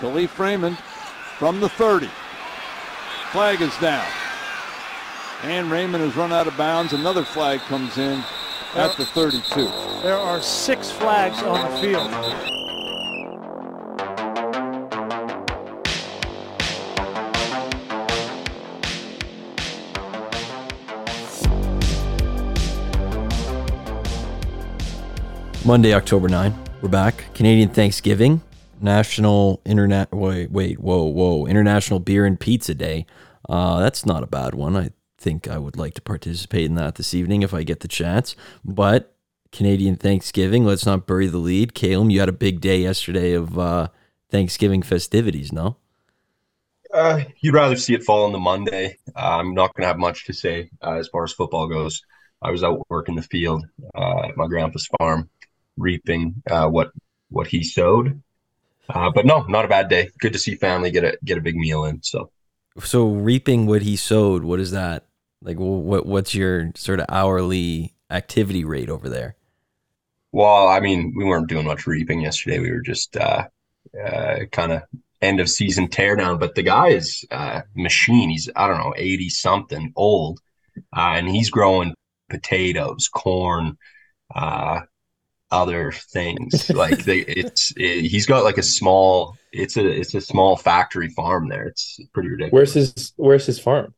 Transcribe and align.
Kalif 0.00 0.38
Raymond 0.38 0.78
from 1.38 1.60
the 1.60 1.68
30. 1.68 2.08
Flag 3.32 3.60
is 3.60 3.76
down. 3.78 4.06
And 5.42 5.70
Raymond 5.70 6.02
has 6.02 6.16
run 6.16 6.32
out 6.32 6.46
of 6.46 6.56
bounds. 6.56 6.94
Another 6.94 7.22
flag 7.22 7.60
comes 7.60 7.98
in 7.98 8.24
at 8.74 8.96
the 8.96 9.04
32. 9.04 9.64
There 10.02 10.16
are 10.16 10.40
six 10.40 10.90
flags 10.90 11.42
on 11.42 11.70
the 11.70 11.76
field. 11.82 12.10
Monday, 25.66 25.92
October 25.92 26.28
9. 26.28 26.54
We're 26.80 26.88
back. 26.88 27.26
Canadian 27.34 27.68
Thanksgiving, 27.68 28.40
National 28.82 29.60
Internet. 29.64 30.12
Wait, 30.12 30.50
wait, 30.50 30.80
whoa, 30.80 31.04
whoa! 31.04 31.46
International 31.46 32.00
Beer 32.00 32.24
and 32.24 32.38
Pizza 32.38 32.74
Day. 32.74 33.06
Uh, 33.48 33.80
that's 33.80 34.06
not 34.06 34.22
a 34.22 34.26
bad 34.26 34.54
one. 34.54 34.76
I 34.76 34.90
think 35.18 35.48
I 35.48 35.58
would 35.58 35.76
like 35.76 35.94
to 35.94 36.02
participate 36.02 36.66
in 36.66 36.74
that 36.76 36.94
this 36.94 37.14
evening 37.14 37.42
if 37.42 37.52
I 37.52 37.62
get 37.62 37.80
the 37.80 37.88
chance. 37.88 38.36
But 38.64 39.14
Canadian 39.52 39.96
Thanksgiving, 39.96 40.64
let's 40.64 40.86
not 40.86 41.06
bury 41.06 41.26
the 41.26 41.38
lead. 41.38 41.74
Caleb, 41.74 42.10
you 42.10 42.20
had 42.20 42.28
a 42.28 42.32
big 42.32 42.60
day 42.60 42.80
yesterday 42.80 43.32
of 43.32 43.58
uh, 43.58 43.88
Thanksgiving 44.30 44.82
festivities, 44.82 45.52
no? 45.52 45.76
Uh, 46.92 47.20
you'd 47.40 47.54
rather 47.54 47.76
see 47.76 47.94
it 47.94 48.02
fall 48.02 48.24
on 48.24 48.32
the 48.32 48.38
Monday. 48.38 48.96
Uh, 49.14 49.38
I'm 49.38 49.54
not 49.54 49.74
going 49.74 49.82
to 49.82 49.88
have 49.88 49.98
much 49.98 50.26
to 50.26 50.32
say 50.32 50.70
uh, 50.82 50.94
as 50.94 51.08
far 51.08 51.24
as 51.24 51.32
football 51.32 51.68
goes. 51.68 52.02
I 52.42 52.50
was 52.50 52.64
out 52.64 52.84
working 52.88 53.16
the 53.16 53.22
field 53.22 53.64
uh, 53.94 54.28
at 54.28 54.36
my 54.36 54.46
grandpa's 54.46 54.88
farm, 54.98 55.28
reaping 55.76 56.42
uh, 56.50 56.68
what 56.68 56.90
what 57.28 57.46
he 57.46 57.62
sowed. 57.62 58.22
Uh, 58.94 59.10
but 59.10 59.26
no, 59.26 59.42
not 59.42 59.64
a 59.64 59.68
bad 59.68 59.88
day. 59.88 60.10
Good 60.18 60.32
to 60.32 60.38
see 60.38 60.54
family 60.54 60.90
get 60.90 61.04
a 61.04 61.18
get 61.24 61.38
a 61.38 61.40
big 61.40 61.56
meal 61.56 61.84
in. 61.84 62.02
So, 62.02 62.30
so 62.82 63.08
reaping 63.08 63.66
what 63.66 63.82
he 63.82 63.96
sowed. 63.96 64.42
What 64.42 64.60
is 64.60 64.70
that? 64.72 65.06
Like, 65.42 65.58
what 65.58 66.06
what's 66.06 66.34
your 66.34 66.72
sort 66.74 67.00
of 67.00 67.06
hourly 67.08 67.94
activity 68.10 68.64
rate 68.64 68.90
over 68.90 69.08
there? 69.08 69.36
Well, 70.32 70.68
I 70.68 70.80
mean, 70.80 71.12
we 71.16 71.24
weren't 71.24 71.48
doing 71.48 71.66
much 71.66 71.86
reaping 71.86 72.20
yesterday. 72.20 72.58
We 72.58 72.70
were 72.70 72.82
just 72.82 73.16
uh, 73.16 73.48
uh, 74.00 74.40
kind 74.52 74.72
of 74.72 74.82
end 75.20 75.40
of 75.40 75.48
season 75.48 75.88
teardown. 75.88 76.38
But 76.38 76.54
the 76.54 76.62
guy 76.62 76.88
is 76.88 77.24
uh, 77.30 77.62
machine. 77.74 78.30
He's 78.30 78.48
I 78.54 78.68
don't 78.68 78.78
know 78.78 78.94
eighty 78.96 79.28
something 79.28 79.92
old, 79.96 80.40
uh, 80.96 81.14
and 81.14 81.28
he's 81.28 81.50
growing 81.50 81.94
potatoes, 82.28 83.08
corn, 83.08 83.76
uh, 84.34 84.80
other 85.50 85.92
things. 85.92 86.70
like 86.74 87.04
they, 87.04 87.20
it's 87.20 87.72
it, 87.76 88.04
he's 88.04 88.26
got 88.26 88.44
like 88.44 88.58
a 88.58 88.62
small. 88.62 89.36
It's 89.52 89.76
a 89.76 89.86
it's 89.86 90.14
a 90.14 90.20
small 90.20 90.56
factory 90.56 91.08
farm 91.08 91.48
there. 91.48 91.64
It's 91.64 92.00
pretty 92.12 92.28
ridiculous. 92.28 92.52
Where's 92.52 92.74
his 92.74 93.12
Where's 93.16 93.46
his 93.46 93.58
farm? 93.58 93.94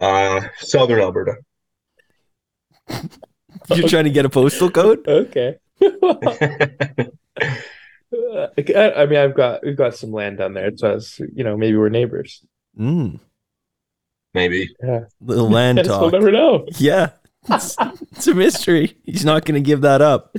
Uh, 0.00 0.42
Southern 0.58 1.00
Alberta. 1.00 1.34
You're 3.74 3.88
trying 3.88 4.04
to 4.04 4.10
get 4.10 4.24
a 4.24 4.30
postal 4.30 4.70
code? 4.70 5.00
okay. 5.08 5.56
I 5.82 7.08
mean, 9.06 9.18
I've 9.18 9.34
got 9.34 9.64
we've 9.64 9.76
got 9.76 9.94
some 9.94 10.12
land 10.12 10.38
down 10.38 10.54
there, 10.54 10.70
so 10.74 10.94
was, 10.94 11.20
you 11.34 11.44
know 11.44 11.56
maybe 11.56 11.76
we're 11.76 11.88
neighbors. 11.88 12.44
Mm. 12.78 13.20
Maybe. 14.34 14.74
Yeah. 14.82 15.04
Little 15.20 15.50
land 15.50 15.84
talk. 15.84 16.00
We'll 16.00 16.10
never 16.10 16.30
know. 16.30 16.66
Yeah. 16.76 17.10
It's, 17.50 17.76
it's 18.12 18.26
a 18.26 18.34
mystery. 18.34 18.96
He's 19.04 19.24
not 19.24 19.44
going 19.44 19.62
to 19.62 19.66
give 19.66 19.80
that 19.82 20.00
up. 20.02 20.36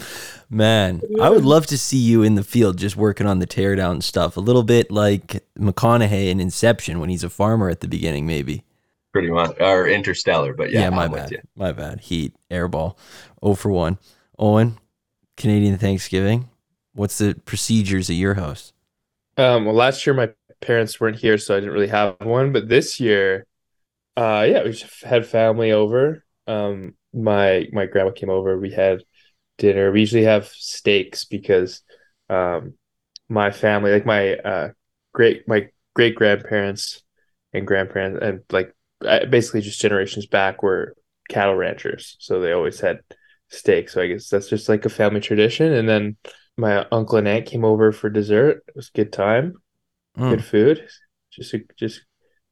Man, 0.49 1.01
I 1.21 1.29
would 1.29 1.45
love 1.45 1.67
to 1.67 1.77
see 1.77 1.97
you 1.97 2.23
in 2.23 2.35
the 2.35 2.43
field 2.43 2.77
just 2.77 2.95
working 2.95 3.27
on 3.27 3.39
the 3.39 3.47
teardown 3.47 4.01
stuff. 4.01 4.35
A 4.37 4.39
little 4.39 4.63
bit 4.63 4.91
like 4.91 5.43
McConaughey 5.57 6.29
in 6.29 6.39
Inception 6.39 6.99
when 6.99 7.09
he's 7.09 7.23
a 7.23 7.29
farmer 7.29 7.69
at 7.69 7.81
the 7.81 7.87
beginning, 7.87 8.25
maybe. 8.25 8.63
Pretty 9.11 9.29
much. 9.29 9.55
Or 9.59 9.87
Interstellar, 9.87 10.53
but 10.53 10.71
yeah, 10.71 10.81
yeah 10.81 10.89
my 10.89 11.05
I'm 11.05 11.11
bad. 11.11 11.41
My 11.55 11.71
bad. 11.71 12.01
Heat, 12.01 12.35
airball. 12.49 12.97
Oh 13.41 13.55
for 13.55 13.69
1. 13.69 13.97
Owen, 14.37 14.77
Canadian 15.37 15.77
Thanksgiving. 15.77 16.49
What's 16.93 17.17
the 17.17 17.39
procedures 17.45 18.09
at 18.09 18.15
your 18.15 18.35
house? 18.35 18.73
Um, 19.37 19.65
well, 19.65 19.75
last 19.75 20.05
year 20.05 20.13
my 20.13 20.29
parents 20.61 20.99
weren't 20.99 21.17
here, 21.17 21.37
so 21.37 21.55
I 21.55 21.59
didn't 21.59 21.73
really 21.73 21.87
have 21.87 22.17
one. 22.21 22.51
But 22.51 22.67
this 22.67 22.99
year, 22.99 23.45
uh, 24.17 24.45
yeah, 24.49 24.63
we 24.63 24.71
just 24.71 25.03
had 25.03 25.25
family 25.25 25.71
over. 25.71 26.23
Um, 26.47 26.95
my 27.13 27.67
my 27.71 27.85
grandma 27.85 28.11
came 28.11 28.29
over. 28.29 28.57
We 28.57 28.71
had 28.71 29.03
dinner. 29.57 29.91
We 29.91 30.01
usually 30.01 30.23
have 30.23 30.47
steaks 30.47 31.25
because 31.25 31.81
um, 32.29 32.73
my 33.27 33.51
family, 33.51 33.91
like 33.91 34.05
my 34.05 34.35
uh, 34.35 34.69
great 35.13 35.47
my 35.47 35.67
great 35.95 36.15
grandparents 36.15 37.03
and 37.53 37.65
grandparents, 37.67 38.19
and 38.21 38.41
like 38.51 38.75
basically 39.29 39.61
just 39.61 39.81
generations 39.81 40.25
back 40.27 40.61
were 40.63 40.95
cattle 41.29 41.55
ranchers, 41.55 42.15
so 42.19 42.39
they 42.39 42.51
always 42.51 42.79
had 42.79 42.99
steak. 43.49 43.89
So 43.89 44.01
I 44.01 44.07
guess 44.07 44.29
that's 44.29 44.49
just 44.49 44.69
like 44.69 44.85
a 44.85 44.89
family 44.89 45.21
tradition. 45.21 45.73
And 45.73 45.87
then 45.87 46.17
my 46.57 46.85
uncle 46.91 47.17
and 47.17 47.27
aunt 47.27 47.45
came 47.45 47.65
over 47.65 47.91
for 47.91 48.09
dessert. 48.09 48.63
It 48.67 48.75
was 48.75 48.89
a 48.93 48.97
good 48.97 49.13
time, 49.13 49.55
Mm. 50.17 50.29
good 50.31 50.43
food. 50.43 50.87
Just 51.31 51.55
just 51.77 52.01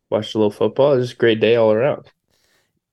watched 0.09 0.35
a 0.35 0.37
little 0.37 0.51
football. 0.51 0.93
It 0.93 0.97
was 0.97 1.07
just 1.07 1.17
a 1.17 1.19
great 1.19 1.39
day 1.41 1.55
all 1.55 1.71
around. 1.71 2.09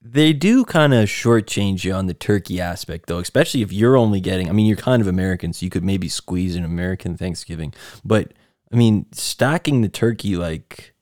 They 0.06 0.34
do 0.34 0.66
kind 0.66 0.92
of 0.92 1.08
shortchange 1.08 1.82
you 1.82 1.94
on 1.94 2.06
the 2.06 2.12
turkey 2.14 2.60
aspect, 2.60 3.06
though, 3.06 3.20
especially 3.20 3.62
if 3.62 3.72
you're 3.72 3.96
only 3.96 4.20
getting. 4.20 4.50
I 4.50 4.52
mean, 4.52 4.66
you're 4.66 4.76
kind 4.76 5.00
of 5.00 5.08
American, 5.08 5.54
so 5.54 5.64
you 5.64 5.70
could 5.70 5.82
maybe 5.82 6.10
squeeze 6.10 6.56
an 6.56 6.64
American 6.64 7.16
Thanksgiving. 7.16 7.72
But 8.04 8.34
I 8.70 8.76
mean, 8.76 9.06
stacking 9.12 9.80
the 9.80 9.88
turkey 9.88 10.36
like 10.36 10.92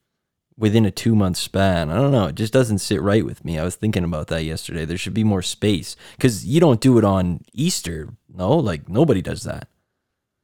within 0.57 0.87
a 0.87 0.93
two 0.93 1.17
month 1.17 1.37
span, 1.37 1.91
I 1.91 1.97
don't 1.97 2.13
know. 2.13 2.27
It 2.27 2.37
just 2.37 2.53
doesn't 2.53 2.79
sit 2.79 3.03
right 3.03 3.25
with 3.25 3.45
me. 3.45 3.59
I 3.59 3.65
was 3.65 3.75
thinking 3.75 4.05
about 4.05 4.29
that 4.29 4.45
yesterday. 4.45 4.85
There 4.85 4.97
should 4.97 5.15
be 5.15 5.25
more 5.25 5.43
space 5.43 5.97
because 6.17 6.47
you 6.47 6.61
don't 6.61 6.81
do 6.81 6.97
it 6.97 7.05
on 7.05 7.41
Easter. 7.53 8.11
No, 8.33 8.53
like 8.53 8.89
nobody 8.89 9.21
does 9.21 9.43
that. 9.43 9.67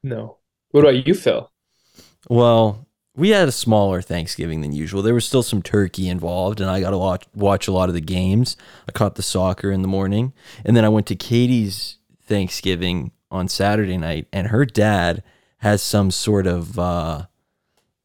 No. 0.03 0.39
What 0.73 0.81
about 0.81 1.07
you, 1.07 1.15
Phil? 1.15 1.49
Well, 2.29 2.88
we 3.19 3.31
had 3.31 3.49
a 3.49 3.53
smaller 3.53 4.01
Thanksgiving 4.01 4.61
than 4.61 4.73
usual. 4.73 5.03
There 5.03 5.13
was 5.13 5.27
still 5.27 5.43
some 5.43 5.61
turkey 5.61 6.09
involved, 6.09 6.61
and 6.61 6.71
I 6.71 6.81
got 6.81 6.91
to 6.91 6.99
watch, 6.99 7.27
watch 7.35 7.67
a 7.67 7.73
lot 7.73 7.89
of 7.89 7.95
the 7.95 8.01
games. 8.01 8.57
I 8.89 8.93
caught 8.93 9.17
the 9.17 9.23
soccer 9.23 9.73
in 9.73 9.83
the 9.83 9.89
morning, 9.89 10.33
and 10.65 10.77
then 10.77 10.85
I 10.85 10.89
went 10.89 11.09
to 11.09 11.17
Katie's 11.17 11.97
Thanksgiving 12.23 13.11
on 13.29 13.49
Saturday 13.49 13.99
night, 13.99 14.29
and 14.33 14.47
her 14.47 14.65
dad 14.65 15.25
has 15.59 15.83
some 15.83 16.13
sort 16.13 16.47
of 16.47 16.79
uh, 16.79 17.27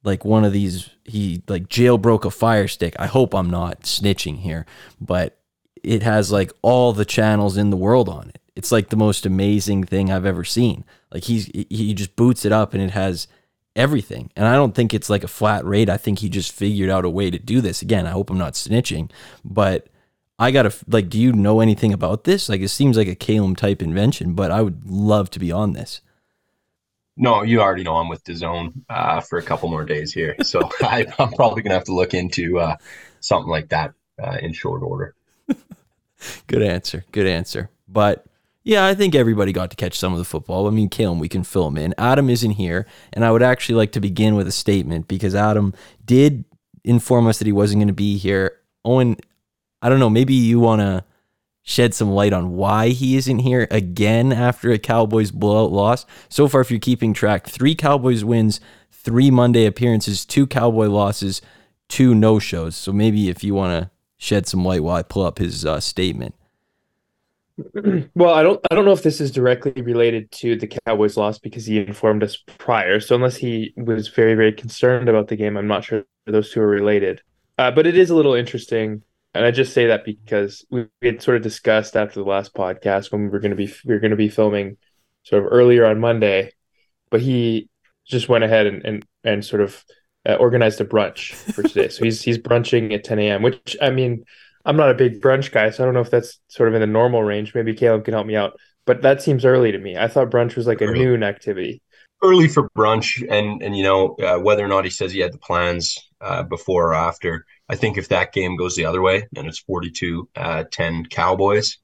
like 0.03 0.25
one 0.25 0.43
of 0.43 0.51
these. 0.51 0.89
He 1.05 1.43
like 1.47 1.69
jailbroke 1.69 2.25
a 2.25 2.31
fire 2.31 2.67
stick. 2.67 2.95
I 2.97 3.05
hope 3.05 3.35
I'm 3.35 3.51
not 3.51 3.81
snitching 3.81 4.39
here, 4.39 4.65
but 4.99 5.37
it 5.83 6.01
has 6.01 6.31
like 6.31 6.51
all 6.63 6.91
the 6.91 7.05
channels 7.05 7.55
in 7.55 7.69
the 7.69 7.77
world 7.77 8.09
on 8.09 8.29
it. 8.29 8.39
It's 8.55 8.71
like 8.71 8.89
the 8.89 8.95
most 8.95 9.27
amazing 9.27 9.83
thing 9.83 10.11
I've 10.11 10.25
ever 10.25 10.43
seen. 10.43 10.85
Like 11.11 11.25
he's 11.25 11.45
he 11.69 11.93
just 11.93 12.15
boots 12.15 12.45
it 12.45 12.51
up 12.51 12.73
and 12.73 12.81
it 12.81 12.91
has 12.91 13.27
everything. 13.75 14.31
And 14.35 14.47
I 14.47 14.55
don't 14.55 14.75
think 14.75 14.93
it's 14.93 15.09
like 15.09 15.23
a 15.23 15.27
flat 15.27 15.65
rate. 15.65 15.89
I 15.89 15.97
think 15.97 16.19
he 16.19 16.29
just 16.29 16.51
figured 16.51 16.89
out 16.89 17.05
a 17.05 17.09
way 17.09 17.29
to 17.29 17.39
do 17.39 17.61
this. 17.61 17.81
Again, 17.81 18.05
I 18.07 18.11
hope 18.11 18.29
I'm 18.29 18.37
not 18.37 18.53
snitching, 18.53 19.09
but 19.43 19.87
I 20.39 20.51
got 20.51 20.63
to 20.63 20.73
like 20.87 21.09
do 21.09 21.19
you 21.19 21.31
know 21.33 21.59
anything 21.59 21.93
about 21.93 22.23
this? 22.23 22.49
Like 22.49 22.61
it 22.61 22.69
seems 22.69 22.97
like 22.97 23.07
a 23.07 23.15
Calum 23.15 23.55
type 23.55 23.81
invention, 23.81 24.33
but 24.33 24.51
I 24.51 24.61
would 24.61 24.89
love 24.89 25.29
to 25.31 25.39
be 25.39 25.51
on 25.51 25.73
this. 25.73 26.01
No, 27.15 27.43
you 27.43 27.61
already 27.61 27.83
know 27.83 27.97
I'm 27.97 28.09
with 28.09 28.23
DAZN 28.23 28.73
uh, 28.89 29.21
for 29.21 29.37
a 29.37 29.43
couple 29.43 29.69
more 29.69 29.85
days 29.85 30.11
here, 30.11 30.35
so 30.41 30.59
I, 30.81 31.05
I'm 31.19 31.31
probably 31.31 31.61
gonna 31.61 31.75
have 31.75 31.83
to 31.85 31.93
look 31.93 32.13
into 32.13 32.59
uh, 32.59 32.75
something 33.19 33.49
like 33.49 33.69
that 33.69 33.93
uh, 34.21 34.37
in 34.41 34.53
short 34.53 34.81
order. 34.81 35.15
Good 36.47 36.63
answer. 36.63 37.05
Good 37.11 37.27
answer. 37.27 37.69
But 37.87 38.25
yeah, 38.63 38.85
I 38.85 38.95
think 38.95 39.13
everybody 39.13 39.51
got 39.51 39.69
to 39.71 39.75
catch 39.75 39.97
some 39.97 40.13
of 40.13 40.19
the 40.19 40.25
football. 40.25 40.67
I 40.67 40.69
mean, 40.69 40.89
Calum, 40.89 41.19
we 41.19 41.29
can 41.29 41.43
fill 41.43 41.67
him 41.67 41.77
in. 41.77 41.93
Adam 41.97 42.29
isn't 42.29 42.51
here, 42.51 42.85
and 43.11 43.25
I 43.25 43.31
would 43.31 43.43
actually 43.43 43.75
like 43.75 43.91
to 43.93 43.99
begin 43.99 44.35
with 44.35 44.47
a 44.47 44.51
statement 44.51 45.07
because 45.07 45.35
Adam 45.35 45.73
did 46.05 46.45
inform 46.83 47.27
us 47.27 47.39
that 47.39 47.45
he 47.45 47.51
wasn't 47.51 47.79
going 47.79 47.87
to 47.87 47.93
be 47.93 48.17
here. 48.17 48.59
Owen, 48.85 49.17
I 49.81 49.89
don't 49.89 49.99
know, 49.99 50.09
maybe 50.09 50.33
you 50.33 50.59
want 50.59 50.81
to 50.81 51.03
shed 51.63 51.93
some 51.93 52.11
light 52.11 52.33
on 52.33 52.53
why 52.53 52.89
he 52.89 53.15
isn't 53.17 53.39
here 53.39 53.67
again 53.71 54.31
after 54.31 54.71
a 54.71 54.79
Cowboys 54.79 55.31
blowout 55.31 55.71
loss. 55.71 56.05
So 56.29 56.47
far, 56.47 56.61
if 56.61 56.69
you're 56.69 56.79
keeping 56.79 57.13
track, 57.13 57.47
three 57.47 57.75
Cowboys 57.75 58.23
wins, 58.23 58.59
three 58.91 59.31
Monday 59.31 59.65
appearances, 59.65 60.25
two 60.25 60.47
Cowboy 60.47 60.87
losses, 60.87 61.41
two 61.89 62.15
no 62.15 62.39
shows. 62.39 62.75
So 62.75 62.91
maybe 62.91 63.29
if 63.29 63.43
you 63.43 63.53
want 63.53 63.81
to 63.81 63.91
shed 64.17 64.47
some 64.47 64.63
light 64.63 64.83
while 64.83 64.95
I 64.95 65.03
pull 65.03 65.23
up 65.23 65.39
his 65.39 65.65
uh, 65.65 65.79
statement. 65.79 66.35
well, 68.15 68.33
I 68.33 68.41
don't 68.41 68.59
I 68.71 68.75
don't 68.75 68.85
know 68.85 68.93
if 68.93 69.03
this 69.03 69.21
is 69.21 69.31
directly 69.31 69.79
related 69.81 70.31
to 70.31 70.55
the 70.55 70.67
Cowboys 70.67 71.17
loss 71.17 71.37
because 71.37 71.65
he 71.65 71.79
informed 71.79 72.23
us 72.23 72.37
prior. 72.57 72.99
So 72.99 73.15
unless 73.15 73.37
he 73.37 73.73
was 73.77 74.07
very 74.07 74.33
very 74.33 74.53
concerned 74.53 75.07
about 75.07 75.27
the 75.27 75.35
game, 75.35 75.55
I'm 75.55 75.67
not 75.67 75.83
sure 75.83 76.03
those 76.25 76.51
two 76.51 76.61
are 76.61 76.67
related. 76.67 77.21
Uh, 77.57 77.69
but 77.69 77.85
it 77.85 77.95
is 77.95 78.09
a 78.09 78.15
little 78.15 78.33
interesting, 78.33 79.03
and 79.35 79.45
I 79.45 79.51
just 79.51 79.73
say 79.73 79.87
that 79.87 80.03
because 80.03 80.65
we, 80.71 80.87
had 81.03 81.21
sort 81.21 81.37
of 81.37 81.43
discussed 81.43 81.95
after 81.95 82.19
the 82.19 82.29
last 82.29 82.55
podcast 82.55 83.11
when 83.11 83.23
we 83.23 83.29
were 83.29 83.39
going 83.39 83.51
to 83.51 83.57
be 83.57 83.71
we 83.85 83.93
were 83.93 83.99
going 83.99 84.11
to 84.11 84.17
be 84.17 84.29
filming 84.29 84.77
sort 85.21 85.45
of 85.45 85.51
earlier 85.51 85.85
on 85.85 85.99
Monday, 85.99 86.51
but 87.11 87.21
he 87.21 87.69
just 88.05 88.29
went 88.29 88.43
ahead 88.43 88.65
and 88.65 88.83
and, 88.83 89.05
and 89.23 89.45
sort 89.45 89.61
of 89.61 89.85
uh, 90.27 90.35
organized 90.35 90.81
a 90.81 90.85
brunch 90.85 91.33
for 91.33 91.61
today. 91.61 91.89
so 91.89 92.03
he's 92.03 92.21
he's 92.23 92.39
brunching 92.39 92.93
at 92.93 93.03
10 93.03 93.19
a.m. 93.19 93.43
Which 93.43 93.77
I 93.79 93.91
mean, 93.91 94.23
I'm 94.65 94.77
not 94.77 94.91
a 94.91 94.93
big 94.95 95.21
brunch 95.21 95.51
guy, 95.51 95.69
so 95.71 95.83
I 95.83 95.85
don't 95.85 95.93
know 95.93 96.01
if 96.01 96.11
that's 96.11 96.39
sort 96.47 96.69
of 96.69 96.75
in 96.75 96.81
the 96.81 96.87
normal 96.87 97.23
range. 97.23 97.53
Maybe 97.53 97.73
Caleb 97.73 98.05
can 98.05 98.13
help 98.13 98.27
me 98.27 98.35
out, 98.35 98.53
but 98.85 99.01
that 99.01 99.21
seems 99.21 99.45
early 99.45 99.71
to 99.71 99.77
me. 99.79 99.97
I 99.97 100.07
thought 100.07 100.29
brunch 100.31 100.55
was 100.55 100.67
like 100.67 100.81
a 100.81 100.85
Early. 100.85 100.99
noon 100.99 101.23
activity. 101.23 101.81
early 102.23 102.47
for 102.47 102.69
brunch 102.77 103.21
and 103.29 103.61
and 103.61 103.75
you 103.75 103.83
know 103.83 104.15
uh, 104.15 104.37
whether 104.39 104.63
or 104.63 104.67
not 104.69 104.85
he 104.85 104.89
says 104.89 105.11
he 105.11 105.19
had 105.19 105.33
the 105.33 105.37
plans 105.37 105.97
uh, 106.21 106.41
before 106.43 106.89
or 106.89 106.93
after 106.93 107.45
i 107.67 107.75
think 107.75 107.97
if 107.97 108.07
that 108.07 108.31
game 108.31 108.55
goes 108.55 108.75
the 108.77 108.85
other 108.85 109.01
way 109.01 109.27
and 109.35 109.45
it's 109.47 109.59
42 109.59 110.29
uh, 110.37 110.63
10 110.71 111.05
cowboys 111.07 111.79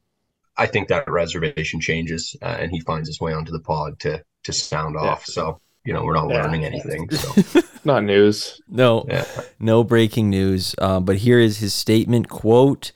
i 0.55 0.65
think 0.65 0.87
that 0.87 1.09
reservation 1.11 1.81
changes 1.81 2.35
uh, 2.41 2.55
and 2.59 2.71
he 2.71 2.79
finds 2.79 3.09
his 3.09 3.19
way 3.19 3.33
onto 3.33 3.51
the 3.51 3.59
pod 3.59 3.99
to 3.99 4.23
to 4.43 4.53
sound 4.53 4.95
Yeah. 5.01 5.09
off 5.09 5.25
so 5.25 5.59
you 5.85 5.93
know 5.93 6.03
we're 6.03 6.13
not 6.13 6.29
Yeah. 6.29 6.43
learning 6.43 6.65
anything 6.65 7.09
so 7.11 7.61
Not 7.85 8.03
news. 8.03 8.59
No, 8.67 9.05
yeah 9.07 9.25
no 9.59 9.83
breaking 9.83 10.29
news. 10.29 10.75
Uh, 10.77 10.99
but 10.99 11.17
here 11.17 11.39
is 11.39 11.59
his 11.59 11.73
statement: 11.73 12.27
"Quote: 12.29 12.91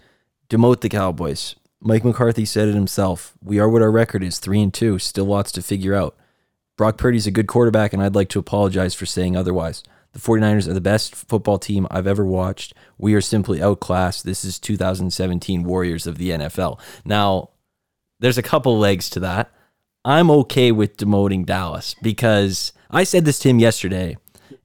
Demote 0.49 0.81
the 0.81 0.89
Cowboys." 0.89 1.55
Mike 1.85 2.03
McCarthy 2.05 2.45
said 2.45 2.67
it 2.69 2.75
himself. 2.75 3.33
We 3.41 3.59
are 3.59 3.67
what 3.69 3.81
our 3.81 3.91
record 3.91 4.23
is, 4.23 4.39
three 4.39 4.61
and 4.61 4.73
two. 4.73 4.99
Still 4.99 5.25
lots 5.25 5.51
to 5.53 5.61
figure 5.61 5.93
out. 5.93 6.15
Brock 6.77 6.97
Purdy's 6.97 7.27
a 7.27 7.31
good 7.31 7.47
quarterback, 7.47 7.93
and 7.93 8.01
I'd 8.01 8.15
like 8.15 8.29
to 8.29 8.39
apologize 8.39 8.93
for 8.95 9.05
saying 9.05 9.35
otherwise. 9.37 9.83
The 10.13 10.19
49ers 10.19 10.67
are 10.67 10.73
the 10.73 10.79
best 10.81 11.13
football 11.15 11.57
team 11.59 11.87
I've 11.91 12.07
ever 12.07 12.25
watched. 12.25 12.73
We 12.97 13.13
are 13.15 13.21
simply 13.21 13.61
outclassed. 13.61 14.23
This 14.25 14.45
is 14.45 14.59
2017 14.59 15.63
Warriors 15.63 16.07
of 16.07 16.17
the 16.17 16.29
NFL. 16.31 16.79
Now, 17.03 17.49
there's 18.19 18.37
a 18.37 18.43
couple 18.43 18.77
legs 18.79 19.09
to 19.11 19.19
that. 19.21 19.51
I'm 20.05 20.29
okay 20.31 20.71
with 20.71 20.97
demoting 20.97 21.45
Dallas 21.45 21.95
because 22.01 22.73
I 22.89 23.03
said 23.03 23.25
this 23.25 23.39
to 23.39 23.49
him 23.49 23.59
yesterday, 23.59 24.17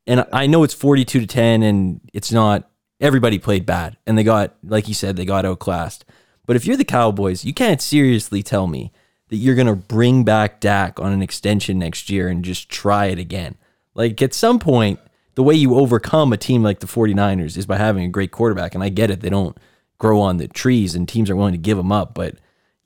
and 0.07 0.27
I 0.33 0.47
know 0.47 0.65
it's 0.65 0.75
42 0.75 1.21
to 1.21 1.27
10, 1.27 1.63
and 1.63 2.01
it's 2.13 2.33
not 2.33 2.69
everybody 3.01 3.39
played 3.39 3.65
bad, 3.65 3.97
and 4.07 4.19
they 4.19 4.25
got, 4.25 4.57
like 4.65 4.89
you 4.89 4.95
said, 4.95 5.17
they 5.17 5.25
got 5.25 5.45
outclassed. 5.45 6.05
But 6.47 6.57
if 6.57 6.67
you're 6.67 6.77
the 6.77 6.85
Cowboys, 6.85 7.45
you 7.45 7.55
can't 7.55 7.81
seriously 7.81 8.43
tell 8.43 8.67
me 8.67 8.93
that 9.29 9.37
you're 9.37 9.55
going 9.55 9.67
to 9.67 9.77
bring 9.77 10.25
back 10.25 10.61
Dak 10.61 10.99
on 10.99 11.13
an 11.13 11.23
extension 11.23 11.79
next 11.79 12.11
year 12.11 12.29
and 12.29 12.45
just 12.45 12.69
try 12.69 13.07
it 13.07 13.19
again. 13.19 13.57
Like 13.95 14.21
at 14.23 14.35
some 14.35 14.59
point, 14.59 14.99
the 15.35 15.43
way 15.43 15.55
you 15.55 15.75
overcome 15.75 16.33
a 16.33 16.37
team 16.37 16.63
like 16.63 16.81
the 16.81 16.87
49ers 16.87 17.57
is 17.57 17.67
by 17.67 17.77
having 17.77 18.05
a 18.05 18.09
great 18.09 18.33
quarterback. 18.33 18.75
And 18.75 18.83
I 18.83 18.89
get 18.89 19.11
it, 19.11 19.21
they 19.21 19.29
don't 19.29 19.57
grow 19.99 20.21
on 20.21 20.39
the 20.39 20.49
trees 20.49 20.95
and 20.95 21.09
teams 21.09 21.29
are 21.29 21.37
willing 21.37 21.53
to 21.53 21.59
give 21.59 21.77
them 21.77 21.93
up, 21.93 22.15
but 22.15 22.37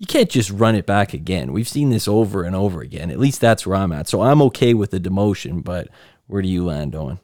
you 0.03 0.07
can't 0.09 0.29
just 0.29 0.51
run 0.51 0.75
it 0.75 0.85
back 0.85 1.15
again. 1.15 1.53
We've 1.53 1.69
seen 1.69 1.91
this 1.91 2.09
over 2.09 2.43
and 2.43 2.57
over 2.57 2.81
again. 2.81 3.13
At 3.13 3.21
least 3.21 3.41
that's 3.41 3.65
where 3.65 3.77
I'm 3.77 3.93
at. 3.93 4.09
So 4.09 4.21
I'm 4.21 4.43
okay 4.43 4.75
with 4.75 4.91
the 4.91 4.99
demotion, 4.99 5.63
but 5.63 5.91
where 6.27 6.43
do 6.43 6.49
you 6.49 6.65
land, 6.65 6.97
Owen? 6.97 7.21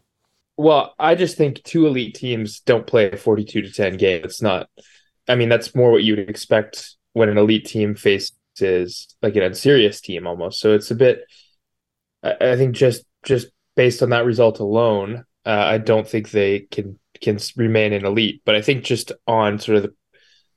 Well, 0.56 0.94
I 0.96 1.16
just 1.16 1.36
think 1.36 1.60
two 1.64 1.88
elite 1.88 2.14
teams 2.14 2.60
don't 2.60 2.86
play 2.86 3.10
a 3.10 3.16
42 3.16 3.62
to 3.62 3.72
10 3.72 3.96
game. 3.96 4.20
It's 4.22 4.40
not, 4.40 4.70
I 5.26 5.34
mean, 5.34 5.48
that's 5.48 5.74
more 5.74 5.90
what 5.90 6.04
you'd 6.04 6.20
expect 6.20 6.94
when 7.14 7.28
an 7.28 7.36
elite 7.36 7.66
team 7.66 7.96
faces 7.96 8.36
like 9.22 9.34
an 9.34 9.42
unserious 9.42 10.00
team 10.00 10.28
almost. 10.28 10.60
So 10.60 10.72
it's 10.72 10.92
a 10.92 10.94
bit, 10.94 11.24
I, 12.22 12.36
I 12.40 12.56
think 12.56 12.76
just, 12.76 13.02
just 13.24 13.48
based 13.74 14.04
on 14.04 14.10
that 14.10 14.24
result 14.24 14.60
alone, 14.60 15.24
uh, 15.44 15.50
I 15.50 15.78
don't 15.78 16.06
think 16.06 16.30
they 16.30 16.60
can, 16.60 16.96
can 17.20 17.40
remain 17.56 17.92
an 17.92 18.06
elite. 18.06 18.42
But 18.44 18.54
I 18.54 18.62
think 18.62 18.84
just 18.84 19.10
on 19.26 19.58
sort 19.58 19.78
of 19.78 19.82
the, 19.82 19.94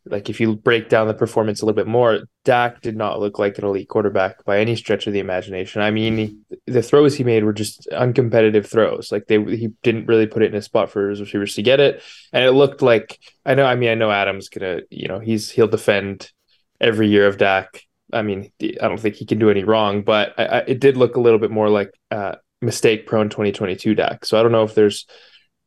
like 0.05 0.29
if 0.29 0.39
you 0.39 0.55
break 0.55 0.89
down 0.89 1.07
the 1.07 1.13
performance 1.13 1.61
a 1.61 1.65
little 1.65 1.75
bit 1.75 1.87
more, 1.87 2.21
Dak 2.43 2.81
did 2.81 2.97
not 2.97 3.19
look 3.19 3.37
like 3.37 3.57
an 3.57 3.65
elite 3.65 3.87
quarterback 3.87 4.43
by 4.45 4.59
any 4.59 4.75
stretch 4.75 5.05
of 5.05 5.13
the 5.13 5.19
imagination. 5.19 5.81
I 5.81 5.91
mean, 5.91 6.17
he, 6.17 6.37
the 6.65 6.81
throws 6.81 7.15
he 7.15 7.23
made 7.23 7.43
were 7.43 7.53
just 7.53 7.87
uncompetitive 7.91 8.65
throws. 8.65 9.11
Like 9.11 9.27
they 9.27 9.43
he 9.43 9.69
didn't 9.83 10.07
really 10.07 10.25
put 10.25 10.41
it 10.41 10.51
in 10.51 10.57
a 10.57 10.61
spot 10.61 10.89
for 10.89 11.09
his 11.09 11.21
receivers 11.21 11.55
to 11.55 11.61
get 11.61 11.79
it, 11.79 12.01
and 12.33 12.43
it 12.43 12.51
looked 12.51 12.81
like 12.81 13.19
I 13.45 13.53
know. 13.53 13.65
I 13.65 13.75
mean, 13.75 13.89
I 13.89 13.95
know 13.95 14.11
Adam's 14.11 14.49
gonna, 14.49 14.81
you 14.89 15.07
know, 15.07 15.19
he's 15.19 15.51
he'll 15.51 15.67
defend 15.67 16.31
every 16.79 17.07
year 17.07 17.27
of 17.27 17.37
Dak. 17.37 17.83
I 18.11 18.23
mean, 18.23 18.51
I 18.61 18.87
don't 18.87 18.99
think 18.99 19.15
he 19.15 19.25
can 19.25 19.39
do 19.39 19.49
any 19.49 19.63
wrong, 19.63 20.01
but 20.01 20.33
I, 20.37 20.45
I, 20.45 20.57
it 20.59 20.79
did 20.79 20.97
look 20.97 21.15
a 21.15 21.21
little 21.21 21.39
bit 21.39 21.51
more 21.51 21.69
like 21.69 21.91
uh, 22.09 22.35
mistake 22.61 23.07
prone 23.07 23.29
2022 23.29 23.95
Dak. 23.95 24.25
So 24.25 24.39
I 24.39 24.43
don't 24.43 24.51
know 24.51 24.63
if 24.63 24.75
there's 24.75 25.05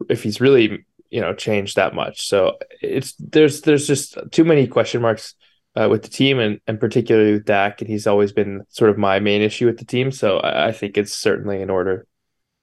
if 0.08 0.22
he's 0.22 0.40
really 0.40 0.84
you 1.10 1.20
know 1.20 1.34
changed 1.34 1.76
that 1.76 1.94
much. 1.94 2.26
So 2.26 2.58
it's 2.82 3.14
there's 3.18 3.62
there's 3.62 3.86
just 3.86 4.18
too 4.30 4.44
many 4.44 4.66
question 4.66 5.02
marks 5.02 5.34
uh, 5.76 5.88
with 5.90 6.02
the 6.02 6.08
team 6.08 6.38
and 6.38 6.60
and 6.66 6.80
particularly 6.80 7.32
with 7.32 7.44
Dak, 7.44 7.80
and 7.80 7.88
he's 7.88 8.06
always 8.06 8.32
been 8.32 8.62
sort 8.68 8.90
of 8.90 8.98
my 8.98 9.20
main 9.20 9.42
issue 9.42 9.66
with 9.66 9.78
the 9.78 9.84
team. 9.84 10.10
So 10.10 10.38
I, 10.38 10.68
I 10.68 10.72
think 10.72 10.96
it's 10.96 11.14
certainly 11.14 11.60
in 11.60 11.70
order 11.70 12.06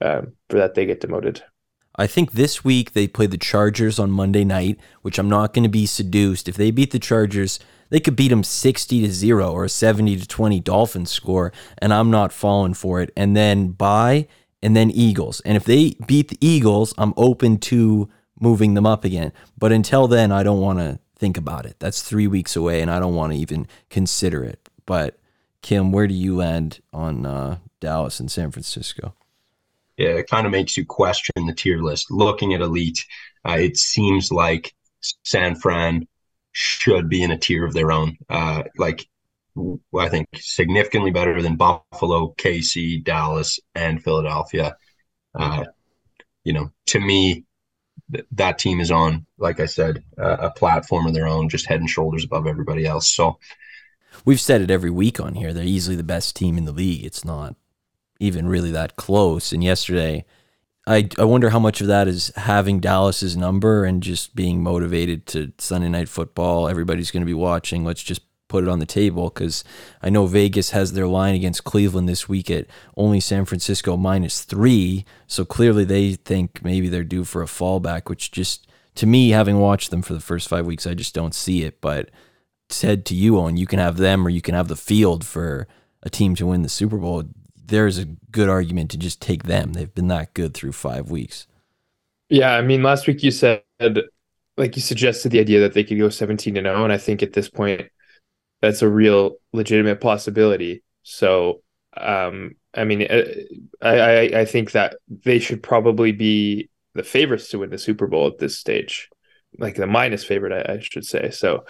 um, 0.02 0.34
for 0.50 0.58
that 0.58 0.74
they 0.76 0.86
get 0.86 1.02
demoted. 1.02 1.44
I 1.96 2.08
think 2.08 2.32
this 2.32 2.64
week 2.64 2.94
they 2.94 3.08
play 3.08 3.28
the 3.28 3.38
Chargers 3.38 4.00
on 4.00 4.12
Monday 4.12 4.46
night, 4.46 4.80
which 5.02 5.20
I'm 5.20 5.30
not 5.30 5.54
going 5.54 5.64
to 5.64 5.70
be 5.70 5.86
seduced. 5.86 6.48
If 6.48 6.56
they 6.56 6.72
beat 6.72 6.92
the 6.92 7.00
Chargers, 7.00 7.60
they 7.90 8.00
could 8.00 8.16
beat 8.16 8.30
them 8.30 8.46
60 8.46 9.02
to 9.02 9.12
0 9.12 9.52
or 9.52 9.66
a 9.66 9.70
70 9.70 10.16
to 10.16 10.28
20 10.28 10.60
Dolphins 10.62 11.12
score, 11.12 11.52
and 11.80 11.94
I'm 11.94 12.10
not 12.10 12.32
falling 12.32 12.74
for 12.74 13.02
it. 13.02 13.12
And 13.18 13.36
then 13.36 13.72
bye, 13.72 14.28
and 14.64 14.76
then 14.76 14.90
Eagles. 14.90 15.42
And 15.42 15.58
if 15.58 15.66
they 15.66 15.96
beat 16.08 16.30
the 16.30 16.38
Eagles, 16.40 16.94
I'm 16.98 17.14
open 17.18 17.58
to 17.60 18.10
moving 18.42 18.74
them 18.74 18.86
up 18.86 19.06
again. 19.06 19.32
But 19.58 19.72
until 19.72 20.10
then, 20.10 20.34
I 20.34 20.44
don't 20.44 20.60
want 20.60 20.80
to 20.80 21.00
think 21.16 21.38
about 21.38 21.66
it. 21.66 21.78
That's 21.80 22.02
three 22.02 22.28
weeks 22.28 22.58
away, 22.58 22.82
and 22.82 22.92
I 22.92 23.00
don't 23.00 23.16
want 23.16 23.32
to 23.32 23.40
even 23.40 23.68
consider 23.90 24.44
it. 24.44 24.68
But 24.86 25.18
Kim, 25.62 25.94
where 25.94 26.08
do 26.08 26.14
you 26.14 26.36
land 26.36 26.82
on 26.92 27.26
uh, 27.26 27.60
Dallas 27.80 28.20
and 28.20 28.30
San 28.30 28.52
Francisco? 28.52 29.14
yeah, 30.02 30.10
it 30.10 30.30
kind 30.30 30.48
of 30.48 30.52
makes 30.52 30.76
you 30.78 30.86
question 30.86 31.46
the 31.46 31.54
tier 31.54 31.78
list. 31.78 32.10
Looking 32.10 32.54
at 32.54 32.62
elite, 32.62 33.06
uh, 33.48 33.58
it 33.60 33.78
seems 33.78 34.32
like 34.32 34.74
San 35.24 35.56
Fran 35.56 36.08
should 36.54 37.08
be 37.08 37.22
in 37.22 37.32
a 37.32 37.38
tier 37.38 37.66
of 37.66 37.74
their 37.74 37.92
own. 37.92 38.18
Uh, 38.28 38.64
like 38.78 39.08
I 39.98 40.10
think 40.10 40.28
significantly 40.36 41.12
better 41.12 41.40
than 41.42 41.56
Buffalo, 41.56 42.34
KC, 42.38 43.04
Dallas, 43.04 43.60
and 43.76 44.04
Philadelphia. 44.04 44.76
Uh, 45.36 45.66
you 46.44 46.54
know, 46.54 46.72
to 46.88 47.00
me, 47.00 47.46
th- 48.12 48.26
that 48.32 48.60
team 48.60 48.80
is 48.80 48.92
on, 48.92 49.26
like 49.38 49.60
I 49.60 49.66
said, 49.66 50.04
uh, 50.18 50.38
a 50.40 50.52
platform 50.52 51.08
of 51.08 51.14
their 51.14 51.28
own, 51.28 51.50
just 51.50 51.66
head 51.66 51.80
and 51.80 51.90
shoulders 51.90 52.24
above 52.24 52.48
everybody 52.48 52.86
else. 52.86 53.10
So 53.10 53.38
We've 54.26 54.42
said 54.42 54.62
it 54.62 54.72
every 54.72 54.90
week 54.90 55.20
on 55.20 55.36
here. 55.36 55.54
They're 55.54 55.64
easily 55.64 55.96
the 55.96 56.04
best 56.04 56.36
team 56.36 56.58
in 56.58 56.66
the 56.66 56.72
league. 56.72 57.06
It's 57.06 57.26
not 57.26 57.56
even 58.20 58.48
really 58.48 58.72
that 58.72 58.96
close. 58.96 59.52
And 59.52 59.64
yesterday, 59.64 60.26
I, 60.86 61.10
I 61.18 61.24
wonder 61.24 61.50
how 61.50 61.60
much 61.60 61.82
of 61.82 61.88
that 61.88 62.08
is 62.08 62.32
having 62.36 62.80
Dallas's 62.80 63.36
number 63.36 63.84
and 63.84 64.04
just 64.04 64.36
being 64.36 64.62
motivated 64.62 65.26
to 65.28 65.54
Sunday 65.58 65.90
night 65.90 66.10
football. 66.10 66.68
Everybody's 66.68 67.12
going 67.12 67.22
to 67.22 67.28
be 67.28 67.34
watching. 67.34 67.84
Let's 67.84 68.04
just 68.04 68.22
put 68.52 68.66
it 68.66 68.70
on 68.70 68.80
the 68.80 68.86
table 68.86 69.30
because 69.30 69.64
I 70.02 70.10
know 70.10 70.26
Vegas 70.26 70.72
has 70.72 70.92
their 70.92 71.08
line 71.08 71.36
against 71.36 71.64
Cleveland 71.64 72.10
this 72.10 72.28
week 72.28 72.52
at 72.52 72.68
only 72.98 73.22
San 73.22 73.46
Francisco 73.46 73.96
minus 73.96 74.44
three. 74.44 75.06
So 75.26 75.46
clearly 75.46 75.86
they 75.86 76.16
think 76.16 76.62
maybe 76.62 76.90
they're 76.90 77.06
due 77.06 77.24
for 77.24 77.42
a 77.42 77.46
fallback, 77.46 78.10
which 78.10 78.30
just 78.30 78.68
to 78.96 79.08
me, 79.08 79.30
having 79.30 79.58
watched 79.58 79.90
them 79.90 80.02
for 80.02 80.14
the 80.14 80.20
first 80.20 80.50
five 80.50 80.66
weeks, 80.66 80.86
I 80.86 80.94
just 80.94 81.16
don't 81.16 81.34
see 81.34 81.64
it. 81.64 81.80
But 81.80 82.10
said 82.68 83.06
to 83.06 83.16
you, 83.16 83.40
Owen, 83.40 83.56
you 83.56 83.66
can 83.66 83.80
have 83.80 83.96
them 83.96 84.28
or 84.28 84.30
you 84.30 84.42
can 84.42 84.54
have 84.54 84.68
the 84.68 84.76
field 84.76 85.26
for 85.26 85.66
a 86.04 86.10
team 86.10 86.36
to 86.36 86.48
win 86.48 86.62
the 86.62 86.70
Super 86.70 86.98
Bowl. 86.98 87.24
There's 87.56 87.98
a 87.98 88.06
good 88.06 88.50
argument 88.50 88.92
to 88.92 88.98
just 88.98 89.22
take 89.22 89.44
them. 89.44 89.72
They've 89.72 89.94
been 89.94 90.10
that 90.10 90.34
good 90.34 90.54
through 90.54 90.74
five 90.74 91.10
weeks. 91.10 91.48
Yeah, 92.28 92.52
I 92.52 92.62
mean, 92.62 92.84
last 92.84 93.08
week 93.08 93.24
you 93.24 93.32
said, 93.32 93.64
like 94.58 94.76
you 94.76 94.82
suggested 94.82 95.32
the 95.32 95.40
idea 95.40 95.62
that 95.62 95.74
they 95.74 95.86
could 95.86 95.98
go 95.98 96.10
17 96.10 96.56
to 96.56 96.62
0, 96.62 96.84
and 96.84 96.92
I 96.92 96.98
think 96.98 97.24
at 97.24 97.32
this 97.34 97.50
point 97.50 97.90
that's 98.62 98.82
a 98.82 98.90
real 98.90 99.36
legitimate 99.54 100.02
possibility. 100.02 100.84
So, 101.04 101.62
um, 101.98 102.56
I 102.74 102.84
mean, 102.86 103.04
uh, 103.04 103.24
I, 103.82 104.00
I 104.00 104.22
I 104.42 104.46
think 104.46 104.72
that 104.72 104.96
they 105.10 105.40
should 105.40 105.62
probably 105.62 106.12
be 106.12 106.70
the 106.94 107.04
favorites 107.04 107.50
to 107.50 107.60
win 107.60 107.70
the 107.70 107.78
Super 107.78 108.08
Bowl 108.08 108.28
at 108.28 108.38
this 108.38 108.58
stage, 108.58 109.10
like 109.58 109.76
the 109.76 109.88
minus 109.88 110.24
favorite, 110.24 110.54
I, 110.54 110.74
I 110.74 110.80
should 110.80 111.06
say. 111.06 111.32
So, 111.32 111.66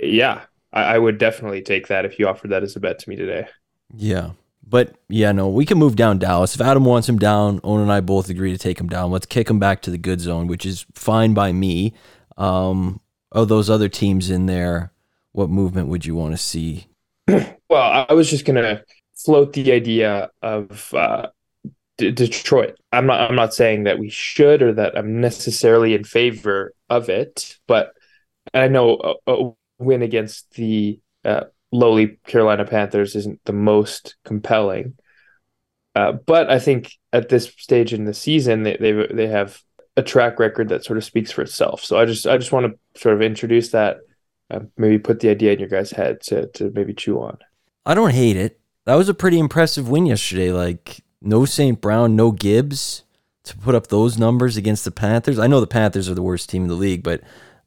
yeah, 0.00 0.42
I, 0.72 0.82
I 0.82 0.98
would 0.98 1.18
definitely 1.18 1.62
take 1.62 1.88
that 1.88 2.04
if 2.04 2.18
you 2.18 2.28
offered 2.28 2.50
that 2.50 2.62
as 2.62 2.76
a 2.76 2.80
bet 2.80 2.98
to 3.00 3.10
me 3.10 3.16
today. 3.16 3.46
Yeah. 3.94 4.32
But 4.66 4.96
yeah, 5.08 5.32
no, 5.32 5.48
we 5.48 5.64
can 5.64 5.78
move 5.78 5.96
down 5.96 6.18
Dallas. 6.18 6.54
If 6.54 6.60
Adam 6.60 6.84
wants 6.84 7.08
him 7.08 7.18
down, 7.18 7.60
Owen 7.64 7.80
and 7.80 7.92
I 7.92 8.00
both 8.00 8.28
agree 8.28 8.52
to 8.52 8.58
take 8.58 8.78
him 8.78 8.88
down. 8.88 9.10
Let's 9.10 9.24
kick 9.24 9.48
him 9.48 9.58
back 9.58 9.80
to 9.82 9.90
the 9.90 9.96
good 9.96 10.20
zone, 10.20 10.46
which 10.46 10.66
is 10.66 10.84
fine 10.92 11.32
by 11.32 11.52
me. 11.52 11.94
Um, 12.36 13.00
of 13.32 13.48
those 13.48 13.70
other 13.70 13.88
teams 13.88 14.28
in 14.30 14.46
there, 14.46 14.92
what 15.32 15.50
movement 15.50 15.88
would 15.88 16.06
you 16.06 16.14
want 16.14 16.32
to 16.32 16.38
see? 16.38 16.86
Well, 17.70 18.06
I 18.08 18.14
was 18.14 18.30
just 18.30 18.46
gonna 18.46 18.82
float 19.14 19.52
the 19.52 19.72
idea 19.72 20.30
of 20.40 20.94
uh, 20.94 21.26
D- 21.98 22.12
Detroit. 22.12 22.78
I'm 22.92 23.04
not. 23.04 23.20
I'm 23.20 23.36
not 23.36 23.52
saying 23.52 23.84
that 23.84 23.98
we 23.98 24.08
should 24.08 24.62
or 24.62 24.72
that 24.72 24.96
I'm 24.96 25.20
necessarily 25.20 25.92
in 25.92 26.04
favor 26.04 26.72
of 26.88 27.10
it, 27.10 27.58
but 27.66 27.92
I 28.54 28.68
know 28.68 29.18
a, 29.26 29.32
a 29.32 29.52
win 29.78 30.00
against 30.00 30.50
the 30.54 30.98
uh, 31.26 31.44
lowly 31.72 32.18
Carolina 32.26 32.64
Panthers 32.64 33.16
isn't 33.16 33.40
the 33.44 33.52
most 33.52 34.16
compelling. 34.24 34.94
Uh, 35.94 36.12
but 36.12 36.50
I 36.50 36.58
think 36.58 36.92
at 37.12 37.28
this 37.28 37.52
stage 37.58 37.92
in 37.92 38.04
the 38.04 38.14
season, 38.14 38.62
they 38.62 38.76
they 38.76 39.06
they 39.12 39.26
have 39.26 39.60
a 39.96 40.02
track 40.02 40.38
record 40.38 40.68
that 40.68 40.84
sort 40.84 40.96
of 40.96 41.04
speaks 41.04 41.32
for 41.32 41.42
itself. 41.42 41.82
So 41.82 41.98
I 41.98 42.04
just 42.04 42.26
I 42.26 42.38
just 42.38 42.52
want 42.52 42.66
to 42.66 43.00
sort 43.00 43.16
of 43.16 43.22
introduce 43.22 43.70
that, 43.70 43.98
uh, 44.50 44.60
maybe 44.76 44.98
put 44.98 45.20
the 45.20 45.28
idea 45.28 45.52
in 45.52 45.58
your 45.58 45.68
guys' 45.68 45.90
head 45.90 46.20
to 46.22 46.46
to 46.48 46.70
maybe 46.74 46.94
chew 46.94 47.20
on. 47.20 47.38
I 47.84 47.94
don't 47.94 48.12
hate 48.12 48.36
it. 48.36 48.60
That 48.84 48.94
was 48.94 49.08
a 49.08 49.14
pretty 49.14 49.38
impressive 49.38 49.88
win 49.88 50.06
yesterday. 50.06 50.52
Like 50.52 51.02
no 51.20 51.44
St. 51.44 51.80
Brown, 51.80 52.16
no 52.16 52.32
Gibbs 52.32 53.04
to 53.44 53.56
put 53.56 53.74
up 53.74 53.86
those 53.86 54.18
numbers 54.18 54.56
against 54.56 54.84
the 54.84 54.90
Panthers. 54.90 55.38
I 55.38 55.46
know 55.46 55.60
the 55.60 55.66
Panthers 55.66 56.08
are 56.08 56.14
the 56.14 56.22
worst 56.22 56.50
team 56.50 56.62
in 56.62 56.68
the 56.68 56.74
league, 56.74 57.02
but 57.02 57.22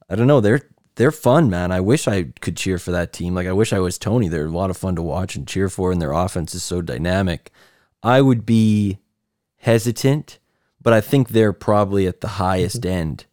I 0.08 0.14
don't 0.14 0.26
know. 0.26 0.40
They're 0.40 0.62
they're 0.96 1.10
fun, 1.10 1.48
man. 1.48 1.72
I 1.72 1.80
wish 1.80 2.06
I 2.06 2.24
could 2.40 2.56
cheer 2.56 2.78
for 2.78 2.90
that 2.90 3.12
team. 3.12 3.34
Like 3.34 3.46
I 3.46 3.52
wish 3.52 3.72
I 3.72 3.78
was 3.78 3.98
Tony. 3.98 4.28
They're 4.28 4.46
a 4.46 4.50
lot 4.50 4.70
of 4.70 4.76
fun 4.76 4.96
to 4.96 5.02
watch 5.02 5.36
and 5.36 5.46
cheer 5.46 5.68
for, 5.68 5.90
and 5.90 6.00
their 6.00 6.12
offense 6.12 6.54
is 6.54 6.62
so 6.62 6.82
dynamic. 6.82 7.50
I 8.02 8.20
would 8.20 8.44
be 8.44 8.98
hesitant, 9.56 10.38
but 10.80 10.92
I 10.92 11.00
think 11.00 11.28
they're 11.28 11.52
probably 11.52 12.06
at 12.06 12.20
the 12.20 12.28
highest 12.28 12.84
end 12.84 13.26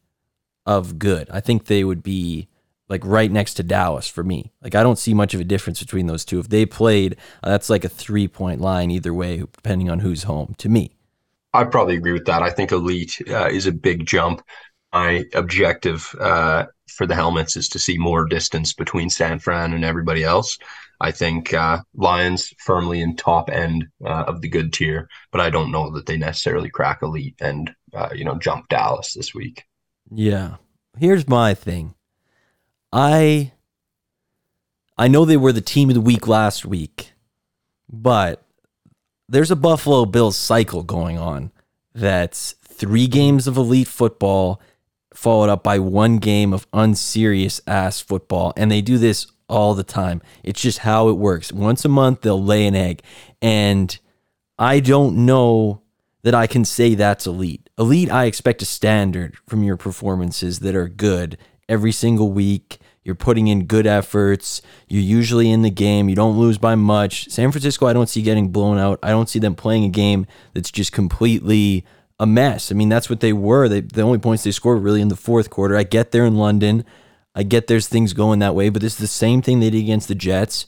of 0.66 1.00
good. 1.00 1.30
I 1.32 1.40
think 1.40 1.66
they 1.66 1.84
would 1.84 2.04
be 2.04 2.48
like 2.90 3.06
right 3.06 3.32
next 3.32 3.54
to 3.56 3.64
Dallas 3.64 4.08
for 4.08 4.24
me. 4.24 4.52
Like 4.62 4.76
I 4.76 4.84
don't 4.84 4.98
see 4.98 5.14
much 5.14 5.34
of 5.34 5.40
a 5.40 5.46
difference 5.46 5.80
between 5.80 6.08
those 6.08 6.26
two. 6.26 6.40
If 6.40 6.50
they 6.50 6.66
played, 6.66 7.16
uh, 7.44 7.50
that's 7.50 7.70
like 7.70 7.86
a 7.86 7.90
three 7.90 8.28
point 8.28 8.60
line 8.60 8.92
either 8.92 9.14
way, 9.14 9.38
depending 9.38 9.90
on 9.90 10.00
who's 10.00 10.24
home. 10.24 10.56
To 10.58 10.70
me, 10.70 10.92
I 11.54 11.64
probably 11.64 11.96
agree 11.96 12.14
with 12.14 12.26
that. 12.26 12.42
I 12.42 12.50
think 12.50 12.72
elite 12.72 13.22
uh, 13.30 13.48
is 13.48 13.68
a 13.68 13.72
big 13.72 14.06
jump. 14.06 14.42
My 14.92 15.24
objective 15.36 16.14
uh, 16.20 16.66
for 16.90 17.06
the 17.06 17.16
helmets 17.16 17.56
is 17.56 17.70
to 17.70 17.80
see 17.80 17.98
more 17.98 18.26
distance 18.26 18.74
between 18.74 19.10
San 19.10 19.38
Fran 19.38 19.74
and 19.74 19.86
everybody 19.86 20.24
else. 20.24 20.58
I 21.02 21.12
think 21.12 21.54
uh, 21.54 21.80
Lions 21.94 22.54
firmly 22.58 23.02
in 23.02 23.16
top 23.16 23.50
end 23.50 23.88
uh, 24.04 24.26
of 24.28 24.42
the 24.42 24.50
good 24.50 24.74
tier, 24.74 25.08
but 25.32 25.40
I 25.40 25.50
don't 25.50 25.72
know 25.72 25.92
that 25.92 26.08
they 26.08 26.18
necessarily 26.18 26.70
crack 26.70 27.02
elite 27.04 27.36
and 27.40 27.74
uh, 27.94 28.10
you 28.14 28.26
know 28.26 28.38
jump 28.38 28.68
Dallas 28.68 29.14
this 29.14 29.34
week. 29.34 29.64
Yeah. 30.12 30.56
Here's 30.98 31.28
my 31.28 31.54
thing. 31.54 31.94
I 32.92 33.52
I 34.98 35.08
know 35.08 35.26
they 35.26 35.38
were 35.38 35.54
the 35.54 35.62
team 35.62 35.90
of 35.90 35.96
the 35.96 36.02
week 36.02 36.28
last 36.28 36.66
week, 36.66 37.14
but 37.88 38.44
there's 39.30 39.52
a 39.52 39.56
Buffalo 39.56 40.06
Bills 40.06 40.36
cycle 40.36 40.84
going 40.84 41.18
on 41.18 41.52
that's 41.94 42.56
three 42.64 43.08
games 43.08 43.48
of 43.48 43.58
elite 43.58 43.88
football 43.88 44.62
followed 45.14 45.50
up 45.50 45.64
by 45.64 45.80
one 45.80 46.18
game 46.18 46.54
of 46.54 46.68
unserious 46.74 47.62
ass 47.68 48.00
football 48.00 48.54
and 48.56 48.72
they 48.72 48.82
do 48.82 48.98
this 48.98 49.28
all 49.48 49.74
the 49.74 49.84
time. 49.84 50.22
It's 50.44 50.62
just 50.62 50.80
how 50.80 51.10
it 51.10 51.14
works. 51.14 51.52
Once 51.52 51.86
a 51.86 51.90
month 51.90 52.22
they'll 52.22 52.44
lay 52.44 52.66
an 52.66 52.76
egg 52.76 53.02
and 53.42 53.98
I 54.58 54.80
don't 54.80 55.26
know 55.26 55.82
that 56.24 56.36
I 56.36 56.48
can 56.48 56.66
say 56.66 56.96
that's 56.96 57.28
elite. 57.28 57.70
Elite 57.78 58.12
I 58.12 58.26
expect 58.26 58.62
a 58.62 58.66
standard 58.66 59.38
from 59.48 59.64
your 59.64 59.78
performances 59.78 60.60
that 60.60 60.76
are 60.76 60.88
good 60.88 61.38
every 61.70 61.94
single 61.94 62.32
week. 62.34 62.80
You're 63.06 63.16
putting 63.16 63.48
in 63.48 63.66
good 63.66 63.88
efforts. 63.88 64.62
You're 64.90 65.02
usually 65.02 65.50
in 65.50 65.62
the 65.62 65.70
game. 65.70 66.10
You 66.10 66.16
don't 66.16 66.38
lose 66.38 66.58
by 66.58 66.76
much. 66.76 67.30
San 67.30 67.52
Francisco, 67.52 67.88
I 67.88 67.94
don't 67.94 68.10
see 68.10 68.22
getting 68.22 68.50
blown 68.50 68.78
out. 68.78 69.00
I 69.02 69.10
don't 69.10 69.30
see 69.30 69.40
them 69.40 69.56
playing 69.56 69.86
a 69.86 69.90
game 69.90 70.28
that's 70.54 70.70
just 70.70 70.92
completely 70.92 71.86
a 72.20 72.28
mess. 72.28 72.72
I 72.72 72.76
mean, 72.76 72.90
that's 72.90 73.10
what 73.10 73.22
they 73.22 73.32
were. 73.32 73.70
They, 73.70 73.80
the 73.80 74.02
only 74.02 74.20
points 74.20 74.44
they 74.44 74.52
scored 74.52 74.78
were 74.78 74.84
really 74.84 75.02
in 75.02 75.08
the 75.08 75.16
fourth 75.16 75.50
quarter. 75.50 75.78
I 75.78 75.84
get 75.84 76.12
there 76.12 76.26
in 76.26 76.36
London. 76.36 76.84
I 77.34 77.44
get 77.44 77.68
there's 77.68 77.88
things 77.88 78.14
going 78.14 78.40
that 78.40 78.56
way, 78.56 78.70
but 78.70 78.82
this 78.82 78.94
is 78.94 79.00
the 79.00 79.08
same 79.08 79.42
thing 79.42 79.60
they 79.60 79.70
did 79.70 79.80
against 79.80 80.10
the 80.10 80.16
Jets. 80.16 80.68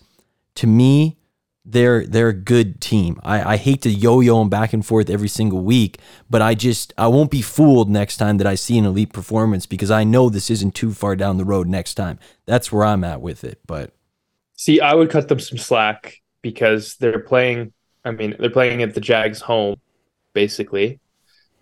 To 0.56 0.68
me, 0.68 1.18
they're 1.64 2.06
they're 2.08 2.30
a 2.30 2.34
good 2.34 2.82
team. 2.82 3.20
I, 3.24 3.54
I 3.54 3.58
hate 3.58 3.84
to 3.84 3.90
yo-yo 3.90 4.40
them 4.40 4.50
back 4.50 4.74
and 4.74 4.86
forth 4.86 5.10
every 5.10 5.28
single 5.28 5.64
week, 5.64 6.00
but 6.30 6.42
I 6.42 6.56
just 6.56 6.94
I 6.98 7.08
won't 7.08 7.30
be 7.30 7.42
fooled 7.42 7.90
next 7.90 8.18
time 8.18 8.38
that 8.38 8.48
I 8.48 8.56
see 8.56 8.78
an 8.78 8.86
elite 8.86 9.14
performance 9.14 9.66
because 9.66 9.92
I 9.92 10.04
know 10.04 10.30
this 10.30 10.50
isn't 10.50 10.74
too 10.74 10.94
far 10.94 11.16
down 11.16 11.38
the 11.38 11.46
road 11.46 11.68
next 11.68 11.94
time. 11.96 12.20
That's 12.46 12.72
where 12.72 12.86
I'm 12.86 13.04
at 13.04 13.22
with 13.22 13.44
it. 13.44 13.60
But 13.68 13.94
see, 14.58 14.82
I 14.82 14.96
would 14.96 15.12
cut 15.12 15.28
them 15.28 15.40
some 15.40 15.60
slack 15.60 16.18
because 16.42 16.96
they're 16.96 17.20
playing. 17.20 17.74
I 18.04 18.12
mean, 18.12 18.36
they're 18.40 18.50
playing 18.50 18.82
at 18.82 18.96
the 18.96 19.02
Jags' 19.02 19.42
home, 19.42 19.80
basically, 20.34 21.00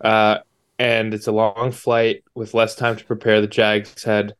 uh, 0.00 0.38
and 0.78 1.12
it's 1.12 1.26
a 1.26 1.32
long 1.32 1.72
flight 1.72 2.24
with 2.34 2.54
less 2.54 2.74
time 2.74 2.96
to 2.96 3.04
prepare. 3.04 3.42
The 3.42 3.46
Jags 3.46 4.02
had, 4.02 4.34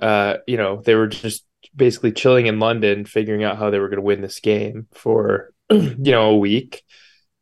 uh, 0.00 0.36
you 0.46 0.56
know, 0.56 0.80
they 0.80 0.94
were 0.94 1.08
just 1.08 1.44
basically 1.74 2.12
chilling 2.12 2.46
in 2.46 2.58
London, 2.58 3.04
figuring 3.04 3.44
out 3.44 3.58
how 3.58 3.70
they 3.70 3.78
were 3.78 3.88
going 3.88 3.98
to 3.98 4.02
win 4.02 4.20
this 4.20 4.40
game 4.40 4.86
for 4.92 5.52
you 5.70 5.96
know 5.96 6.30
a 6.30 6.38
week. 6.38 6.82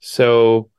So, 0.00 0.70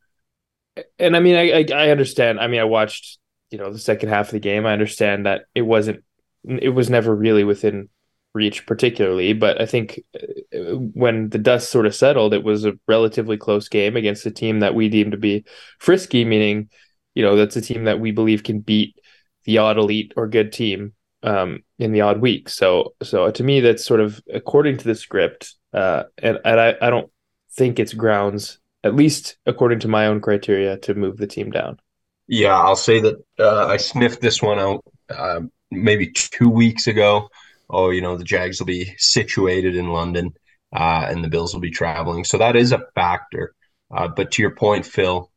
and 0.98 1.15
I 1.15 1.19
mean, 1.19 1.36
I, 1.36 1.51
I, 1.51 1.88
I 1.88 1.89
understand. 1.89 2.39
I 2.39 2.48
mean, 2.48 2.60
I 2.60 2.65
watched 2.65 3.19
you 3.50 3.57
know 3.57 3.71
the 3.71 3.79
second 3.79 4.10
half 4.10 4.27
of 4.27 4.31
the 4.31 4.39
game. 4.39 4.65
I 4.65 4.74
understand 4.74 5.25
that 5.25 5.43
it 5.53 5.62
wasn't, 5.62 6.03
it 6.45 6.69
was 6.69 6.89
never 6.89 7.15
really 7.15 7.43
within 7.43 7.89
reach, 8.33 8.65
particularly. 8.65 9.33
But 9.33 9.62
I 9.62 9.65
think 9.65 10.01
uh, 10.15 10.75
when 10.75 11.29
the 11.29 11.38
dust 11.38 11.69
sort 11.69 11.86
of 11.86 11.95
settled, 11.95 12.33
it 12.33 12.43
was 12.43 12.65
a 12.65 12.74
relatively 12.88 13.38
close 13.38 13.67
game 13.67 13.98
against 13.98 14.25
a 14.25 14.31
team 14.31 14.62
that 14.62 14.75
we 14.75 14.89
deem 14.89 15.12
to 15.12 15.17
be 15.17 15.45
frisky, 15.79 16.25
meaning 16.25 16.69
you 17.13 17.24
know 17.24 17.36
that's 17.36 17.55
a 17.55 17.62
team 17.62 17.86
that 17.86 18.00
we 18.00 18.12
believe 18.12 18.43
can 18.43 18.60
beat 18.60 18.95
the 19.43 19.57
odd 19.57 19.77
elite 19.77 20.13
or 20.15 20.27
good 20.27 20.53
team 20.53 20.93
um, 21.23 21.63
in 21.79 21.91
the 21.91 22.01
odd 22.01 22.21
week. 22.21 22.49
So 22.49 22.93
so 23.03 23.29
to 23.31 23.43
me, 23.43 23.59
that's 23.59 23.85
sort 23.85 23.99
of 23.99 24.21
according 24.33 24.77
to 24.77 24.85
the 24.85 24.95
script, 24.95 25.55
uh, 25.73 26.03
and 26.17 26.39
and 26.43 26.59
I, 26.59 26.75
I 26.81 26.89
don't 26.89 27.11
think 27.53 27.79
it's 27.79 27.93
grounds, 27.93 28.59
at 28.83 28.95
least 28.95 29.37
according 29.45 29.79
to 29.79 29.87
my 29.87 30.07
own 30.07 30.21
criteria, 30.21 30.77
to 30.77 30.93
move 30.93 31.17
the 31.17 31.27
team 31.27 31.51
down. 31.51 31.79
Yeah, 32.27 32.57
I'll 32.57 32.75
say 32.75 32.99
that 33.01 33.15
uh, 33.39 33.67
I 33.67 33.77
sniffed 33.77 34.21
this 34.21 34.41
one 34.41 34.59
out 34.59 34.83
uh, 35.09 35.41
maybe 35.69 36.11
two 36.11 36.49
weeks 36.49 36.87
ago. 36.87 37.29
Oh, 37.69 37.89
you 37.89 38.01
know 38.01 38.17
the 38.17 38.23
Jags 38.23 38.59
will 38.59 38.67
be 38.67 38.93
situated 38.97 39.75
in 39.75 39.89
London, 39.89 40.33
uh, 40.73 41.05
and 41.09 41.23
the 41.23 41.29
Bills 41.29 41.53
will 41.53 41.61
be 41.61 41.71
traveling, 41.71 42.23
so 42.23 42.37
that 42.37 42.55
is 42.55 42.71
a 42.71 42.83
factor. 42.95 43.53
Uh, 43.93 44.07
but 44.07 44.31
to 44.31 44.41
your 44.41 44.55
point, 44.55 44.85
Phil, 44.85 45.29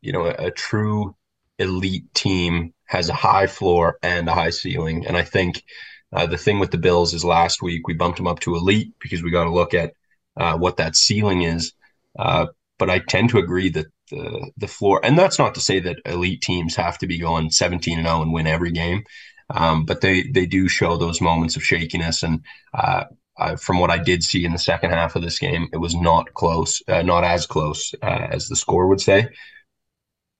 you 0.00 0.12
know 0.12 0.26
a, 0.26 0.46
a 0.46 0.50
true 0.50 1.16
elite 1.58 2.12
team 2.14 2.73
has 2.86 3.08
a 3.08 3.14
high 3.14 3.46
floor 3.46 3.98
and 4.02 4.28
a 4.28 4.34
high 4.34 4.50
ceiling. 4.50 5.06
And 5.06 5.16
I 5.16 5.22
think 5.22 5.62
uh, 6.12 6.26
the 6.26 6.38
thing 6.38 6.58
with 6.58 6.70
the 6.70 6.78
Bills 6.78 7.14
is 7.14 7.24
last 7.24 7.62
week 7.62 7.86
we 7.86 7.94
bumped 7.94 8.18
them 8.18 8.26
up 8.26 8.40
to 8.40 8.54
elite 8.54 8.92
because 9.00 9.22
we 9.22 9.30
got 9.30 9.44
to 9.44 9.50
look 9.52 9.74
at 9.74 9.94
uh, 10.36 10.56
what 10.56 10.76
that 10.76 10.96
ceiling 10.96 11.42
is. 11.42 11.72
Uh, 12.18 12.46
but 12.78 12.90
I 12.90 12.98
tend 12.98 13.30
to 13.30 13.38
agree 13.38 13.70
that 13.70 13.86
the 14.10 14.50
the 14.56 14.68
floor, 14.68 15.00
and 15.02 15.18
that's 15.18 15.38
not 15.38 15.54
to 15.54 15.60
say 15.60 15.80
that 15.80 16.00
elite 16.04 16.42
teams 16.42 16.76
have 16.76 16.98
to 16.98 17.06
be 17.06 17.18
going 17.18 17.50
17 17.50 17.98
and 17.98 18.06
0 18.06 18.22
and 18.22 18.32
win 18.32 18.46
every 18.46 18.70
game, 18.70 19.04
um, 19.50 19.84
but 19.84 20.00
they 20.00 20.24
they 20.24 20.46
do 20.46 20.68
show 20.68 20.96
those 20.96 21.20
moments 21.20 21.56
of 21.56 21.64
shakiness. 21.64 22.22
And 22.22 22.44
uh, 22.74 23.04
from 23.56 23.78
what 23.78 23.90
I 23.90 23.98
did 23.98 24.22
see 24.22 24.44
in 24.44 24.52
the 24.52 24.58
second 24.58 24.90
half 24.90 25.16
of 25.16 25.22
this 25.22 25.38
game, 25.38 25.68
it 25.72 25.78
was 25.78 25.94
not 25.94 26.34
close, 26.34 26.82
uh, 26.88 27.02
not 27.02 27.24
as 27.24 27.46
close 27.46 27.94
uh, 28.02 28.28
as 28.30 28.48
the 28.48 28.56
score 28.56 28.86
would 28.86 29.00
say. 29.00 29.28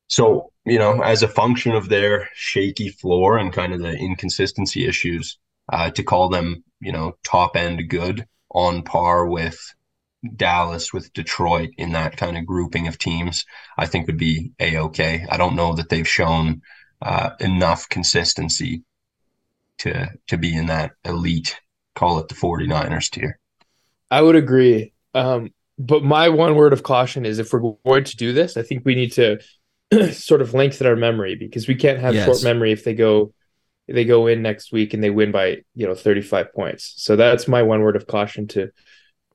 So, 0.06 0.52
you 0.64 0.78
know, 0.78 1.02
as 1.02 1.22
a 1.22 1.28
function 1.28 1.72
of 1.72 1.88
their 1.88 2.28
shaky 2.34 2.88
floor 2.88 3.38
and 3.38 3.52
kind 3.52 3.72
of 3.72 3.80
the 3.80 3.92
inconsistency 3.92 4.86
issues, 4.86 5.38
uh, 5.72 5.90
to 5.90 6.02
call 6.02 6.28
them, 6.28 6.64
you 6.80 6.92
know, 6.92 7.16
top 7.24 7.56
end 7.56 7.88
good 7.88 8.26
on 8.50 8.82
par 8.82 9.26
with 9.26 9.58
Dallas, 10.36 10.92
with 10.92 11.12
Detroit 11.12 11.70
in 11.76 11.92
that 11.92 12.16
kind 12.16 12.36
of 12.36 12.46
grouping 12.46 12.88
of 12.88 12.98
teams, 12.98 13.44
I 13.76 13.86
think 13.86 14.06
would 14.06 14.18
be 14.18 14.52
a 14.58 14.78
okay. 14.78 15.26
I 15.28 15.36
don't 15.36 15.56
know 15.56 15.74
that 15.74 15.88
they've 15.90 16.08
shown 16.08 16.62
uh, 17.02 17.30
enough 17.40 17.88
consistency 17.88 18.84
to 19.78 20.08
to 20.28 20.38
be 20.38 20.56
in 20.56 20.66
that 20.66 20.92
elite, 21.04 21.60
call 21.94 22.18
it 22.18 22.28
the 22.28 22.34
49ers 22.34 23.10
tier. 23.10 23.38
I 24.10 24.22
would 24.22 24.36
agree. 24.36 24.92
Um, 25.14 25.52
but 25.78 26.04
my 26.04 26.28
one 26.28 26.54
word 26.54 26.72
of 26.72 26.82
caution 26.82 27.26
is 27.26 27.38
if 27.38 27.52
we're 27.52 27.74
going 27.84 28.04
to 28.04 28.16
do 28.16 28.32
this, 28.32 28.56
I 28.56 28.62
think 28.62 28.84
we 28.84 28.94
need 28.94 29.12
to 29.12 29.38
sort 30.12 30.40
of 30.40 30.54
lengthen 30.54 30.86
our 30.86 30.96
memory 30.96 31.34
because 31.34 31.68
we 31.68 31.74
can't 31.74 31.98
have 31.98 32.14
yes. 32.14 32.26
short 32.26 32.42
memory 32.42 32.72
if 32.72 32.84
they 32.84 32.94
go 32.94 33.32
they 33.86 34.04
go 34.04 34.26
in 34.26 34.40
next 34.40 34.72
week 34.72 34.94
and 34.94 35.04
they 35.04 35.10
win 35.10 35.30
by 35.30 35.58
you 35.74 35.86
know 35.86 35.94
35 35.94 36.52
points. 36.54 36.94
So 36.96 37.16
that's 37.16 37.46
my 37.48 37.62
one 37.62 37.82
word 37.82 37.96
of 37.96 38.06
caution 38.06 38.46
to 38.48 38.70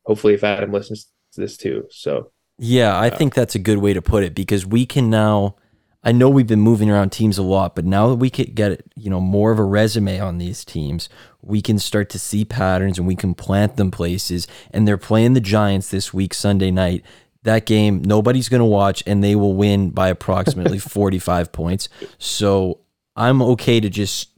hopefully 0.05 0.33
if 0.33 0.43
adam 0.43 0.71
listens 0.71 1.07
to 1.33 1.41
this 1.41 1.57
too. 1.57 1.85
So 1.91 2.31
yeah 2.59 2.95
i 2.95 3.07
uh, 3.07 3.15
think 3.15 3.33
that's 3.33 3.55
a 3.55 3.59
good 3.59 3.77
way 3.77 3.93
to 3.93 4.01
put 4.01 4.23
it 4.23 4.35
because 4.35 4.65
we 4.65 4.85
can 4.85 5.09
now 5.09 5.55
i 6.03 6.11
know 6.11 6.29
we've 6.29 6.47
been 6.47 6.59
moving 6.59 6.91
around 6.91 7.09
teams 7.09 7.37
a 7.37 7.43
lot 7.43 7.73
but 7.73 7.85
now 7.85 8.09
that 8.09 8.15
we 8.15 8.29
can 8.29 8.45
get 8.53 8.83
you 8.95 9.09
know 9.09 9.21
more 9.21 9.51
of 9.51 9.57
a 9.57 9.63
resume 9.63 10.19
on 10.19 10.37
these 10.37 10.65
teams 10.65 11.07
we 11.41 11.61
can 11.61 11.79
start 11.79 12.09
to 12.09 12.19
see 12.19 12.43
patterns 12.43 12.97
and 12.97 13.07
we 13.07 13.15
can 13.15 13.33
plant 13.33 13.77
them 13.77 13.89
places. 13.89 14.45
And 14.71 14.85
they're 14.85 14.97
playing 14.97 15.33
the 15.33 15.41
giants 15.41 15.89
this 15.89 16.13
week 16.13 16.33
sunday 16.33 16.69
night 16.69 17.03
that 17.43 17.65
game 17.65 18.01
nobody's 18.03 18.49
going 18.49 18.59
to 18.59 18.65
watch 18.65 19.03
and 19.07 19.23
they 19.23 19.35
will 19.35 19.55
win 19.55 19.89
by 19.89 20.09
approximately 20.09 20.79
45 20.79 21.51
points. 21.51 21.89
So 22.17 22.81
I'm 23.15 23.41
okay 23.41 23.79
to 23.79 23.89
just 23.89 24.29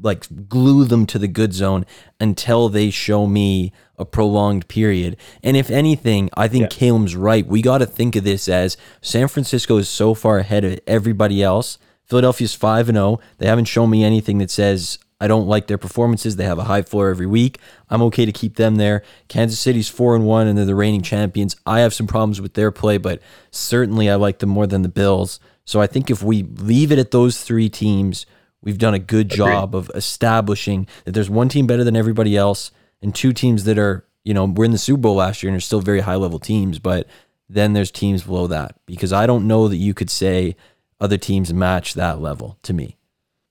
like 0.00 0.48
glue 0.48 0.84
them 0.84 1.06
to 1.06 1.18
the 1.18 1.28
good 1.28 1.52
zone 1.52 1.84
until 2.20 2.68
they 2.68 2.90
show 2.90 3.26
me 3.26 3.72
a 3.98 4.04
prolonged 4.04 4.68
period. 4.68 5.16
And 5.42 5.56
if 5.56 5.70
anything, 5.70 6.30
I 6.36 6.48
think 6.48 6.62
yeah. 6.62 6.78
Caleb's 6.78 7.16
right. 7.16 7.46
We 7.46 7.62
got 7.62 7.78
to 7.78 7.86
think 7.86 8.14
of 8.16 8.24
this 8.24 8.48
as 8.48 8.76
San 9.00 9.28
Francisco 9.28 9.76
is 9.78 9.88
so 9.88 10.14
far 10.14 10.38
ahead 10.38 10.64
of 10.64 10.78
everybody 10.86 11.42
else. 11.42 11.78
Philadelphia's 12.04 12.54
5 12.54 12.88
and 12.88 12.96
0. 12.96 13.20
They 13.38 13.46
haven't 13.46 13.66
shown 13.66 13.90
me 13.90 14.04
anything 14.04 14.38
that 14.38 14.50
says 14.50 14.98
I 15.20 15.26
don't 15.26 15.48
like 15.48 15.66
their 15.66 15.78
performances. 15.78 16.36
They 16.36 16.44
have 16.44 16.58
a 16.58 16.64
high 16.64 16.82
floor 16.82 17.08
every 17.08 17.26
week. 17.26 17.58
I'm 17.90 18.02
okay 18.02 18.24
to 18.24 18.32
keep 18.32 18.56
them 18.56 18.76
there. 18.76 19.02
Kansas 19.28 19.58
City's 19.58 19.88
4 19.88 20.14
and 20.16 20.26
1 20.26 20.46
and 20.46 20.56
they're 20.56 20.64
the 20.64 20.74
reigning 20.74 21.02
champions. 21.02 21.56
I 21.66 21.80
have 21.80 21.92
some 21.92 22.06
problems 22.06 22.40
with 22.40 22.54
their 22.54 22.70
play, 22.70 22.98
but 22.98 23.20
certainly 23.50 24.08
I 24.08 24.14
like 24.14 24.38
them 24.38 24.50
more 24.50 24.66
than 24.66 24.82
the 24.82 24.88
Bills. 24.88 25.40
So 25.64 25.80
I 25.80 25.86
think 25.86 26.10
if 26.10 26.22
we 26.22 26.44
leave 26.44 26.92
it 26.92 26.98
at 26.98 27.10
those 27.10 27.42
three 27.42 27.68
teams, 27.68 28.26
we've 28.62 28.78
done 28.78 28.94
a 28.94 28.98
good 28.98 29.28
job 29.28 29.74
of 29.74 29.90
establishing 29.94 30.86
that 31.04 31.12
there's 31.12 31.30
one 31.30 31.48
team 31.48 31.66
better 31.66 31.84
than 31.84 31.96
everybody 31.96 32.36
else 32.36 32.70
and 33.02 33.14
two 33.14 33.32
teams 33.32 33.64
that 33.64 33.78
are, 33.78 34.04
you 34.24 34.34
know, 34.34 34.44
we're 34.44 34.64
in 34.64 34.70
the 34.70 34.78
Super 34.78 35.00
Bowl 35.00 35.16
last 35.16 35.42
year 35.42 35.50
and 35.50 35.56
are 35.56 35.60
still 35.60 35.80
very 35.80 36.00
high 36.00 36.16
level 36.16 36.38
teams, 36.38 36.78
but 36.78 37.06
then 37.48 37.72
there's 37.72 37.90
teams 37.90 38.22
below 38.22 38.46
that 38.46 38.76
because 38.86 39.12
I 39.12 39.26
don't 39.26 39.46
know 39.46 39.68
that 39.68 39.76
you 39.76 39.94
could 39.94 40.10
say 40.10 40.56
other 41.00 41.16
teams 41.16 41.52
match 41.52 41.94
that 41.94 42.20
level 42.20 42.58
to 42.62 42.72
me. 42.72 42.96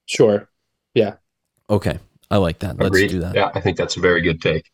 Sure. 0.05 0.49
Yeah. 0.93 1.15
Okay. 1.69 1.99
I 2.29 2.37
like 2.37 2.59
that. 2.59 2.77
Let's 2.77 3.11
do 3.11 3.19
that. 3.19 3.35
Yeah, 3.35 3.51
I 3.53 3.61
think 3.61 3.77
that's 3.77 3.97
a 3.97 3.99
very 3.99 4.21
good 4.21 4.41
take. 4.41 4.69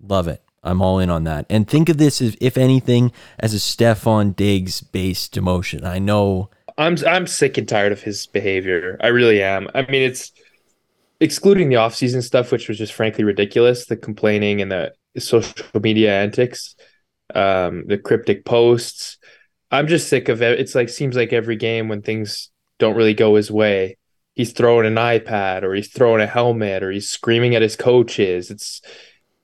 Love 0.00 0.28
it. 0.28 0.42
I'm 0.62 0.82
all 0.82 0.98
in 0.98 1.08
on 1.08 1.24
that. 1.24 1.46
And 1.48 1.68
think 1.68 1.88
of 1.88 1.98
this 1.98 2.20
as, 2.20 2.36
if 2.40 2.58
anything, 2.58 3.12
as 3.38 3.54
a 3.54 3.58
Stefon 3.58 4.36
Diggs 4.36 4.80
based 4.80 5.34
demotion. 5.34 5.84
I 5.84 5.98
know 5.98 6.50
I'm 6.76 6.96
I'm 7.06 7.26
sick 7.26 7.58
and 7.58 7.68
tired 7.68 7.92
of 7.92 8.02
his 8.02 8.26
behavior. 8.26 8.96
I 9.00 9.08
really 9.08 9.42
am. 9.42 9.68
I 9.74 9.82
mean, 9.82 10.02
it's 10.02 10.32
excluding 11.20 11.68
the 11.68 11.76
offseason 11.76 12.22
stuff, 12.22 12.52
which 12.52 12.68
was 12.68 12.78
just 12.78 12.92
frankly 12.92 13.24
ridiculous, 13.24 13.86
the 13.86 13.96
complaining 13.96 14.60
and 14.60 14.70
the 14.70 14.92
social 15.18 15.80
media 15.80 16.12
antics, 16.20 16.76
um, 17.34 17.84
the 17.86 17.98
cryptic 17.98 18.44
posts. 18.44 19.18
I'm 19.70 19.86
just 19.86 20.08
sick 20.08 20.28
of 20.28 20.42
it. 20.42 20.60
It's 20.60 20.74
like 20.74 20.88
seems 20.88 21.16
like 21.16 21.32
every 21.32 21.56
game 21.56 21.88
when 21.88 22.02
things 22.02 22.50
don't 22.78 22.96
really 22.96 23.14
go 23.14 23.34
his 23.34 23.50
way, 23.50 23.96
he's 24.38 24.52
throwing 24.52 24.86
an 24.86 24.94
iPad 24.94 25.64
or 25.64 25.74
he's 25.74 25.88
throwing 25.88 26.22
a 26.22 26.26
helmet 26.26 26.84
or 26.84 26.92
he's 26.92 27.10
screaming 27.10 27.56
at 27.56 27.60
his 27.60 27.76
coaches. 27.76 28.50
It's 28.50 28.80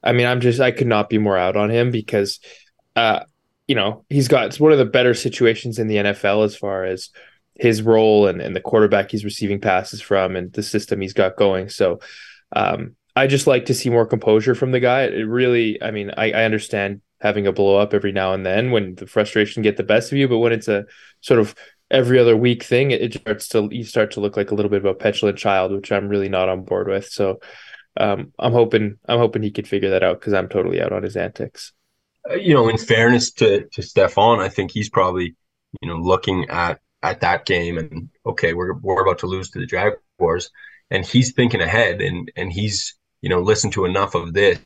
I 0.02 0.12
mean, 0.12 0.26
I'm 0.26 0.40
just 0.40 0.60
I 0.60 0.70
could 0.70 0.86
not 0.86 1.10
be 1.10 1.18
more 1.18 1.36
out 1.36 1.56
on 1.56 1.68
him 1.68 1.90
because 1.90 2.38
uh, 2.96 3.24
you 3.66 3.74
know, 3.74 4.04
he's 4.08 4.28
got 4.28 4.46
it's 4.46 4.60
one 4.60 4.72
of 4.72 4.78
the 4.78 4.84
better 4.84 5.12
situations 5.12 5.78
in 5.78 5.88
the 5.88 5.96
NFL 5.96 6.44
as 6.44 6.56
far 6.56 6.84
as 6.84 7.10
his 7.56 7.82
role 7.82 8.28
and, 8.28 8.40
and 8.40 8.54
the 8.54 8.60
quarterback 8.60 9.10
he's 9.10 9.24
receiving 9.24 9.60
passes 9.60 10.00
from 10.00 10.36
and 10.36 10.52
the 10.52 10.62
system 10.62 11.00
he's 11.00 11.12
got 11.12 11.36
going. 11.36 11.68
So 11.68 11.98
um, 12.54 12.94
I 13.16 13.26
just 13.26 13.46
like 13.46 13.66
to 13.66 13.74
see 13.74 13.90
more 13.90 14.06
composure 14.06 14.54
from 14.54 14.70
the 14.70 14.80
guy. 14.80 15.02
It 15.02 15.22
really, 15.22 15.82
I 15.82 15.90
mean, 15.90 16.12
I, 16.16 16.30
I 16.30 16.44
understand 16.44 17.00
having 17.20 17.46
a 17.46 17.52
blow 17.52 17.76
up 17.76 17.94
every 17.94 18.12
now 18.12 18.32
and 18.32 18.46
then 18.46 18.70
when 18.70 18.94
the 18.94 19.06
frustration 19.06 19.62
get 19.62 19.76
the 19.76 19.82
best 19.82 20.12
of 20.12 20.18
you, 20.18 20.28
but 20.28 20.38
when 20.38 20.52
it's 20.52 20.68
a 20.68 20.84
sort 21.20 21.40
of 21.40 21.54
every 21.94 22.18
other 22.18 22.36
week 22.36 22.64
thing, 22.64 22.90
it, 22.90 23.14
starts 23.14 23.48
to 23.48 23.68
you 23.70 23.84
start 23.84 24.10
to 24.12 24.20
look 24.20 24.36
like 24.36 24.50
a 24.50 24.54
little 24.54 24.70
bit 24.70 24.84
of 24.84 24.84
a 24.84 24.94
petulant 24.94 25.38
child, 25.38 25.72
which 25.72 25.92
I'm 25.92 26.08
really 26.08 26.28
not 26.28 26.48
on 26.48 26.64
board 26.64 26.88
with. 26.88 27.06
So 27.06 27.40
um, 27.96 28.32
I'm 28.38 28.52
hoping 28.52 28.98
I'm 29.08 29.18
hoping 29.18 29.42
he 29.42 29.52
could 29.52 29.68
figure 29.68 29.90
that 29.90 30.02
out 30.02 30.20
because 30.20 30.34
I'm 30.34 30.48
totally 30.48 30.82
out 30.82 30.92
on 30.92 31.04
his 31.04 31.16
antics. 31.16 31.72
Uh, 32.28 32.34
you 32.34 32.52
know, 32.52 32.68
in 32.68 32.76
fairness 32.76 33.32
to 33.34 33.66
to 33.68 33.80
Stefon, 33.80 34.40
I 34.40 34.48
think 34.48 34.72
he's 34.72 34.90
probably 34.90 35.36
you 35.80 35.88
know 35.88 35.96
looking 35.96 36.50
at 36.50 36.80
at 37.02 37.20
that 37.20 37.46
game 37.46 37.78
and 37.78 38.08
okay, 38.26 38.52
we're 38.54 38.74
we're 38.74 39.02
about 39.02 39.18
to 39.20 39.26
lose 39.26 39.50
to 39.50 39.60
the 39.60 39.66
Jaguars, 39.66 40.50
and 40.90 41.06
he's 41.06 41.32
thinking 41.32 41.60
ahead 41.60 42.02
and 42.02 42.30
and 42.36 42.52
he's 42.52 42.94
you 43.22 43.28
know 43.28 43.40
listened 43.40 43.74
to 43.74 43.84
enough 43.84 44.14
of 44.14 44.34
this 44.34 44.58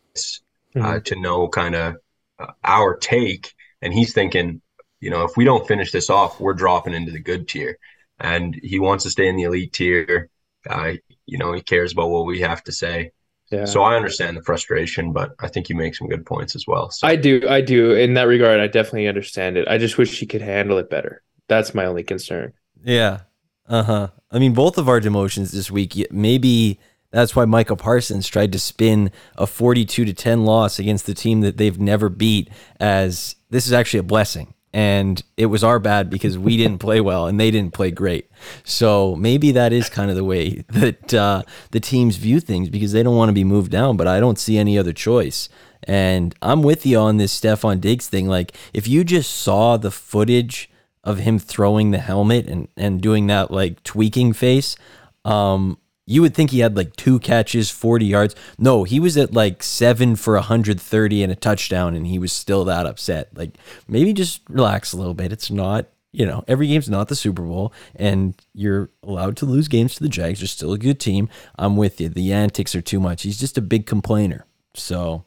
uh, 0.74 0.80
mm-hmm. 0.80 1.02
to 1.02 1.20
know 1.20 1.48
kind 1.48 1.74
of 1.74 1.96
uh, 2.38 2.52
our 2.64 2.96
take, 2.96 3.52
and 3.82 3.92
he's 3.92 4.14
thinking, 4.14 4.62
you 5.00 5.10
know, 5.10 5.24
if 5.24 5.36
we 5.36 5.44
don't 5.44 5.66
finish 5.66 5.92
this 5.92 6.10
off, 6.10 6.40
we're 6.40 6.54
dropping 6.54 6.94
into 6.94 7.12
the 7.12 7.20
good 7.20 7.48
tier, 7.48 7.78
and 8.18 8.54
he 8.62 8.78
wants 8.78 9.04
to 9.04 9.10
stay 9.10 9.28
in 9.28 9.36
the 9.36 9.44
elite 9.44 9.72
tier. 9.72 10.28
Uh, 10.68 10.94
you 11.26 11.38
know, 11.38 11.52
he 11.52 11.62
cares 11.62 11.92
about 11.92 12.10
what 12.10 12.26
we 12.26 12.40
have 12.40 12.62
to 12.64 12.72
say. 12.72 13.12
Yeah. 13.50 13.64
So 13.64 13.82
I 13.82 13.96
understand 13.96 14.36
the 14.36 14.42
frustration, 14.42 15.12
but 15.12 15.34
I 15.40 15.48
think 15.48 15.68
you 15.68 15.76
make 15.76 15.94
some 15.94 16.08
good 16.08 16.26
points 16.26 16.54
as 16.54 16.66
well. 16.66 16.90
So. 16.90 17.06
I 17.06 17.16
do, 17.16 17.46
I 17.48 17.62
do. 17.62 17.92
In 17.92 18.14
that 18.14 18.24
regard, 18.24 18.60
I 18.60 18.66
definitely 18.66 19.08
understand 19.08 19.56
it. 19.56 19.66
I 19.68 19.78
just 19.78 19.96
wish 19.96 20.18
he 20.18 20.26
could 20.26 20.42
handle 20.42 20.76
it 20.78 20.90
better. 20.90 21.22
That's 21.48 21.74
my 21.74 21.86
only 21.86 22.02
concern. 22.02 22.52
Yeah. 22.84 23.20
Uh 23.66 23.82
huh. 23.82 24.08
I 24.30 24.38
mean, 24.38 24.52
both 24.52 24.76
of 24.76 24.88
our 24.88 25.00
demotions 25.00 25.52
this 25.52 25.70
week, 25.70 26.10
maybe 26.10 26.78
that's 27.10 27.34
why 27.34 27.46
Michael 27.46 27.76
Parsons 27.76 28.28
tried 28.28 28.52
to 28.52 28.58
spin 28.58 29.10
a 29.36 29.46
42 29.46 30.04
to 30.04 30.12
10 30.12 30.44
loss 30.44 30.78
against 30.78 31.06
the 31.06 31.14
team 31.14 31.40
that 31.40 31.56
they've 31.56 31.78
never 31.78 32.08
beat 32.08 32.50
as 32.78 33.36
this 33.48 33.66
is 33.66 33.72
actually 33.72 34.00
a 34.00 34.04
blessing. 34.04 34.52
And 34.72 35.22
it 35.36 35.46
was 35.46 35.64
our 35.64 35.78
bad 35.78 36.10
because 36.10 36.38
we 36.38 36.56
didn't 36.56 36.78
play 36.78 37.00
well 37.00 37.26
and 37.26 37.40
they 37.40 37.50
didn't 37.50 37.72
play 37.72 37.90
great. 37.90 38.30
So 38.64 39.16
maybe 39.16 39.50
that 39.52 39.72
is 39.72 39.88
kind 39.88 40.10
of 40.10 40.16
the 40.16 40.24
way 40.24 40.64
that 40.68 41.14
uh, 41.14 41.42
the 41.70 41.80
teams 41.80 42.16
view 42.16 42.40
things 42.40 42.68
because 42.68 42.92
they 42.92 43.02
don't 43.02 43.16
want 43.16 43.30
to 43.30 43.34
be 43.34 43.44
moved 43.44 43.72
down, 43.72 43.96
but 43.96 44.06
I 44.06 44.20
don't 44.20 44.38
see 44.38 44.58
any 44.58 44.78
other 44.78 44.92
choice. 44.92 45.48
And 45.84 46.34
I'm 46.42 46.62
with 46.62 46.84
you 46.84 46.98
on 46.98 47.16
this 47.16 47.38
Stefon 47.38 47.80
Diggs 47.80 48.08
thing. 48.08 48.28
Like, 48.28 48.54
if 48.74 48.86
you 48.86 49.04
just 49.04 49.32
saw 49.32 49.76
the 49.76 49.90
footage 49.90 50.70
of 51.04 51.18
him 51.18 51.38
throwing 51.38 51.90
the 51.90 51.98
helmet 51.98 52.46
and, 52.46 52.68
and 52.76 53.00
doing 53.00 53.26
that 53.28 53.50
like 53.50 53.82
tweaking 53.84 54.32
face, 54.32 54.76
um, 55.24 55.78
you 56.08 56.22
would 56.22 56.34
think 56.34 56.50
he 56.50 56.60
had 56.60 56.74
like 56.74 56.96
two 56.96 57.18
catches, 57.18 57.70
40 57.70 58.06
yards. 58.06 58.34
No, 58.58 58.84
he 58.84 58.98
was 58.98 59.18
at 59.18 59.34
like 59.34 59.62
seven 59.62 60.16
for 60.16 60.34
130 60.34 61.22
and 61.22 61.30
a 61.30 61.36
touchdown, 61.36 61.94
and 61.94 62.06
he 62.06 62.18
was 62.18 62.32
still 62.32 62.64
that 62.64 62.86
upset. 62.86 63.28
Like, 63.36 63.58
maybe 63.86 64.14
just 64.14 64.40
relax 64.48 64.94
a 64.94 64.96
little 64.96 65.12
bit. 65.12 65.34
It's 65.34 65.50
not, 65.50 65.84
you 66.10 66.24
know, 66.24 66.44
every 66.48 66.66
game's 66.66 66.88
not 66.88 67.08
the 67.08 67.14
Super 67.14 67.42
Bowl, 67.42 67.74
and 67.94 68.34
you're 68.54 68.88
allowed 69.02 69.36
to 69.36 69.44
lose 69.44 69.68
games 69.68 69.96
to 69.96 70.02
the 70.02 70.08
Jags. 70.08 70.40
They're 70.40 70.48
still 70.48 70.72
a 70.72 70.78
good 70.78 70.98
team. 70.98 71.28
I'm 71.58 71.76
with 71.76 72.00
you. 72.00 72.08
The 72.08 72.32
antics 72.32 72.74
are 72.74 72.80
too 72.80 73.00
much. 73.00 73.22
He's 73.22 73.38
just 73.38 73.58
a 73.58 73.62
big 73.62 73.84
complainer. 73.84 74.46
So 74.72 75.24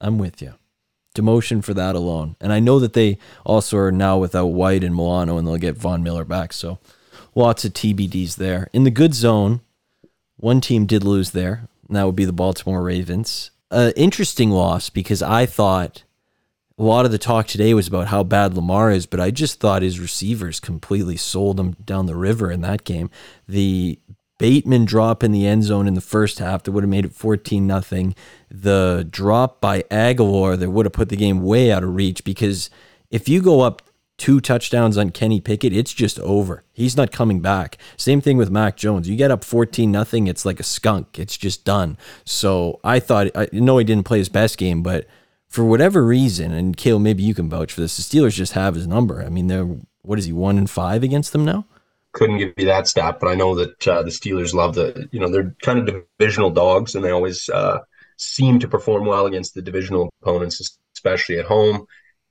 I'm 0.00 0.16
with 0.16 0.40
you 0.40 0.54
demotion 1.14 1.62
for 1.62 1.74
that 1.74 1.94
alone. 1.94 2.34
And 2.40 2.52
I 2.52 2.58
know 2.58 2.80
that 2.80 2.92
they 2.92 3.18
also 3.44 3.76
are 3.78 3.92
now 3.92 4.18
without 4.18 4.46
White 4.46 4.82
and 4.82 4.96
Milano, 4.96 5.38
and 5.38 5.46
they'll 5.46 5.58
get 5.58 5.76
Von 5.76 6.02
Miller 6.02 6.24
back. 6.24 6.52
So 6.52 6.78
lots 7.34 7.64
of 7.64 7.72
TBDs 7.72 8.36
there. 8.36 8.68
In 8.72 8.84
the 8.84 8.90
good 8.90 9.14
zone, 9.14 9.60
one 10.36 10.60
team 10.60 10.86
did 10.86 11.04
lose 11.04 11.30
there, 11.30 11.68
and 11.88 11.96
that 11.96 12.04
would 12.04 12.16
be 12.16 12.24
the 12.24 12.32
Baltimore 12.32 12.82
Ravens. 12.82 13.50
Uh, 13.70 13.92
interesting 13.96 14.50
loss 14.50 14.90
because 14.90 15.22
I 15.22 15.46
thought 15.46 16.04
a 16.78 16.82
lot 16.82 17.04
of 17.04 17.12
the 17.12 17.18
talk 17.18 17.46
today 17.46 17.72
was 17.74 17.86
about 17.86 18.08
how 18.08 18.22
bad 18.22 18.54
Lamar 18.54 18.90
is, 18.90 19.06
but 19.06 19.20
I 19.20 19.30
just 19.30 19.60
thought 19.60 19.82
his 19.82 20.00
receivers 20.00 20.60
completely 20.60 21.16
sold 21.16 21.58
him 21.58 21.72
down 21.84 22.06
the 22.06 22.16
river 22.16 22.50
in 22.50 22.62
that 22.62 22.84
game. 22.84 23.10
The 23.48 23.98
Bateman 24.38 24.84
drop 24.84 25.22
in 25.22 25.30
the 25.30 25.46
end 25.46 25.62
zone 25.62 25.86
in 25.86 25.94
the 25.94 26.00
first 26.00 26.40
half 26.40 26.64
that 26.64 26.72
would 26.72 26.82
have 26.82 26.90
made 26.90 27.04
it 27.04 27.14
14 27.14 27.66
nothing. 27.66 28.16
The 28.50 29.06
drop 29.08 29.60
by 29.60 29.82
Agholor 29.82 30.58
that 30.58 30.70
would 30.70 30.86
have 30.86 30.92
put 30.92 31.08
the 31.08 31.16
game 31.16 31.42
way 31.42 31.70
out 31.70 31.84
of 31.84 31.94
reach 31.94 32.24
because 32.24 32.68
if 33.10 33.28
you 33.28 33.40
go 33.40 33.60
up 33.60 33.82
two 34.16 34.40
touchdowns 34.40 34.96
on 34.96 35.10
Kenny 35.10 35.40
Pickett, 35.40 35.72
it's 35.72 35.92
just 35.92 36.18
over. 36.20 36.64
He's 36.72 36.96
not 36.96 37.12
coming 37.12 37.40
back. 37.40 37.78
Same 37.96 38.20
thing 38.20 38.36
with 38.36 38.50
Mac 38.50 38.76
Jones. 38.76 39.08
You 39.08 39.16
get 39.16 39.30
up 39.30 39.44
14 39.44 39.90
nothing, 39.90 40.26
it's 40.26 40.44
like 40.44 40.60
a 40.60 40.64
skunk. 40.64 41.18
It's 41.18 41.36
just 41.36 41.64
done. 41.64 41.98
So 42.24 42.80
I 42.84 43.00
thought 43.00 43.28
I 43.34 43.48
know 43.52 43.78
he 43.78 43.84
didn't 43.84 44.06
play 44.06 44.18
his 44.18 44.28
best 44.28 44.58
game, 44.58 44.82
but 44.82 45.06
for 45.48 45.64
whatever 45.64 46.04
reason, 46.04 46.52
and 46.52 46.76
Kale, 46.76 46.98
maybe 46.98 47.22
you 47.22 47.34
can 47.34 47.48
vouch 47.48 47.72
for 47.72 47.80
this, 47.80 47.96
the 47.96 48.02
Steelers 48.02 48.34
just 48.34 48.52
have 48.52 48.74
his 48.74 48.86
number. 48.86 49.22
I 49.22 49.28
mean, 49.28 49.46
they're 49.46 49.68
what 50.02 50.18
is 50.18 50.26
he, 50.26 50.32
one 50.32 50.58
and 50.58 50.68
five 50.68 51.02
against 51.02 51.32
them 51.32 51.44
now? 51.44 51.66
couldn't 52.14 52.38
give 52.38 52.54
you 52.56 52.66
that 52.66 52.88
stat, 52.88 53.18
but 53.20 53.28
I 53.28 53.34
know 53.34 53.54
that 53.56 53.88
uh, 53.88 54.02
the 54.02 54.10
Steelers 54.10 54.54
love 54.54 54.76
the, 54.76 55.08
you 55.12 55.20
know, 55.20 55.28
they're 55.28 55.54
kind 55.62 55.80
of 55.80 56.04
divisional 56.18 56.50
dogs 56.50 56.94
and 56.94 57.04
they 57.04 57.10
always 57.10 57.48
uh, 57.48 57.80
seem 58.16 58.60
to 58.60 58.68
perform 58.68 59.04
well 59.04 59.26
against 59.26 59.54
the 59.54 59.62
divisional 59.62 60.10
opponents, 60.22 60.78
especially 60.94 61.38
at 61.38 61.44
home. 61.44 61.86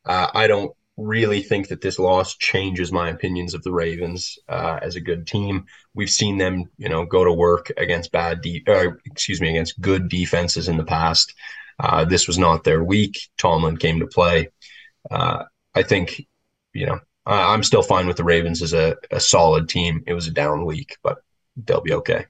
Uh, 0.06 0.30
I 0.34 0.48
don't 0.48 0.74
really 0.98 1.42
think 1.42 1.70
that 1.70 1.82
this 1.82 1.98
loss 1.98 2.36
changes 2.38 2.92
my 2.92 3.10
opinions 3.10 3.54
of 3.54 3.64
the 3.64 3.72
Ravens 3.72 4.38
uh, 4.48 4.80
as 4.82 4.96
a 4.96 5.02
good 5.02 5.26
team. 5.26 5.66
We've 5.94 6.10
seen 6.10 6.38
them, 6.38 6.66
you 6.78 6.90
know, 6.90 7.06
go 7.06 7.24
to 7.24 7.34
work 7.34 7.72
against 7.78 8.12
bad, 8.12 8.42
de- 8.42 8.64
excuse 9.06 9.42
me, 9.42 9.50
against 9.50 9.82
good 9.82 10.08
defenses 10.08 10.68
in 10.68 10.78
the 10.78 10.86
past. 10.86 11.34
Uh, 11.80 12.06
this 12.06 12.28
was 12.28 12.38
not 12.38 12.64
their 12.64 12.84
week. 12.84 13.18
Tomlin 13.38 13.78
came 13.78 14.00
to 14.00 14.08
play. 14.08 14.50
Uh, 15.10 15.46
I 15.74 15.82
think, 15.82 16.28
you 16.74 16.86
know, 16.86 17.00
I'm 17.26 17.64
still 17.64 17.84
fine 17.84 18.06
with 18.06 18.18
the 18.18 18.24
Ravens 18.24 18.62
as 18.62 18.74
a, 18.74 18.96
a 19.10 19.20
solid 19.20 19.70
team. 19.70 20.04
It 20.06 20.14
was 20.14 20.28
a 20.28 20.32
down 20.32 20.66
week, 20.66 20.98
but 21.02 21.20
they'll 21.56 21.82
be 21.82 21.94
okay. 21.94 22.26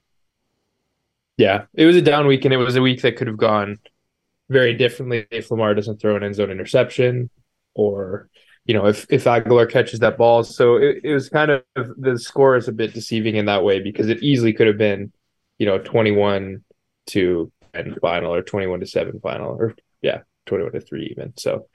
Yeah, 1.36 1.64
it 1.74 1.84
was 1.84 1.96
a 1.96 2.02
down 2.02 2.26
week, 2.26 2.44
and 2.44 2.54
it 2.54 2.58
was 2.58 2.76
a 2.76 2.82
week 2.82 3.02
that 3.02 3.16
could 3.16 3.26
have 3.26 3.36
gone 3.36 3.80
very 4.48 4.74
differently 4.74 5.26
if 5.30 5.50
Lamar 5.50 5.74
doesn't 5.74 6.00
throw 6.00 6.16
an 6.16 6.22
end 6.22 6.36
zone 6.36 6.50
interception, 6.50 7.28
or 7.74 8.28
you 8.64 8.74
know 8.74 8.86
if 8.86 9.06
if 9.10 9.24
Agholor 9.24 9.70
catches 9.70 10.00
that 10.00 10.18
ball. 10.18 10.44
So 10.44 10.76
it, 10.76 11.00
it 11.04 11.12
was 11.12 11.28
kind 11.28 11.50
of 11.50 11.62
the 11.74 12.18
score 12.18 12.56
is 12.56 12.68
a 12.68 12.72
bit 12.72 12.94
deceiving 12.94 13.36
in 13.36 13.46
that 13.46 13.64
way 13.64 13.80
because 13.80 14.08
it 14.08 14.22
easily 14.22 14.52
could 14.52 14.66
have 14.66 14.78
been 14.78 15.12
you 15.58 15.66
know, 15.66 15.78
21 15.78 16.62
to 17.06 17.52
10 17.74 17.96
final 18.00 18.34
or 18.34 18.42
21 18.42 18.80
to 18.80 18.86
7 18.86 19.20
final 19.20 19.52
or 19.52 19.74
yeah, 20.02 20.20
21 20.46 20.72
to 20.72 20.80
3 20.80 21.08
even. 21.10 21.32
So 21.36 21.66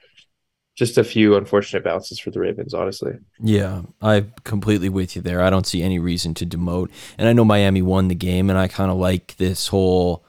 just 0.76 0.98
a 0.98 1.04
few 1.04 1.36
unfortunate 1.36 1.84
bounces 1.84 2.18
for 2.18 2.30
the 2.30 2.40
Ravens, 2.40 2.74
honestly. 2.74 3.12
Yeah, 3.40 3.82
I'm 4.00 4.32
completely 4.44 4.88
with 4.88 5.16
you 5.16 5.22
there. 5.22 5.42
I 5.42 5.50
don't 5.50 5.66
see 5.66 5.82
any 5.82 5.98
reason 5.98 6.34
to 6.34 6.46
demote. 6.46 6.90
And 7.18 7.28
I 7.28 7.32
know 7.32 7.44
Miami 7.44 7.82
won 7.82 8.08
the 8.08 8.14
game, 8.14 8.48
and 8.48 8.58
I 8.58 8.68
kind 8.68 8.90
of 8.90 8.96
like 8.96 9.36
this 9.36 9.68
whole. 9.68 10.24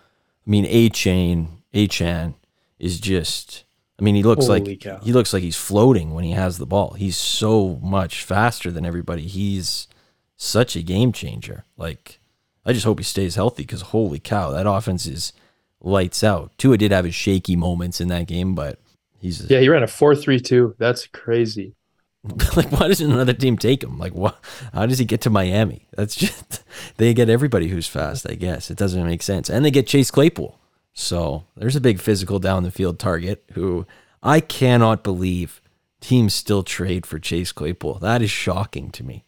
I 0.46 0.50
mean, 0.50 0.66
Achane, 0.66 1.48
Achane 1.74 2.34
is 2.80 3.00
just. 3.00 3.64
I 4.02 4.04
mean, 4.04 4.16
he 4.16 4.24
looks 4.24 4.48
Holy 4.48 4.62
like 4.62 4.80
cow. 4.80 5.00
he 5.04 5.14
looks 5.14 5.32
like 5.32 5.44
he's 5.44 5.56
floating 5.56 6.16
when 6.16 6.24
he 6.24 6.32
has 6.32 6.58
the 6.58 6.66
ball. 6.66 6.94
He's 6.94 7.16
so 7.16 7.80
much 7.84 8.24
faster 8.24 8.72
than 8.72 8.84
everybody. 8.84 9.28
He's 9.28 9.88
such 10.36 10.76
a 10.76 10.82
game 10.82 11.12
changer. 11.12 11.66
Like, 11.78 12.20
I 12.66 12.74
just 12.74 12.84
hope 12.84 12.98
he 12.98 13.04
stays 13.04 13.36
healthy 13.36 13.62
because 13.62 13.82
holy 13.82 14.18
cow, 14.18 14.50
that 14.50 14.66
offense 14.66 15.06
is 15.06 15.34
lights 15.80 16.24
out. 16.24 16.52
Tua 16.58 16.78
did 16.78 16.92
have 16.92 17.06
his 17.06 17.14
shaky 17.14 17.56
moments 17.56 18.02
in 18.02 18.08
that 18.08 18.26
game, 18.26 18.56
but 18.56 18.80
he's 19.20 19.48
Yeah, 19.52 19.60
he 19.60 19.70
ran 19.70 19.84
a 19.84 19.88
4-3-2. 19.88 20.78
That's 20.80 21.06
crazy. 21.06 21.76
like 22.56 22.72
why 22.72 22.88
doesn't 22.88 23.12
another 23.12 23.34
team 23.34 23.58
take 23.58 23.84
him 23.84 23.98
like 23.98 24.14
what 24.14 24.38
how 24.76 24.86
does 24.86 25.00
he 25.00 25.06
get 25.06 25.22
to 25.22 25.30
miami 25.32 25.88
that's 25.98 26.14
just 26.16 26.64
they 26.98 27.16
get 27.16 27.30
everybody 27.30 27.70
who's 27.70 27.88
fast 27.88 28.30
i 28.30 28.36
guess 28.36 28.70
it 28.70 28.78
doesn't 28.78 29.08
make 29.08 29.24
sense 29.24 29.50
and 29.50 29.66
they 29.66 29.72
get 29.72 29.88
chase 29.88 30.12
claypool 30.12 30.60
so 30.94 31.46
there's 31.56 31.76
a 31.76 31.82
big 31.82 32.00
physical 32.00 32.40
down 32.40 32.64
the 32.64 32.72
field 32.72 33.00
target 33.00 33.44
who 33.54 33.86
i 34.22 34.40
cannot 34.40 35.04
believe 35.04 35.62
teams 36.02 36.34
still 36.34 36.64
trade 36.64 37.06
for 37.06 37.18
chase 37.20 37.52
claypool 37.52 37.96
that 38.00 38.22
is 38.22 38.30
shocking 38.32 38.90
to 38.92 39.04
me 39.04 39.24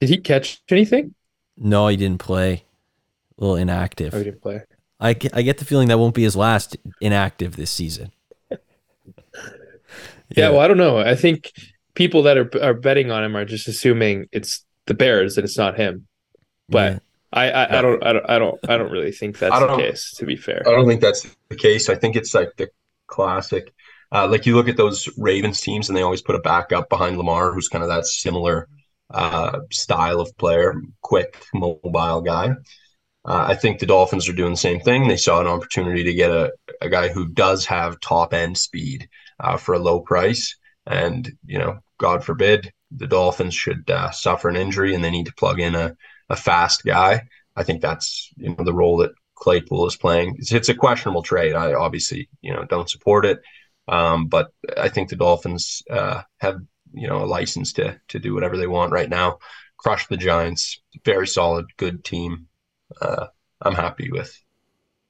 Did 0.00 0.08
he 0.10 0.18
catch 0.18 0.62
anything? 0.70 1.14
no 1.56 1.88
he 1.88 1.96
didn't 1.96 2.20
play 2.20 2.64
a 3.38 3.40
little 3.44 3.56
inactive 3.56 4.14
Oh, 4.14 4.18
he 4.18 4.24
didn't 4.24 4.40
play. 4.42 4.62
I, 5.00 5.14
get- 5.14 5.36
I 5.36 5.42
get 5.42 5.58
the 5.58 5.64
feeling 5.64 5.88
that 5.88 5.98
won't 5.98 6.14
be 6.14 6.22
his 6.22 6.36
last 6.36 6.76
inactive 7.00 7.56
this 7.56 7.70
season 7.70 8.12
Yeah, 10.34 10.48
well, 10.50 10.60
I 10.60 10.68
don't 10.68 10.78
know. 10.78 10.96
I 10.96 11.14
think 11.14 11.52
people 11.94 12.22
that 12.22 12.38
are 12.38 12.48
are 12.62 12.72
betting 12.72 13.10
on 13.10 13.22
him 13.22 13.36
are 13.36 13.44
just 13.44 13.68
assuming 13.68 14.28
it's 14.32 14.64
the 14.86 14.94
Bears 14.94 15.36
and 15.36 15.44
it's 15.44 15.58
not 15.58 15.76
him. 15.76 16.06
But 16.70 16.92
Yeah. 16.92 16.98
I, 17.32 17.50
I, 17.50 17.78
I 17.78 17.82
don't 17.82 18.04
I 18.04 18.12
don't 18.12 18.30
I 18.30 18.38
don't 18.38 18.58
I 18.68 18.76
don't 18.76 18.90
really 18.90 19.12
think 19.12 19.38
that's 19.38 19.58
the 19.58 19.76
case, 19.76 20.14
to 20.18 20.26
be 20.26 20.36
fair. 20.36 20.62
I 20.66 20.70
don't 20.70 20.86
think 20.86 21.00
that's 21.00 21.26
the 21.48 21.56
case. 21.56 21.88
I 21.88 21.94
think 21.94 22.16
it's 22.16 22.34
like 22.34 22.50
the 22.56 22.68
classic. 23.06 23.72
Uh, 24.10 24.28
like 24.28 24.44
you 24.44 24.54
look 24.54 24.68
at 24.68 24.76
those 24.76 25.08
Ravens 25.16 25.60
teams, 25.62 25.88
and 25.88 25.96
they 25.96 26.02
always 26.02 26.20
put 26.20 26.34
a 26.34 26.40
backup 26.40 26.90
behind 26.90 27.16
Lamar, 27.16 27.52
who's 27.52 27.68
kind 27.68 27.82
of 27.82 27.88
that 27.88 28.04
similar 28.06 28.68
uh, 29.10 29.60
style 29.70 30.20
of 30.20 30.36
player, 30.36 30.74
quick, 31.00 31.42
mobile 31.54 32.20
guy. 32.20 32.50
Uh, 33.24 33.46
I 33.48 33.54
think 33.54 33.78
the 33.78 33.86
Dolphins 33.86 34.28
are 34.28 34.34
doing 34.34 34.52
the 34.52 34.56
same 34.56 34.80
thing. 34.80 35.06
They 35.06 35.16
saw 35.16 35.40
an 35.40 35.46
opportunity 35.46 36.04
to 36.04 36.12
get 36.12 36.30
a, 36.30 36.52
a 36.80 36.88
guy 36.88 37.08
who 37.08 37.28
does 37.28 37.66
have 37.66 38.00
top 38.00 38.34
end 38.34 38.58
speed 38.58 39.08
uh, 39.38 39.56
for 39.56 39.74
a 39.74 39.78
low 39.78 40.00
price. 40.00 40.56
And, 40.86 41.30
you 41.46 41.58
know, 41.58 41.78
God 41.98 42.24
forbid 42.24 42.72
the 42.90 43.06
Dolphins 43.06 43.54
should 43.54 43.88
uh, 43.88 44.10
suffer 44.10 44.48
an 44.48 44.56
injury 44.56 44.94
and 44.94 45.04
they 45.04 45.10
need 45.10 45.26
to 45.26 45.34
plug 45.34 45.60
in 45.60 45.76
a, 45.76 45.96
a 46.32 46.36
fast 46.36 46.82
guy. 46.84 47.28
I 47.54 47.62
think 47.62 47.82
that's, 47.82 48.32
you 48.36 48.48
know, 48.48 48.64
the 48.64 48.72
role 48.72 48.96
that 48.96 49.12
Claypool 49.34 49.86
is 49.86 49.96
playing. 49.96 50.36
It's, 50.38 50.52
it's 50.52 50.70
a 50.70 50.74
questionable 50.74 51.22
trade. 51.22 51.54
I 51.54 51.74
obviously, 51.74 52.28
you 52.40 52.52
know, 52.52 52.64
don't 52.64 52.90
support 52.90 53.26
it. 53.26 53.40
Um, 53.86 54.28
but 54.28 54.48
I 54.78 54.88
think 54.88 55.08
the 55.08 55.16
Dolphins 55.16 55.82
uh, 55.90 56.22
have, 56.38 56.56
you 56.94 57.08
know, 57.08 57.22
a 57.22 57.26
license 57.26 57.72
to 57.74 58.00
to 58.08 58.18
do 58.18 58.32
whatever 58.34 58.56
they 58.56 58.66
want 58.66 58.92
right 58.92 59.10
now. 59.10 59.38
Crush 59.76 60.06
the 60.06 60.16
Giants. 60.16 60.80
Very 61.04 61.26
solid, 61.26 61.66
good 61.76 62.04
team. 62.04 62.46
Uh, 63.00 63.26
I'm 63.60 63.74
happy 63.74 64.10
with 64.10 64.32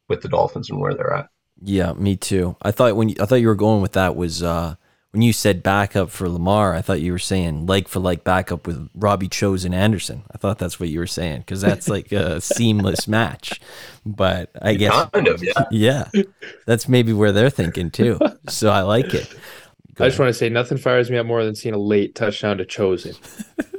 with 0.08 0.22
the 0.22 0.28
Dolphins 0.28 0.70
and 0.70 0.80
where 0.80 0.94
they're 0.94 1.14
at. 1.14 1.28
Yeah, 1.62 1.92
me 1.92 2.16
too. 2.16 2.56
I 2.62 2.72
thought 2.72 2.96
when 2.96 3.10
you, 3.10 3.16
I 3.20 3.26
thought 3.26 3.36
you 3.36 3.48
were 3.48 3.54
going 3.54 3.82
with 3.82 3.92
that 3.92 4.16
was 4.16 4.42
uh, 4.42 4.74
when 5.12 5.22
you 5.22 5.32
said 5.32 5.62
backup 5.62 6.10
for 6.10 6.28
Lamar. 6.28 6.74
I 6.74 6.80
thought 6.80 7.00
you 7.00 7.12
were 7.12 7.18
saying 7.18 7.66
like 7.66 7.86
for 7.86 8.00
like 8.00 8.24
backup 8.24 8.66
with 8.66 8.88
Robbie 8.94 9.28
Chosen 9.28 9.72
Anderson. 9.72 10.24
I 10.32 10.38
thought 10.38 10.58
that's 10.58 10.80
what 10.80 10.88
you 10.88 10.98
were 10.98 11.06
saying 11.06 11.40
because 11.40 11.60
that's 11.60 11.88
like 11.88 12.10
a 12.12 12.40
seamless 12.40 13.06
match. 13.06 13.60
But 14.04 14.50
I 14.60 14.74
guess 14.74 15.10
Kind 15.10 15.28
of, 15.28 15.42
yeah. 15.42 15.64
yeah, 15.70 16.22
that's 16.66 16.88
maybe 16.88 17.12
where 17.12 17.32
they're 17.32 17.50
thinking 17.50 17.90
too. 17.90 18.18
So 18.48 18.70
I 18.70 18.82
like 18.82 19.14
it. 19.14 19.32
Go 19.94 20.06
I 20.06 20.08
just 20.08 20.18
want 20.18 20.30
to 20.30 20.34
say 20.34 20.48
nothing 20.48 20.78
fires 20.78 21.10
me 21.10 21.18
up 21.18 21.26
more 21.26 21.44
than 21.44 21.54
seeing 21.54 21.74
a 21.74 21.78
late 21.78 22.14
touchdown 22.14 22.58
to 22.58 22.64
Chosen 22.64 23.14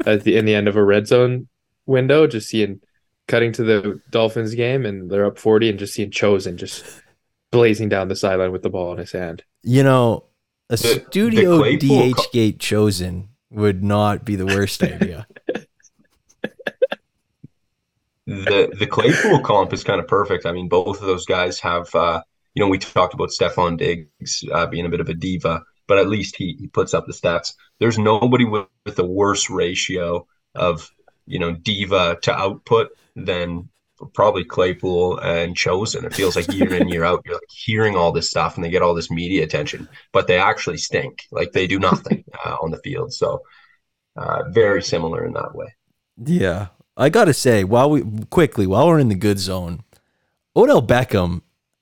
at 0.06 0.24
the 0.24 0.38
in 0.38 0.46
the 0.46 0.54
end 0.54 0.68
of 0.68 0.76
a 0.76 0.84
red 0.84 1.08
zone 1.08 1.48
window. 1.88 2.28
Just 2.28 2.50
seeing 2.50 2.80
cutting 3.28 3.52
to 3.54 3.64
the 3.64 4.00
Dolphins 4.12 4.54
game 4.54 4.86
and 4.86 5.10
they're 5.10 5.26
up 5.26 5.40
forty, 5.40 5.70
and 5.70 5.80
just 5.80 5.96
seeing 5.96 6.12
Chosen 6.12 6.58
just 6.58 7.02
blazing 7.50 7.90
down 7.90 8.08
the 8.08 8.16
sideline 8.16 8.52
with 8.52 8.62
the 8.62 8.70
ball 8.70 8.92
in 8.92 9.00
his 9.00 9.12
hand. 9.12 9.44
You 9.64 9.82
know, 9.82 10.26
a 10.70 10.78
The- 10.78 10.84
the 10.84 11.06
studio 11.10 11.58
co- 11.64 11.78
DH 11.78 12.32
gate 12.32 12.60
chosen 12.60 13.30
would 13.52 13.84
not 13.84 14.26
be 14.26 14.36
the 14.36 14.46
worst 14.46 14.82
idea. 14.84 15.28
the 18.26 18.74
the 18.80 18.88
Claypool 18.88 19.42
comp 19.42 19.74
is 19.74 19.84
kind 19.84 20.00
of 20.00 20.08
perfect. 20.08 20.46
I 20.46 20.52
mean, 20.52 20.70
both 20.70 21.02
of 21.02 21.06
those 21.08 21.26
guys 21.26 21.60
have, 21.60 21.94
uh, 21.94 22.22
you 22.56 22.62
know, 22.64 22.70
we 22.70 22.78
talked 22.78 23.14
about 23.14 23.30
Stefon 23.30 23.78
Diggs 23.78 24.44
uh, 24.52 24.66
being 24.68 24.86
a 24.86 24.90
bit 24.90 25.02
of 25.02 25.10
a 25.10 25.14
diva, 25.14 25.62
but 25.88 25.98
at 25.98 26.08
least 26.08 26.36
he, 26.38 26.56
he 26.60 26.68
puts 26.68 26.94
up 26.94 27.06
the 27.06 27.14
stats. 27.14 27.54
There's 27.80 27.98
nobody 28.00 28.46
with, 28.46 28.68
with 28.86 28.98
a 29.00 29.06
worse 29.06 29.50
ratio 29.50 30.26
of, 30.56 30.90
you 31.26 31.40
know, 31.40 31.52
diva 31.52 32.18
to 32.22 32.34
output 32.34 32.90
than 33.16 33.70
probably 34.14 34.44
Claypool 34.44 35.20
and 35.20 35.56
Chosen. 35.56 36.06
It 36.06 36.14
feels 36.14 36.36
like 36.36 36.52
year 36.52 36.74
in 36.74 36.88
year 36.88 37.04
out, 37.04 37.22
you're 37.26 37.36
like 37.36 37.44
hearing 37.50 37.96
all 37.96 38.12
this 38.12 38.30
stuff 38.30 38.56
and 38.56 38.64
they 38.64 38.70
get 38.70 38.82
all 38.82 38.94
this 38.94 39.12
media 39.12 39.44
attention, 39.44 39.88
but 40.12 40.28
they 40.28 40.38
actually 40.38 40.78
stink. 40.78 41.24
Like 41.32 41.52
they 41.52 41.68
do 41.68 41.80
nothing 41.80 42.24
uh, 42.46 42.56
on 42.62 42.72
the 42.72 42.80
field. 42.80 43.14
So 43.14 43.44
uh, 44.16 44.44
very 44.50 44.82
similar 44.82 45.26
in 45.26 45.34
that 45.34 45.56
way. 45.56 45.74
Yeah. 46.24 46.68
I 46.96 47.10
got 47.10 47.26
to 47.26 47.34
say, 47.34 47.64
while 47.64 47.90
we 47.90 48.04
quickly, 48.30 48.68
while 48.68 48.88
we're 48.88 49.00
in 49.00 49.10
the 49.10 49.16
good 49.16 49.40
zone, 49.40 49.84
Odell 50.56 50.82
Beckham, 50.82 51.42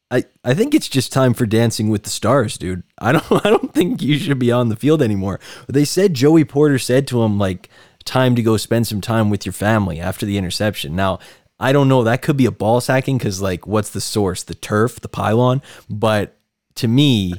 I, 0.10 0.25
I 0.43 0.53
think 0.53 0.73
it's 0.73 0.89
just 0.89 1.13
time 1.13 1.34
for 1.34 1.45
dancing 1.45 1.89
with 1.89 2.03
the 2.03 2.10
stars, 2.10 2.57
dude. 2.57 2.84
I 2.97 3.13
don't 3.13 3.31
I 3.45 3.49
don't 3.49 3.73
think 3.73 4.01
you 4.01 4.17
should 4.17 4.39
be 4.39 4.51
on 4.51 4.69
the 4.69 4.75
field 4.75 5.01
anymore. 5.01 5.39
They 5.67 5.86
said 5.86 6.13
Joey 6.13 6.45
Porter 6.45 6.79
said 6.79 7.07
to 7.07 7.23
him 7.23 7.38
like 7.38 7.69
time 8.03 8.36
to 8.36 8.41
go 8.41 8.57
spend 8.57 8.88
some 8.88 9.01
time 9.01 9.29
with 9.29 9.45
your 9.45 9.53
family 9.53 9.99
after 9.99 10.25
the 10.25 10.38
interception. 10.38 10.95
Now, 10.95 11.19
I 11.62 11.71
don't 11.71 11.88
know, 11.88 12.04
that 12.04 12.21
could 12.21 12.36
be 12.38 12.45
a 12.47 12.52
ball 12.52 12.82
sacking 12.82 13.19
cuz 13.19 13.41
like 13.41 13.65
what's 13.67 13.91
the 13.91 14.02
source? 14.02 14.43
The 14.43 14.56
turf, 14.56 15.00
the 15.00 15.08
pylon, 15.08 15.62
but 15.89 16.36
to 16.76 16.88
me 16.88 17.34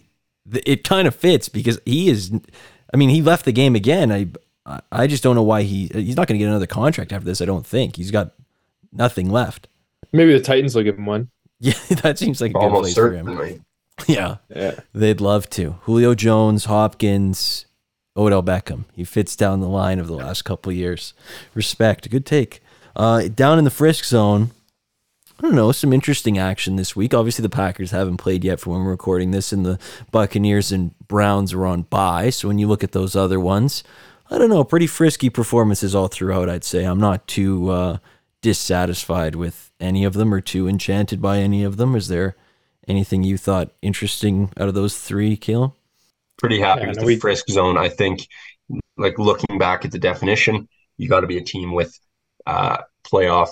th- 0.50 0.64
it 0.66 0.84
kind 0.84 1.06
of 1.08 1.14
fits 1.14 1.48
because 1.48 1.78
he 1.84 2.08
is 2.08 2.30
I 2.94 2.96
mean, 2.96 3.08
he 3.10 3.20
left 3.22 3.44
the 3.44 3.52
game 3.52 3.74
again. 3.74 4.10
I 4.12 4.28
I- 4.64 4.80
I 4.92 5.06
just 5.08 5.22
don't 5.24 5.34
know 5.34 5.42
why 5.42 5.62
he 5.62 5.90
he's 5.92 6.16
not 6.16 6.28
going 6.28 6.38
to 6.38 6.42
get 6.44 6.48
another 6.48 6.66
contract 6.68 7.12
after 7.12 7.24
this. 7.24 7.40
I 7.42 7.46
don't 7.46 7.66
think 7.66 7.96
he's 7.96 8.10
got 8.12 8.32
nothing 8.92 9.28
left. 9.30 9.66
Maybe 10.12 10.32
the 10.32 10.40
Titans 10.40 10.74
will 10.74 10.82
give 10.84 10.96
him 10.98 11.06
one. 11.06 11.28
Yeah, 11.60 11.74
that 12.02 12.18
seems 12.18 12.40
like 12.40 12.50
a 12.50 12.54
good 12.54 12.62
Almost 12.62 12.82
place 12.82 12.94
for 12.94 13.12
him. 13.12 13.26
certainly. 13.26 13.60
Yeah, 14.08 14.36
Yeah. 14.54 14.80
they'd 14.94 15.20
love 15.20 15.48
to. 15.50 15.72
Julio 15.82 16.14
Jones, 16.14 16.64
Hopkins, 16.64 17.66
Odell 18.16 18.42
Beckham. 18.42 18.84
He 18.94 19.04
fits 19.04 19.36
down 19.36 19.60
the 19.60 19.68
line 19.68 19.98
of 20.00 20.06
the 20.08 20.14
last 20.14 20.42
couple 20.42 20.70
of 20.70 20.76
years. 20.76 21.14
Respect. 21.54 22.10
Good 22.10 22.26
take. 22.26 22.60
Uh, 22.94 23.28
down 23.28 23.58
in 23.58 23.64
the 23.64 23.70
Frisk 23.70 24.04
zone, 24.04 24.50
I 25.38 25.42
don't 25.42 25.54
know, 25.54 25.72
some 25.72 25.92
interesting 25.92 26.38
action 26.38 26.76
this 26.76 26.94
week. 26.94 27.14
Obviously, 27.14 27.42
the 27.42 27.48
Packers 27.48 27.90
haven't 27.90 28.18
played 28.18 28.44
yet 28.44 28.60
for 28.60 28.70
when 28.70 28.84
we're 28.84 28.90
recording 28.90 29.30
this, 29.30 29.52
and 29.52 29.64
the 29.66 29.78
Buccaneers 30.10 30.70
and 30.70 30.96
Browns 31.08 31.52
are 31.52 31.66
on 31.66 31.82
bye. 31.82 32.30
So 32.30 32.48
when 32.48 32.58
you 32.58 32.68
look 32.68 32.84
at 32.84 32.92
those 32.92 33.16
other 33.16 33.40
ones, 33.40 33.82
I 34.30 34.38
don't 34.38 34.50
know, 34.50 34.62
pretty 34.64 34.86
frisky 34.86 35.30
performances 35.30 35.94
all 35.94 36.08
throughout, 36.08 36.48
I'd 36.48 36.64
say. 36.64 36.84
I'm 36.84 37.00
not 37.00 37.26
too 37.26 37.70
uh, 37.70 37.98
dissatisfied 38.40 39.34
with 39.34 39.70
any 39.80 40.04
of 40.04 40.14
them 40.14 40.32
or 40.32 40.40
too 40.40 40.68
enchanted 40.68 41.20
by 41.20 41.38
any 41.38 41.64
of 41.64 41.76
them. 41.76 41.96
Is 41.96 42.08
there 42.08 42.36
anything 42.86 43.22
you 43.24 43.36
thought 43.38 43.70
interesting 43.82 44.50
out 44.58 44.68
of 44.68 44.74
those 44.74 44.98
three, 44.98 45.36
Caleb? 45.36 45.72
pretty 46.38 46.58
happy 46.60 46.80
Yeah, 46.82 46.88
with 46.88 46.96
no, 46.96 47.02
the 47.02 47.06
we- 47.06 47.16
frisk 47.20 47.48
zone. 47.48 47.78
I 47.78 47.88
think, 47.88 48.26
like 48.96 49.18
looking 49.18 49.58
back 49.58 49.84
at 49.84 49.92
the 49.92 49.98
definition, 49.98 50.68
you 50.98 51.08
got 51.08 51.20
to 51.20 51.26
be 51.26 51.36
a 51.38 51.42
team 51.44 51.72
with 51.72 51.96
uh, 52.46 52.78
playoff 53.04 53.50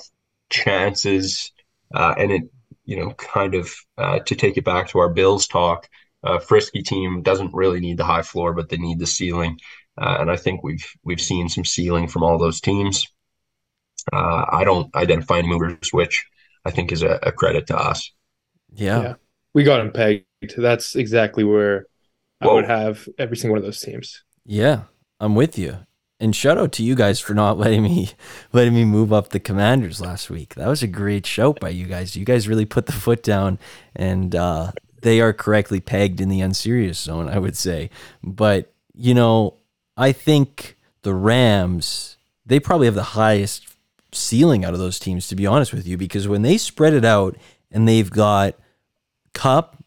chances, 0.51 1.53
uh, 1.95 2.15
and 2.19 2.31
it, 2.33 2.43
you 2.85 2.97
know, 2.97 3.13
kind 3.13 3.55
of 3.55 3.71
uh, 3.99 4.19
to 4.21 4.35
take 4.35 4.57
it 4.57 4.65
back 4.65 4.89
to 4.89 4.99
our 4.99 5.09
Bills 5.09 5.47
talk. 5.47 5.89
A 6.23 6.39
frisky 6.39 6.83
team 6.83 7.23
doesn't 7.23 7.55
really 7.55 7.81
need 7.81 7.97
the 7.97 8.05
high 8.05 8.23
floor, 8.23 8.53
but 8.53 8.69
they 8.69 8.77
need 8.77 8.99
the 8.99 9.07
ceiling, 9.07 9.59
uh, 9.99 10.19
and 10.21 10.31
I 10.31 10.37
think 10.37 10.63
we've 10.63 10.87
we've 11.03 11.21
seen 11.21 11.49
some 11.49 11.65
ceiling 11.65 12.09
from 12.09 12.23
all 12.23 12.39
those 12.39 12.61
teams. 12.61 13.07
Uh, 14.13 14.45
I 14.51 14.65
don't 14.65 14.95
identify 14.95 15.39
any 15.39 15.49
movers, 15.49 15.93
which 15.93 16.25
I 16.65 16.71
think 16.71 16.93
is 16.93 17.03
a, 17.03 17.19
a 17.23 17.33
credit 17.33 17.67
to 17.69 17.77
us. 17.79 18.11
Yeah. 18.75 19.03
Yeah. 19.03 19.15
We 19.55 19.65
got 19.65 19.81
him 19.81 19.93
pegged. 19.93 20.25
That's 20.57 20.95
exactly 20.95 21.45
where 21.45 21.87
I 22.41 22.47
would 22.47 22.67
have 22.67 23.07
every 23.19 23.37
single 23.37 23.55
one 23.55 23.59
of 23.59 23.65
those 23.65 23.81
teams. 23.81 24.23
Yeah, 24.47 24.85
I'm 25.19 25.35
with 25.35 25.59
you. 25.59 25.79
And 26.21 26.37
shout 26.37 26.59
out 26.59 26.73
to 26.73 26.83
you 26.83 26.95
guys 26.95 27.19
for 27.19 27.35
not 27.35 27.59
letting 27.59 27.83
me 27.83 28.11
letting 28.53 28.75
me 28.75 28.85
move 28.85 29.13
up 29.13 29.31
the 29.31 29.41
Commanders 29.41 30.01
last 30.01 30.31
week. 30.31 30.55
That 30.55 30.69
was 30.69 30.83
a 30.83 30.87
great 30.87 31.27
show 31.27 31.53
by 31.55 31.71
you 31.71 31.87
guys. 31.87 32.17
You 32.17 32.25
guys 32.25 32.49
really 32.49 32.67
put 32.67 32.87
the 32.87 32.93
foot 32.93 33.23
down, 33.23 33.59
and 33.97 34.35
uh, 34.35 34.73
they 35.03 35.21
are 35.21 35.33
correctly 35.33 35.81
pegged 35.81 36.21
in 36.21 36.29
the 36.29 36.41
unserious 36.41 36.99
zone, 36.99 37.29
I 37.29 37.39
would 37.39 37.57
say. 37.57 37.91
But 38.23 38.73
you 38.95 39.15
know, 39.15 39.55
I 39.97 40.13
think 40.13 40.77
the 41.03 41.15
Rams 41.15 42.17
they 42.45 42.61
probably 42.61 42.87
have 42.87 42.95
the 42.95 43.03
highest 43.03 43.69
ceiling 44.13 44.65
out 44.65 44.75
of 44.75 44.81
those 44.81 44.99
teams, 44.99 45.29
to 45.29 45.37
be 45.37 45.47
honest 45.47 45.73
with 45.73 45.87
you, 45.87 45.97
because 45.97 46.27
when 46.27 46.43
they 46.43 46.59
spread 46.59 46.95
it 46.95 47.05
out 47.05 47.37
and 47.71 47.87
they've 47.87 48.11
got 48.11 48.57
Kupp 49.33 49.81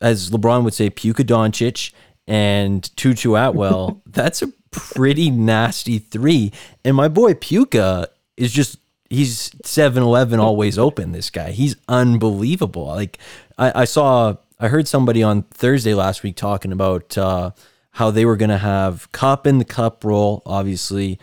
as 0.00 0.30
LeBron 0.30 0.64
would 0.64 0.74
say, 0.74 0.90
Puka 0.90 1.24
Doncic 1.24 1.92
and 2.26 2.94
Tutu 2.96 3.34
Atwell, 3.34 4.02
that's 4.06 4.42
a 4.42 4.52
pretty 4.70 5.30
nasty 5.30 5.98
three. 5.98 6.52
And 6.84 6.96
my 6.96 7.08
boy 7.08 7.34
Puka 7.34 8.08
is 8.36 8.52
just 8.52 8.78
he's 9.10 9.50
7-Eleven 9.50 10.38
always 10.38 10.78
open, 10.78 11.12
this 11.12 11.30
guy. 11.30 11.50
He's 11.50 11.76
unbelievable. 11.88 12.86
Like 12.86 13.18
I, 13.56 13.82
I 13.82 13.84
saw 13.84 14.36
I 14.60 14.68
heard 14.68 14.88
somebody 14.88 15.22
on 15.22 15.42
Thursday 15.42 15.94
last 15.94 16.22
week 16.22 16.36
talking 16.36 16.72
about 16.72 17.16
uh, 17.16 17.52
how 17.92 18.10
they 18.10 18.24
were 18.24 18.36
gonna 18.36 18.58
have 18.58 19.10
Kupp 19.12 19.46
in 19.46 19.58
the 19.58 19.64
Kupp 19.64 20.04
role, 20.04 20.42
obviously. 20.44 21.18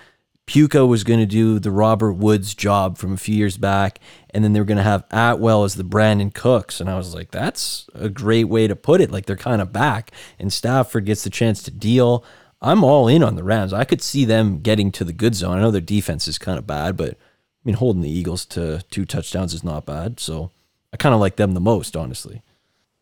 Puka 0.45 0.85
was 0.85 1.03
going 1.03 1.19
to 1.19 1.25
do 1.25 1.57
the 1.57 1.71
Robert 1.71 2.13
Woods 2.13 2.53
job 2.53 2.97
from 2.97 3.13
a 3.13 3.17
few 3.17 3.35
years 3.35 3.57
back, 3.57 3.99
and 4.29 4.43
then 4.43 4.53
they 4.53 4.59
were 4.59 4.65
going 4.65 4.77
to 4.77 4.83
have 4.83 5.03
Atwell 5.09 5.63
as 5.63 5.73
the 5.73 5.83
Brandin 5.83 6.33
Cooks. 6.33 6.79
And 6.79 6.89
I 6.89 6.97
was 6.97 7.15
like, 7.15 7.31
that's 7.31 7.87
a 7.95 8.09
great 8.09 8.43
way 8.43 8.67
to 8.67 8.75
put 8.75 9.01
it. 9.01 9.09
Like 9.09 9.25
they're 9.25 9.35
kind 9.35 9.61
of 9.61 9.73
back, 9.73 10.11
and 10.37 10.53
Stafford 10.53 11.05
gets 11.05 11.23
the 11.23 11.31
chance 11.31 11.63
to 11.63 11.71
deal. 11.71 12.23
I'm 12.65 12.83
all 12.83 13.07
in 13.07 13.21
on 13.21 13.35
the 13.35 13.43
Rams. 13.43 13.73
I 13.73 13.83
could 13.83 14.01
see 14.01 14.25
them 14.25 14.59
getting 14.59 14.91
to 14.93 15.03
the 15.03 15.13
good 15.13 15.35
zone. 15.35 15.57
I 15.57 15.61
know 15.61 15.69
their 15.69 15.81
defense 15.81 16.27
is 16.27 16.39
kind 16.39 16.57
of 16.57 16.65
bad, 16.65 16.97
but 16.97 17.11
I 17.11 17.17
mean, 17.63 17.75
holding 17.75 18.01
the 18.01 18.09
Eagles 18.09 18.43
to 18.47 18.81
two 18.89 19.05
touchdowns 19.05 19.53
is 19.53 19.63
not 19.63 19.85
bad. 19.85 20.19
So 20.19 20.49
I 20.91 20.97
kind 20.97 21.13
of 21.13 21.21
like 21.21 21.35
them 21.35 21.53
the 21.53 21.59
most, 21.59 21.95
honestly. 21.95 22.41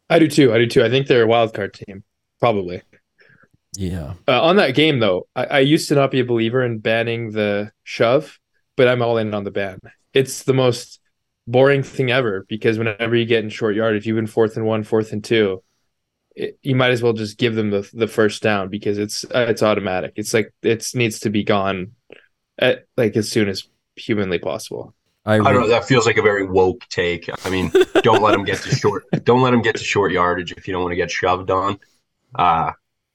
I 0.10 0.20
do 0.20 0.28
too. 0.28 0.54
I 0.54 0.58
do 0.58 0.68
too. 0.68 0.84
I 0.84 0.90
think 0.90 1.08
they're 1.08 1.24
a 1.24 1.28
wild 1.28 1.54
card 1.54 1.74
team, 1.74 2.04
probably. 2.40 2.82
Yeah. 3.78 4.16
Uh, 4.28 4.44
on 4.44 4.58
that 4.58 4.76
game, 4.76 5.00
though, 5.00 5.28
I, 5.36 5.46
I 5.46 5.60
used 5.60 5.88
to 5.88 5.96
not 5.96 6.12
be 6.12 6.20
a 6.20 6.26
believer 6.26 6.62
in 6.64 6.80
banning 6.80 7.32
the 7.32 7.72
shove, 7.84 8.40
but 8.76 8.90
I'm 8.90 9.02
all 9.02 9.18
in 9.18 9.34
on 9.34 9.46
the 9.46 9.52
ban. 9.52 9.80
It's 10.14 10.44
the 10.44 10.54
most 10.54 11.00
boring 11.48 11.84
thing 11.84 12.12
ever 12.12 12.46
because 12.50 12.78
whenever 12.78 13.16
you 13.16 13.26
get 13.26 13.44
in 13.44 13.50
short 13.50 13.76
yard, 13.76 13.96
if 13.96 14.06
you're 14.06 14.18
even 14.18 14.28
fourth 14.28 14.58
and 14.58 14.66
one, 14.66 14.84
fourth 14.84 15.14
and 15.14 15.24
two, 15.24 15.64
it, 16.36 16.58
you 16.62 16.76
might 16.76 16.92
as 16.92 17.04
well 17.04 17.14
just 17.14 17.38
give 17.38 17.56
them 17.56 17.70
the 17.70 17.90
the 17.94 18.08
first 18.08 18.42
down 18.42 18.70
because 18.70 18.98
it's 18.98 19.24
uh, 19.26 19.46
it's 19.50 19.64
automatic. 19.64 20.14
It's 20.16 20.34
like 20.34 20.54
it 20.62 20.88
needs 20.94 21.20
to 21.22 21.30
be 21.30 21.44
gone 21.44 21.92
at 22.58 22.86
like 22.98 23.16
as 23.16 23.30
soon 23.30 23.50
as 23.50 23.68
humanly 23.96 24.40
possible. 24.40 24.94
I, 25.26 25.36
I 25.36 25.38
don't 25.38 25.62
know. 25.62 25.70
That 25.70 25.86
feels 25.86 26.06
like 26.06 26.18
a 26.18 26.22
very 26.22 26.46
woke 26.46 26.88
take. 26.90 27.30
I 27.46 27.50
mean, 27.50 27.72
don't 28.02 28.22
let 28.22 28.32
them 28.32 28.44
get 28.44 28.62
to 28.64 28.76
short. 28.76 29.06
Don't 29.24 29.42
let 29.42 29.52
them 29.52 29.62
get 29.62 29.78
to 29.78 29.84
short 29.84 30.12
yardage 30.12 30.52
if 30.52 30.68
you 30.68 30.74
don't 30.74 30.82
want 30.82 30.92
to 30.92 30.98
get 30.98 31.10
shoved 31.10 31.50
on. 31.50 31.80
Uh, 32.36 32.74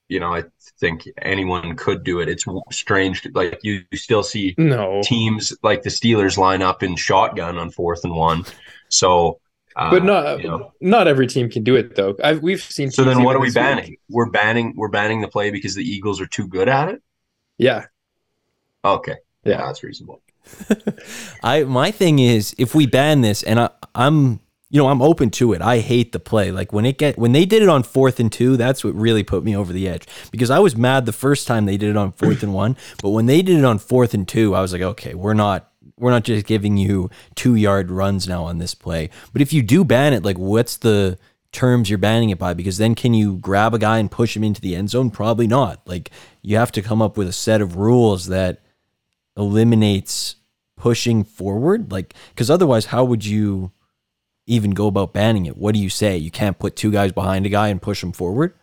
you 0.08 0.20
know, 0.20 0.34
I 0.34 0.44
think 0.80 1.06
anyone 1.20 1.76
could 1.76 2.02
do 2.02 2.20
it. 2.20 2.30
It's 2.30 2.46
strange. 2.70 3.26
Like 3.34 3.60
you, 3.62 3.82
still 3.94 4.22
see 4.22 4.54
no 4.56 5.02
teams 5.04 5.52
like 5.62 5.82
the 5.82 5.90
Steelers 5.90 6.38
line 6.38 6.62
up 6.62 6.82
in 6.82 6.96
shotgun 6.96 7.58
on 7.58 7.70
fourth 7.70 8.04
and 8.04 8.14
one. 8.14 8.46
So, 8.88 9.40
uh, 9.78 9.90
but 9.90 10.04
not 10.04 10.42
you 10.42 10.48
know. 10.48 10.72
not 10.80 11.06
every 11.06 11.26
team 11.28 11.48
can 11.48 11.62
do 11.62 11.76
it 11.76 11.94
though. 11.94 12.16
I've, 12.22 12.42
we've 12.42 12.60
seen. 12.60 12.90
So 12.90 13.04
then, 13.04 13.22
what 13.22 13.36
are 13.36 13.40
we 13.40 13.52
banning? 13.52 13.90
Week. 13.90 14.00
We're 14.08 14.28
banning. 14.28 14.74
We're 14.76 14.88
banning 14.88 15.20
the 15.20 15.28
play 15.28 15.50
because 15.50 15.76
the 15.76 15.84
Eagles 15.84 16.20
are 16.20 16.26
too 16.26 16.48
good 16.48 16.68
at 16.68 16.88
it. 16.88 17.02
Yeah. 17.58 17.86
Okay. 18.84 19.16
Yeah, 19.44 19.58
that's 19.58 19.82
reasonable. 19.84 20.20
I 21.42 21.62
my 21.62 21.92
thing 21.92 22.18
is 22.18 22.54
if 22.58 22.74
we 22.74 22.86
ban 22.86 23.20
this, 23.20 23.44
and 23.44 23.60
I, 23.60 23.70
I'm 23.94 24.40
you 24.70 24.82
know, 24.82 24.88
I'm 24.88 25.00
open 25.00 25.30
to 25.30 25.52
it. 25.52 25.62
I 25.62 25.78
hate 25.78 26.12
the 26.12 26.20
play. 26.20 26.50
Like 26.50 26.72
when 26.72 26.84
it 26.84 26.98
get 26.98 27.16
when 27.16 27.30
they 27.32 27.46
did 27.46 27.62
it 27.62 27.68
on 27.68 27.84
fourth 27.84 28.18
and 28.18 28.32
two, 28.32 28.56
that's 28.56 28.82
what 28.82 28.94
really 28.94 29.22
put 29.22 29.44
me 29.44 29.56
over 29.56 29.72
the 29.72 29.88
edge. 29.88 30.06
Because 30.32 30.50
I 30.50 30.58
was 30.58 30.76
mad 30.76 31.06
the 31.06 31.12
first 31.12 31.46
time 31.46 31.66
they 31.66 31.76
did 31.76 31.90
it 31.90 31.96
on 31.96 32.12
fourth 32.12 32.42
and 32.42 32.52
one, 32.52 32.76
but 33.00 33.10
when 33.10 33.26
they 33.26 33.42
did 33.42 33.58
it 33.58 33.64
on 33.64 33.78
fourth 33.78 34.12
and 34.12 34.26
two, 34.26 34.54
I 34.54 34.60
was 34.60 34.72
like, 34.72 34.82
okay, 34.82 35.14
we're 35.14 35.34
not 35.34 35.70
we're 35.96 36.10
not 36.10 36.24
just 36.24 36.46
giving 36.46 36.76
you 36.76 37.10
two 37.34 37.54
yard 37.54 37.90
runs 37.90 38.28
now 38.28 38.44
on 38.44 38.58
this 38.58 38.74
play. 38.74 39.10
But 39.32 39.42
if 39.42 39.52
you 39.52 39.62
do 39.62 39.84
ban 39.84 40.12
it, 40.12 40.24
like 40.24 40.38
what's 40.38 40.76
the 40.76 41.18
terms 41.52 41.88
you're 41.88 41.98
banning 41.98 42.30
it 42.30 42.38
by? 42.38 42.54
Because 42.54 42.78
then 42.78 42.94
can 42.94 43.14
you 43.14 43.36
grab 43.38 43.74
a 43.74 43.78
guy 43.78 43.98
and 43.98 44.10
push 44.10 44.36
him 44.36 44.44
into 44.44 44.60
the 44.60 44.74
end 44.74 44.90
zone? 44.90 45.10
Probably 45.10 45.46
not. 45.46 45.86
Like 45.86 46.10
you 46.42 46.56
have 46.56 46.72
to 46.72 46.82
come 46.82 47.00
up 47.02 47.16
with 47.16 47.28
a 47.28 47.32
set 47.32 47.60
of 47.60 47.76
rules 47.76 48.26
that 48.26 48.60
eliminates 49.36 50.36
pushing 50.76 51.24
forward. 51.24 51.90
Like 51.90 52.14
because 52.30 52.50
otherwise, 52.50 52.86
how 52.86 53.04
would 53.04 53.24
you 53.24 53.72
even 54.46 54.70
go 54.72 54.86
about 54.86 55.12
banning 55.12 55.46
it? 55.46 55.56
What 55.56 55.74
do 55.74 55.80
you 55.80 55.90
say? 55.90 56.16
You 56.16 56.30
can't 56.30 56.58
put 56.58 56.74
two 56.74 56.90
guys 56.90 57.12
behind 57.12 57.46
a 57.46 57.50
guy 57.50 57.68
and 57.68 57.80
push 57.80 58.00
them 58.00 58.12
forward? 58.12 58.54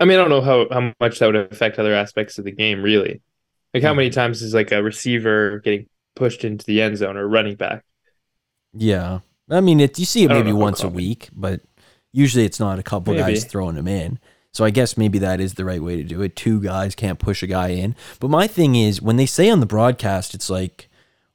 I 0.00 0.04
mean, 0.04 0.18
I 0.18 0.22
don't 0.22 0.30
know 0.30 0.40
how, 0.40 0.66
how 0.70 0.92
much 1.00 1.18
that 1.18 1.26
would 1.26 1.36
affect 1.36 1.78
other 1.78 1.94
aspects 1.94 2.38
of 2.38 2.44
the 2.44 2.52
game, 2.52 2.82
really. 2.82 3.20
Like, 3.72 3.82
how 3.82 3.92
hmm. 3.92 3.98
many 3.98 4.10
times 4.10 4.42
is 4.42 4.54
like 4.54 4.72
a 4.72 4.82
receiver 4.82 5.60
getting 5.60 5.88
pushed 6.14 6.44
into 6.44 6.64
the 6.64 6.80
end 6.80 6.96
zone 6.96 7.16
or 7.16 7.28
running 7.28 7.56
back? 7.56 7.84
Yeah. 8.72 9.20
I 9.50 9.60
mean, 9.60 9.80
it, 9.80 9.98
you 9.98 10.06
see 10.06 10.24
it 10.24 10.28
maybe 10.28 10.52
once 10.52 10.82
a 10.82 10.88
week, 10.88 11.28
but 11.32 11.60
usually 12.12 12.44
it's 12.44 12.60
not 12.60 12.78
a 12.78 12.82
couple 12.82 13.12
maybe. 13.12 13.34
guys 13.34 13.44
throwing 13.44 13.76
them 13.76 13.88
in. 13.88 14.18
So 14.52 14.64
I 14.64 14.70
guess 14.70 14.96
maybe 14.96 15.18
that 15.18 15.40
is 15.40 15.54
the 15.54 15.64
right 15.64 15.82
way 15.82 15.96
to 15.96 16.04
do 16.04 16.22
it. 16.22 16.36
Two 16.36 16.60
guys 16.60 16.94
can't 16.94 17.18
push 17.18 17.42
a 17.42 17.46
guy 17.48 17.68
in. 17.68 17.96
But 18.20 18.30
my 18.30 18.46
thing 18.46 18.76
is, 18.76 19.02
when 19.02 19.16
they 19.16 19.26
say 19.26 19.50
on 19.50 19.60
the 19.60 19.66
broadcast, 19.66 20.32
it's 20.32 20.48
like, 20.48 20.88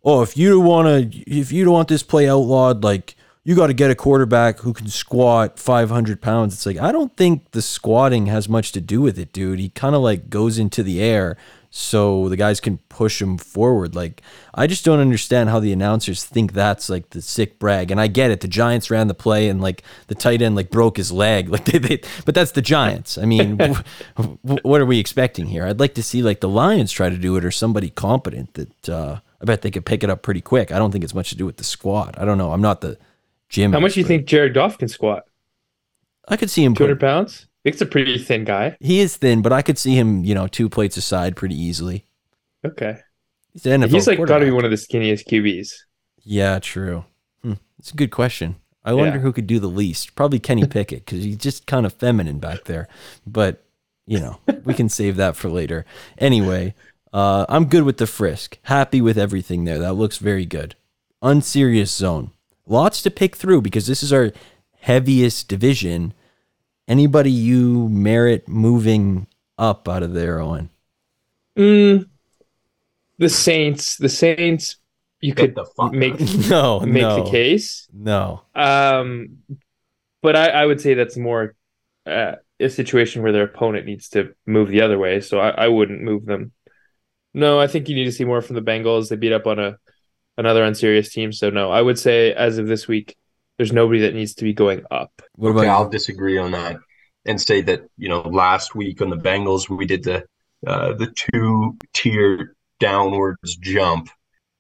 oh, 0.04 0.22
if 0.22 0.38
you 0.38 0.60
want 0.60 1.12
to, 1.12 1.20
if 1.30 1.52
you 1.52 1.66
don't 1.66 1.74
want 1.74 1.90
this 1.90 2.02
play 2.02 2.30
outlawed, 2.30 2.82
like 2.84 3.16
you 3.44 3.56
got 3.56 3.68
to 3.68 3.74
get 3.74 3.92
a 3.92 3.96
quarterback 3.96 4.60
who 4.60 4.74
can 4.74 4.88
squat 4.88 5.60
500 5.60 6.22
pounds. 6.22 6.54
It's 6.54 6.66
like, 6.66 6.78
I 6.78 6.94
don't 6.94 7.16
think 7.18 7.52
the 7.52 7.62
squatting 7.62 8.28
has 8.28 8.48
much 8.48 8.72
to 8.72 8.82
do 8.82 9.02
with 9.02 9.20
it, 9.20 9.34
dude. 9.34 9.60
He 9.60 9.70
kind 9.70 9.96
of 9.96 10.02
like 10.02 10.30
goes 10.30 10.58
into 10.58 10.82
the 10.82 11.02
air 11.02 11.36
so 11.72 12.30
the 12.30 12.36
guys 12.36 12.60
can 12.60 12.80
push 12.90 13.22
him 13.22 13.38
forward. 13.38 13.96
Like, 13.96 14.24
I 14.54 14.66
just 14.66 14.84
don't 14.84 15.00
understand 15.00 15.50
how 15.50 15.60
the 15.60 15.72
announcers 15.72 16.24
think 16.24 16.54
that's 16.54 16.90
like 16.90 17.12
the 17.12 17.22
sick 17.22 17.60
brag. 17.60 17.92
And 17.92 18.02
I 18.02 18.08
get 18.08 18.32
it. 18.32 18.42
The 18.42 18.48
Giants 18.48 18.90
ran 18.90 19.08
the 19.08 19.14
play 19.14 19.50
and 19.50 19.62
like 19.62 19.84
the 20.08 20.16
tight 20.16 20.42
end 20.42 20.56
like 20.56 20.72
broke 20.72 20.98
his 20.98 21.12
leg. 21.12 21.50
Like, 21.60 21.66
they, 21.66 21.78
they 21.80 22.02
but 22.26 22.36
that's 22.36 22.52
the 22.52 22.62
Giants. 22.62 23.18
I 23.18 23.26
mean, 23.26 23.58
what 24.44 24.82
are 24.82 24.86
we 24.86 25.00
expecting 25.00 25.48
here? 25.48 25.66
I'd 25.66 25.80
like 25.80 25.96
to 25.96 26.04
see 26.04 26.22
like 26.22 26.42
the 26.42 26.50
Lions 26.50 26.92
try 26.92 27.10
to 27.10 27.18
do 27.18 27.36
it 27.38 27.46
or 27.46 27.52
somebody 27.52 27.90
competent 27.90 28.54
that, 28.54 28.90
uh, 28.90 29.20
I 29.42 29.46
bet 29.46 29.62
they 29.62 29.72
could 29.72 29.86
pick 29.86 30.04
it 30.04 30.10
up 30.10 30.22
pretty 30.22 30.42
quick. 30.42 30.72
I 30.72 30.78
don't 30.78 30.92
think 30.92 31.04
it's 31.04 31.14
much 31.14 31.30
to 31.30 31.36
do 31.36 31.46
with 31.46 31.58
the 31.58 31.64
squat. 31.64 32.16
I 32.20 32.26
don't 32.26 32.38
know. 32.38 32.52
I'm 32.52 32.62
not 32.62 32.82
the 32.82 32.98
Jim. 33.48 33.74
How 33.74 33.80
much 33.80 33.94
do 33.94 34.00
you 34.00 34.06
think 34.06 34.26
Jared 34.26 34.54
Goff 34.54 34.78
can 34.78 34.88
squat? 34.88 35.26
I 36.28 36.38
could 36.38 36.50
see 36.50 36.64
him. 36.64 36.76
Two 36.76 36.84
hundred 36.84 37.00
pounds. 37.00 37.48
It's 37.64 37.82
a 37.82 37.86
pretty 37.86 38.18
thin 38.18 38.46
guy. 38.46 38.78
He 38.80 39.00
is 39.00 39.18
thin, 39.18 39.42
but 39.42 39.52
I 39.52 39.62
could 39.62 39.78
see 39.78 39.96
him, 39.96 40.24
you 40.24 40.34
know, 40.34 40.48
two 40.48 40.70
plates 40.70 40.98
aside 40.98 41.36
pretty 41.36 41.56
easily. 41.56 42.06
Okay. 42.66 43.00
He's, 43.54 43.64
NFL 43.64 43.90
He's 43.90 44.08
like 44.08 44.26
got 44.26 44.40
to 44.40 44.46
be 44.46 44.52
one 44.52 44.66
of 44.66 44.72
the 44.72 44.78
skinniest 44.78 45.28
QBs. 45.28 45.74
Yeah, 46.24 46.60
true. 46.60 47.06
Hmm. 47.42 47.54
It's 47.78 47.92
a 47.92 47.96
good 47.96 48.12
question. 48.12 48.56
I 48.84 48.94
wonder 48.94 49.18
yeah. 49.18 49.22
who 49.22 49.34
could 49.34 49.48
do 49.48 49.60
the 49.60 49.68
least. 49.68 50.16
Probably 50.16 50.40
Kenny 50.40 50.66
Pickett 50.68 51.06
because 51.06 51.24
he's 51.24 51.38
just 51.38 51.66
kind 51.66 51.86
of 51.86 51.94
feminine 51.94 52.40
back 52.40 52.64
there. 52.64 52.88
But 53.28 53.64
you 54.08 54.20
know, 54.20 54.40
we 54.64 54.74
can 54.74 54.90
save 54.90 55.18
that 55.18 55.36
for 55.36 55.50
later. 55.50 55.86
Anyway, 56.18 56.74
uh, 57.14 57.46
I'm 57.50 57.66
good 57.66 57.84
with 57.84 57.98
the 57.98 58.08
frisk. 58.08 58.58
Happy 58.64 59.02
with 59.02 59.18
everything 59.18 59.66
there. 59.66 59.80
That 59.80 59.94
looks 59.94 60.18
very 60.18 60.46
good. 60.46 60.76
Unserious 61.22 61.92
zone 61.92 62.32
lots 62.70 63.02
to 63.02 63.12
pick 63.12 63.36
through 63.36 63.62
because 63.62 63.88
this 63.88 64.02
is 64.02 64.14
our 64.14 64.32
heaviest 64.80 65.50
division. 65.50 66.14
Anybody 66.90 67.30
you 67.30 67.88
merit 67.90 68.48
moving 68.48 69.28
up 69.60 69.88
out 69.88 70.02
of 70.02 70.14
there, 70.14 70.40
Owen? 70.40 70.72
Mm, 71.56 72.10
the 73.20 73.30
Saints. 73.30 73.98
The 73.98 74.10
Saints. 74.10 74.78
You 75.22 75.36
Get 75.36 75.56
could 75.56 75.94
make 75.94 76.20
no 76.50 76.80
make 76.80 77.04
no, 77.04 77.24
the 77.24 77.30
case. 77.30 77.88
No. 77.94 78.42
Um, 78.56 79.40
but 80.24 80.36
I, 80.36 80.48
I 80.48 80.66
would 80.66 80.82
say 80.82 80.96
that's 80.96 81.18
more 81.18 81.56
uh, 82.08 82.36
a 82.60 82.70
situation 82.70 83.22
where 83.22 83.34
their 83.34 83.44
opponent 83.44 83.86
needs 83.86 84.10
to 84.10 84.34
move 84.48 84.70
the 84.70 84.82
other 84.82 84.98
way. 84.98 85.22
So 85.22 85.40
I, 85.40 85.50
I 85.50 85.68
wouldn't 85.68 86.02
move 86.02 86.26
them. 86.26 86.54
No, 87.36 87.60
I 87.60 87.68
think 87.68 87.88
you 87.88 87.96
need 87.96 88.06
to 88.06 88.12
see 88.12 88.26
more 88.26 88.42
from 88.42 88.56
the 88.56 88.64
Bengals. 88.64 89.10
They 89.10 89.16
beat 89.16 89.34
up 89.34 89.46
on 89.46 89.60
a 89.60 89.78
another 90.38 90.64
unserious 90.64 91.12
team. 91.12 91.32
So 91.34 91.52
no, 91.52 91.70
I 91.70 91.84
would 91.84 92.00
say 92.00 92.34
as 92.34 92.58
of 92.58 92.66
this 92.66 92.88
week, 92.88 93.16
there's 93.60 93.74
nobody 93.74 94.00
that 94.00 94.16
needs 94.16 94.34
to 94.36 94.46
be 94.46 94.54
going 94.54 94.86
up. 94.90 95.22
What 95.36 95.50
about 95.50 95.62
okay, 95.62 95.70
I'll 95.70 95.90
disagree 95.90 96.38
on 96.38 96.52
that 96.52 96.78
and 97.26 97.40
say 97.40 97.60
that 97.62 97.82
you 97.98 98.08
know 98.08 98.22
last 98.22 98.74
week 98.74 99.02
on 99.02 99.10
the 99.10 99.18
Bengals 99.18 99.70
we 99.70 99.86
did 99.86 100.04
the 100.04 100.26
uh, 100.66 100.94
the 100.94 101.14
two 101.14 101.78
tier 101.94 102.56
downwards 102.80 103.58
jump, 103.58 104.10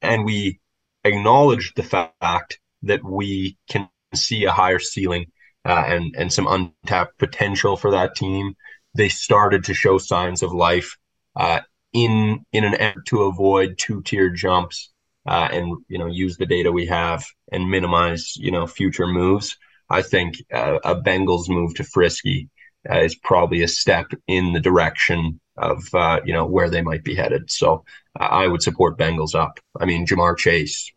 and 0.01 0.25
we 0.25 0.59
acknowledged 1.05 1.77
the 1.77 1.83
fact 1.83 2.59
that 2.83 3.01
we 3.03 3.57
can 3.69 3.89
see 4.13 4.43
a 4.43 4.51
higher 4.51 4.79
ceiling 4.79 5.27
uh, 5.63 5.83
and 5.87 6.13
and 6.17 6.31
some 6.31 6.47
untapped 6.47 7.17
potential 7.17 7.77
for 7.77 7.91
that 7.91 8.15
team. 8.15 8.53
They 8.95 9.07
started 9.07 9.63
to 9.65 9.73
show 9.73 9.97
signs 9.97 10.43
of 10.43 10.51
life. 10.51 10.97
Uh, 11.37 11.61
in 11.93 12.45
in 12.51 12.65
an 12.65 12.75
effort 12.75 13.05
to 13.07 13.23
avoid 13.23 13.75
two 13.77 14.01
tier 14.03 14.29
jumps 14.29 14.91
uh, 15.29 15.47
and 15.51 15.77
you 15.87 15.99
know 15.99 16.07
use 16.07 16.37
the 16.37 16.45
data 16.45 16.71
we 16.71 16.87
have 16.87 17.23
and 17.51 17.69
minimize 17.69 18.35
you 18.35 18.51
know 18.51 18.65
future 18.65 19.05
moves. 19.05 19.55
I 19.87 20.01
think 20.01 20.35
uh, 20.51 20.79
a 20.83 20.95
Bengals 20.95 21.47
move 21.47 21.75
to 21.75 21.83
Frisky 21.83 22.49
uh, 22.89 22.99
is 22.99 23.15
probably 23.15 23.61
a 23.61 23.67
step 23.67 24.07
in 24.27 24.53
the 24.53 24.59
direction 24.59 25.39
of 25.55 25.83
uh, 25.93 26.19
you 26.25 26.33
know 26.33 26.47
where 26.47 26.69
they 26.69 26.81
might 26.81 27.03
be 27.03 27.13
headed. 27.13 27.51
So 27.51 27.85
I 28.19 28.47
would 28.47 28.63
support 28.63 28.97
Bengals 28.97 29.35
up. 29.35 29.59
I 29.79 29.85
mean 29.85 30.07
Ja'Marr 30.07 30.35
Chase 30.35 30.91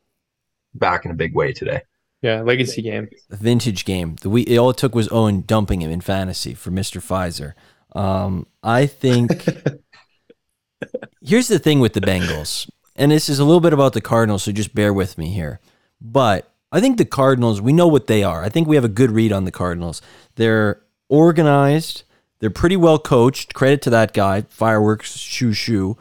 back 0.75 1.05
in 1.05 1.11
a 1.11 1.15
big 1.15 1.35
way 1.35 1.53
today. 1.53 1.83
Yeah, 2.23 2.41
legacy 2.41 2.81
game, 2.81 3.11
vintage 3.29 3.85
game. 3.85 4.17
The 4.23 4.31
we 4.31 4.59
all 4.59 4.71
it 4.71 4.79
took 4.79 4.95
was 4.95 5.13
Owen 5.13 5.43
dumping 5.43 5.83
him 5.83 5.91
in 5.91 6.01
fantasy 6.01 6.55
for 6.55 6.71
Mister 6.71 7.01
Pfizer. 7.01 7.53
Um, 7.95 8.47
I 8.63 8.87
think. 8.87 9.47
here's 11.23 11.49
the 11.49 11.59
thing 11.59 11.81
with 11.81 11.93
the 11.93 12.01
Bengals, 12.01 12.69
and 12.97 13.11
this 13.11 13.29
is 13.29 13.39
a 13.39 13.45
little 13.45 13.61
bit 13.61 13.73
about 13.73 13.93
the 13.93 14.01
Cardinals, 14.01 14.45
so 14.45 14.53
just 14.53 14.75
bear 14.75 14.93
with 14.93 15.19
me 15.19 15.29
here. 15.29 15.61
But 16.01 16.53
I 16.71 16.81
think 16.81 16.99
the 16.99 17.05
Cardinals, 17.05 17.61
we 17.61 17.73
know 17.73 17.87
what 17.87 18.07
they 18.07 18.25
are. 18.25 18.43
I 18.43 18.49
think 18.49 18.67
we 18.67 18.77
have 18.77 18.85
a 18.85 18.89
good 18.89 19.11
read 19.11 19.33
on 19.33 19.45
the 19.45 19.51
Cardinals. 19.51 20.03
They're 20.37 20.83
organized. 21.09 22.05
They're 22.39 22.51
pretty 22.51 22.77
well 22.77 22.99
coached. 22.99 23.55
Credit 23.55 23.83
to 23.83 23.91
that 23.91 24.13
guy, 24.13 24.43
Fireworks 24.49 25.17
Shoo 25.17 25.53
Shoo. 25.53 25.97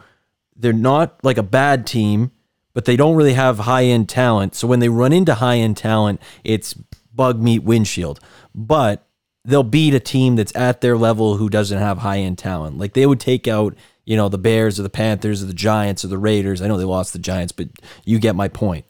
They're 0.56 0.72
not 0.72 1.22
like 1.22 1.38
a 1.38 1.42
bad 1.42 1.86
team, 1.86 2.32
but 2.72 2.84
they 2.84 2.96
don't 2.96 3.16
really 3.16 3.34
have 3.34 3.60
high 3.60 3.84
end 3.84 4.08
talent. 4.08 4.54
So 4.54 4.66
when 4.66 4.80
they 4.80 4.88
run 4.88 5.12
into 5.12 5.34
high 5.34 5.58
end 5.58 5.76
talent, 5.76 6.20
it's 6.42 6.74
bug 7.14 7.40
meat 7.40 7.62
windshield. 7.62 8.20
But 8.54 9.06
they'll 9.44 9.62
beat 9.62 9.94
a 9.94 10.00
team 10.00 10.36
that's 10.36 10.54
at 10.56 10.80
their 10.80 10.96
level 10.96 11.36
who 11.36 11.48
doesn't 11.48 11.78
have 11.78 11.98
high 11.98 12.18
end 12.18 12.38
talent. 12.38 12.78
Like 12.78 12.94
they 12.94 13.06
would 13.06 13.20
take 13.20 13.46
out, 13.46 13.74
you 14.04 14.16
know, 14.16 14.28
the 14.28 14.38
Bears 14.38 14.78
or 14.78 14.82
the 14.82 14.90
Panthers 14.90 15.42
or 15.42 15.46
the 15.46 15.54
Giants 15.54 16.04
or 16.04 16.08
the 16.08 16.18
Raiders. 16.18 16.60
I 16.60 16.68
know 16.68 16.76
they 16.76 16.84
lost 16.84 17.12
the 17.12 17.18
Giants, 17.18 17.52
but 17.52 17.68
you 18.04 18.18
get 18.18 18.36
my 18.36 18.48
point. 18.48 18.84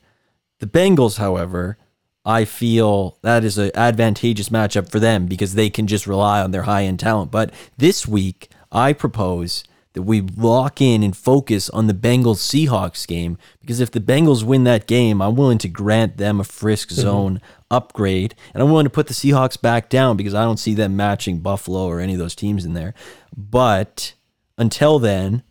The 0.59 0.67
Bengals, 0.67 1.17
however, 1.17 1.77
I 2.25 2.45
feel 2.45 3.17
that 3.21 3.43
is 3.43 3.57
an 3.57 3.71
advantageous 3.75 4.49
matchup 4.49 4.89
for 4.89 4.99
them 4.99 5.25
because 5.25 5.55
they 5.55 5.69
can 5.69 5.87
just 5.87 6.07
rely 6.07 6.41
on 6.41 6.51
their 6.51 6.63
high 6.63 6.83
end 6.83 6.99
talent. 6.99 7.31
But 7.31 7.53
this 7.77 8.07
week, 8.07 8.49
I 8.71 8.93
propose 8.93 9.63
that 9.93 10.03
we 10.03 10.21
lock 10.21 10.81
in 10.81 11.03
and 11.03 11.15
focus 11.15 11.69
on 11.69 11.87
the 11.87 11.93
Bengals 11.93 12.37
Seahawks 12.37 13.07
game 13.07 13.37
because 13.61 13.79
if 13.79 13.91
the 13.91 13.99
Bengals 13.99 14.43
win 14.43 14.63
that 14.63 14.87
game, 14.87 15.21
I'm 15.21 15.35
willing 15.35 15.59
to 15.59 15.67
grant 15.67 16.17
them 16.17 16.39
a 16.39 16.43
frisk 16.43 16.89
mm-hmm. 16.89 17.01
zone 17.01 17.35
mm-hmm. 17.35 17.63
upgrade. 17.69 18.33
And 18.53 18.63
I'm 18.63 18.69
willing 18.69 18.85
to 18.85 18.89
put 18.89 19.07
the 19.07 19.13
Seahawks 19.13 19.61
back 19.61 19.89
down 19.89 20.17
because 20.17 20.33
I 20.33 20.43
don't 20.43 20.57
see 20.57 20.73
them 20.73 20.95
matching 20.95 21.39
Buffalo 21.39 21.85
or 21.85 21.99
any 21.99 22.13
of 22.13 22.19
those 22.19 22.35
teams 22.35 22.65
in 22.65 22.73
there. 22.73 22.93
But 23.35 24.13
until 24.57 24.99
then, 24.99 25.43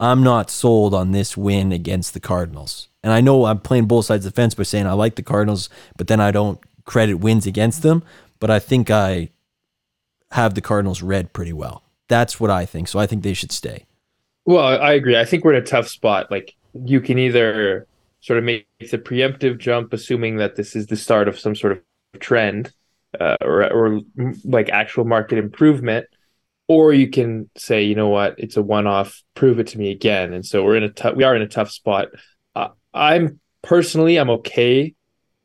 I'm 0.00 0.22
not 0.22 0.50
sold 0.50 0.94
on 0.94 1.12
this 1.12 1.36
win 1.36 1.72
against 1.72 2.14
the 2.14 2.20
Cardinals. 2.20 2.88
And 3.02 3.12
I 3.12 3.20
know 3.20 3.46
I'm 3.46 3.60
playing 3.60 3.86
both 3.86 4.06
sides 4.06 4.26
of 4.26 4.32
the 4.32 4.36
fence 4.36 4.54
by 4.54 4.62
saying 4.62 4.86
I 4.86 4.92
like 4.92 5.16
the 5.16 5.22
Cardinals, 5.22 5.68
but 5.96 6.06
then 6.06 6.20
I 6.20 6.30
don't 6.30 6.60
credit 6.84 7.14
wins 7.14 7.46
against 7.46 7.82
them. 7.82 8.02
But 8.40 8.50
I 8.50 8.58
think 8.58 8.90
I 8.90 9.30
have 10.32 10.54
the 10.54 10.60
Cardinals 10.60 11.02
read 11.02 11.32
pretty 11.32 11.52
well. 11.52 11.82
That's 12.08 12.38
what 12.38 12.50
I 12.50 12.64
think. 12.64 12.88
So 12.88 12.98
I 12.98 13.06
think 13.06 13.22
they 13.22 13.34
should 13.34 13.52
stay. 13.52 13.86
Well, 14.44 14.64
I 14.64 14.92
agree. 14.92 15.18
I 15.18 15.24
think 15.24 15.44
we're 15.44 15.54
in 15.54 15.62
a 15.62 15.66
tough 15.66 15.88
spot. 15.88 16.30
Like 16.30 16.54
you 16.72 17.00
can 17.00 17.18
either 17.18 17.86
sort 18.20 18.38
of 18.38 18.44
make 18.44 18.66
the 18.78 18.98
preemptive 18.98 19.58
jump, 19.58 19.92
assuming 19.92 20.36
that 20.36 20.56
this 20.56 20.74
is 20.74 20.86
the 20.86 20.96
start 20.96 21.28
of 21.28 21.38
some 21.38 21.54
sort 21.54 21.72
of 21.72 21.80
trend 22.20 22.72
uh, 23.20 23.36
or, 23.40 23.64
or 23.72 24.00
like 24.44 24.68
actual 24.70 25.04
market 25.04 25.38
improvement, 25.38 26.06
or 26.68 26.92
you 26.92 27.08
can 27.08 27.50
say, 27.56 27.82
you 27.82 27.94
know 27.94 28.08
what, 28.08 28.38
it's 28.38 28.56
a 28.56 28.62
one-off. 28.62 29.22
Prove 29.34 29.58
it 29.58 29.68
to 29.68 29.78
me 29.78 29.90
again. 29.90 30.34
And 30.34 30.44
so 30.44 30.62
we're 30.62 30.76
in 30.76 30.84
a 30.84 30.90
tough. 30.90 31.16
We 31.16 31.24
are 31.24 31.34
in 31.34 31.42
a 31.42 31.48
tough 31.48 31.70
spot. 31.70 32.08
Uh, 32.54 32.68
I'm 32.92 33.40
personally, 33.62 34.18
I'm 34.18 34.30
okay 34.30 34.94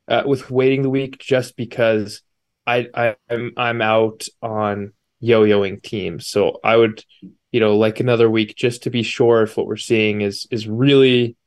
uh, 0.07 0.23
with 0.25 0.51
waiting 0.51 0.81
the 0.81 0.89
week 0.89 1.17
just 1.17 1.55
because 1.55 2.21
I, 2.67 2.87
I 2.93 3.15
I'm 3.29 3.53
I'm 3.57 3.81
out 3.81 4.25
on 4.41 4.93
yo-yoing 5.21 5.81
teams. 5.81 6.27
So 6.27 6.59
I 6.63 6.75
would, 6.75 7.03
you 7.51 7.59
know, 7.59 7.77
like 7.77 8.01
another 8.01 8.29
week 8.29 8.55
just 8.55 8.83
to 8.83 8.89
be 8.89 9.03
sure 9.03 9.43
if 9.43 9.55
what 9.55 9.67
we're 9.67 9.77
seeing 9.77 10.21
is 10.21 10.47
is 10.51 10.67
really, 10.67 11.37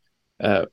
uh, 0.41 0.67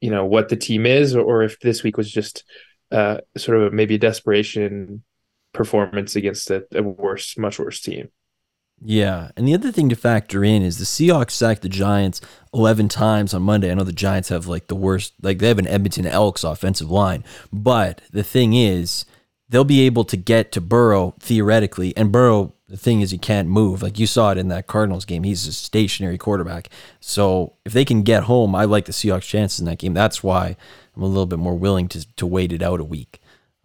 you 0.00 0.10
know, 0.10 0.26
what 0.26 0.48
the 0.48 0.56
team 0.56 0.84
is, 0.86 1.14
or, 1.16 1.42
if 1.42 1.60
this 1.60 1.82
week 1.82 1.96
was 1.96 2.10
just 2.10 2.44
uh, 2.90 3.18
sort 3.36 3.60
of 3.60 3.72
maybe 3.72 3.94
a 3.94 3.98
desperation 3.98 5.02
performance 5.52 6.16
against 6.16 6.50
a, 6.50 6.66
a 6.74 6.82
worse, 6.82 7.36
much 7.36 7.58
worse 7.58 7.80
team. 7.80 8.10
Yeah, 8.82 9.30
and 9.36 9.46
the 9.46 9.54
other 9.54 9.70
thing 9.70 9.90
to 9.90 9.96
factor 9.96 10.42
in 10.42 10.62
is 10.62 10.78
the 10.78 10.84
Seahawks 10.84 11.32
sacked 11.32 11.60
the 11.60 11.68
Giants 11.68 12.20
11 12.54 12.88
times 12.88 13.34
on 13.34 13.42
Monday. 13.42 13.70
I 13.70 13.74
know 13.74 13.84
the 13.84 13.92
Giants 13.92 14.30
have 14.30 14.46
like 14.46 14.68
the 14.68 14.74
worst, 14.74 15.12
like 15.20 15.38
they 15.38 15.48
have 15.48 15.58
an 15.58 15.66
Edmonton 15.66 16.06
Elks 16.06 16.44
offensive 16.44 16.90
line, 16.90 17.22
but 17.52 18.00
the 18.10 18.22
thing 18.22 18.54
is, 18.54 19.04
they'll 19.50 19.64
be 19.64 19.82
able 19.82 20.04
to 20.04 20.16
get 20.16 20.50
to 20.52 20.60
Burrow 20.60 21.14
theoretically, 21.20 21.94
and 21.96 22.10
Burrow. 22.10 22.54
The 22.68 22.76
thing 22.76 23.00
is, 23.00 23.10
he 23.10 23.18
can't 23.18 23.48
move. 23.48 23.82
Like 23.82 23.98
you 23.98 24.06
saw 24.06 24.30
it 24.30 24.38
in 24.38 24.46
that 24.46 24.68
Cardinals 24.68 25.04
game, 25.04 25.24
he's 25.24 25.44
a 25.48 25.52
stationary 25.52 26.16
quarterback. 26.16 26.68
So 27.00 27.54
if 27.64 27.72
they 27.72 27.84
can 27.84 28.04
get 28.04 28.22
home, 28.22 28.54
I 28.54 28.64
like 28.64 28.84
the 28.84 28.92
Seahawks' 28.92 29.22
chances 29.22 29.58
in 29.58 29.66
that 29.66 29.80
game. 29.80 29.92
That's 29.92 30.22
why 30.22 30.56
I'm 30.94 31.02
a 31.02 31.06
little 31.06 31.26
bit 31.26 31.40
more 31.40 31.58
willing 31.58 31.88
to 31.88 32.06
to 32.14 32.26
wait 32.26 32.52
it 32.52 32.62
out 32.62 32.78
a 32.78 32.84
week. 32.84 33.19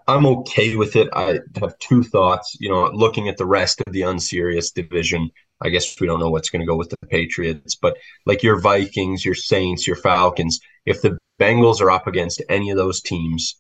I'm 0.08 0.26
okay 0.26 0.76
with 0.76 0.96
it. 0.96 1.10
I 1.14 1.40
have 1.60 1.78
two 1.80 2.04
thoughts. 2.04 2.56
You 2.60 2.70
know, 2.70 2.90
looking 2.92 3.28
at 3.28 3.38
the 3.38 3.46
rest 3.46 3.82
of 3.86 3.94
the 3.94 4.04
unserious 4.04 4.72
division, 4.72 5.32
I 5.62 5.70
guess 5.70 6.00
we 6.00 6.08
don't 6.08 6.20
know 6.20 6.30
what's 6.30 6.50
going 6.50 6.60
to 6.62 6.66
go 6.66 6.76
with 6.76 6.90
the 6.90 7.08
Patriots, 7.08 7.76
but 7.76 7.98
like 8.26 8.44
your 8.44 8.60
Vikings, 8.60 9.26
your 9.26 9.36
Saints, 9.36 9.88
your 9.88 9.96
Falcons, 9.96 10.60
if 10.86 11.02
the 11.02 11.18
Bengals 11.40 11.82
are 11.82 11.92
up 11.92 12.08
against 12.08 12.44
any 12.50 12.70
of 12.70 12.78
those 12.78 13.02
teams, 13.02 13.60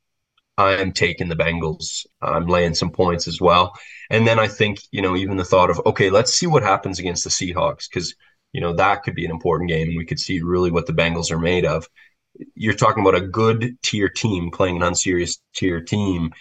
I'm 0.58 0.92
taking 0.92 1.28
the 1.30 1.36
Bengals. 1.36 2.06
I'm 2.22 2.48
laying 2.48 2.76
some 2.76 2.92
points 2.92 3.28
as 3.28 3.42
well. 3.42 3.74
And 4.10 4.26
then 4.28 4.40
I 4.40 4.48
think, 4.48 4.80
you 4.92 5.02
know, 5.02 5.16
even 5.16 5.38
the 5.38 5.44
thought 5.44 5.70
of, 5.70 5.82
okay, 5.86 6.10
let's 6.10 6.34
see 6.34 6.48
what 6.48 6.64
happens 6.64 7.00
against 7.00 7.24
the 7.24 7.30
Seahawks 7.30 7.90
because, 7.90 8.16
you 8.54 8.62
know, 8.62 8.74
that 8.74 9.04
could 9.04 9.16
be 9.16 9.26
an 9.26 9.32
important 9.32 9.70
game 9.70 9.90
and 9.90 9.98
we 9.98 10.06
could 10.06 10.20
see 10.20 10.42
really 10.42 10.72
what 10.72 10.86
the 10.86 10.94
Bengals 10.94 11.32
are 11.32 11.40
made 11.40 11.66
of 11.66 11.88
you're 12.56 12.74
talking 12.74 13.02
about 13.02 13.16
a 13.16 13.28
good 13.28 13.78
tier 13.82 14.10
team 14.10 14.52
playing 14.52 14.78
an 14.78 14.84
unserious 14.84 15.40
tier 15.54 15.82
team. 15.82 16.32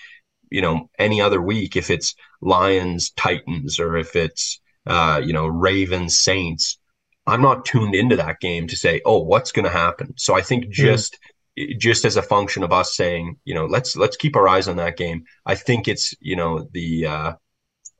You 0.50 0.62
know, 0.62 0.90
any 0.98 1.20
other 1.20 1.42
week, 1.42 1.76
if 1.76 1.90
it's 1.90 2.14
Lions, 2.40 3.10
Titans, 3.10 3.80
or 3.80 3.96
if 3.96 4.14
it's 4.14 4.60
uh, 4.86 5.20
you 5.24 5.32
know 5.32 5.46
Ravens, 5.46 6.18
Saints, 6.18 6.78
I'm 7.26 7.42
not 7.42 7.64
tuned 7.64 7.94
into 7.94 8.16
that 8.16 8.40
game 8.40 8.66
to 8.68 8.76
say, 8.76 9.00
oh, 9.04 9.18
what's 9.18 9.52
going 9.52 9.64
to 9.64 9.70
happen. 9.70 10.14
So 10.16 10.34
I 10.34 10.42
think 10.42 10.66
hmm. 10.66 10.70
just 10.72 11.18
mm. 11.58 11.78
just 11.78 12.04
as 12.04 12.16
a 12.16 12.22
function 12.22 12.62
of 12.62 12.72
us 12.72 12.94
saying, 12.96 13.36
you 13.44 13.54
know, 13.54 13.66
let's 13.66 13.96
let's 13.96 14.16
keep 14.16 14.36
our 14.36 14.48
eyes 14.48 14.68
on 14.68 14.76
that 14.76 14.96
game. 14.96 15.24
I 15.46 15.54
think 15.54 15.88
it's 15.88 16.14
you 16.20 16.36
know 16.36 16.68
the 16.72 17.06
uh, 17.06 17.32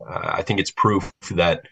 uh, 0.06 0.30
I 0.32 0.42
think 0.42 0.60
it's 0.60 0.70
proof 0.70 1.10
that 1.32 1.62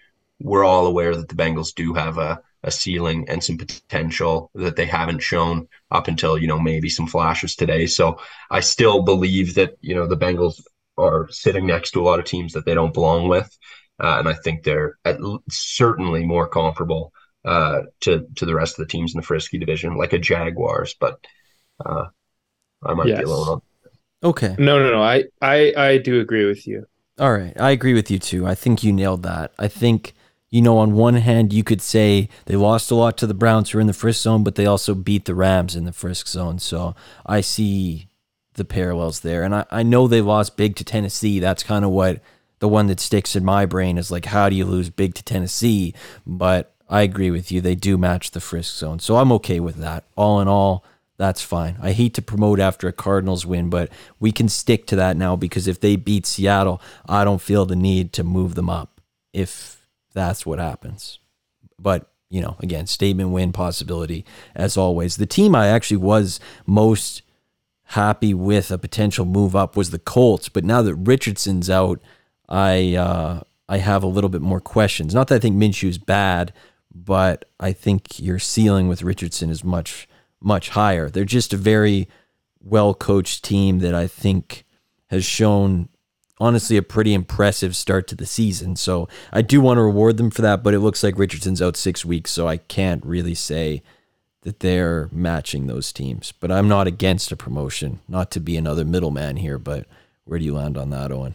we're 0.40 0.64
all 0.64 0.87
aware 0.87 1.14
that 1.14 1.28
the 1.28 1.35
Bengals 1.35 1.74
do 1.74 1.94
have 1.94 2.18
a 2.18 2.40
a 2.64 2.70
ceiling 2.70 3.29
and 3.29 3.42
some 3.42 3.59
potential 3.59 4.51
that 4.55 4.77
they 4.77 4.87
haven't 4.87 5.22
shown 5.22 5.68
up 5.90 6.09
until 6.09 6.38
you 6.38 6.46
know 6.46 6.61
maybe 6.61 6.88
some 6.88 7.07
flashes 7.07 7.57
today. 7.57 7.87
So 7.87 8.20
I 8.51 8.61
still 8.61 9.03
believe 9.03 9.55
that 9.55 9.77
you 9.81 9.94
know 9.94 10.07
the 10.07 10.16
Bengals 10.16 10.62
are 10.96 11.29
sitting 11.31 11.66
next 11.66 11.92
to 11.92 12.01
a 12.01 12.05
lot 12.05 12.18
of 12.18 12.25
teams 12.25 12.53
that 12.53 12.64
they 12.64 12.75
don't 12.75 12.94
belong 12.94 13.29
with, 13.29 13.57
uh, 13.98 14.16
and 14.18 14.29
I 14.29 14.35
think 14.35 14.62
they're 14.62 14.98
at, 15.05 15.18
certainly 15.51 16.25
more 16.25 16.48
comparable 16.48 17.12
uh, 17.44 17.83
to 18.01 18.27
to 18.37 18.46
the 18.46 18.55
rest 18.55 18.79
of 18.79 18.87
the 18.87 18.90
teams 18.90 19.14
in 19.14 19.20
the 19.20 19.27
Frisky 19.27 19.59
division, 19.59 19.96
like 19.96 20.12
a 20.12 20.18
Jaguars. 20.18 20.94
But 20.98 21.18
uh, 21.85 22.07
I 22.85 22.94
might 22.94 23.09
yes. 23.09 23.18
be 23.18 23.25
alone 23.25 23.48
on. 23.48 23.62
Okay. 24.25 24.55
No, 24.59 24.79
no, 24.79 24.92
no. 24.92 25.03
I, 25.03 25.25
I 25.40 25.72
I 25.77 25.98
do 25.98 26.20
agree 26.20 26.46
with 26.46 26.66
you. 26.66 26.87
All 27.18 27.33
right, 27.33 27.59
I 27.61 27.72
agree 27.72 27.94
with 27.94 28.11
you 28.11 28.18
too. 28.18 28.46
I 28.46 28.55
think 28.55 28.83
you 28.83 28.92
nailed 28.92 29.25
that. 29.25 29.53
I 29.59 29.68
think 29.68 30.14
you 30.52 30.60
know, 30.60 30.76
on 30.76 30.92
one 30.92 31.14
hand, 31.14 31.50
you 31.50 31.64
could 31.64 31.80
say 31.80 32.28
they 32.44 32.56
lost 32.56 32.90
a 32.90 32.94
lot 32.94 33.16
to 33.16 33.26
the 33.26 33.32
Browns 33.32 33.70
who 33.70 33.78
are 33.78 33.80
in 33.80 33.86
the 33.86 33.94
Frisk 33.94 34.20
zone, 34.20 34.44
but 34.44 34.54
they 34.54 34.66
also 34.66 34.94
beat 34.94 35.24
the 35.24 35.34
Rams 35.34 35.74
in 35.74 35.86
the 35.86 35.94
Frisk 35.94 36.28
zone. 36.28 36.58
So 36.58 36.94
I 37.24 37.40
see 37.40 38.08
the 38.52 38.64
parallels 38.66 39.20
there. 39.20 39.44
And 39.44 39.54
I, 39.54 39.64
I 39.70 39.82
know 39.82 40.06
they 40.06 40.20
lost 40.20 40.58
big 40.58 40.76
to 40.76 40.84
Tennessee. 40.84 41.40
That's 41.40 41.62
kind 41.62 41.86
of 41.86 41.90
what 41.90 42.20
the 42.59 42.68
one 42.68 42.86
that 42.88 43.00
sticks 43.00 43.34
in 43.34 43.46
my 43.46 43.64
brain 43.64 43.96
is 43.96 44.11
like, 44.11 44.26
how 44.26 44.50
do 44.50 44.55
you 44.55 44.66
lose 44.66 44.90
big 44.90 45.14
to 45.14 45.24
Tennessee? 45.24 45.94
But 46.26 46.74
I 46.86 47.00
agree 47.00 47.30
with 47.30 47.50
you. 47.50 47.62
They 47.62 47.74
do 47.74 47.96
match 47.96 48.32
the 48.32 48.40
Frisk 48.40 48.76
zone. 48.76 48.98
So 48.98 49.16
I'm 49.16 49.32
okay 49.32 49.59
with 49.59 49.76
that. 49.76 50.05
All 50.16 50.38
in 50.38 50.48
all, 50.48 50.84
that's 51.16 51.40
fine. 51.40 51.78
I 51.80 51.92
hate 51.92 52.12
to 52.14 52.22
promote 52.22 52.61
after 52.61 52.88
a 52.88 52.92
Cardinals 52.92 53.46
win, 53.46 53.70
but 53.70 53.90
we 54.20 54.32
can 54.32 54.50
stick 54.50 54.86
to 54.88 54.96
that 54.96 55.16
now 55.16 55.34
because 55.34 55.66
if 55.66 55.80
they 55.80 55.96
beat 55.96 56.26
Seattle, 56.26 56.82
I 57.09 57.24
don't 57.24 57.40
feel 57.40 57.64
the 57.64 57.74
need 57.74 58.12
to 58.12 58.22
move 58.22 58.55
them 58.55 58.68
up. 58.68 59.00
If 59.32 59.82
that's 60.12 60.46
what 60.46 60.58
happens. 60.58 61.18
But, 61.78 62.10
you 62.30 62.40
know, 62.40 62.56
again, 62.60 62.86
statement 62.86 63.30
win 63.30 63.52
possibility 63.52 64.24
as 64.54 64.76
always. 64.76 65.16
The 65.16 65.26
team 65.26 65.54
I 65.54 65.68
actually 65.68 65.98
was 65.98 66.40
most 66.66 67.22
happy 67.84 68.32
with 68.32 68.70
a 68.70 68.78
potential 68.78 69.24
move 69.24 69.54
up 69.54 69.76
was 69.76 69.90
the 69.90 69.98
Colts, 69.98 70.48
but 70.48 70.64
now 70.64 70.82
that 70.82 70.94
Richardson's 70.94 71.68
out, 71.68 72.00
I 72.48 72.94
uh, 72.94 73.40
I 73.68 73.78
have 73.78 74.02
a 74.02 74.08
little 74.08 74.30
bit 74.30 74.42
more 74.42 74.60
questions. 74.60 75.14
Not 75.14 75.28
that 75.28 75.36
I 75.36 75.38
think 75.38 75.56
Minshew's 75.56 75.98
bad, 75.98 76.52
but 76.94 77.46
I 77.58 77.72
think 77.72 78.20
your 78.20 78.38
ceiling 78.38 78.88
with 78.88 79.02
Richardson 79.02 79.50
is 79.50 79.64
much 79.64 80.08
much 80.40 80.70
higher. 80.70 81.08
They're 81.08 81.24
just 81.24 81.52
a 81.52 81.58
very 81.58 82.08
well 82.60 82.94
coached 82.94 83.44
team 83.44 83.80
that 83.80 83.94
I 83.94 84.06
think 84.06 84.64
has 85.08 85.24
shown 85.24 85.88
honestly 86.41 86.76
a 86.76 86.83
pretty 86.83 87.14
impressive 87.14 87.76
start 87.76 88.07
to 88.09 88.16
the 88.16 88.26
season. 88.26 88.76
So 88.76 89.09
I 89.33 89.43
do 89.43 89.61
want 89.61 89.78
to 89.78 89.83
reward 89.83 90.16
them 90.16 90.30
for 90.30 90.43
that, 90.43 90.62
but 90.62 90.74
it 90.74 90.80
looks 90.80 91.03
like 91.03 91.18
Richardson's 91.18 91.62
out 91.62 91.76
six 91.76 92.05
weeks, 92.05 92.30
so 92.30 92.49
I 92.49 92.57
can't 92.57 93.05
really 93.05 93.35
say 93.35 93.83
that 94.43 94.61
they're 94.61 95.09
matching 95.12 95.66
those 95.66 95.93
teams. 95.93 96.33
But 96.33 96.51
I'm 96.51 96.68
not 96.68 96.87
against 96.87 97.33
a 97.33 97.37
promotion, 97.37 98.01
not 98.09 98.30
to 98.33 98.41
be 98.41 98.57
another 98.57 98.85
middleman 98.85 99.37
here, 99.37 99.59
but 99.59 99.87
where 100.24 100.39
do 100.39 100.45
you 100.45 100.55
land 100.55 100.76
on 100.76 100.91
that, 100.91 101.12
Owen? 101.12 101.35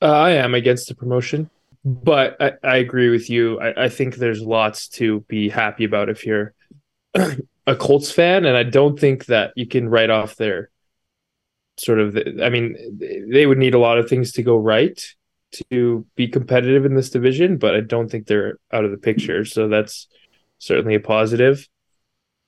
Uh, 0.00 0.06
I 0.06 0.30
am 0.32 0.54
against 0.54 0.88
the 0.88 0.94
promotion, 0.94 1.48
but 1.84 2.36
I, 2.40 2.52
I 2.64 2.76
agree 2.78 3.10
with 3.10 3.30
you. 3.30 3.60
I, 3.60 3.84
I 3.84 3.88
think 3.88 4.16
there's 4.16 4.40
lots 4.40 4.88
to 4.88 5.20
be 5.28 5.48
happy 5.48 5.84
about 5.84 6.08
if 6.08 6.26
you're 6.26 6.54
a 7.14 7.76
Colts 7.76 8.10
fan, 8.10 8.44
and 8.44 8.56
I 8.56 8.64
don't 8.64 8.98
think 8.98 9.26
that 9.26 9.52
you 9.54 9.66
can 9.66 9.88
write 9.88 10.10
off 10.10 10.36
their 10.36 10.70
sort 11.78 12.00
of. 12.00 12.14
The, 12.14 12.42
I 12.44 12.50
mean, 12.50 12.76
they 13.30 13.46
would 13.46 13.58
need 13.58 13.74
a 13.74 13.78
lot 13.78 13.98
of 13.98 14.08
things 14.08 14.32
to 14.32 14.42
go 14.42 14.56
right 14.56 15.00
to 15.70 16.06
be 16.16 16.28
competitive 16.28 16.86
in 16.86 16.94
this 16.94 17.10
division, 17.10 17.58
but 17.58 17.74
I 17.74 17.80
don't 17.80 18.10
think 18.10 18.26
they're 18.26 18.58
out 18.72 18.84
of 18.84 18.90
the 18.90 18.96
picture. 18.96 19.44
So 19.44 19.68
that's 19.68 20.08
certainly 20.58 20.94
a 20.94 21.00
positive. 21.00 21.68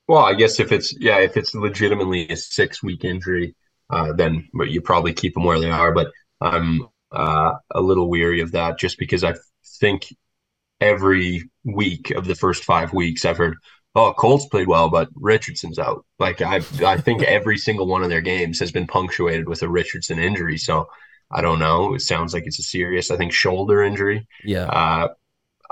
Well, 0.09 0.25
I 0.25 0.35
guess 0.35 0.61
if 0.61 0.73
it's 0.73 0.99
yeah, 0.99 1.19
if 1.19 1.37
it's 1.37 1.55
legitimately 1.55 2.29
a 2.29 2.37
six 2.37 2.83
week 2.83 3.05
injury, 3.05 3.55
uh, 3.91 4.13
then 4.13 4.49
you 4.67 4.81
probably 4.81 5.13
keep 5.13 5.35
them 5.35 5.45
where 5.45 5.61
they 5.61 5.71
are. 5.71 5.93
But 5.93 6.09
I'm 6.41 6.87
uh, 7.11 7.55
a 7.71 7.81
little 7.81 8.09
weary 8.09 8.41
of 8.41 8.53
that 8.53 8.79
just 8.79 8.99
because 8.99 9.25
I 9.25 9.35
think 9.81 10.07
every 10.81 11.49
week 11.65 12.11
of 12.11 12.27
the 12.27 12.35
first 12.35 12.65
five 12.65 12.93
weeks 12.93 13.25
I've 13.25 13.39
heard, 13.39 13.57
oh, 13.95 14.13
Colts 14.13 14.47
played 14.47 14.69
well, 14.69 14.89
but 14.89 15.09
Richardson's 15.15 15.79
out. 15.79 16.05
Like 16.19 16.43
I, 16.43 16.57
I 16.85 16.97
think 16.97 17.23
every 17.23 17.59
single 17.59 17.87
one 17.87 18.03
of 18.03 18.11
their 18.11 18.21
games 18.21 18.59
has 18.61 18.73
been 18.73 18.87
punctuated 18.87 19.49
with 19.49 19.63
a 19.63 19.69
Richardson 19.69 20.19
injury. 20.19 20.59
So 20.59 20.89
I 21.31 21.41
don't 21.41 21.59
know. 21.59 21.95
It 21.95 22.01
sounds 22.01 22.35
like 22.35 22.47
it's 22.47 22.59
a 22.59 22.63
serious, 22.63 23.11
I 23.11 23.17
think, 23.17 23.33
shoulder 23.33 23.83
injury. 23.83 24.27
Yeah. 24.45 24.65
Uh, 24.65 25.09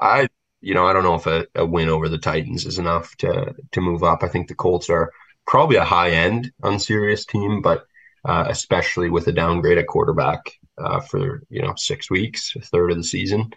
I, 0.00 0.28
you 0.60 0.74
know, 0.74 0.86
I 0.86 0.92
don't 0.92 1.04
know 1.04 1.14
if 1.14 1.26
a, 1.26 1.46
a 1.54 1.66
win 1.66 1.88
over 1.88 2.08
the 2.08 2.18
Titans 2.18 2.66
is 2.66 2.78
enough 2.78 3.16
to 3.18 3.54
to 3.72 3.80
move 3.80 4.02
up. 4.04 4.22
I 4.22 4.28
think 4.28 4.48
the 4.48 4.54
Colts 4.54 4.88
are 4.88 5.12
probably 5.46 5.76
a 5.76 5.84
high 5.84 6.10
end 6.10 6.52
unserious 6.62 7.26
team, 7.26 7.62
but 7.62 7.84
uh, 8.24 8.44
especially 8.48 9.10
with 9.10 9.26
a 9.26 9.32
downgrade 9.32 9.78
at 9.78 9.88
quarterback 9.88 10.52
uh, 10.78 11.00
for 11.00 11.42
you 11.50 11.62
know 11.62 11.74
six 11.76 12.10
weeks, 12.10 12.54
a 12.56 12.60
third 12.60 12.92
of 12.92 12.96
the 12.96 13.04
season, 13.04 13.52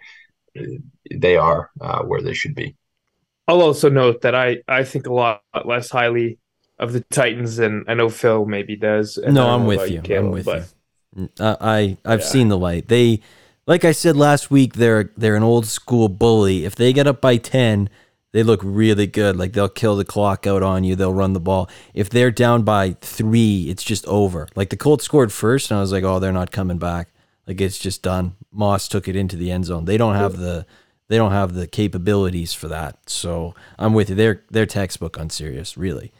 they 1.14 1.36
are 1.36 1.70
uh, 1.80 2.02
where 2.02 2.20
they 2.20 2.34
should 2.34 2.54
be. 2.54 2.76
I'll 3.48 3.62
also 3.62 3.88
note 3.88 4.22
that 4.22 4.34
I 4.34 4.58
I 4.68 4.84
think 4.84 5.06
a 5.06 5.12
lot 5.12 5.42
less 5.64 5.90
highly 5.90 6.38
of 6.78 6.92
the 6.92 7.00
Titans 7.00 7.56
than 7.56 7.84
I 7.88 7.94
know 7.94 8.08
Phil 8.08 8.44
maybe 8.44 8.76
does. 8.76 9.18
No, 9.18 9.48
I'm 9.48 9.66
with 9.66 9.90
you. 9.90 10.00
Caleb, 10.02 10.26
I'm 10.26 10.30
with 10.32 10.44
but, 10.44 10.72
you. 11.16 11.30
Uh, 11.40 11.56
I 11.60 11.96
I've 12.04 12.20
yeah. 12.20 12.26
seen 12.26 12.48
the 12.48 12.58
light. 12.58 12.88
They, 12.88 13.20
like 13.66 13.84
I 13.84 13.92
said 13.92 14.16
last 14.16 14.50
week, 14.50 14.74
they're 14.74 15.12
they're 15.16 15.36
an 15.36 15.42
old 15.42 15.66
school 15.66 16.08
bully. 16.08 16.64
If 16.64 16.74
they 16.74 16.92
get 16.92 17.06
up 17.06 17.20
by 17.20 17.36
ten, 17.36 17.88
they 18.32 18.42
look 18.42 18.60
really 18.62 19.06
good. 19.06 19.36
Like 19.36 19.52
they'll 19.52 19.68
kill 19.68 19.96
the 19.96 20.04
clock 20.04 20.46
out 20.46 20.62
on 20.62 20.84
you. 20.84 20.94
They'll 20.96 21.14
run 21.14 21.32
the 21.32 21.40
ball. 21.40 21.70
If 21.94 22.10
they're 22.10 22.30
down 22.30 22.64
by 22.64 22.96
three, 23.00 23.70
it's 23.70 23.84
just 23.84 24.04
over. 24.06 24.48
Like 24.54 24.70
the 24.70 24.76
Colts 24.76 25.04
scored 25.04 25.32
first, 25.32 25.70
and 25.70 25.78
I 25.78 25.80
was 25.80 25.92
like, 25.92 26.04
oh, 26.04 26.18
they're 26.18 26.32
not 26.32 26.50
coming 26.50 26.78
back. 26.78 27.08
Like 27.46 27.60
it's 27.60 27.78
just 27.78 28.02
done. 28.02 28.36
Moss 28.52 28.88
took 28.88 29.08
it 29.08 29.16
into 29.16 29.36
the 29.36 29.50
end 29.50 29.66
zone. 29.66 29.84
They 29.84 29.96
don't 29.96 30.16
have 30.16 30.36
the 30.36 30.66
they 31.08 31.16
don't 31.16 31.32
have 31.32 31.54
the 31.54 31.66
capabilities 31.66 32.52
for 32.52 32.68
that. 32.68 33.08
So 33.08 33.54
I'm 33.78 33.94
with 33.94 34.10
you. 34.10 34.16
They're 34.16 34.42
they're 34.50 34.66
textbook 34.66 35.16
unserious, 35.16 35.76
really. 35.76 36.12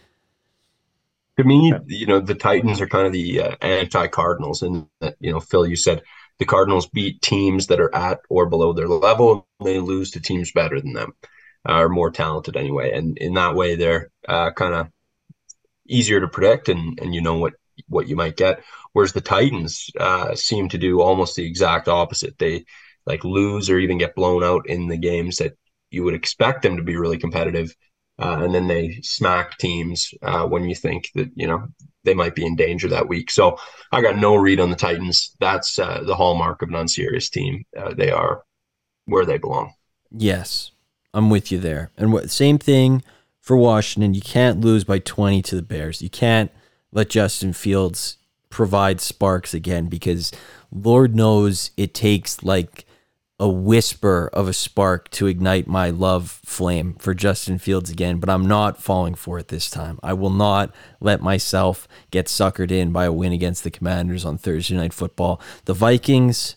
To 1.39 1.45
me, 1.45 1.73
you 1.87 2.07
know, 2.07 2.21
the 2.21 2.35
Titans 2.35 2.81
are 2.81 2.87
kind 2.87 3.07
of 3.07 3.13
the 3.13 3.43
uh, 3.43 3.57
anti 3.61 4.07
Cardinals, 4.07 4.63
and 4.63 4.87
uh, 5.03 5.11
you 5.21 5.33
know, 5.33 5.41
Phil, 5.41 5.67
you 5.67 5.77
said 5.77 6.03
the 6.39 6.47
Cardinals 6.47 6.87
beat 6.87 7.21
teams 7.21 7.67
that 7.67 7.81
are 7.81 7.95
at 7.95 8.21
or 8.29 8.47
below 8.47 8.73
their 8.73 8.89
level. 8.89 9.47
They 9.63 9.79
lose 9.79 10.13
to 10.13 10.21
teams 10.21 10.53
better 10.53 10.81
than 10.81 10.95
them, 10.95 11.15
are 11.65 11.89
more 11.89 12.11
talented 12.11 12.57
anyway, 12.57 12.93
and 12.93 13.19
in 13.19 13.35
that 13.35 13.55
way, 13.55 13.77
they're 13.77 14.11
uh, 14.29 14.53
kind 14.53 14.75
of 14.75 14.89
easier 15.87 16.21
to 16.21 16.29
predict, 16.29 16.69
and 16.69 16.99
and 17.01 17.15
you 17.15 17.21
know 17.21 17.37
what 17.37 17.55
what 17.89 18.09
you 18.09 18.17
might 18.17 18.37
get. 18.37 18.63
Whereas 18.93 19.13
the 19.13 19.21
Titans 19.21 19.91
uh, 20.01 20.35
seem 20.35 20.71
to 20.71 20.79
do 20.79 21.03
almost 21.03 21.37
the 21.37 21.45
exact 21.45 21.89
opposite. 21.89 22.39
They 22.39 22.65
like 23.07 23.25
lose 23.25 23.71
or 23.71 23.79
even 23.79 23.99
get 23.99 24.15
blown 24.15 24.43
out 24.43 24.69
in 24.69 24.89
the 24.89 24.97
games 24.97 25.37
that 25.37 25.57
you 25.91 26.03
would 26.05 26.15
expect 26.15 26.63
them 26.63 26.77
to 26.77 26.83
be 26.83 26.97
really 26.97 27.19
competitive. 27.19 27.75
Uh, 28.19 28.41
and 28.43 28.55
then 28.55 28.67
they 28.67 28.99
smack 29.03 29.59
teams 29.59 30.13
uh, 30.23 30.47
when 30.47 30.69
you 30.69 30.75
think 30.75 31.11
that 31.15 31.29
you 31.35 31.47
know 31.47 31.67
they 32.05 32.15
might 32.15 32.35
be 32.35 32.47
in 32.47 32.57
danger 32.57 32.89
that 32.89 33.09
week. 33.09 33.31
So 33.31 33.59
I 33.93 34.01
got 34.01 34.17
no 34.17 34.37
read 34.37 34.61
on 34.61 34.71
the 34.71 34.77
Titans. 34.77 35.37
That's 35.39 35.79
uh, 35.79 36.03
the 36.05 36.15
hallmark 36.15 36.63
of 36.63 36.71
an 36.71 36.77
unserious 36.77 37.29
team. 37.29 37.65
Uh, 37.77 37.93
they 37.93 38.11
are 38.11 38.43
where 39.05 39.27
they 39.27 39.39
belong. 39.39 39.75
Yes, 40.11 40.71
I'm 41.13 41.29
with 41.29 41.53
you 41.53 41.59
there. 41.59 41.91
And 41.97 42.13
what, 42.13 42.31
same 42.31 42.59
thing 42.59 43.03
for 43.41 43.57
Washington. 43.57 44.15
You 44.15 44.23
can't 44.23 44.61
lose 44.61 44.85
by 44.85 44.99
20 44.99 45.43
to 45.43 45.57
the 45.57 45.63
Bears. 45.63 46.01
You 46.01 46.09
can't 46.09 46.51
let 46.93 47.11
Justin 47.11 47.53
Fields 47.53 48.17
provide 48.49 49.01
sparks 49.03 49.53
again 49.53 49.87
because 49.87 50.33
Lord 50.73 51.15
knows 51.15 51.71
it 51.77 51.93
takes 51.93 52.43
like 52.43 52.86
a 53.39 53.49
whisper 53.49 54.31
of 54.33 54.49
a 54.49 54.53
spark 54.53 55.11
to 55.11 55.27
ignite 55.27 55.67
my 55.67 55.91
love 55.91 56.41
flame 56.45 56.95
for 56.99 57.13
Justin 57.13 57.59
Fields 57.59 57.91
again, 57.91 58.19
but 58.19 58.31
I'm 58.31 58.47
not 58.47 58.83
falling 58.83 59.15
for 59.15 59.39
it 59.39 59.49
this 59.49 59.69
time. 59.69 59.99
I 60.03 60.15
will 60.15 60.31
not 60.31 60.75
let 61.01 61.21
myself 61.21 61.87
get 62.11 62.27
suckered 62.27 62.71
in 62.71 62.93
by 62.93 63.05
a 63.05 63.13
win 63.13 63.33
against 63.33 63.63
the 63.63 63.71
Commanders 63.71 64.25
on 64.25 64.39
Thursday 64.39 64.75
night 64.75 64.95
football. 64.95 65.41
The 65.67 65.75
Vikings 65.75 66.57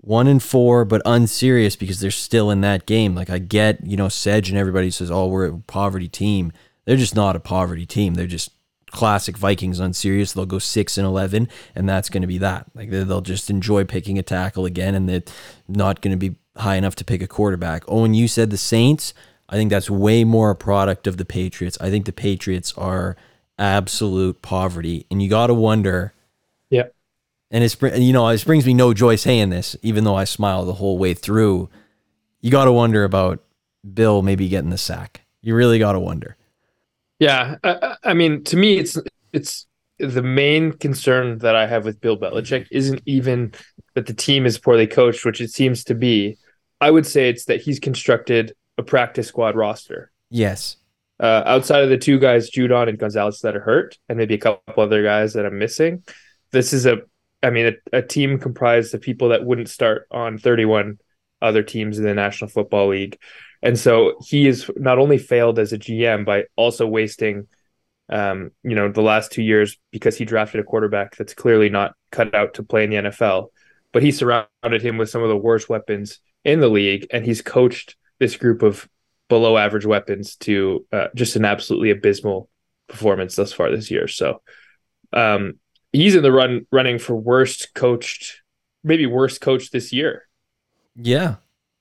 one 0.00 0.28
and 0.28 0.42
four, 0.42 0.84
but 0.84 1.02
unserious 1.04 1.74
because 1.74 2.00
they're 2.00 2.10
still 2.10 2.50
in 2.50 2.60
that 2.60 2.86
game. 2.86 3.14
Like 3.14 3.30
I 3.30 3.38
get, 3.38 3.84
you 3.84 3.96
know, 3.96 4.08
Sedge 4.08 4.48
and 4.48 4.58
everybody 4.58 4.90
says, 4.90 5.10
"Oh, 5.10 5.26
we're 5.26 5.46
a 5.46 5.58
poverty 5.58 6.08
team." 6.08 6.52
They're 6.84 6.96
just 6.96 7.16
not 7.16 7.36
a 7.36 7.40
poverty 7.40 7.84
team. 7.84 8.14
They're 8.14 8.26
just 8.26 8.52
classic 8.90 9.36
Vikings 9.36 9.80
unserious. 9.80 10.32
They'll 10.32 10.46
go 10.46 10.58
six 10.58 10.98
and 10.98 11.06
eleven, 11.06 11.48
and 11.74 11.88
that's 11.88 12.08
going 12.08 12.22
to 12.22 12.28
be 12.28 12.38
that. 12.38 12.66
Like 12.74 12.90
they'll 12.90 13.20
just 13.20 13.50
enjoy 13.50 13.84
picking 13.84 14.18
a 14.18 14.22
tackle 14.22 14.64
again, 14.64 14.94
and 14.94 15.08
they're 15.08 15.22
not 15.68 16.00
going 16.00 16.12
to 16.12 16.18
be 16.18 16.36
high 16.56 16.76
enough 16.76 16.96
to 16.96 17.04
pick 17.04 17.22
a 17.22 17.26
quarterback. 17.26 17.84
Oh, 17.88 18.04
and 18.04 18.16
you 18.16 18.28
said 18.28 18.50
the 18.50 18.56
Saints. 18.56 19.14
I 19.48 19.56
think 19.56 19.70
that's 19.70 19.88
way 19.88 20.24
more 20.24 20.50
a 20.50 20.56
product 20.56 21.06
of 21.06 21.16
the 21.16 21.24
Patriots. 21.24 21.78
I 21.80 21.90
think 21.90 22.04
the 22.04 22.12
Patriots 22.12 22.74
are 22.76 23.16
absolute 23.58 24.42
poverty, 24.42 25.06
and 25.10 25.22
you 25.22 25.28
got 25.28 25.48
to 25.48 25.54
wonder. 25.54 26.12
Yeah. 26.70 26.88
And 27.50 27.64
it's 27.64 27.76
you 27.80 28.12
know 28.12 28.28
it 28.28 28.44
brings 28.44 28.66
me 28.66 28.74
no 28.74 28.92
joy 28.92 29.16
saying 29.16 29.50
this, 29.50 29.76
even 29.82 30.04
though 30.04 30.16
I 30.16 30.24
smile 30.24 30.64
the 30.64 30.74
whole 30.74 30.98
way 30.98 31.14
through. 31.14 31.70
You 32.40 32.50
got 32.50 32.66
to 32.66 32.72
wonder 32.72 33.04
about 33.04 33.42
Bill 33.94 34.22
maybe 34.22 34.48
getting 34.48 34.70
the 34.70 34.78
sack. 34.78 35.22
You 35.40 35.54
really 35.54 35.78
got 35.78 35.92
to 35.92 36.00
wonder. 36.00 36.36
Yeah, 37.18 37.56
I, 37.64 37.96
I 38.04 38.14
mean, 38.14 38.44
to 38.44 38.56
me, 38.56 38.78
it's 38.78 38.98
it's 39.32 39.66
the 39.98 40.22
main 40.22 40.72
concern 40.72 41.38
that 41.38 41.56
I 41.56 41.66
have 41.66 41.84
with 41.84 42.00
Bill 42.00 42.16
Belichick 42.16 42.66
isn't 42.70 43.02
even 43.06 43.52
that 43.94 44.06
the 44.06 44.14
team 44.14 44.46
is 44.46 44.58
poorly 44.58 44.86
coached, 44.86 45.24
which 45.24 45.40
it 45.40 45.50
seems 45.50 45.84
to 45.84 45.94
be. 45.94 46.38
I 46.80 46.90
would 46.90 47.06
say 47.06 47.28
it's 47.28 47.46
that 47.46 47.60
he's 47.60 47.80
constructed 47.80 48.54
a 48.76 48.82
practice 48.82 49.26
squad 49.26 49.56
roster. 49.56 50.12
Yes. 50.30 50.76
Uh, 51.20 51.42
outside 51.46 51.82
of 51.82 51.90
the 51.90 51.98
two 51.98 52.20
guys, 52.20 52.50
Judon 52.50 52.88
and 52.88 52.98
Gonzalez, 52.98 53.40
that 53.40 53.56
are 53.56 53.60
hurt, 53.60 53.98
and 54.08 54.16
maybe 54.16 54.34
a 54.34 54.38
couple 54.38 54.84
other 54.84 55.02
guys 55.02 55.32
that 55.32 55.44
I'm 55.44 55.58
missing, 55.58 56.04
this 56.52 56.72
is 56.72 56.86
a, 56.86 56.98
I 57.42 57.50
mean, 57.50 57.74
a, 57.92 57.98
a 57.98 58.02
team 58.02 58.38
comprised 58.38 58.94
of 58.94 59.00
people 59.00 59.30
that 59.30 59.44
wouldn't 59.44 59.68
start 59.68 60.06
on 60.12 60.38
31 60.38 60.98
other 61.42 61.64
teams 61.64 61.98
in 61.98 62.04
the 62.04 62.14
National 62.14 62.48
Football 62.48 62.90
League. 62.90 63.18
And 63.62 63.78
so 63.78 64.14
he 64.26 64.46
has 64.46 64.70
not 64.76 64.98
only 64.98 65.18
failed 65.18 65.58
as 65.58 65.72
a 65.72 65.78
GM 65.78 66.24
by 66.24 66.44
also 66.56 66.86
wasting, 66.86 67.48
um, 68.08 68.52
you 68.62 68.74
know, 68.74 68.90
the 68.90 69.02
last 69.02 69.32
two 69.32 69.42
years 69.42 69.76
because 69.90 70.16
he 70.16 70.24
drafted 70.24 70.60
a 70.60 70.64
quarterback 70.64 71.16
that's 71.16 71.34
clearly 71.34 71.68
not 71.68 71.94
cut 72.10 72.34
out 72.34 72.54
to 72.54 72.62
play 72.62 72.84
in 72.84 72.90
the 72.90 72.96
NFL, 72.96 73.48
but 73.92 74.02
he 74.02 74.12
surrounded 74.12 74.82
him 74.82 74.96
with 74.96 75.10
some 75.10 75.22
of 75.22 75.28
the 75.28 75.36
worst 75.36 75.68
weapons 75.68 76.20
in 76.44 76.60
the 76.60 76.68
league, 76.68 77.06
and 77.12 77.24
he's 77.24 77.42
coached 77.42 77.96
this 78.18 78.36
group 78.36 78.62
of 78.62 78.88
below 79.28 79.56
average 79.56 79.84
weapons 79.84 80.36
to 80.36 80.86
uh, 80.92 81.08
just 81.14 81.36
an 81.36 81.44
absolutely 81.44 81.90
abysmal 81.90 82.48
performance 82.88 83.36
thus 83.36 83.52
far 83.52 83.70
this 83.70 83.90
year. 83.90 84.08
So 84.08 84.40
um, 85.12 85.54
he's 85.92 86.14
in 86.14 86.22
the 86.22 86.32
run 86.32 86.66
running 86.70 86.98
for 86.98 87.14
worst 87.14 87.74
coached, 87.74 88.42
maybe 88.82 89.06
worst 89.06 89.40
coach 89.40 89.70
this 89.70 89.92
year. 89.92 90.26
Yeah, 90.96 91.36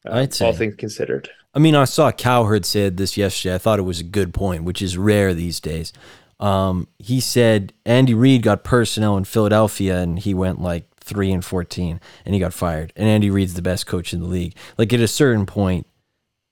uh, 0.06 0.16
I'd 0.16 0.34
say. 0.34 0.46
all 0.46 0.54
things 0.54 0.76
considered. 0.76 1.30
I 1.54 1.60
mean, 1.60 1.76
I 1.76 1.86
saw 1.86 2.12
Cowherd 2.12 2.66
said 2.66 2.98
this 2.98 3.18
yesterday. 3.18 3.56
I 3.56 3.58
thought 3.58 3.80
it 3.80 3.84
was 3.84 4.00
a 4.00 4.04
good 4.04 4.34
point, 4.34 4.64
which 4.64 4.82
is 4.82 4.98
rare 4.98 5.34
these 5.34 5.60
days. 5.60 5.92
Um, 6.40 6.88
he 7.00 7.20
said 7.20 7.74
Andy 7.86 8.14
Reid 8.14 8.44
got 8.44 8.64
personnel 8.64 9.18
in 9.18 9.24
Philadelphia 9.24 9.98
and 10.00 10.20
he 10.20 10.34
went 10.34 10.62
like 10.62 10.86
three 11.00 11.32
and 11.32 11.44
fourteen 11.44 12.00
and 12.26 12.36
he 12.36 12.40
got 12.40 12.54
fired. 12.54 12.94
And 12.96 13.08
Andy 13.08 13.30
Reid's 13.30 13.56
the 13.56 13.62
best 13.62 13.88
coach 13.88 14.14
in 14.14 14.22
the 14.22 14.28
league. 14.28 14.56
Like 14.78 14.94
at 14.94 15.00
a 15.00 15.08
certain 15.08 15.46
point, 15.46 15.88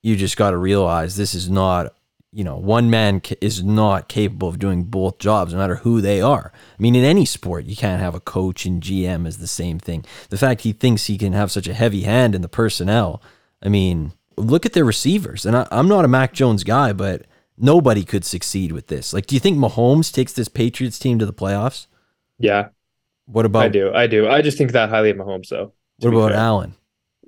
you 0.01 0.15
just 0.15 0.37
got 0.37 0.51
to 0.51 0.57
realize 0.57 1.15
this 1.15 1.35
is 1.35 1.49
not, 1.49 1.93
you 2.31 2.43
know, 2.43 2.57
one 2.57 2.89
man 2.89 3.21
is 3.41 3.63
not 3.63 4.07
capable 4.07 4.47
of 4.47 4.59
doing 4.59 4.83
both 4.83 5.19
jobs, 5.19 5.53
no 5.53 5.59
matter 5.59 5.77
who 5.77 6.01
they 6.01 6.21
are. 6.21 6.51
I 6.53 6.81
mean, 6.81 6.95
in 6.95 7.03
any 7.03 7.25
sport, 7.25 7.65
you 7.65 7.75
can't 7.75 8.01
have 8.01 8.15
a 8.15 8.19
coach 8.19 8.65
and 8.65 8.81
GM 8.81 9.27
as 9.27 9.37
the 9.37 9.47
same 9.47 9.79
thing. 9.79 10.05
The 10.29 10.37
fact 10.37 10.61
he 10.61 10.73
thinks 10.73 11.05
he 11.05 11.17
can 11.17 11.33
have 11.33 11.51
such 11.51 11.67
a 11.67 11.73
heavy 11.73 12.01
hand 12.01 12.33
in 12.33 12.41
the 12.41 12.47
personnel, 12.47 13.21
I 13.63 13.69
mean, 13.69 14.13
look 14.37 14.65
at 14.65 14.73
their 14.73 14.85
receivers. 14.85 15.45
And 15.45 15.55
I, 15.55 15.67
I'm 15.71 15.87
not 15.87 16.05
a 16.05 16.07
Mac 16.07 16.33
Jones 16.33 16.63
guy, 16.63 16.93
but 16.93 17.25
nobody 17.57 18.03
could 18.03 18.25
succeed 18.25 18.71
with 18.71 18.87
this. 18.87 19.13
Like, 19.13 19.25
do 19.27 19.35
you 19.35 19.39
think 19.39 19.57
Mahomes 19.57 20.11
takes 20.13 20.33
this 20.33 20.47
Patriots 20.47 20.99
team 20.99 21.19
to 21.19 21.25
the 21.25 21.33
playoffs? 21.33 21.87
Yeah, 22.37 22.69
What 23.27 23.45
about 23.45 23.63
I 23.63 23.69
do. 23.69 23.93
I 23.93 24.07
do. 24.07 24.27
I 24.27 24.41
just 24.41 24.57
think 24.57 24.71
that 24.73 24.89
highly 24.89 25.09
of 25.11 25.17
Mahomes, 25.17 25.49
though. 25.49 25.71
what 25.99 26.13
about 26.13 26.31
fair. 26.31 26.39
Allen? 26.39 26.75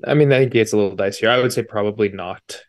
I 0.06 0.14
mean, 0.14 0.32
I 0.32 0.40
think 0.40 0.54
it's 0.56 0.74
a 0.74 0.78
little 0.78 0.96
dicier. 0.98 1.30
I 1.30 1.42
would 1.42 1.54
say 1.54 1.64
probably 1.64 2.10
not. 2.10 2.62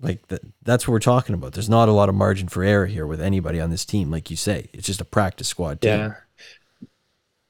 Like 0.00 0.26
th- 0.28 0.40
that's 0.62 0.86
what 0.86 0.92
we're 0.92 0.98
talking 1.00 1.34
about. 1.34 1.52
There's 1.52 1.68
not 1.68 1.88
a 1.88 1.92
lot 1.92 2.08
of 2.08 2.14
margin 2.14 2.48
for 2.48 2.62
error 2.62 2.86
here 2.86 3.06
with 3.06 3.20
anybody 3.20 3.60
on 3.60 3.70
this 3.70 3.84
team, 3.84 4.10
like 4.10 4.30
you 4.30 4.36
say. 4.36 4.68
It's 4.72 4.86
just 4.86 5.00
a 5.00 5.04
practice 5.04 5.48
squad 5.48 5.80
team. 5.80 5.98
Yeah. 5.98 6.14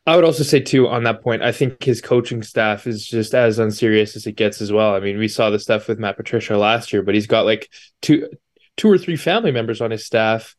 I 0.07 0.17
would 0.17 0.25
also 0.25 0.43
say 0.43 0.61
too 0.61 0.87
on 0.89 1.05
that 1.05 1.23
point, 1.23 1.43
I 1.43 1.53
think 1.53 1.83
his 1.83 2.03
coaching 2.03 2.43
staff 2.43 2.87
is 2.87 3.07
just 3.07 3.35
as 3.35 3.59
unserious 3.59 4.17
as 4.17 4.27
it 4.27 4.33
gets 4.33 4.61
as 4.61 4.71
well. 4.71 4.95
I 4.95 5.01
mean, 5.01 5.19
we 5.19 5.29
saw 5.29 5.51
the 5.51 5.59
stuff 5.59 5.89
with 5.89 5.99
Matt 5.99 6.17
Patricia 6.17 6.59
last 6.59 6.93
year, 6.93 7.03
but 7.03 7.15
he's 7.15 7.27
got 7.27 7.47
like 7.47 7.71
two 8.03 8.29
two 8.77 8.91
or 8.91 8.99
three 8.99 9.17
family 9.17 9.51
members 9.51 9.81
on 9.81 9.91
his 9.91 10.05
staff. 10.05 10.57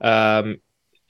Um 0.00 0.56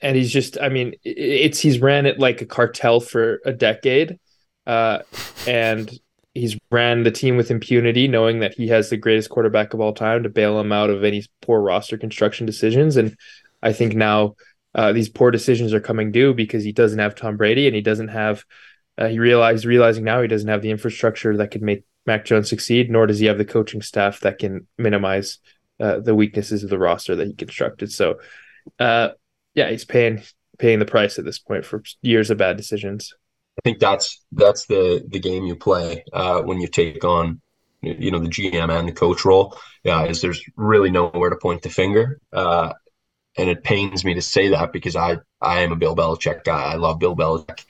and 0.01 0.15
he's 0.15 0.31
just 0.31 0.57
I 0.61 0.69
mean, 0.69 0.93
it's 1.03 1.59
he's 1.59 1.79
ran 1.79 2.05
it 2.05 2.19
like 2.19 2.41
a 2.41 2.45
cartel 2.45 3.01
for 3.01 3.41
a 3.45 3.51
decade. 3.51 4.17
Uh 4.65 4.99
and 5.45 5.91
he's 6.33 6.57
ran 6.71 7.03
the 7.03 7.11
team 7.11 7.35
with 7.35 7.51
impunity, 7.51 8.07
knowing 8.07 8.39
that 8.39 8.55
he 8.55 8.69
has 8.69 8.89
the 8.89 8.97
greatest 8.97 9.29
quarterback 9.29 9.73
of 9.73 9.81
all 9.81 9.93
time 9.93 10.23
to 10.23 10.29
bail 10.29 10.59
him 10.59 10.71
out 10.71 10.89
of 10.89 11.03
any 11.03 11.25
poor 11.41 11.61
roster 11.61 11.97
construction 11.97 12.45
decisions. 12.45 12.95
And 12.95 13.17
I 13.61 13.73
think 13.73 13.93
now 13.93 14.35
uh, 14.75 14.91
these 14.91 15.09
poor 15.09 15.31
decisions 15.31 15.73
are 15.73 15.79
coming 15.79 16.11
due 16.11 16.33
because 16.33 16.63
he 16.63 16.71
doesn't 16.71 16.99
have 16.99 17.15
Tom 17.15 17.37
Brady 17.37 17.67
and 17.67 17.75
he 17.75 17.81
doesn't 17.81 18.09
have. 18.09 18.43
Uh, 18.97 19.07
he 19.07 19.19
realized 19.19 19.65
realizing 19.65 20.03
now 20.03 20.21
he 20.21 20.27
doesn't 20.27 20.49
have 20.49 20.61
the 20.61 20.71
infrastructure 20.71 21.35
that 21.37 21.51
can 21.51 21.65
make 21.65 21.83
Mac 22.05 22.25
Jones 22.25 22.49
succeed, 22.49 22.91
nor 22.91 23.07
does 23.07 23.19
he 23.19 23.25
have 23.25 23.37
the 23.37 23.45
coaching 23.45 23.81
staff 23.81 24.19
that 24.21 24.39
can 24.39 24.67
minimize 24.77 25.39
uh, 25.79 25.99
the 25.99 26.15
weaknesses 26.15 26.63
of 26.63 26.69
the 26.69 26.77
roster 26.77 27.15
that 27.15 27.27
he 27.27 27.33
constructed. 27.33 27.91
So, 27.91 28.19
uh, 28.79 29.09
yeah, 29.55 29.69
he's 29.69 29.85
paying 29.85 30.21
paying 30.59 30.79
the 30.79 30.85
price 30.85 31.17
at 31.17 31.25
this 31.25 31.39
point 31.39 31.65
for 31.65 31.83
years 32.01 32.29
of 32.29 32.37
bad 32.37 32.57
decisions. 32.57 33.13
I 33.57 33.61
think 33.63 33.79
that's 33.79 34.23
that's 34.31 34.65
the 34.65 35.03
the 35.07 35.19
game 35.19 35.45
you 35.45 35.55
play 35.55 36.03
uh, 36.13 36.41
when 36.41 36.59
you 36.59 36.67
take 36.67 37.03
on 37.03 37.41
you 37.81 38.11
know 38.11 38.19
the 38.19 38.29
GM 38.29 38.69
and 38.69 38.87
the 38.87 38.93
coach 38.93 39.25
role. 39.25 39.57
Yeah, 39.83 40.05
is 40.05 40.21
there's 40.21 40.43
really 40.55 40.89
nowhere 40.89 41.29
to 41.29 41.35
point 41.35 41.61
the 41.61 41.69
finger, 41.69 42.19
uh, 42.31 42.73
and 43.37 43.49
it 43.49 43.63
pains 43.63 44.05
me 44.05 44.13
to 44.15 44.21
say 44.21 44.49
that 44.49 44.73
because 44.73 44.95
I 44.95 45.17
I 45.41 45.61
am 45.61 45.71
a 45.71 45.75
Bill 45.75 45.95
Belichick 45.95 46.43
guy. 46.43 46.63
I 46.63 46.75
love 46.75 46.99
Bill 46.99 47.15
Belichick. 47.15 47.65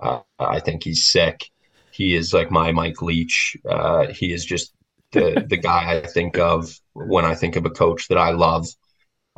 Uh, 0.00 0.20
I 0.38 0.60
think 0.60 0.84
he's 0.84 1.04
sick. 1.04 1.50
He 1.90 2.14
is 2.14 2.32
like 2.34 2.50
my 2.50 2.72
Mike 2.72 3.02
Leach. 3.02 3.56
Uh, 3.68 4.08
he 4.08 4.32
is 4.32 4.44
just 4.44 4.72
the 5.12 5.44
the 5.48 5.56
guy 5.56 5.98
I 6.02 6.06
think 6.06 6.38
of 6.38 6.72
when 6.94 7.24
I 7.24 7.34
think 7.34 7.56
of 7.56 7.66
a 7.66 7.70
coach 7.70 8.08
that 8.08 8.18
I 8.18 8.30
love. 8.30 8.66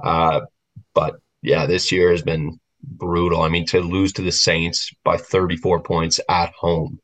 Uh, 0.03 0.43
but 0.95 1.17
yeah, 1.43 1.67
this 1.67 1.93
year 1.93 2.11
has 2.11 2.23
been 2.23 2.61
brutal. 2.83 3.43
I 3.43 3.49
mean, 3.49 3.67
to 3.67 3.81
lose 3.81 4.13
to 4.15 4.23
the 4.23 4.33
Saints 4.33 4.91
by 5.05 5.17
34 5.17 5.83
points 5.83 6.21
at 6.29 6.53
home, 6.55 7.01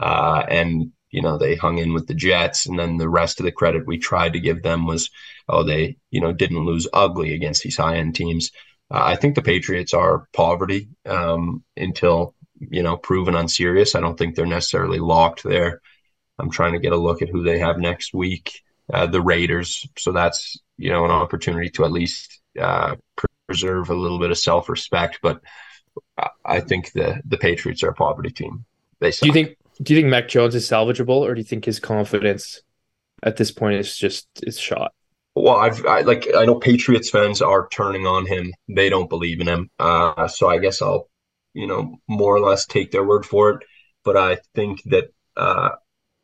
uh, 0.00 0.44
and 0.48 0.92
you 1.16 1.22
know 1.22 1.38
they 1.38 1.54
hung 1.54 1.78
in 1.78 1.94
with 1.94 2.06
the 2.06 2.14
Jets, 2.14 2.66
and 2.66 2.78
then 2.78 2.98
the 2.98 3.08
rest 3.08 3.40
of 3.40 3.44
the 3.46 3.50
credit 3.50 3.86
we 3.86 3.96
tried 3.96 4.34
to 4.34 4.40
give 4.40 4.62
them 4.62 4.86
was, 4.86 5.08
oh, 5.48 5.64
they 5.64 5.96
you 6.10 6.20
know 6.20 6.30
didn't 6.30 6.66
lose 6.66 6.86
ugly 6.92 7.32
against 7.32 7.62
these 7.62 7.78
high 7.78 7.96
end 7.96 8.14
teams. 8.14 8.52
Uh, 8.90 9.00
I 9.02 9.16
think 9.16 9.34
the 9.34 9.40
Patriots 9.42 9.94
are 9.94 10.28
poverty 10.34 10.88
um, 11.06 11.64
until 11.74 12.34
you 12.60 12.82
know 12.82 12.98
proven 12.98 13.34
unserious. 13.34 13.94
I 13.94 14.00
don't 14.00 14.18
think 14.18 14.34
they're 14.34 14.44
necessarily 14.44 14.98
locked 14.98 15.42
there. 15.42 15.80
I'm 16.38 16.50
trying 16.50 16.74
to 16.74 16.78
get 16.80 16.92
a 16.92 16.98
look 16.98 17.22
at 17.22 17.30
who 17.30 17.42
they 17.42 17.58
have 17.60 17.78
next 17.78 18.12
week. 18.12 18.62
Uh, 18.92 19.06
the 19.06 19.22
Raiders, 19.22 19.88
so 19.96 20.12
that's 20.12 20.60
you 20.76 20.90
know 20.90 21.06
an 21.06 21.10
opportunity 21.10 21.70
to 21.70 21.86
at 21.86 21.92
least 21.92 22.40
uh, 22.60 22.94
preserve 23.46 23.88
a 23.88 23.94
little 23.94 24.18
bit 24.18 24.30
of 24.30 24.36
self 24.36 24.68
respect. 24.68 25.20
But 25.22 25.40
I- 26.44 26.60
think 26.60 26.92
the 26.92 27.22
the 27.24 27.38
Patriots 27.38 27.82
are 27.82 27.88
a 27.88 27.94
poverty 27.94 28.30
team. 28.30 28.66
They 29.00 29.12
Do 29.12 29.28
you 29.28 29.32
think 29.32 29.56
Do 29.82 29.94
you 29.94 30.00
think 30.00 30.10
Mac 30.10 30.28
Jones 30.28 30.54
is 30.54 30.68
salvageable, 30.68 31.20
or 31.20 31.34
do 31.34 31.40
you 31.40 31.44
think 31.44 31.64
his 31.64 31.80
confidence 31.80 32.62
at 33.22 33.36
this 33.36 33.50
point 33.50 33.78
is 33.80 33.96
just 33.96 34.28
is 34.42 34.58
shot? 34.58 34.92
Well, 35.34 35.56
I've 35.56 35.84
I, 35.84 36.00
like 36.00 36.26
I 36.34 36.46
know 36.46 36.54
Patriots 36.54 37.10
fans 37.10 37.42
are 37.42 37.68
turning 37.68 38.06
on 38.06 38.26
him. 38.26 38.52
They 38.68 38.88
don't 38.88 39.10
believe 39.10 39.40
in 39.40 39.48
him. 39.48 39.70
Uh, 39.78 40.28
so 40.28 40.48
I 40.48 40.58
guess 40.58 40.80
I'll, 40.80 41.10
you 41.52 41.66
know, 41.66 41.96
more 42.08 42.34
or 42.34 42.40
less 42.40 42.64
take 42.64 42.90
their 42.90 43.04
word 43.04 43.26
for 43.26 43.50
it. 43.50 43.64
But 44.02 44.16
I 44.16 44.38
think 44.54 44.82
that 44.86 45.12
uh, 45.36 45.70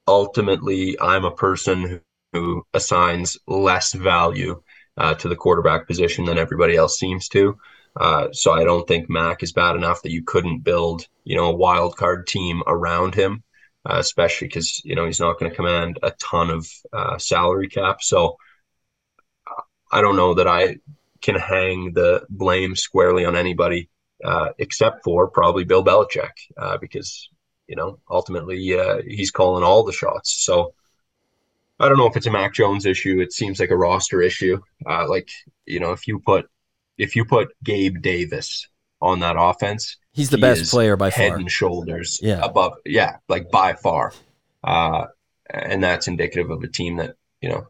ultimately, 0.09 0.99
I'm 0.99 1.25
a 1.25 1.35
person 1.35 2.01
who, 2.33 2.65
assigns 2.73 3.37
less 3.47 3.93
value 3.93 4.63
uh, 4.97 5.15
to 5.15 5.29
the 5.29 5.37
quarterback 5.37 5.87
position 5.87 6.25
than 6.25 6.39
everybody 6.39 6.77
else 6.77 6.99
seems 6.99 7.29
to. 7.29 7.59
Uh, 7.95 8.29
so 8.33 8.53
I 8.53 8.65
don't 8.65 8.87
think 8.89 9.11
Mac 9.11 9.43
is 9.43 9.53
bad 9.53 9.77
enough 9.77 10.03
that 10.03 10.13
you 10.13 10.23
couldn't 10.23 10.61
build, 10.61 11.07
you 11.25 11.37
know, 11.37 11.47
a 11.47 11.57
wild 11.57 11.97
card 11.97 12.27
team 12.27 12.63
around 12.67 13.15
him, 13.15 13.43
uh, 13.85 13.97
especially 13.99 14.49
because 14.49 14.83
you 14.85 14.95
know 14.95 15.07
he's 15.07 15.21
not 15.21 15.39
going 15.39 15.51
to 15.51 15.57
command 15.57 15.99
a 16.03 16.13
ton 16.13 16.51
of 16.51 16.69
uh, 16.93 17.19
salary 17.19 17.69
cap. 17.69 18.03
So. 18.03 18.37
I 19.95 20.01
don't 20.01 20.17
know 20.17 20.33
that 20.33 20.49
I 20.49 20.79
can 21.21 21.35
hang 21.35 21.93
the 21.93 22.25
blame 22.31 22.77
squarely 22.77 23.27
on 23.27 23.37
anybody 23.37 23.91
uh, 24.25 24.51
except 24.59 25.03
for 25.03 25.29
probably 25.29 25.65
Bill 25.65 25.85
Belichick 25.85 26.31
uh, 26.57 26.79
because 26.79 27.29
you 27.67 27.77
know 27.77 27.99
ultimately 28.11 28.79
uh, 28.79 28.99
he's 29.07 29.31
calling 29.31 29.65
all 29.65 29.83
the 29.83 29.93
shots. 29.93 30.45
So 30.45 30.75
I 31.81 31.89
don't 31.89 31.99
know 31.99 32.07
if 32.07 32.17
it's 32.17 32.27
a 32.27 32.31
Mac 32.31 32.55
Jones 32.55 32.87
issue. 32.87 33.21
It 33.21 33.33
seems 33.33 33.59
like 33.59 33.71
a 33.71 33.77
roster 33.77 34.23
issue. 34.23 34.61
Uh, 34.87 35.09
like 35.09 35.31
you 35.67 35.81
know 35.81 35.93
if 35.93 36.07
you 36.07 36.21
put 36.21 36.49
if 36.99 37.17
you 37.17 37.25
put 37.25 37.49
Gabe 37.65 38.03
Davis 38.03 38.69
on 39.01 39.21
that 39.21 39.37
offense, 39.39 39.97
He's 40.13 40.31
the 40.31 40.37
he 40.37 40.41
best 40.43 40.71
player 40.71 40.97
by 40.97 41.11
head 41.11 41.31
far. 41.31 41.37
and 41.39 41.51
shoulders 41.51 42.21
Yeah. 42.23 42.41
above. 42.45 42.75
Yeah, 42.85 43.17
like 43.29 43.51
by 43.51 43.75
far. 43.75 44.13
Uh, 44.63 45.07
and 45.51 45.83
that's 45.83 46.09
indicative 46.09 46.51
of 46.51 46.63
a 46.63 46.69
team 46.69 46.97
that 46.99 47.17
you 47.41 47.49
know 47.49 47.67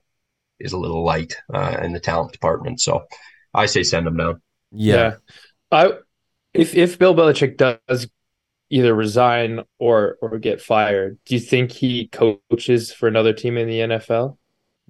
is 0.61 0.73
a 0.73 0.79
little 0.79 1.05
light 1.05 1.37
uh, 1.53 1.79
in 1.83 1.93
the 1.93 2.01
talent 2.01 2.33
department. 2.33 2.81
So 2.81 3.05
I 3.55 3.67
say 3.67 3.83
send 3.83 4.07
them 4.07 4.17
down. 4.17 4.43
Yeah. 4.73 5.17
I 5.71 5.93
if 6.55 6.75
if 6.75 6.99
Bill 6.99 7.15
Belichick 7.15 7.57
does 7.57 8.09
either 8.71 8.95
resign 8.95 9.61
or 9.79 10.19
or 10.23 10.39
get 10.39 10.61
fired, 10.61 11.19
do 11.27 11.35
you 11.35 11.41
think 11.41 11.73
he 11.73 12.09
coaches 12.09 12.93
for 12.93 13.09
another 13.09 13.33
team 13.33 13.57
in 13.59 13.69
the 13.69 13.81
NFL? 13.81 14.39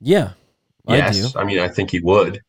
Yeah. 0.00 0.32
I 0.86 0.96
Yes, 0.96 1.32
do. 1.32 1.38
I 1.38 1.44
mean 1.44 1.58
I 1.60 1.68
think 1.68 1.90
he 1.90 2.00
would, 2.00 2.40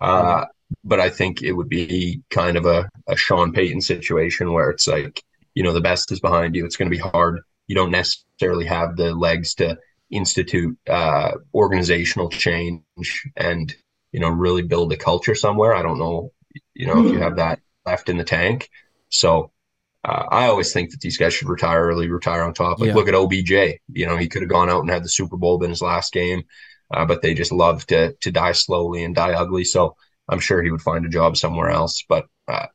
uh, 0.00 0.46
but 0.82 1.00
I 1.00 1.10
think 1.10 1.42
it 1.42 1.52
would 1.52 1.68
be 1.68 2.22
kind 2.30 2.56
of 2.56 2.66
a, 2.66 2.88
a 3.06 3.16
Sean 3.16 3.52
Payton 3.52 3.80
situation 3.80 4.52
where 4.52 4.70
it's 4.70 4.86
like 4.86 5.22
you 5.54 5.62
know 5.62 5.72
the 5.72 5.80
best 5.80 6.10
is 6.12 6.20
behind 6.20 6.56
you. 6.56 6.64
It's 6.64 6.76
going 6.76 6.90
to 6.90 6.96
be 6.96 7.02
hard. 7.02 7.40
You 7.66 7.74
don't 7.74 7.90
necessarily 7.90 8.66
have 8.66 8.96
the 8.96 9.14
legs 9.14 9.54
to 9.56 9.78
institute 10.10 10.76
uh, 10.88 11.32
organizational 11.54 12.28
change 12.28 12.82
and 13.36 13.74
you 14.12 14.20
know 14.20 14.28
really 14.28 14.62
build 14.62 14.92
a 14.92 14.96
culture 14.96 15.34
somewhere. 15.34 15.74
I 15.74 15.82
don't 15.82 15.98
know, 15.98 16.32
you 16.74 16.86
know, 16.86 17.00
if 17.00 17.12
you 17.12 17.20
have 17.20 17.36
that 17.36 17.60
left 17.86 18.08
in 18.08 18.16
the 18.16 18.24
tank. 18.24 18.68
So 19.08 19.52
uh, 20.04 20.24
I 20.30 20.46
always 20.46 20.72
think 20.72 20.90
that 20.90 21.00
these 21.00 21.16
guys 21.16 21.32
should 21.32 21.48
retire 21.48 21.86
early, 21.86 22.08
retire 22.08 22.42
on 22.42 22.52
top. 22.52 22.78
Like 22.78 22.88
Yeah. 22.88 22.94
look 22.94 23.08
at 23.08 23.14
OBJ. 23.14 23.78
You 23.92 24.06
know, 24.06 24.16
he 24.16 24.28
could 24.28 24.42
have 24.42 24.50
gone 24.50 24.68
out 24.68 24.80
and 24.82 24.90
had 24.90 25.04
the 25.04 25.08
Super 25.08 25.36
Bowl 25.36 25.62
in 25.62 25.70
his 25.70 25.82
last 25.82 26.12
game, 26.12 26.44
uh, 26.92 27.06
but 27.06 27.22
they 27.22 27.34
just 27.34 27.52
love 27.52 27.86
to 27.86 28.12
to 28.20 28.30
die 28.30 28.52
slowly 28.52 29.04
and 29.04 29.14
die 29.14 29.32
ugly. 29.32 29.64
So 29.64 29.96
I'm 30.28 30.40
sure 30.40 30.62
he 30.62 30.70
would 30.70 30.82
find 30.82 31.04
a 31.04 31.10
job 31.10 31.36
somewhere 31.36 31.70
else. 31.70 32.04
But 32.08 32.26
uh, 32.48 32.66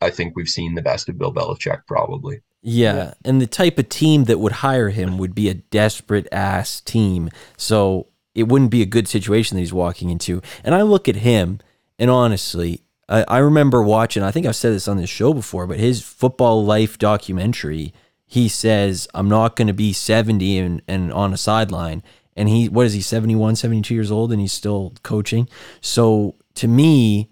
I 0.00 0.10
think 0.10 0.34
we've 0.34 0.48
seen 0.48 0.74
the 0.74 0.82
best 0.82 1.08
of 1.08 1.18
Bill 1.18 1.32
Belichick 1.32 1.86
probably. 1.86 2.42
Yeah. 2.62 3.14
And 3.24 3.40
the 3.40 3.46
type 3.46 3.78
of 3.78 3.88
team 3.88 4.24
that 4.24 4.38
would 4.38 4.52
hire 4.52 4.90
him 4.90 5.18
would 5.18 5.34
be 5.34 5.48
a 5.48 5.54
desperate 5.54 6.28
ass 6.30 6.80
team. 6.80 7.30
So 7.56 8.06
it 8.34 8.44
wouldn't 8.44 8.70
be 8.70 8.82
a 8.82 8.86
good 8.86 9.08
situation 9.08 9.56
that 9.56 9.62
he's 9.62 9.72
walking 9.72 10.10
into. 10.10 10.40
And 10.64 10.74
I 10.74 10.82
look 10.82 11.08
at 11.08 11.16
him, 11.16 11.60
and 11.98 12.10
honestly, 12.10 12.80
I, 13.08 13.24
I 13.28 13.38
remember 13.38 13.82
watching, 13.82 14.22
I 14.22 14.30
think 14.30 14.46
I've 14.46 14.56
said 14.56 14.72
this 14.72 14.88
on 14.88 14.96
this 14.96 15.10
show 15.10 15.34
before, 15.34 15.66
but 15.66 15.78
his 15.78 16.02
football 16.02 16.64
life 16.64 16.98
documentary, 16.98 17.92
he 18.24 18.48
says, 18.48 19.08
I'm 19.12 19.28
not 19.28 19.56
going 19.56 19.68
to 19.68 19.74
be 19.74 19.92
70 19.92 20.58
and, 20.58 20.82
and 20.88 21.12
on 21.12 21.34
a 21.34 21.36
sideline. 21.36 22.02
And 22.34 22.48
he, 22.48 22.68
what 22.68 22.86
is 22.86 22.94
he, 22.94 23.02
71, 23.02 23.56
72 23.56 23.92
years 23.92 24.10
old, 24.10 24.32
and 24.32 24.40
he's 24.40 24.54
still 24.54 24.94
coaching. 25.02 25.48
So 25.82 26.36
to 26.54 26.68
me, 26.68 27.30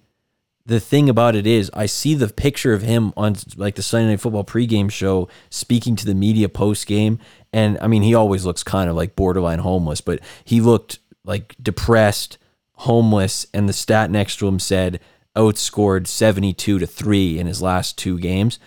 the 0.67 0.81
thing 0.81 1.09
about 1.09 1.35
it 1.35 1.47
is 1.47 1.71
I 1.75 1.87
see 1.87 2.15
the 2.15 2.29
picture 2.29 2.73
of 2.73 2.83
him 2.83 3.13
on 3.17 3.37
like 3.57 3.75
the 3.75 3.83
Sunday 3.83 4.11
Night 4.11 4.21
Football 4.21 4.45
pregame 4.45 4.91
show 4.91 5.29
speaking 5.49 5.97
to 5.97 6.07
the 6.07 6.15
media 6.15 6.49
post 6.49 6.87
game 6.87 7.19
and 7.53 7.77
I 7.81 7.89
mean 7.89 8.03
he 8.03 8.15
always 8.15 8.45
looks 8.45 8.63
kind 8.63 8.89
of 8.89 8.95
like 8.95 9.17
borderline 9.17 9.61
homeless 9.61 10.01
but 10.01 10.21
he 10.45 10.61
looked 10.61 11.01
like 11.25 11.57
depressed, 11.61 12.39
homeless, 12.75 13.47
and 13.53 13.69
the 13.69 13.73
stat 13.73 14.11
next 14.11 14.37
to 14.37 14.49
him 14.49 14.59
said 14.59 15.01
oh, 15.35 15.51
outscored 15.51 16.07
72 16.07 16.79
to 16.79 16.87
3 16.87 17.39
in 17.39 17.47
his 17.47 17.63
last 17.63 17.97
two 17.97 18.19
games, 18.19 18.59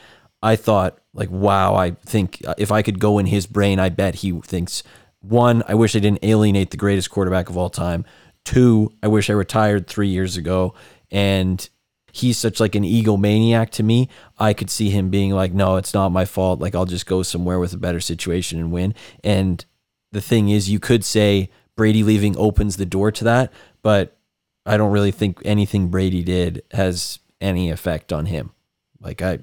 I 0.41 0.56
thought 0.56 0.99
like 1.14 1.30
wow, 1.30 1.76
I 1.76 1.91
think 1.91 2.41
uh, 2.45 2.56
if 2.58 2.72
I 2.72 2.82
could 2.82 2.99
go 2.99 3.18
in 3.18 3.28
his 3.28 3.45
brain, 3.45 3.80
I 3.80 3.89
bet 3.89 4.16
he 4.16 4.32
thinks 4.41 4.84
one, 5.22 5.64
I 5.70 5.74
wish 5.76 5.95
I 5.95 5.99
didn't 5.99 6.24
alienate 6.24 6.72
the 6.72 6.78
greatest 6.78 7.10
quarterback 7.10 7.49
of 7.49 7.56
all 7.56 7.70
time. 7.70 8.04
Two, 8.46 8.94
I 9.02 9.08
wish 9.08 9.30
I 9.30 9.34
retired 9.34 9.88
3 9.88 10.08
years 10.08 10.38
ago 10.38 10.74
and 11.12 11.70
he's 12.12 12.38
such 12.38 12.60
like 12.60 12.76
an 12.76 12.84
egomaniac 12.84 13.70
to 13.72 13.84
me. 13.84 14.10
I 14.38 14.54
could 14.54 14.70
see 14.70 14.89
him 14.89 15.10
being 15.10 15.32
like, 15.32 15.54
no, 15.54 15.78
it's 15.78 15.94
not 15.94 16.10
my 16.10 16.26
fault. 16.26 16.60
Like 16.60 16.76
I'll 16.76 16.86
just 16.86 17.06
go 17.06 17.24
somewhere 17.24 17.60
with 17.60 17.74
a 17.74 17.78
better 17.78 18.00
situation 18.00 18.60
and 18.60 18.72
win. 18.72 18.94
And 19.24 19.66
the 20.12 20.22
thing 20.22 20.50
is, 20.50 20.70
you 20.70 20.80
could 20.80 21.04
say 21.04 21.50
Brady 21.76 22.04
leaving 22.04 22.38
opens 22.38 22.78
the 22.78 22.86
door 22.86 23.12
to 23.12 23.24
that, 23.24 23.52
but 23.82 24.18
I 24.66 24.78
don't 24.78 24.91
really 24.91 25.12
think 25.12 25.39
anything 25.44 25.88
Brady 25.88 26.24
did 26.24 26.62
has 26.72 27.20
any 27.41 27.72
effect 27.72 28.14
on 28.14 28.28
him. 28.28 28.52
Like 29.00 29.22
I 29.22 29.39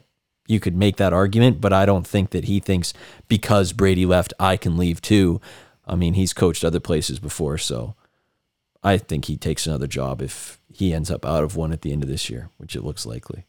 you 0.46 0.58
could 0.60 0.76
make 0.76 0.96
that 0.96 1.12
argument, 1.12 1.60
but 1.60 1.72
I 1.72 1.86
don't 1.86 2.06
think 2.06 2.30
that 2.30 2.44
he 2.44 2.58
thinks 2.58 2.92
because 3.28 3.72
Brady 3.72 4.04
left 4.04 4.32
I 4.40 4.56
can 4.56 4.76
leave 4.76 5.00
too. 5.00 5.40
I 5.86 5.94
mean, 5.94 6.14
he's 6.14 6.32
coached 6.32 6.64
other 6.64 6.80
places 6.80 7.18
before, 7.18 7.56
so 7.56 7.94
I 8.82 8.98
think 8.98 9.26
he 9.26 9.36
takes 9.36 9.66
another 9.66 9.86
job 9.86 10.22
if 10.22 10.60
he 10.72 10.94
ends 10.94 11.10
up 11.10 11.26
out 11.26 11.44
of 11.44 11.56
one 11.56 11.72
at 11.72 11.82
the 11.82 11.92
end 11.92 12.02
of 12.02 12.08
this 12.08 12.30
year, 12.30 12.50
which 12.56 12.74
it 12.74 12.82
looks 12.82 13.04
likely. 13.04 13.44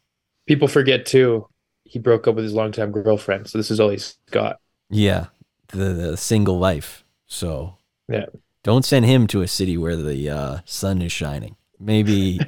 People 0.47 0.67
forget 0.67 1.05
too, 1.05 1.47
he 1.83 1.99
broke 1.99 2.27
up 2.27 2.35
with 2.35 2.43
his 2.43 2.53
longtime 2.53 2.91
girlfriend, 2.91 3.49
so 3.49 3.57
this 3.57 3.71
is 3.71 3.79
all 3.79 3.89
he's 3.89 4.17
got. 4.31 4.59
Yeah, 4.89 5.27
the, 5.69 5.93
the 5.93 6.17
single 6.17 6.57
life. 6.57 7.03
So 7.27 7.77
yeah, 8.09 8.25
don't 8.63 8.85
send 8.85 9.05
him 9.05 9.27
to 9.27 9.41
a 9.41 9.47
city 9.47 9.77
where 9.77 9.95
the 9.95 10.29
uh, 10.29 10.59
sun 10.65 11.01
is 11.01 11.11
shining. 11.11 11.55
Maybe, 11.79 12.39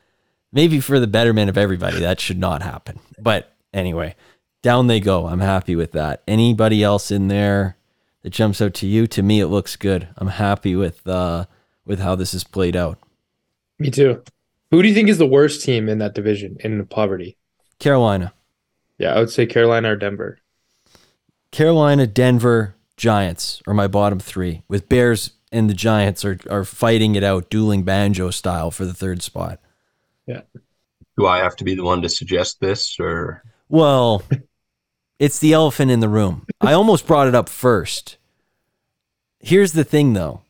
maybe 0.52 0.80
for 0.80 0.98
the 0.98 1.06
betterment 1.06 1.50
of 1.50 1.58
everybody, 1.58 2.00
that 2.00 2.20
should 2.20 2.38
not 2.38 2.62
happen. 2.62 3.00
But 3.18 3.54
anyway, 3.72 4.16
down 4.62 4.86
they 4.86 5.00
go. 5.00 5.26
I'm 5.26 5.40
happy 5.40 5.76
with 5.76 5.92
that. 5.92 6.22
Anybody 6.26 6.82
else 6.82 7.10
in 7.10 7.28
there 7.28 7.76
that 8.22 8.30
jumps 8.30 8.60
out 8.60 8.74
to 8.74 8.86
you? 8.86 9.06
To 9.08 9.22
me, 9.22 9.40
it 9.40 9.48
looks 9.48 9.76
good. 9.76 10.08
I'm 10.16 10.28
happy 10.28 10.74
with 10.74 11.06
uh, 11.06 11.46
with 11.88 11.98
how 11.98 12.14
this 12.14 12.32
has 12.32 12.44
played 12.44 12.76
out. 12.76 12.98
Me 13.78 13.90
too. 13.90 14.22
Who 14.70 14.82
do 14.82 14.88
you 14.88 14.94
think 14.94 15.08
is 15.08 15.18
the 15.18 15.26
worst 15.26 15.64
team 15.64 15.88
in 15.88 15.98
that 15.98 16.14
division 16.14 16.58
in 16.60 16.84
poverty? 16.86 17.36
Carolina. 17.78 18.34
Yeah, 18.98 19.14
I 19.14 19.18
would 19.18 19.30
say 19.30 19.46
Carolina 19.46 19.92
or 19.92 19.96
Denver. 19.96 20.38
Carolina, 21.50 22.06
Denver, 22.06 22.74
Giants 22.96 23.62
are 23.66 23.74
my 23.74 23.86
bottom 23.86 24.18
three, 24.18 24.62
with 24.68 24.88
Bears 24.88 25.32
and 25.50 25.70
the 25.70 25.74
Giants 25.74 26.24
are, 26.24 26.38
are 26.50 26.64
fighting 26.64 27.14
it 27.14 27.22
out, 27.22 27.48
dueling 27.48 27.84
banjo 27.84 28.30
style 28.30 28.70
for 28.70 28.84
the 28.84 28.92
third 28.92 29.22
spot. 29.22 29.60
Yeah. 30.26 30.42
Do 31.16 31.26
I 31.26 31.38
have 31.38 31.56
to 31.56 31.64
be 31.64 31.74
the 31.74 31.84
one 31.84 32.02
to 32.02 32.08
suggest 32.08 32.60
this 32.60 32.98
or? 33.00 33.42
Well, 33.68 34.22
it's 35.18 35.38
the 35.38 35.52
elephant 35.52 35.90
in 35.90 36.00
the 36.00 36.08
room. 36.08 36.46
I 36.60 36.72
almost 36.72 37.06
brought 37.06 37.28
it 37.28 37.34
up 37.34 37.48
first. 37.48 38.18
Here's 39.40 39.72
the 39.72 39.84
thing 39.84 40.12
though. 40.12 40.42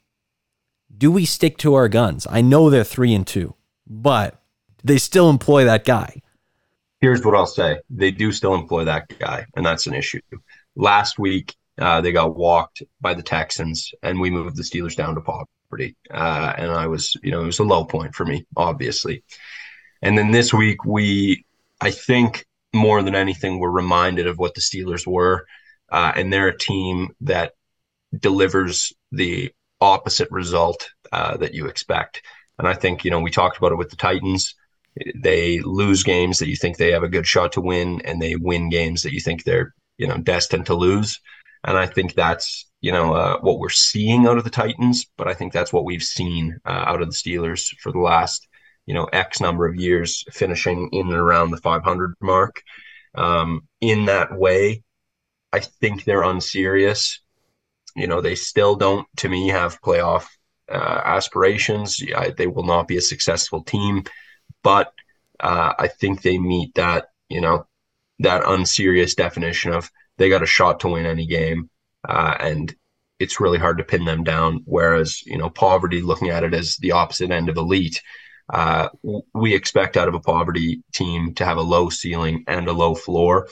Do 0.98 1.12
we 1.12 1.26
stick 1.26 1.58
to 1.58 1.74
our 1.74 1.88
guns? 1.88 2.26
I 2.28 2.40
know 2.40 2.70
they're 2.70 2.82
three 2.82 3.14
and 3.14 3.24
two, 3.24 3.54
but 3.86 4.42
they 4.82 4.98
still 4.98 5.30
employ 5.30 5.64
that 5.64 5.84
guy. 5.84 6.22
Here's 7.00 7.24
what 7.24 7.36
I'll 7.36 7.46
say. 7.46 7.78
They 7.88 8.10
do 8.10 8.32
still 8.32 8.56
employ 8.56 8.84
that 8.86 9.16
guy, 9.20 9.46
and 9.54 9.64
that's 9.64 9.86
an 9.86 9.94
issue. 9.94 10.20
Last 10.74 11.16
week, 11.16 11.54
uh, 11.80 12.00
they 12.00 12.10
got 12.10 12.34
walked 12.34 12.82
by 13.00 13.14
the 13.14 13.22
Texans, 13.22 13.92
and 14.02 14.18
we 14.18 14.28
moved 14.28 14.56
the 14.56 14.64
Steelers 14.64 14.96
down 14.96 15.14
to 15.14 15.20
poverty. 15.20 15.94
Uh, 16.10 16.52
and 16.58 16.72
I 16.72 16.88
was, 16.88 17.16
you 17.22 17.30
know, 17.30 17.42
it 17.42 17.46
was 17.46 17.60
a 17.60 17.64
low 17.64 17.84
point 17.84 18.16
for 18.16 18.26
me, 18.26 18.44
obviously. 18.56 19.22
And 20.02 20.18
then 20.18 20.32
this 20.32 20.52
week, 20.52 20.84
we, 20.84 21.44
I 21.80 21.92
think, 21.92 22.44
more 22.74 23.04
than 23.04 23.14
anything, 23.14 23.60
were 23.60 23.70
reminded 23.70 24.26
of 24.26 24.38
what 24.38 24.56
the 24.56 24.60
Steelers 24.60 25.06
were, 25.06 25.46
uh, 25.90 26.12
and 26.16 26.32
they're 26.32 26.48
a 26.48 26.58
team 26.58 27.14
that 27.20 27.52
delivers 28.18 28.92
the 29.12 29.52
opposite 29.80 30.30
result 30.30 30.90
uh, 31.12 31.36
that 31.36 31.54
you 31.54 31.66
expect. 31.66 32.22
And 32.58 32.66
I 32.66 32.74
think, 32.74 33.04
you 33.04 33.10
know, 33.10 33.20
we 33.20 33.30
talked 33.30 33.58
about 33.58 33.72
it 33.72 33.78
with 33.78 33.90
the 33.90 33.96
Titans. 33.96 34.54
They 35.14 35.60
lose 35.60 36.02
games 36.02 36.38
that 36.38 36.48
you 36.48 36.56
think 36.56 36.76
they 36.76 36.90
have 36.92 37.04
a 37.04 37.08
good 37.08 37.26
shot 37.26 37.52
to 37.52 37.60
win, 37.60 38.00
and 38.04 38.20
they 38.20 38.34
win 38.36 38.68
games 38.68 39.02
that 39.02 39.12
you 39.12 39.20
think 39.20 39.44
they're, 39.44 39.74
you 39.96 40.06
know, 40.06 40.18
destined 40.18 40.66
to 40.66 40.74
lose. 40.74 41.20
And 41.64 41.76
I 41.76 41.86
think 41.86 42.14
that's, 42.14 42.68
you 42.80 42.92
know, 42.92 43.14
uh, 43.14 43.38
what 43.40 43.58
we're 43.58 43.68
seeing 43.68 44.26
out 44.26 44.38
of 44.38 44.44
the 44.44 44.50
Titans, 44.50 45.06
but 45.16 45.28
I 45.28 45.34
think 45.34 45.52
that's 45.52 45.72
what 45.72 45.84
we've 45.84 46.02
seen 46.02 46.58
uh, 46.64 46.84
out 46.86 47.02
of 47.02 47.08
the 47.08 47.14
Steelers 47.14 47.68
for 47.80 47.92
the 47.92 47.98
last, 47.98 48.48
you 48.86 48.94
know, 48.94 49.04
X 49.04 49.40
number 49.40 49.66
of 49.66 49.76
years, 49.76 50.24
finishing 50.32 50.88
in 50.92 51.08
and 51.08 51.16
around 51.16 51.50
the 51.50 51.56
500 51.58 52.14
mark. 52.20 52.62
Um, 53.14 53.68
in 53.80 54.06
that 54.06 54.36
way, 54.36 54.82
I 55.52 55.60
think 55.60 56.04
they're 56.04 56.22
unserious. 56.22 57.20
You 57.96 58.06
know, 58.06 58.20
they 58.20 58.34
still 58.34 58.76
don't, 58.76 59.06
to 59.18 59.28
me, 59.28 59.48
have 59.48 59.80
playoff 59.80 60.26
uh, 60.70 61.00
aspirations. 61.04 62.02
I, 62.16 62.30
they 62.30 62.46
will 62.46 62.64
not 62.64 62.88
be 62.88 62.96
a 62.96 63.02
successful 63.02 63.62
team, 63.62 64.04
but 64.62 64.92
uh, 65.40 65.72
I 65.78 65.88
think 65.88 66.22
they 66.22 66.38
meet 66.38 66.74
that, 66.74 67.06
you 67.28 67.40
know, 67.40 67.66
that 68.20 68.42
unserious 68.46 69.14
definition 69.14 69.72
of 69.72 69.90
they 70.18 70.28
got 70.28 70.42
a 70.42 70.46
shot 70.46 70.80
to 70.80 70.88
win 70.88 71.06
any 71.06 71.26
game, 71.26 71.70
uh, 72.08 72.34
and 72.38 72.74
it's 73.18 73.40
really 73.40 73.58
hard 73.58 73.78
to 73.78 73.84
pin 73.84 74.04
them 74.04 74.24
down. 74.24 74.62
Whereas 74.64 75.22
you 75.24 75.38
know 75.38 75.50
poverty, 75.50 76.02
looking 76.02 76.30
at 76.30 76.44
it 76.44 76.54
as 76.54 76.76
the 76.76 76.92
opposite 76.92 77.30
end 77.30 77.48
of 77.48 77.56
elite, 77.56 78.02
uh, 78.52 78.88
we 79.34 79.54
expect 79.54 79.96
out 79.96 80.08
of 80.08 80.14
a 80.14 80.20
poverty 80.20 80.82
team 80.92 81.34
to 81.34 81.44
have 81.44 81.58
a 81.58 81.62
low 81.62 81.88
ceiling 81.88 82.44
and 82.48 82.68
a 82.68 82.72
low 82.72 82.94
floor, 82.94 83.48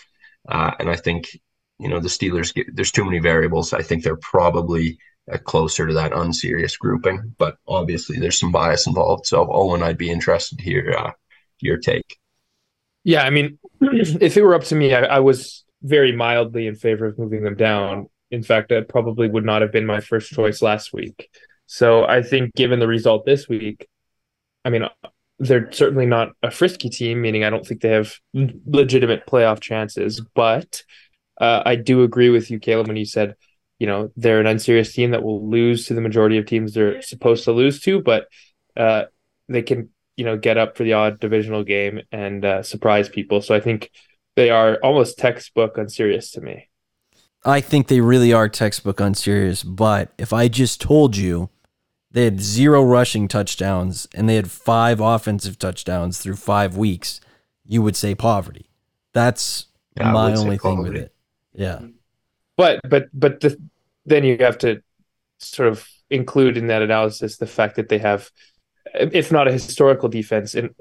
uh, 0.49 0.72
and 0.78 0.91
I 0.91 0.97
think 0.97 1.39
you 1.78 1.88
know 1.88 2.00
the 2.00 2.08
Steelers. 2.08 2.54
Get, 2.54 2.74
there's 2.74 2.92
too 2.92 3.04
many 3.04 3.18
variables. 3.18 3.72
I 3.72 3.82
think 3.82 4.02
they're 4.02 4.16
probably 4.16 4.98
uh, 5.30 5.38
closer 5.38 5.86
to 5.86 5.94
that 5.94 6.12
unserious 6.12 6.76
grouping, 6.76 7.34
but 7.38 7.56
obviously 7.66 8.18
there's 8.18 8.38
some 8.38 8.52
bias 8.52 8.86
involved. 8.86 9.26
So 9.26 9.46
Owen, 9.50 9.82
I'd 9.82 9.98
be 9.98 10.10
interested 10.10 10.58
to 10.58 10.64
hear 10.64 10.94
uh, 10.98 11.10
your 11.60 11.78
take. 11.78 12.18
Yeah, 13.04 13.22
I 13.22 13.30
mean, 13.30 13.58
if 13.80 14.36
it 14.36 14.42
were 14.42 14.54
up 14.54 14.64
to 14.64 14.74
me, 14.74 14.94
I, 14.94 15.04
I 15.04 15.20
was 15.20 15.64
very 15.82 16.12
mildly 16.12 16.66
in 16.66 16.74
favor 16.74 17.06
of 17.06 17.18
moving 17.18 17.44
them 17.44 17.56
down. 17.56 18.08
In 18.30 18.42
fact, 18.42 18.70
that 18.70 18.88
probably 18.88 19.28
would 19.28 19.44
not 19.44 19.62
have 19.62 19.70
been 19.70 19.86
my 19.86 20.00
first 20.00 20.32
choice 20.32 20.60
last 20.60 20.92
week. 20.92 21.28
So 21.66 22.04
I 22.04 22.22
think, 22.22 22.54
given 22.54 22.80
the 22.80 22.88
result 22.88 23.24
this 23.24 23.48
week, 23.48 23.86
I 24.64 24.70
mean, 24.70 24.88
they're 25.38 25.70
certainly 25.72 26.06
not 26.06 26.30
a 26.42 26.50
frisky 26.50 26.88
team, 26.88 27.20
meaning 27.20 27.44
I 27.44 27.50
don't 27.50 27.64
think 27.66 27.80
they 27.80 27.90
have 27.90 28.14
legitimate 28.32 29.26
playoff 29.26 29.60
chances. 29.60 30.20
But 30.34 30.82
uh, 31.41 31.62
I 31.64 31.76
do 31.76 32.03
agree 32.03 32.30
with 32.30 32.51
you, 32.51 32.59
Caleb, 32.59 32.89
when 32.89 32.97
you 32.97 33.05
said, 33.05 33.34
you 33.78 33.87
know, 33.87 34.11
they're 34.16 34.41
an 34.41 34.47
unserious 34.47 34.93
team 34.93 35.11
that 35.11 35.22
will 35.22 35.49
lose 35.49 35.87
to 35.87 35.95
the 35.95 36.01
majority 36.01 36.39
of 36.39 36.47
teams 36.47 36.72
they're 36.72 37.03
supposed 37.03 37.45
to 37.45 37.53
lose 37.53 37.80
to, 37.82 38.01
but 38.01 38.26
uh, 38.76 39.05
they 39.49 39.62
can, 39.62 39.91
you 40.16 40.24
know, 40.24 40.37
get 40.37 40.57
up 40.57 40.76
for 40.76 40.84
the 40.84 40.95
odd 40.95 41.20
divisional 41.20 41.62
game 41.62 42.01
and 42.11 42.45
uh, 42.45 42.62
surprise 42.62 43.09
people. 43.09 43.43
So 43.43 43.55
I 43.55 43.61
think 43.61 43.91
they 44.34 44.51
are 44.51 44.76
almost 44.76 45.18
textbook 45.18 45.76
unserious 45.76 46.30
to 46.32 46.41
me. 46.41 46.68
I 47.45 47.61
think 47.61 47.89
they 47.89 48.01
really 48.01 48.32
are 48.32 48.49
textbook 48.49 48.99
unserious, 48.99 49.62
but 49.62 50.12
if 50.18 50.32
I 50.32 50.49
just 50.49 50.80
told 50.80 51.16
you 51.16 51.51
they 52.11 52.24
had 52.24 52.41
zero 52.41 52.82
rushing 52.82 53.28
touchdowns 53.28 54.09
and 54.14 54.28
they 54.28 54.37
had 54.37 54.51
five 54.51 55.01
offensive 55.01 55.59
touchdowns 55.59 56.18
through 56.18 56.37
five 56.37 56.76
weeks, 56.76 57.20
you 57.64 57.82
would 57.82 57.95
say 57.95 58.14
poverty. 58.14 58.70
That's 59.12 59.66
yeah, 59.97 60.12
my 60.12 60.34
only 60.34 60.59
thing 60.59 60.82
with 60.82 60.97
it. 60.97 61.14
Yeah. 61.57 61.80
But 62.57 62.80
but 62.88 63.09
but 63.12 63.40
the, 63.40 63.57
then 64.04 64.24
you 64.24 64.36
have 64.40 64.59
to 64.59 64.82
sort 65.38 65.68
of 65.68 65.86
include 66.09 66.57
in 66.57 66.68
that 66.68 66.82
analysis 66.82 67.36
the 67.36 67.46
fact 67.46 67.76
that 67.76 67.88
they 67.88 67.98
have 67.98 68.30
if 68.94 69.32
not 69.32 69.48
a 69.48 69.52
historical 69.52 70.09
defense 70.09 70.54
in 70.54 70.74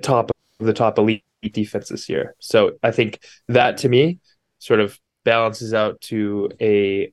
top 0.00 0.30
of 0.60 0.66
the 0.66 0.72
top 0.72 0.98
elite 0.98 1.24
defense 1.52 1.88
this 1.88 2.08
year. 2.08 2.34
So 2.38 2.72
I 2.82 2.90
think 2.90 3.20
that 3.48 3.78
to 3.78 3.88
me 3.88 4.18
sort 4.58 4.80
of 4.80 4.98
balances 5.24 5.74
out 5.74 6.00
to 6.02 6.50
a 6.60 7.12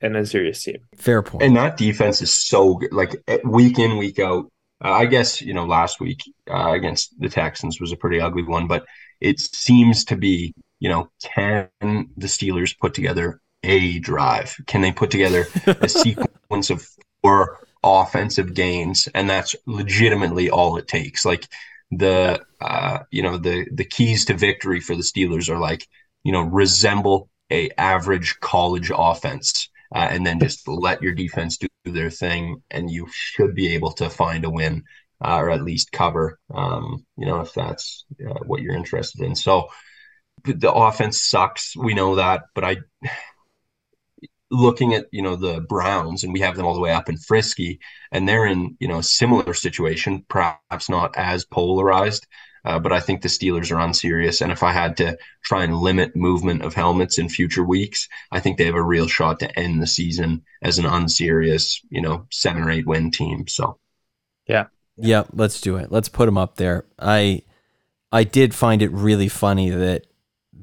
an 0.00 0.16
unserious 0.16 0.62
team. 0.62 0.78
Fair 0.96 1.22
point. 1.22 1.44
And 1.44 1.56
that 1.56 1.76
defense 1.76 2.22
is 2.22 2.32
so 2.32 2.74
good. 2.74 2.92
Like 2.92 3.16
eh, 3.28 3.38
week 3.44 3.78
in, 3.78 3.98
week 3.98 4.18
out. 4.18 4.50
Uh, 4.84 4.90
I 4.90 5.06
guess 5.06 5.40
you 5.40 5.54
know 5.54 5.64
last 5.64 6.00
week 6.00 6.20
uh, 6.50 6.72
against 6.72 7.18
the 7.20 7.28
Texans 7.28 7.80
was 7.80 7.92
a 7.92 7.96
pretty 7.96 8.20
ugly 8.20 8.42
one, 8.42 8.66
but 8.66 8.84
it 9.20 9.38
seems 9.38 10.04
to 10.06 10.16
be 10.16 10.54
you 10.82 10.88
know 10.88 11.08
can 11.22 11.68
the 11.78 12.26
Steelers 12.26 12.76
put 12.76 12.92
together 12.92 13.40
a 13.62 14.00
drive? 14.00 14.56
Can 14.66 14.80
they 14.80 14.90
put 14.90 15.12
together 15.12 15.46
a 15.66 15.88
sequence 16.04 16.70
of 16.70 16.84
four 17.22 17.60
offensive 17.84 18.52
gains? 18.54 19.08
And 19.14 19.30
that's 19.30 19.54
legitimately 19.66 20.50
all 20.50 20.76
it 20.78 20.88
takes. 20.88 21.24
Like 21.24 21.46
the 21.92 22.40
uh, 22.60 22.98
you 23.12 23.22
know 23.22 23.38
the 23.38 23.68
the 23.72 23.84
keys 23.84 24.24
to 24.24 24.34
victory 24.34 24.80
for 24.80 24.96
the 24.96 25.02
Steelers 25.02 25.48
are 25.48 25.60
like 25.60 25.86
you 26.24 26.32
know 26.32 26.42
resemble 26.42 27.30
a 27.52 27.70
average 27.78 28.40
college 28.40 28.90
offense 28.92 29.68
uh, 29.94 30.08
and 30.10 30.26
then 30.26 30.40
just 30.40 30.66
let 30.66 31.00
your 31.00 31.12
defense 31.12 31.58
do 31.58 31.68
their 31.84 32.10
thing, 32.10 32.60
and 32.72 32.90
you 32.90 33.06
should 33.12 33.54
be 33.54 33.74
able 33.74 33.92
to 33.92 34.10
find 34.10 34.44
a 34.44 34.50
win 34.50 34.82
uh, 35.24 35.36
or 35.36 35.50
at 35.50 35.62
least 35.62 35.92
cover. 35.92 36.40
Um, 36.52 37.06
you 37.16 37.26
know, 37.26 37.40
if 37.40 37.54
that's 37.54 38.04
uh, 38.28 38.40
what 38.46 38.62
you're 38.62 38.74
interested 38.74 39.20
in. 39.20 39.36
So 39.36 39.68
the 40.44 40.72
offense 40.72 41.20
sucks. 41.22 41.76
We 41.76 41.94
know 41.94 42.16
that, 42.16 42.42
but 42.54 42.64
I 42.64 42.76
looking 44.52 44.92
at 44.94 45.06
you 45.10 45.22
know 45.22 45.34
the 45.34 45.62
Browns 45.62 46.22
and 46.22 46.32
we 46.32 46.40
have 46.40 46.56
them 46.56 46.66
all 46.66 46.74
the 46.74 46.80
way 46.80 46.92
up 46.92 47.08
in 47.08 47.16
Frisky 47.16 47.80
and 48.12 48.28
they're 48.28 48.46
in 48.46 48.76
you 48.78 48.86
know 48.86 48.98
a 48.98 49.02
similar 49.02 49.54
situation 49.54 50.24
perhaps 50.28 50.88
not 50.90 51.16
as 51.16 51.44
polarized 51.46 52.26
uh, 52.64 52.78
but 52.78 52.92
I 52.92 53.00
think 53.00 53.22
the 53.22 53.28
Steelers 53.28 53.74
are 53.74 53.80
unserious 53.80 54.42
and 54.42 54.52
if 54.52 54.62
I 54.62 54.72
had 54.72 54.98
to 54.98 55.16
try 55.42 55.64
and 55.64 55.78
limit 55.78 56.14
movement 56.14 56.62
of 56.62 56.74
helmets 56.74 57.18
in 57.18 57.30
future 57.30 57.64
weeks 57.64 58.08
I 58.30 58.40
think 58.40 58.58
they 58.58 58.66
have 58.66 58.74
a 58.74 58.82
real 58.82 59.08
shot 59.08 59.40
to 59.40 59.58
end 59.58 59.80
the 59.80 59.86
season 59.86 60.42
as 60.60 60.78
an 60.78 60.84
unserious 60.84 61.80
you 61.88 62.02
know 62.02 62.26
seven 62.30 62.62
or 62.62 62.70
eight 62.70 62.86
win 62.86 63.10
team 63.10 63.48
so. 63.48 63.78
Yeah. 64.46 64.66
Yeah 64.96 65.24
let's 65.32 65.62
do 65.62 65.76
it. 65.76 65.90
Let's 65.90 66.10
put 66.10 66.26
them 66.26 66.36
up 66.36 66.56
there. 66.56 66.84
I 66.98 67.42
I 68.12 68.24
did 68.24 68.54
find 68.54 68.82
it 68.82 68.92
really 68.92 69.28
funny 69.28 69.70
that 69.70 70.06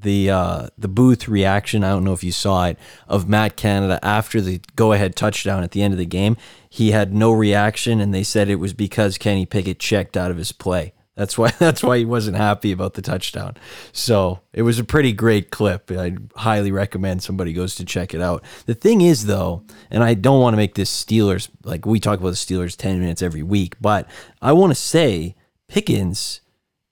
the 0.01 0.29
uh, 0.29 0.67
the 0.77 0.87
booth 0.87 1.27
reaction. 1.27 1.83
I 1.83 1.89
don't 1.89 2.03
know 2.03 2.13
if 2.13 2.23
you 2.23 2.31
saw 2.31 2.65
it 2.65 2.77
of 3.07 3.27
Matt 3.27 3.55
Canada 3.55 3.99
after 4.03 4.41
the 4.41 4.61
go 4.75 4.93
ahead 4.93 5.15
touchdown 5.15 5.63
at 5.63 5.71
the 5.71 5.81
end 5.81 5.93
of 5.93 5.97
the 5.97 6.05
game. 6.05 6.37
He 6.69 6.91
had 6.91 7.13
no 7.13 7.31
reaction, 7.31 7.99
and 7.99 8.13
they 8.13 8.23
said 8.23 8.49
it 8.49 8.55
was 8.55 8.73
because 8.73 9.17
Kenny 9.17 9.45
Pickett 9.45 9.79
checked 9.79 10.15
out 10.15 10.31
of 10.31 10.37
his 10.37 10.51
play. 10.51 10.93
That's 11.19 11.37
why 11.37 11.51
that's 11.59 11.83
why 11.83 11.97
he 11.97 12.05
wasn't 12.05 12.37
happy 12.37 12.71
about 12.71 12.93
the 12.93 13.01
touchdown. 13.01 13.57
So 13.91 14.39
it 14.53 14.61
was 14.61 14.79
a 14.79 14.85
pretty 14.85 15.11
great 15.11 15.51
clip. 15.51 15.91
I 15.91 16.15
highly 16.35 16.71
recommend 16.71 17.21
somebody 17.21 17.51
goes 17.51 17.75
to 17.75 17.85
check 17.85 18.13
it 18.13 18.21
out. 18.21 18.43
The 18.65 18.73
thing 18.73 19.01
is 19.01 19.25
though, 19.25 19.63
and 19.91 20.01
I 20.01 20.13
don't 20.13 20.39
want 20.39 20.53
to 20.53 20.57
make 20.57 20.75
this 20.75 20.89
Steelers 20.89 21.49
like 21.65 21.85
we 21.85 21.99
talk 21.99 22.19
about 22.19 22.29
the 22.29 22.35
Steelers 22.35 22.77
10 22.77 23.01
minutes 23.01 23.21
every 23.21 23.43
week, 23.43 23.75
but 23.81 24.07
I 24.41 24.53
want 24.53 24.71
to 24.71 24.79
say 24.79 25.35
Pickens 25.67 26.39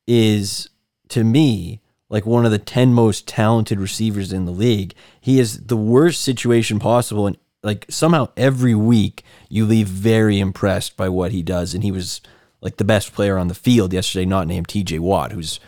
is 0.06 0.70
to 1.10 1.24
me 1.24 1.82
like 2.10 2.26
one 2.26 2.46
of 2.46 2.52
the 2.52 2.60
10 2.60 2.94
most 2.94 3.28
talented 3.28 3.80
receivers 3.80 4.32
in 4.32 4.46
the 4.46 4.52
league. 4.52 4.94
He 5.20 5.40
is 5.40 5.66
the 5.66 5.78
worst 5.78 6.22
situation 6.22 6.80
possible. 6.80 7.28
And 7.28 7.38
like 7.64 7.86
somehow 7.90 8.30
every 8.38 8.76
week 8.76 9.24
you 9.50 9.66
leave 9.66 9.88
very 9.88 10.40
impressed 10.40 10.96
by 10.96 11.10
what 11.10 11.32
he 11.32 11.44
does. 11.44 11.74
And 11.74 11.84
he 11.84 11.92
was 11.92 12.22
like 12.62 12.78
the 12.78 12.86
best 12.86 13.14
player 13.14 13.38
on 13.38 13.50
the 13.50 13.54
field 13.54 13.94
yesterday, 13.94 14.26
not 14.26 14.48
named 14.48 14.68
TJ 14.68 15.00
Watt, 15.00 15.32
who's 15.32 15.60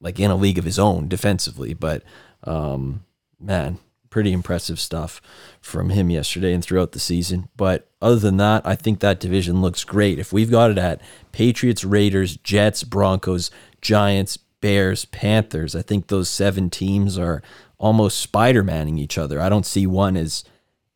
like 0.00 0.20
in 0.20 0.30
a 0.30 0.36
league 0.36 0.58
of 0.58 0.64
his 0.64 0.78
own 0.78 1.08
defensively. 1.08 1.74
But 1.74 2.02
um, 2.44 3.04
man, 3.40 3.78
pretty 4.10 4.32
impressive 4.32 4.78
stuff 4.78 5.20
from 5.60 5.90
him 5.90 6.10
yesterday 6.10 6.52
and 6.52 6.64
throughout 6.64 6.92
the 6.92 6.98
season. 6.98 7.48
But 7.56 7.88
other 8.02 8.16
than 8.16 8.36
that, 8.38 8.66
I 8.66 8.74
think 8.74 9.00
that 9.00 9.20
division 9.20 9.62
looks 9.62 9.84
great. 9.84 10.18
If 10.18 10.32
we've 10.32 10.50
got 10.50 10.70
it 10.70 10.78
at 10.78 11.00
Patriots, 11.32 11.84
Raiders, 11.84 12.36
Jets, 12.36 12.84
Broncos, 12.84 13.50
Giants, 13.80 14.38
Bears, 14.60 15.04
Panthers. 15.06 15.74
I 15.74 15.82
think 15.82 16.06
those 16.06 16.28
seven 16.28 16.70
teams 16.70 17.18
are 17.18 17.42
almost 17.78 18.18
Spider 18.18 18.62
Manning 18.62 18.98
each 18.98 19.18
other. 19.18 19.40
I 19.40 19.48
don't 19.48 19.66
see 19.66 19.86
one 19.86 20.16
as 20.16 20.44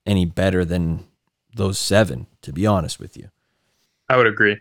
any 0.06 0.24
better 0.24 0.64
than 0.64 1.04
those 1.54 1.78
seven, 1.78 2.26
to 2.42 2.52
be 2.52 2.66
honest 2.66 3.00
with 3.00 3.16
you. 3.16 3.30
I 4.08 4.16
would 4.16 4.26
agree. 4.26 4.60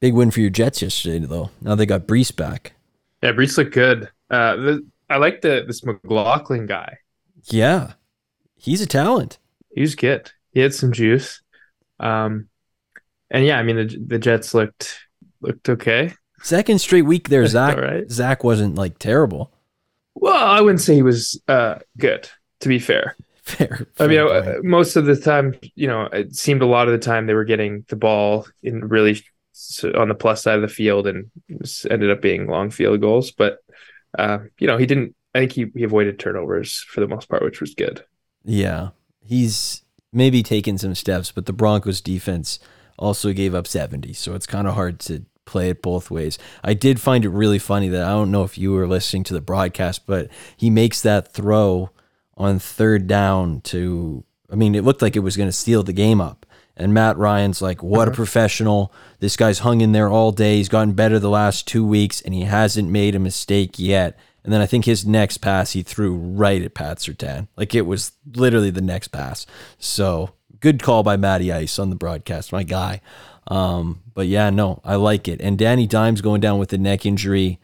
Big 0.00 0.14
win 0.14 0.30
for 0.30 0.40
your 0.40 0.50
Jets 0.50 0.82
yesterday, 0.82 1.18
though. 1.26 1.50
Now 1.60 1.74
they 1.74 1.86
got 1.86 2.06
Breece 2.06 2.34
back. 2.34 2.72
Yeah, 3.22 3.32
Breece 3.32 3.56
looked 3.56 3.72
good. 3.72 4.10
Uh, 4.30 4.56
the, 4.56 4.86
I 5.08 5.16
like 5.16 5.40
the 5.40 5.64
this 5.66 5.84
McLaughlin 5.84 6.66
guy. 6.66 6.98
Yeah, 7.44 7.94
he's 8.56 8.80
a 8.80 8.86
talent. 8.86 9.38
He 9.74 9.80
was 9.80 9.94
good. 9.94 10.30
He 10.52 10.60
had 10.60 10.74
some 10.74 10.92
juice. 10.92 11.42
Um, 11.98 12.48
and 13.30 13.44
yeah, 13.44 13.58
I 13.58 13.62
mean 13.62 13.76
the 13.76 14.04
the 14.06 14.18
Jets 14.18 14.54
looked 14.54 14.98
looked 15.40 15.68
okay. 15.68 16.12
Second 16.42 16.78
straight 16.80 17.02
week 17.02 17.28
there, 17.28 17.46
Zach. 17.46 17.76
right. 17.76 18.10
Zach 18.10 18.44
wasn't 18.44 18.76
like 18.76 18.98
terrible. 18.98 19.52
Well, 20.14 20.46
I 20.46 20.60
wouldn't 20.60 20.80
say 20.80 20.94
he 20.94 21.02
was 21.02 21.40
uh, 21.48 21.76
good. 21.98 22.28
To 22.60 22.68
be 22.68 22.78
fair, 22.78 23.16
fair. 23.42 23.86
I 23.98 24.06
mean, 24.06 24.20
uh, 24.20 24.54
most 24.62 24.96
of 24.96 25.04
the 25.04 25.16
time, 25.16 25.54
you 25.74 25.86
know, 25.86 26.04
it 26.04 26.34
seemed 26.34 26.62
a 26.62 26.66
lot 26.66 26.88
of 26.88 26.92
the 26.92 27.04
time 27.04 27.26
they 27.26 27.34
were 27.34 27.44
getting 27.44 27.84
the 27.88 27.96
ball 27.96 28.46
in 28.62 28.88
really 28.88 29.22
on 29.94 30.08
the 30.08 30.14
plus 30.14 30.42
side 30.42 30.56
of 30.56 30.62
the 30.62 30.68
field, 30.68 31.06
and 31.06 31.30
ended 31.90 32.10
up 32.10 32.22
being 32.22 32.46
long 32.46 32.70
field 32.70 33.00
goals. 33.00 33.30
But 33.30 33.58
uh, 34.18 34.38
you 34.58 34.66
know, 34.66 34.78
he 34.78 34.86
didn't. 34.86 35.14
I 35.34 35.40
think 35.40 35.52
he, 35.52 35.66
he 35.74 35.84
avoided 35.84 36.18
turnovers 36.18 36.78
for 36.88 37.00
the 37.00 37.08
most 37.08 37.28
part, 37.28 37.42
which 37.42 37.60
was 37.60 37.74
good. 37.74 38.02
Yeah, 38.42 38.90
he's 39.22 39.82
maybe 40.12 40.42
taken 40.42 40.78
some 40.78 40.94
steps, 40.94 41.30
but 41.30 41.44
the 41.44 41.52
Broncos 41.52 42.00
defense 42.00 42.58
also 42.98 43.34
gave 43.34 43.54
up 43.54 43.66
70, 43.66 44.14
so 44.14 44.34
it's 44.34 44.46
kind 44.46 44.66
of 44.66 44.72
hard 44.74 44.98
to 45.00 45.26
play 45.46 45.70
it 45.70 45.80
both 45.80 46.10
ways. 46.10 46.38
I 46.62 46.74
did 46.74 47.00
find 47.00 47.24
it 47.24 47.30
really 47.30 47.58
funny 47.58 47.88
that 47.88 48.02
I 48.02 48.10
don't 48.10 48.30
know 48.30 48.44
if 48.44 48.58
you 48.58 48.72
were 48.72 48.86
listening 48.86 49.24
to 49.24 49.34
the 49.34 49.40
broadcast, 49.40 50.06
but 50.06 50.28
he 50.56 50.68
makes 50.68 51.00
that 51.02 51.32
throw 51.32 51.90
on 52.36 52.58
third 52.58 53.06
down 53.06 53.62
to, 53.62 54.24
I 54.50 54.56
mean, 54.56 54.74
it 54.74 54.84
looked 54.84 55.02
like 55.02 55.16
it 55.16 55.20
was 55.20 55.36
going 55.36 55.48
to 55.48 55.52
steal 55.52 55.82
the 55.82 55.92
game 55.92 56.20
up. 56.20 56.44
And 56.76 56.92
Matt 56.92 57.16
Ryan's 57.16 57.62
like, 57.62 57.82
what 57.82 58.08
a 58.08 58.10
uh-huh. 58.10 58.16
professional. 58.16 58.92
This 59.20 59.36
guy's 59.36 59.60
hung 59.60 59.80
in 59.80 59.92
there 59.92 60.10
all 60.10 60.32
day. 60.32 60.56
He's 60.56 60.68
gotten 60.68 60.92
better 60.92 61.18
the 61.18 61.30
last 61.30 61.66
two 61.66 61.86
weeks, 61.86 62.20
and 62.20 62.34
he 62.34 62.42
hasn't 62.42 62.90
made 62.90 63.14
a 63.14 63.18
mistake 63.18 63.78
yet. 63.78 64.18
And 64.44 64.52
then 64.52 64.60
I 64.60 64.66
think 64.66 64.84
his 64.84 65.06
next 65.06 65.38
pass 65.38 65.72
he 65.72 65.82
threw 65.82 66.14
right 66.14 66.62
at 66.62 66.74
Pat 66.74 66.98
Surtain. 66.98 67.48
Like 67.56 67.74
it 67.74 67.86
was 67.86 68.12
literally 68.34 68.70
the 68.70 68.80
next 68.80 69.08
pass. 69.08 69.44
So 69.78 70.34
good 70.60 70.82
call 70.82 71.02
by 71.02 71.16
Matty 71.16 71.50
Ice 71.50 71.80
on 71.80 71.90
the 71.90 71.96
broadcast, 71.96 72.52
my 72.52 72.62
guy. 72.62 73.00
Um, 73.48 74.02
but 74.14 74.26
yeah, 74.26 74.50
no, 74.50 74.80
I 74.84 74.96
like 74.96 75.28
it. 75.28 75.40
And 75.40 75.58
Danny 75.58 75.86
Dimes 75.86 76.20
going 76.20 76.40
down 76.40 76.58
with 76.58 76.72
a 76.72 76.78
neck 76.78 77.06
injury. 77.06 77.60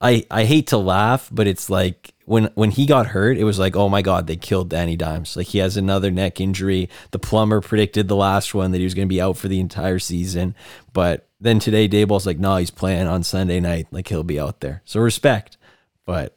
I 0.00 0.26
I 0.30 0.44
hate 0.44 0.66
to 0.68 0.78
laugh, 0.78 1.28
but 1.32 1.46
it's 1.46 1.70
like 1.70 2.12
when 2.26 2.50
when 2.54 2.70
he 2.70 2.84
got 2.84 3.08
hurt, 3.08 3.38
it 3.38 3.44
was 3.44 3.58
like, 3.58 3.76
oh 3.76 3.88
my 3.88 4.02
god, 4.02 4.26
they 4.26 4.36
killed 4.36 4.68
Danny 4.68 4.96
Dimes. 4.96 5.36
Like 5.36 5.46
he 5.48 5.58
has 5.58 5.76
another 5.76 6.10
neck 6.10 6.40
injury. 6.40 6.88
The 7.10 7.18
plumber 7.18 7.60
predicted 7.60 8.08
the 8.08 8.16
last 8.16 8.54
one 8.54 8.72
that 8.72 8.78
he 8.78 8.84
was 8.84 8.94
going 8.94 9.08
to 9.08 9.14
be 9.14 9.20
out 9.20 9.38
for 9.38 9.48
the 9.48 9.60
entire 9.60 9.98
season, 9.98 10.54
but 10.92 11.28
then 11.40 11.58
today 11.58 11.88
Daboll's 11.88 12.26
like, 12.26 12.38
no, 12.38 12.56
he's 12.56 12.70
playing 12.70 13.06
on 13.06 13.22
Sunday 13.22 13.60
night. 13.60 13.88
Like 13.90 14.08
he'll 14.08 14.24
be 14.24 14.40
out 14.40 14.60
there. 14.60 14.82
So 14.84 15.00
respect. 15.00 15.58
But 16.06 16.36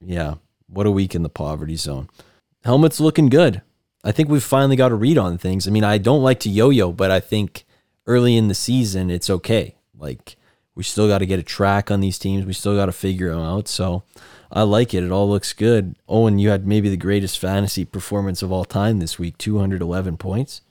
yeah, 0.00 0.34
what 0.66 0.86
a 0.86 0.90
week 0.90 1.14
in 1.14 1.22
the 1.22 1.28
poverty 1.28 1.76
zone. 1.76 2.08
Helmet's 2.64 3.00
looking 3.00 3.28
good. 3.28 3.62
I 4.02 4.12
think 4.12 4.28
we've 4.28 4.42
finally 4.42 4.76
got 4.76 4.92
a 4.92 4.96
read 4.96 5.18
on 5.18 5.38
things. 5.38 5.68
I 5.68 5.70
mean, 5.70 5.84
I 5.84 5.98
don't 5.98 6.22
like 6.22 6.40
to 6.40 6.50
yo-yo, 6.50 6.92
but 6.92 7.10
I 7.10 7.20
think 7.20 7.64
early 8.10 8.36
in 8.36 8.48
the 8.48 8.54
season, 8.54 9.08
it's 9.08 9.30
okay. 9.30 9.76
Like 9.96 10.36
we 10.74 10.82
still 10.82 11.06
got 11.06 11.18
to 11.18 11.26
get 11.26 11.38
a 11.38 11.44
track 11.44 11.90
on 11.90 12.00
these 12.00 12.18
teams. 12.18 12.44
We 12.44 12.52
still 12.52 12.74
got 12.76 12.86
to 12.86 12.92
figure 12.92 13.30
them 13.30 13.40
out. 13.40 13.68
So 13.68 14.02
I 14.50 14.62
like 14.62 14.92
it. 14.92 15.04
It 15.04 15.12
all 15.12 15.28
looks 15.28 15.52
good. 15.52 15.94
Owen, 16.08 16.40
you 16.40 16.50
had 16.50 16.66
maybe 16.66 16.88
the 16.88 16.96
greatest 16.96 17.38
fantasy 17.38 17.84
performance 17.84 18.42
of 18.42 18.50
all 18.50 18.64
time 18.64 18.98
this 18.98 19.18
week 19.18 19.38
211 19.38 20.16
points. 20.16 20.62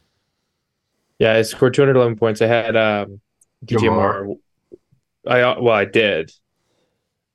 Yeah, 1.18 1.34
I 1.34 1.42
scored 1.44 1.74
211 1.74 2.18
points. 2.18 2.42
I 2.42 2.48
had 2.48 2.76
um, 2.76 3.22
DJ 3.66 3.90
Moore. 3.94 4.36
I 5.26 5.42
uh, 5.42 5.62
well, 5.62 5.76
I 5.76 5.86
did. 5.86 6.32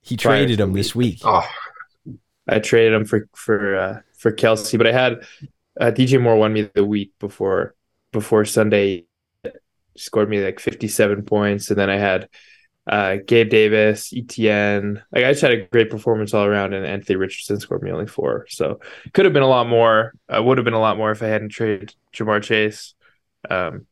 He 0.03 0.17
traded 0.17 0.61
him 0.61 0.75
this 0.75 0.95
week. 0.95 1.21
Oh. 1.25 1.49
I 2.47 2.59
traded 2.59 2.93
him 2.93 3.05
for 3.07 3.27
for 3.35 3.77
uh, 3.77 4.01
for 4.19 4.31
Kelce, 4.33 4.77
but 4.77 4.87
I 4.87 4.93
had 4.93 5.27
uh, 5.81 5.91
DJ 5.91 6.21
Moore 6.21 6.37
won 6.37 6.53
me 6.53 6.69
the 6.75 6.85
week 6.85 7.13
before 7.19 7.75
before 8.13 8.45
Sunday 8.45 9.07
scored 9.97 10.29
me 10.29 10.45
like 10.45 10.61
57 10.61 11.25
points. 11.25 11.71
And 11.71 11.79
then 11.79 11.91
I 11.91 11.97
had 11.97 12.29
uh, 12.87 13.17
Gabe 13.27 13.49
Davis, 13.49 14.13
ETN. 14.13 15.03
Like 15.13 15.25
I 15.25 15.31
just 15.31 15.43
had 15.43 15.53
a 15.53 15.67
great 15.67 15.91
performance 15.91 16.35
all 16.35 16.45
around, 16.45 16.75
and 16.75 16.85
Anthony 16.85 17.17
Richardson 17.17 17.61
scored 17.61 17.83
me 17.83 17.91
only 17.91 18.07
four. 18.07 18.47
So 18.49 18.81
could 19.13 19.25
have 19.25 19.33
been 19.33 19.43
a 19.43 19.49
lot 19.49 19.69
more. 19.69 20.15
Uh, 20.29 20.43
would 20.43 20.59
have 20.59 20.65
been 20.65 20.75
a 20.75 20.81
lot 20.81 20.99
more 20.99 21.11
if 21.11 21.23
I 21.23 21.27
hadn't 21.27 21.51
traded 21.51 21.95
Ja'Marr 22.15 22.43
Chase, 22.43 22.95
um, 23.49 23.87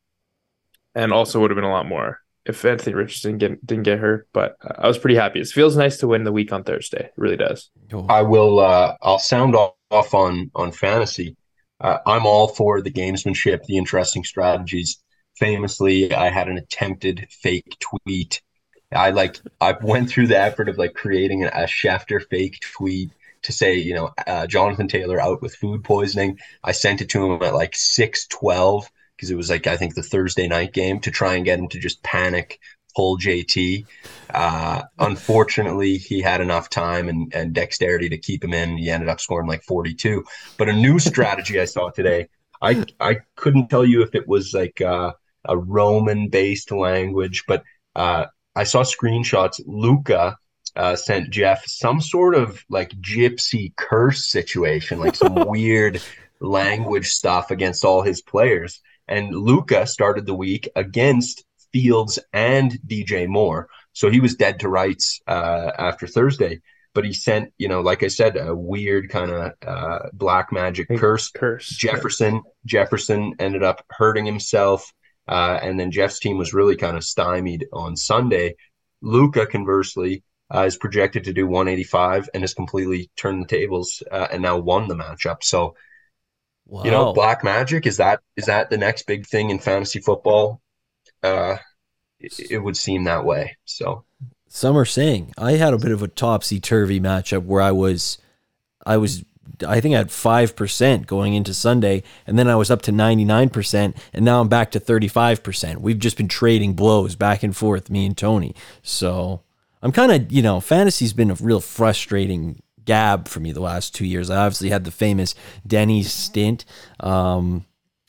and 0.95 1.13
also 1.13 1.41
would 1.41 1.51
have 1.51 1.57
been 1.57 1.65
a 1.65 1.71
lot 1.71 1.87
more 1.87 2.21
if 2.45 2.65
Anthony 2.65 2.95
Richardson 2.95 3.39
get, 3.39 3.65
didn't 3.65 3.85
get 3.85 3.99
hurt. 3.99 4.29
But 4.33 4.57
uh, 4.63 4.75
I 4.79 4.89
was 4.89 4.99
pretty 4.99 5.17
happy. 5.17 5.41
It 5.41 5.49
feels 5.49 5.77
nice 5.77 5.99
to 5.99 6.09
win 6.09 6.25
the 6.25 6.33
week 6.33 6.53
on 6.53 6.65
Thursday. 6.65 7.05
It 7.05 7.15
really 7.17 7.37
does. 7.37 7.71
I 8.09 8.23
will. 8.23 8.61
Uh, 8.61 8.97
I'll 9.01 9.19
sound 9.19 9.57
off 9.91 10.15
on 10.15 10.51
on 10.55 10.71
fantasy. 10.71 11.37
Uh, 11.81 11.99
I'm 12.07 12.27
all 12.27 12.49
for 12.49 12.81
the 12.83 12.93
gamesmanship, 12.93 13.65
the 13.65 13.79
interesting 13.79 14.23
strategies 14.23 15.03
famously 15.43 16.15
I 16.15 16.31
had 16.31 16.49
an 16.49 16.57
attempted 16.57 17.27
fake 17.29 17.77
tweet. 17.81 18.41
I 18.93 19.11
like 19.11 19.39
I 19.61 19.75
went 19.83 20.09
through 20.09 20.29
the 20.29 20.39
effort 20.39 20.69
of 20.69 20.79
like 20.79 20.95
creating 20.95 21.45
a, 21.45 21.51
a 21.53 22.21
fake 22.21 22.61
tweet 22.61 23.11
to 23.43 23.53
say, 23.53 23.75
you 23.75 23.95
know, 23.95 24.11
uh, 24.25 24.47
Jonathan 24.47 24.87
Taylor 24.87 25.21
out 25.21 25.43
with 25.43 25.57
food 25.57 25.83
poisoning. 25.83 26.39
I 26.63 26.71
sent 26.71 27.01
it 27.01 27.09
to 27.11 27.25
him 27.27 27.43
at 27.43 27.55
like 27.55 27.75
six 27.75 28.27
twelve 28.29 28.89
because 29.17 29.31
it 29.31 29.37
was 29.37 29.51
like 29.51 29.67
I 29.67 29.77
think 29.77 29.97
the 29.97 30.03
Thursday 30.03 30.47
night 30.47 30.73
game 30.73 31.01
to 31.01 31.11
try 31.11 31.35
and 31.35 31.45
get 31.45 31.59
him 31.59 31.69
to 31.69 31.81
just 31.81 32.03
panic 32.05 32.61
pull 32.95 33.19
JT. 33.19 33.87
Uh, 34.33 34.83
unfortunately, 34.99 35.97
he 35.97 36.21
had 36.21 36.41
enough 36.41 36.69
time 36.69 37.09
and, 37.09 37.35
and 37.35 37.53
dexterity 37.53 38.09
to 38.11 38.19
keep 38.19 38.45
him 38.45 38.53
in. 38.53 38.77
He 38.77 38.91
ended 38.91 39.09
up 39.09 39.21
scoring 39.21 39.49
like 39.49 39.65
42. 39.65 40.25
But 40.57 40.69
a 40.69 40.73
new 40.73 40.99
strategy 41.01 41.59
I 41.59 41.65
saw 41.65 41.91
today, 41.91 42.29
I 42.61 42.85
I 43.01 43.17
couldn't 43.35 43.69
tell 43.69 43.85
you 43.85 44.03
if 44.03 44.15
it 44.15 44.29
was 44.29 44.55
like 44.55 44.81
uh, 44.81 45.15
a 45.45 45.57
Roman 45.57 46.29
based 46.29 46.71
language, 46.71 47.45
but 47.47 47.63
uh, 47.95 48.27
I 48.55 48.65
saw 48.65 48.83
screenshots. 48.83 49.61
Luca 49.67 50.37
uh, 50.77 50.97
sent 50.97 51.31
Jeff 51.31 51.65
some 51.67 52.01
sort 52.01 52.35
of 52.35 52.65
like 52.69 52.91
gypsy 53.01 53.75
curse 53.77 54.29
situation, 54.29 55.01
like 55.01 55.15
some 55.15 55.35
weird 55.47 56.03
language 56.41 57.09
stuff 57.09 57.51
against 57.51 57.85
all 57.85 58.03
his 58.03 58.23
players. 58.23 58.81
And 59.09 59.35
Luca 59.35 59.87
started 59.87 60.27
the 60.27 60.35
week 60.35 60.69
against 60.77 61.45
Fields 61.73 62.19
and 62.33 62.79
DJ 62.87 63.27
Moore. 63.29 63.69
So 63.93 64.11
he 64.11 64.21
was 64.21 64.37
dead 64.37 64.61
to 64.61 64.69
rights 64.69 65.21
uh, 65.27 65.73
after 65.79 66.07
Thursday. 66.07 66.61
But 66.95 67.07
he 67.07 67.15
sent, 67.15 67.53
you 67.57 67.69
know, 67.69 67.81
like 67.81 68.03
I 68.03 68.09
said, 68.09 68.37
a 68.37 68.55
weird 68.55 69.09
kind 69.09 69.31
of 69.31 69.53
uh, 69.67 70.09
black 70.13 70.53
magic 70.53 70.89
curse. 70.91 71.31
Curse. 71.31 71.69
Jefferson 71.69 72.43
Jefferson 72.67 73.35
ended 73.39 73.63
up 73.63 73.83
hurting 73.89 74.27
himself, 74.27 74.93
uh, 75.29 75.59
and 75.63 75.79
then 75.79 75.91
Jeff's 75.91 76.19
team 76.21 76.39
was 76.39 76.55
really 76.55 76.77
kind 76.77 76.97
of 76.97 77.05
stymied 77.05 77.67
on 77.73 77.97
Sunday. 77.97 78.57
Luca, 79.01 79.47
conversely, 79.47 80.23
uh, 80.55 80.65
is 80.65 80.77
projected 80.77 81.25
to 81.25 81.33
do 81.33 81.47
185 81.47 82.29
and 82.35 82.43
has 82.43 82.55
completely 82.55 83.11
turned 83.17 83.43
the 83.43 83.49
tables 83.49 84.03
uh, 84.11 84.29
and 84.31 84.43
now 84.43 84.59
won 84.59 84.89
the 84.89 84.95
matchup. 84.95 85.43
So, 85.43 85.75
Wow. 86.67 86.83
you 86.85 86.91
know, 86.91 87.13
black 87.13 87.45
magic 87.45 87.87
is 87.87 87.97
that 87.99 88.21
is 88.37 88.47
that 88.47 88.71
the 88.71 88.79
next 88.79 89.07
big 89.07 89.27
thing 89.27 89.51
in 89.51 89.59
fantasy 89.59 90.01
football? 90.01 90.61
Uh, 91.23 91.57
it, 92.21 92.33
it 92.51 92.59
would 92.59 92.77
seem 92.77 93.05
that 93.05 93.25
way. 93.25 93.57
So, 93.65 94.05
Some 94.49 94.77
are 94.77 94.85
saying 94.85 95.33
I 95.39 95.53
had 95.53 95.73
a 95.73 95.79
bit 95.79 95.93
of 95.93 96.03
a 96.03 96.09
topsy 96.09 96.61
turvy 96.61 97.01
matchup 97.01 97.45
where 97.45 97.63
I 97.63 97.73
was, 97.73 98.19
I 98.87 98.97
was, 98.99 99.25
I 99.67 99.81
think 99.81 99.95
I 99.95 99.99
had 99.99 100.11
five 100.11 100.57
percent 100.57 101.07
going 101.07 101.35
into 101.35 101.55
Sunday, 101.55 102.03
and 102.27 102.39
then 102.39 102.49
I 102.49 102.57
was 102.57 102.71
up 102.71 102.83
to 102.83 102.93
ninety 102.93 103.25
nine 103.25 103.51
percent, 103.51 103.97
and 104.13 104.25
now 104.25 104.41
I'm 104.41 104.49
back 104.49 104.71
to 104.73 104.81
thirty 104.81 105.09
five 105.09 105.43
percent. 105.43 105.81
We've 105.81 105.99
just 105.99 106.17
been 106.17 106.29
trading 106.29 106.75
blows 106.75 107.15
back 107.17 107.43
and 107.43 107.57
forth, 107.57 107.91
me 107.91 108.07
and 108.07 108.17
Tony. 108.17 108.55
So 108.83 109.43
I'm 109.83 109.93
kind 109.93 110.13
of, 110.13 110.33
you 110.33 110.43
know, 110.43 110.61
fantasy's 110.61 111.13
been 111.13 111.31
a 111.31 111.35
real 111.35 111.61
frustrating 111.61 112.63
gab 112.85 113.29
for 113.29 113.41
me 113.41 113.53
the 113.53 113.61
last 113.61 113.95
two 113.95 114.07
years. 114.07 114.31
I 114.31 114.37
obviously 114.45 114.71
had 114.71 114.85
the 114.85 114.91
famous 114.91 115.35
Denny's 115.67 116.13
stint. 116.13 116.65
Um, 117.01 117.65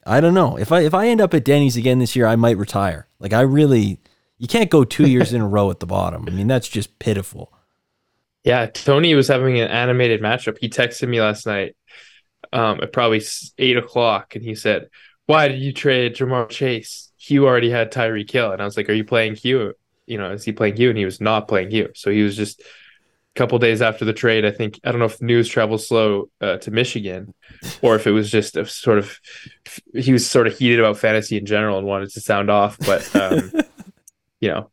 I 0.05 0.19
don't 0.19 0.33
know 0.33 0.57
if 0.57 0.71
I 0.71 0.81
if 0.81 0.93
I 0.93 1.07
end 1.07 1.21
up 1.21 1.33
at 1.33 1.45
Denny's 1.45 1.77
again 1.77 1.99
this 1.99 2.15
year, 2.15 2.27
I 2.27 2.35
might 2.35 2.57
retire. 2.57 3.07
Like 3.19 3.33
I 3.33 3.41
really, 3.41 3.99
you 4.37 4.47
can't 4.47 4.69
go 4.69 4.83
two 4.83 5.07
years 5.07 5.33
in 5.33 5.41
a 5.41 5.47
row 5.47 5.69
at 5.69 5.79
the 5.79 5.85
bottom. 5.85 6.25
I 6.27 6.31
mean, 6.31 6.47
that's 6.47 6.67
just 6.67 6.99
pitiful. 6.99 7.52
Yeah, 8.43 8.65
Tony 8.65 9.15
was 9.15 9.27
having 9.29 9.59
an 9.59 9.69
animated 9.69 10.21
matchup. 10.21 10.57
He 10.59 10.69
texted 10.69 11.07
me 11.07 11.21
last 11.21 11.45
night 11.45 11.75
um, 12.51 12.81
at 12.81 12.91
probably 12.91 13.21
eight 13.57 13.77
o'clock, 13.77 14.35
and 14.35 14.43
he 14.43 14.55
said, 14.55 14.89
"Why 15.25 15.47
did 15.47 15.61
you 15.61 15.71
trade 15.71 16.15
Ja'Marr 16.15 16.49
Chase? 16.49 17.11
Hugh 17.17 17.45
already 17.45 17.69
had 17.69 17.91
Tyreek 17.91 18.29
Hill." 18.29 18.51
And 18.51 18.61
I 18.61 18.65
was 18.65 18.75
like, 18.75 18.89
"Are 18.89 18.93
you 18.93 19.05
playing 19.05 19.35
Hugh? 19.35 19.73
You 20.05 20.17
know, 20.17 20.31
is 20.31 20.43
he 20.43 20.51
playing 20.51 20.75
Hugh?" 20.75 20.89
And 20.89 20.97
he 20.97 21.05
was 21.05 21.21
not 21.21 21.47
playing 21.47 21.71
Hugh. 21.71 21.89
So 21.95 22.11
he 22.11 22.21
was 22.21 22.35
just 22.35 22.61
a 22.61 22.63
couple 23.35 23.57
days 23.59 23.81
after 23.81 24.03
the 24.03 24.13
trade. 24.13 24.45
I 24.45 24.51
think 24.51 24.79
I 24.83 24.91
don't 24.91 24.99
know 24.99 25.05
if 25.05 25.19
the 25.19 25.25
news 25.25 25.47
traveled 25.47 25.81
slow 25.81 26.29
uh, 26.41 26.57
to 26.57 26.71
Michigan, 26.71 27.33
or 27.81 27.95
if 27.95 28.05
it 28.07 28.11
was 28.11 28.29
just 28.29 28.57
a 28.57 28.65
sort 28.65 28.99
of 28.99 29.19
he 29.95 30.11
was 30.11 30.29
sort 30.29 30.47
of 30.47 30.57
heated 30.57 30.79
about 30.79 30.97
fantasy 30.97 31.37
in 31.37 31.45
general 31.45 31.77
and 31.77 31.87
wanted 31.87 32.11
to 32.11 32.21
sound 32.21 32.51
off. 32.51 32.77
But 32.79 33.15
um, 33.15 33.51
you 34.41 34.49
know, 34.49 34.69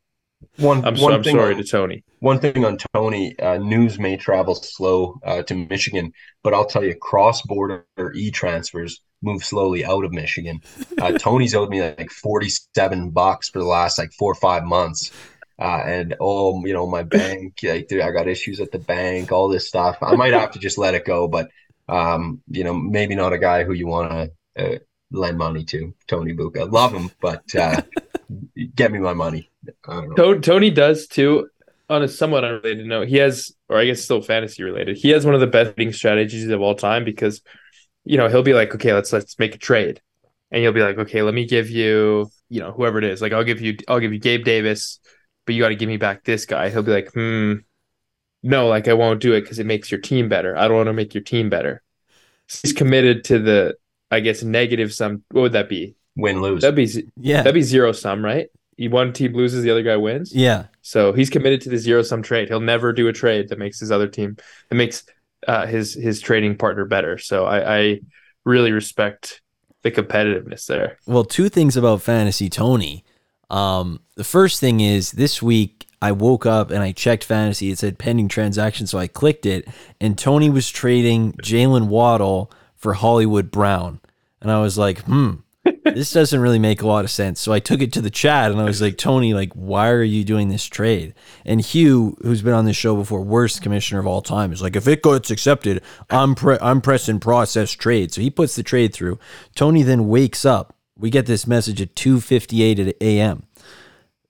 one 0.58 0.84
I'm, 0.84 0.96
so, 0.96 1.12
I'm 1.12 1.22
thing 1.22 1.36
sorry 1.36 1.54
to 1.54 1.64
Tony. 1.64 2.02
One 2.20 2.38
thing 2.38 2.64
on 2.64 2.78
Tony, 2.94 3.38
uh, 3.38 3.56
news 3.56 3.98
may 3.98 4.16
travel 4.16 4.54
slow 4.54 5.18
uh, 5.24 5.42
to 5.42 5.54
Michigan, 5.54 6.12
but 6.42 6.52
I'll 6.52 6.66
tell 6.66 6.84
you, 6.84 6.94
cross-border 6.94 7.86
e-transfers 8.14 9.00
move 9.22 9.42
slowly 9.42 9.84
out 9.84 10.04
of 10.04 10.12
Michigan. 10.12 10.60
Uh, 10.98 11.12
Tony's 11.18 11.54
owed 11.54 11.70
me 11.70 11.82
like 11.82 12.10
47 12.10 13.10
bucks 13.10 13.48
for 13.48 13.58
the 13.58 13.64
last 13.64 13.98
like 13.98 14.12
four 14.12 14.32
or 14.32 14.36
five 14.36 14.64
months. 14.64 15.10
Uh, 15.58 15.82
and 15.84 16.16
oh, 16.20 16.64
you 16.64 16.72
know, 16.72 16.86
my 16.86 17.02
bank, 17.02 17.54
like, 17.62 17.88
dude, 17.88 18.00
I 18.00 18.10
got 18.12 18.28
issues 18.28 18.60
at 18.60 18.72
the 18.72 18.78
bank, 18.78 19.32
all 19.32 19.48
this 19.48 19.68
stuff. 19.68 19.98
I 20.02 20.14
might 20.14 20.32
have 20.32 20.52
to 20.52 20.58
just 20.58 20.78
let 20.78 20.94
it 20.94 21.04
go, 21.04 21.28
but 21.28 21.50
um, 21.88 22.40
you 22.48 22.64
know, 22.64 22.72
maybe 22.72 23.14
not 23.14 23.32
a 23.32 23.38
guy 23.38 23.64
who 23.64 23.72
you 23.72 23.86
want 23.86 24.10
to 24.10 24.30
uh, 24.56 24.78
lend 25.10 25.38
money 25.38 25.64
to, 25.64 25.92
Tony 26.06 26.34
Buka. 26.34 26.70
Love 26.70 26.92
him, 26.92 27.10
but 27.20 27.42
uh, 27.54 27.82
get 28.74 28.92
me 28.92 28.98
my 29.00 29.14
money. 29.14 29.50
I 29.86 29.94
don't 29.94 30.16
know. 30.16 30.38
Tony 30.38 30.70
does 30.70 31.06
too. 31.06 31.48
On 31.90 32.02
a 32.02 32.08
somewhat 32.08 32.44
unrelated 32.44 32.86
note, 32.86 33.08
he 33.08 33.16
has, 33.16 33.52
or 33.68 33.76
I 33.76 33.84
guess 33.84 34.00
still 34.00 34.22
fantasy 34.22 34.62
related. 34.62 34.96
He 34.96 35.10
has 35.10 35.26
one 35.26 35.34
of 35.34 35.40
the 35.40 35.46
best 35.48 35.74
betting 35.74 35.92
strategies 35.92 36.48
of 36.48 36.60
all 36.60 36.76
time 36.76 37.04
because, 37.04 37.42
you 38.04 38.16
know, 38.16 38.28
he'll 38.28 38.44
be 38.44 38.54
like, 38.54 38.74
okay, 38.76 38.94
let's 38.94 39.12
let's 39.12 39.38
make 39.38 39.56
a 39.56 39.58
trade, 39.58 40.00
and 40.52 40.62
you'll 40.62 40.72
be 40.72 40.82
like, 40.82 40.98
okay, 40.98 41.22
let 41.22 41.34
me 41.34 41.46
give 41.46 41.68
you, 41.68 42.30
you 42.48 42.60
know, 42.60 42.70
whoever 42.70 42.98
it 42.98 43.04
is. 43.04 43.20
Like, 43.20 43.32
I'll 43.32 43.44
give 43.44 43.60
you, 43.60 43.76
I'll 43.88 43.98
give 43.98 44.12
you 44.12 44.20
Gabe 44.20 44.44
Davis, 44.44 45.00
but 45.44 45.54
you 45.54 45.62
got 45.62 45.70
to 45.70 45.74
give 45.76 45.88
me 45.88 45.96
back 45.96 46.22
this 46.22 46.46
guy. 46.46 46.70
He'll 46.70 46.84
be 46.84 46.92
like, 46.92 47.12
hmm, 47.12 47.54
no, 48.42 48.68
like 48.68 48.86
I 48.86 48.92
won't 48.94 49.20
do 49.20 49.32
it 49.34 49.42
because 49.42 49.58
it 49.58 49.66
makes 49.66 49.90
your 49.90 50.00
team 50.00 50.28
better. 50.28 50.56
I 50.56 50.68
don't 50.68 50.76
want 50.76 50.86
to 50.86 50.92
make 50.92 51.12
your 51.12 51.24
team 51.24 51.50
better. 51.50 51.82
He's 52.62 52.72
committed 52.72 53.24
to 53.24 53.38
the, 53.40 53.74
I 54.10 54.20
guess, 54.20 54.42
negative 54.42 54.94
sum. 54.94 55.24
What 55.32 55.42
would 55.42 55.52
that 55.52 55.68
be? 55.68 55.96
Win 56.16 56.40
lose. 56.40 56.62
That'd 56.62 56.76
be 56.76 56.88
Yeah, 57.16 57.38
that'd 57.38 57.54
be 57.54 57.62
zero 57.62 57.92
sum, 57.92 58.24
right? 58.24 58.48
One 58.78 59.12
team 59.12 59.34
loses, 59.34 59.62
the 59.62 59.70
other 59.70 59.82
guy 59.82 59.96
wins. 59.96 60.34
yeah. 60.34 60.66
So 60.82 61.12
he's 61.12 61.28
committed 61.28 61.60
to 61.62 61.68
the 61.68 61.76
zero 61.76 62.02
sum 62.02 62.22
trade. 62.22 62.48
He'll 62.48 62.60
never 62.60 62.92
do 62.92 63.08
a 63.08 63.12
trade 63.12 63.48
that 63.50 63.58
makes 63.58 63.78
his 63.78 63.90
other 63.90 64.08
team 64.08 64.36
that 64.68 64.74
makes 64.74 65.04
uh, 65.46 65.66
his 65.66 65.94
his 65.94 66.20
trading 66.20 66.56
partner 66.56 66.84
better. 66.84 67.18
So 67.18 67.44
I, 67.44 67.78
I 67.78 68.00
really 68.44 68.72
respect 68.72 69.42
the 69.82 69.90
competitiveness 69.90 70.66
there. 70.66 70.98
Well, 71.06 71.24
two 71.24 71.48
things 71.48 71.76
about 71.76 72.02
fantasy 72.02 72.48
Tony. 72.48 73.04
Um, 73.50 74.00
the 74.16 74.24
first 74.24 74.60
thing 74.60 74.80
is 74.80 75.12
this 75.12 75.42
week 75.42 75.86
I 76.02 76.12
woke 76.12 76.46
up 76.46 76.70
and 76.70 76.82
I 76.82 76.92
checked 76.92 77.24
fantasy. 77.24 77.70
It 77.70 77.78
said 77.78 77.98
pending 77.98 78.28
transaction, 78.28 78.86
so 78.86 78.98
I 78.98 79.06
clicked 79.06 79.44
it, 79.44 79.68
and 80.00 80.16
Tony 80.16 80.48
was 80.48 80.70
trading 80.70 81.32
Jaylen 81.34 81.88
Waddle 81.88 82.50
for 82.76 82.94
Hollywood 82.94 83.50
Brown, 83.50 84.00
and 84.40 84.50
I 84.50 84.60
was 84.60 84.78
like, 84.78 85.00
hmm. 85.02 85.34
This 85.84 86.12
doesn't 86.12 86.40
really 86.40 86.58
make 86.58 86.82
a 86.82 86.86
lot 86.86 87.04
of 87.04 87.10
sense. 87.10 87.40
So 87.40 87.52
I 87.52 87.60
took 87.60 87.80
it 87.80 87.92
to 87.94 88.00
the 88.00 88.10
chat 88.10 88.50
and 88.50 88.60
I 88.60 88.64
was 88.64 88.80
like, 88.80 88.96
Tony, 88.96 89.34
like, 89.34 89.52
why 89.54 89.90
are 89.90 90.02
you 90.02 90.24
doing 90.24 90.48
this 90.48 90.66
trade? 90.66 91.14
And 91.44 91.60
Hugh, 91.60 92.16
who's 92.22 92.42
been 92.42 92.54
on 92.54 92.64
this 92.64 92.76
show 92.76 92.96
before, 92.96 93.22
worst 93.22 93.62
commissioner 93.62 94.00
of 94.00 94.06
all 94.06 94.22
time, 94.22 94.52
is 94.52 94.62
like, 94.62 94.76
if 94.76 94.86
it 94.86 95.02
gets 95.02 95.30
accepted, 95.30 95.82
I'm 96.08 96.34
pre- 96.34 96.58
I'm 96.60 96.80
pressing 96.80 97.20
process 97.20 97.72
trade. 97.72 98.12
So 98.12 98.20
he 98.20 98.30
puts 98.30 98.56
the 98.56 98.62
trade 98.62 98.92
through. 98.94 99.18
Tony 99.54 99.82
then 99.82 100.08
wakes 100.08 100.44
up. 100.44 100.76
We 100.96 101.10
get 101.10 101.26
this 101.26 101.46
message 101.46 101.80
at 101.80 101.94
2:58 101.94 102.88
at 102.88 102.94
a.m. 103.00 103.44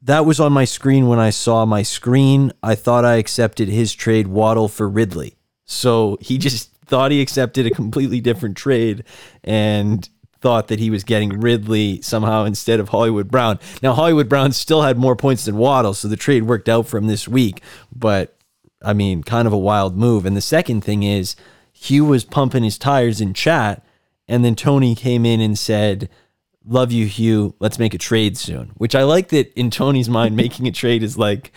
That 0.03 0.25
was 0.25 0.41
on 0.41 0.53
my 0.53 0.65
screen 0.65 1.09
when 1.09 1.19
I 1.19 1.31
saw 1.31 1.67
my 1.67 1.83
screen. 1.83 2.53
I 2.63 2.75
thought 2.75 3.05
I 3.05 3.17
accepted 3.17 3.69
his 3.69 3.93
trade 3.93 4.29
Waddle 4.29 4.69
for 4.69 4.89
Ridley. 4.89 5.37
So 5.67 6.17
he 6.21 6.39
just 6.39 6.73
thought 6.87 7.11
he 7.11 7.21
accepted 7.21 7.67
a 7.67 7.71
completely 7.71 8.21
different 8.21 8.57
trade 8.57 9.05
and 9.45 10.09
thought 10.41 10.69
that 10.69 10.79
he 10.79 10.91
was 10.91 11.05
getting 11.05 11.41
Ridley 11.41 12.01
somehow 12.03 12.45
instead 12.45 12.81
of 12.81 12.89
Hollywood 12.89 13.31
Brown. 13.31 13.59
Now 13.83 13.93
Hollywood 13.93 14.29
Brown 14.29 14.53
still 14.53 14.83
had 14.83 14.99
more 14.99 15.17
points 15.17 15.45
than 15.45 15.57
Waddle, 15.57 15.95
so 15.95 16.09
the 16.09 16.17
trade 16.17 16.45
worked 16.45 16.69
out 16.69 16.87
for 16.87 16.97
him 16.97 17.07
this 17.07 17.29
week, 17.29 17.63
but 17.95 18.37
I 18.83 18.95
mean, 18.95 19.23
kind 19.23 19.47
of 19.47 19.53
a 19.53 19.59
wild 19.59 19.97
move. 19.97 20.25
And 20.25 20.37
the 20.37 20.41
second 20.41 20.83
thing 20.83 21.03
is 21.03 21.37
Hugh 21.73 22.07
was 22.07 22.25
pumping 22.25 22.63
his 22.63 22.79
tires 22.79 23.21
in 23.21 23.35
chat 23.35 23.85
and 24.31 24.45
then 24.45 24.55
Tony 24.55 24.95
came 24.95 25.27
in 25.27 25.41
and 25.41 25.59
said, 25.59 26.09
Love 26.65 26.93
you, 26.93 27.07
Hugh. 27.07 27.55
Let's 27.59 27.81
make 27.81 27.95
a 27.95 27.99
trade 27.99 28.39
soon. 28.39 28.71
Which 28.77 28.95
I 28.95 29.03
like 29.03 29.29
that 29.31 29.53
in 29.59 29.71
Tony's 29.71 30.09
mind, 30.09 30.37
making 30.37 30.69
a 30.69 30.73
trade 30.73 31.03
is 31.03 31.19
like 31.19 31.53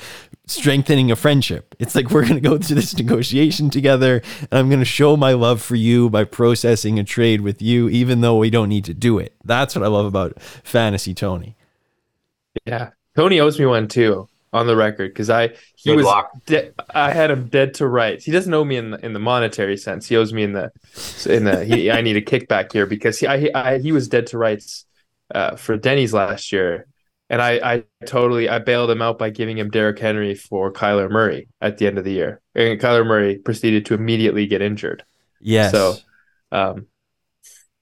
strengthening 0.47 1.11
a 1.11 1.15
friendship. 1.15 1.75
It's 1.79 1.95
like 1.95 2.09
we're 2.11 2.23
going 2.23 2.35
to 2.35 2.41
go 2.41 2.57
through 2.57 2.75
this 2.75 2.97
negotiation 2.97 3.69
together, 3.69 4.21
and 4.39 4.53
I'm 4.53 4.69
going 4.69 4.79
to 4.79 4.85
show 4.85 5.15
my 5.17 5.33
love 5.33 5.61
for 5.61 5.75
you 5.75 6.09
by 6.09 6.23
processing 6.23 6.99
a 6.99 7.03
trade 7.03 7.41
with 7.41 7.61
you, 7.61 7.89
even 7.89 8.21
though 8.21 8.37
we 8.37 8.49
don't 8.49 8.69
need 8.69 8.85
to 8.85 8.93
do 8.93 9.19
it. 9.19 9.35
That's 9.43 9.75
what 9.75 9.83
I 9.83 9.87
love 9.87 10.05
about 10.05 10.41
fantasy 10.41 11.13
Tony. 11.13 11.55
Yeah, 12.65 12.91
Tony 13.15 13.39
owes 13.39 13.59
me 13.59 13.65
one 13.65 13.87
too 13.87 14.29
on 14.51 14.67
the 14.67 14.75
record 14.75 15.09
because 15.09 15.29
I 15.29 15.55
he 15.75 15.89
Good 15.89 15.97
was 15.97 16.05
luck. 16.05 16.31
de- 16.45 16.71
I 16.93 17.11
had 17.11 17.31
him 17.31 17.47
dead 17.47 17.73
to 17.75 17.87
rights. 17.87 18.23
He 18.23 18.31
doesn't 18.31 18.53
owe 18.53 18.63
me 18.63 18.77
in 18.77 18.91
the 18.91 19.05
in 19.05 19.13
the 19.13 19.19
monetary 19.19 19.77
sense. 19.77 20.07
He 20.07 20.15
owes 20.15 20.31
me 20.31 20.43
in 20.43 20.53
the 20.53 20.71
in 21.25 21.43
the 21.43 21.65
he, 21.65 21.89
I 21.91 22.01
need 22.01 22.15
a 22.17 22.21
kickback 22.21 22.71
here 22.71 22.85
because 22.85 23.19
he 23.19 23.27
I, 23.27 23.49
I 23.55 23.79
he 23.79 23.91
was 23.91 24.07
dead 24.07 24.27
to 24.27 24.37
rights 24.37 24.85
uh, 25.33 25.55
for 25.55 25.75
Denny's 25.77 26.13
last 26.13 26.51
year, 26.51 26.85
and 27.33 27.41
I 27.41 27.73
I 27.73 27.83
totally 28.05 28.47
I 28.47 28.59
bailed 28.59 28.91
him 28.91 29.01
out 29.01 29.17
by 29.17 29.31
giving 29.31 29.57
him 29.57 29.71
Derrick 29.71 29.97
Henry 29.97 30.35
for 30.35 30.71
Kyler 30.71 31.09
Murray 31.09 31.47
at 31.59 31.79
the 31.79 31.87
end 31.87 31.97
of 31.97 32.03
the 32.03 32.11
year, 32.11 32.41
and 32.53 32.79
Kyler 32.79 33.05
Murray 33.05 33.39
proceeded 33.39 33.87
to 33.87 33.95
immediately 33.95 34.45
get 34.45 34.61
injured. 34.61 35.03
Yes. 35.41 35.71
So, 35.71 35.95
um, 36.51 36.85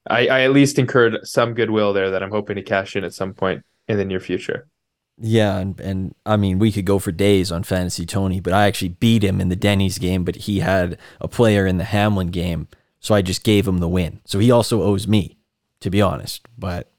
I 0.10 0.28
I 0.28 0.42
at 0.44 0.54
least 0.54 0.80
incurred 0.80 1.28
some 1.28 1.54
goodwill 1.54 1.92
there 1.92 2.12
that 2.12 2.24
I'm 2.24 2.32
hoping 2.32 2.56
to 2.56 2.62
cash 2.62 2.96
in 2.96 3.04
at 3.04 3.14
some 3.14 3.34
point 3.34 3.64
in 3.90 3.98
the 3.98 4.06
near 4.06 4.22
future. 4.22 4.70
Yeah, 5.18 5.58
and, 5.58 5.80
and 5.82 6.16
I 6.26 6.38
mean, 6.38 6.58
we 6.58 6.72
could 6.72 6.86
go 6.86 6.98
for 6.98 7.12
days 7.12 7.52
on 7.52 7.64
Fantasy 7.64 8.06
Tony, 8.06 8.40
but 8.40 8.54
I 8.54 8.68
actually 8.68 8.90
beat 8.90 9.22
him 9.22 9.42
in 9.42 9.50
the 9.50 9.56
Denny's 9.58 9.98
game, 9.98 10.24
but 10.24 10.36
he 10.36 10.62
had 10.62 10.98
a 11.20 11.28
player 11.28 11.68
in 11.68 11.78
the 11.78 11.84
Hamlin 11.84 12.28
game, 12.28 12.70
so 13.02 13.14
I 13.14 13.22
just 13.22 13.44
gave 13.44 13.68
him 13.68 13.80
the 13.80 13.90
win. 13.90 14.22
So 14.26 14.40
he 14.40 14.50
also 14.50 14.82
owes 14.82 15.08
me, 15.08 15.38
to 15.82 15.90
be 15.92 16.02
honest. 16.02 16.48
But 16.58 16.90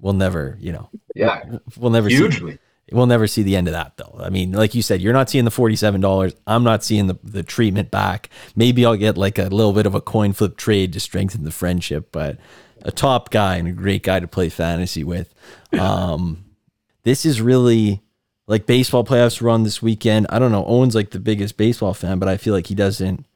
we'll 0.00 0.12
never, 0.14 0.56
you 0.60 0.72
know, 0.72 0.88
Yeah, 1.14 1.42
we'll 1.76 1.90
never 1.90 2.08
see 2.10 2.16
hugely. 2.16 2.58
we'll 2.92 3.06
never 3.06 3.26
see 3.26 3.42
the 3.42 3.56
end 3.56 3.68
of 3.68 3.72
that 3.72 3.96
though. 3.96 4.16
I 4.18 4.30
mean, 4.30 4.52
like 4.52 4.74
you 4.74 4.82
said, 4.82 5.00
you're 5.00 5.12
not 5.12 5.28
seeing 5.30 5.44
the 5.44 5.50
forty-seven 5.50 6.00
dollars. 6.00 6.34
I'm 6.46 6.64
not 6.64 6.84
seeing 6.84 7.06
the, 7.06 7.18
the 7.22 7.42
treatment 7.42 7.90
back. 7.90 8.30
Maybe 8.56 8.84
I'll 8.86 8.96
get 8.96 9.18
like 9.18 9.38
a 9.38 9.44
little 9.44 9.72
bit 9.72 9.86
of 9.86 9.94
a 9.94 10.00
coin 10.00 10.32
flip 10.32 10.56
trade 10.56 10.92
to 10.94 11.00
strengthen 11.00 11.44
the 11.44 11.50
friendship, 11.50 12.10
but 12.12 12.38
a 12.82 12.92
top 12.92 13.30
guy 13.30 13.56
and 13.56 13.66
a 13.68 13.72
great 13.72 14.02
guy 14.04 14.20
to 14.20 14.28
play 14.28 14.48
fantasy 14.48 15.02
with. 15.04 15.34
Um, 15.78 16.44
this 17.02 17.24
is 17.26 17.40
really 17.40 18.02
like 18.46 18.66
baseball 18.66 19.04
playoffs 19.04 19.42
run 19.42 19.64
this 19.64 19.82
weekend. 19.82 20.26
I 20.30 20.38
don't 20.38 20.52
know. 20.52 20.64
Owen's 20.64 20.94
like 20.94 21.10
the 21.10 21.18
biggest 21.20 21.56
baseball 21.56 21.92
fan, 21.92 22.18
but 22.18 22.28
I 22.28 22.36
feel 22.36 22.54
like 22.54 22.68
he 22.68 22.74
doesn't 22.74 23.26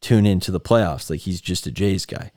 tune 0.00 0.26
into 0.26 0.50
the 0.50 0.60
playoffs. 0.60 1.08
Like 1.10 1.20
he's 1.20 1.40
just 1.40 1.66
a 1.66 1.70
Jays 1.72 2.04
guy. 2.06 2.30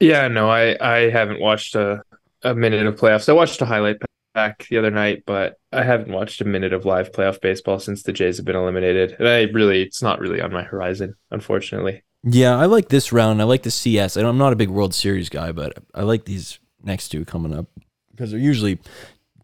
Yeah, 0.00 0.28
no, 0.28 0.50
I 0.50 0.76
I 0.80 1.10
haven't 1.10 1.40
watched 1.40 1.74
a 1.74 2.02
a 2.42 2.54
minute 2.54 2.86
of 2.86 2.96
playoffs. 2.96 3.28
I 3.28 3.32
watched 3.32 3.60
a 3.62 3.64
highlight 3.66 3.96
back 4.34 4.66
the 4.68 4.76
other 4.78 4.90
night, 4.90 5.22
but 5.26 5.56
I 5.72 5.82
haven't 5.82 6.12
watched 6.12 6.40
a 6.40 6.44
minute 6.44 6.72
of 6.72 6.84
live 6.84 7.12
playoff 7.12 7.40
baseball 7.40 7.78
since 7.78 8.02
the 8.02 8.12
Jays 8.12 8.36
have 8.36 8.44
been 8.46 8.56
eliminated. 8.56 9.16
And 9.18 9.28
I 9.28 9.42
really, 9.44 9.82
it's 9.82 10.02
not 10.02 10.18
really 10.18 10.40
on 10.40 10.52
my 10.52 10.62
horizon, 10.64 11.14
unfortunately. 11.30 12.02
Yeah, 12.24 12.56
I 12.58 12.66
like 12.66 12.88
this 12.88 13.12
round. 13.12 13.40
I 13.40 13.44
like 13.44 13.62
the 13.62 13.70
CS. 13.70 14.16
I'm 14.16 14.36
not 14.38 14.52
a 14.52 14.56
big 14.56 14.70
World 14.70 14.94
Series 14.94 15.28
guy, 15.28 15.52
but 15.52 15.78
I 15.94 16.02
like 16.02 16.24
these 16.24 16.58
next 16.82 17.08
two 17.10 17.24
coming 17.24 17.54
up 17.54 17.66
because 18.10 18.30
they're 18.30 18.40
usually 18.40 18.80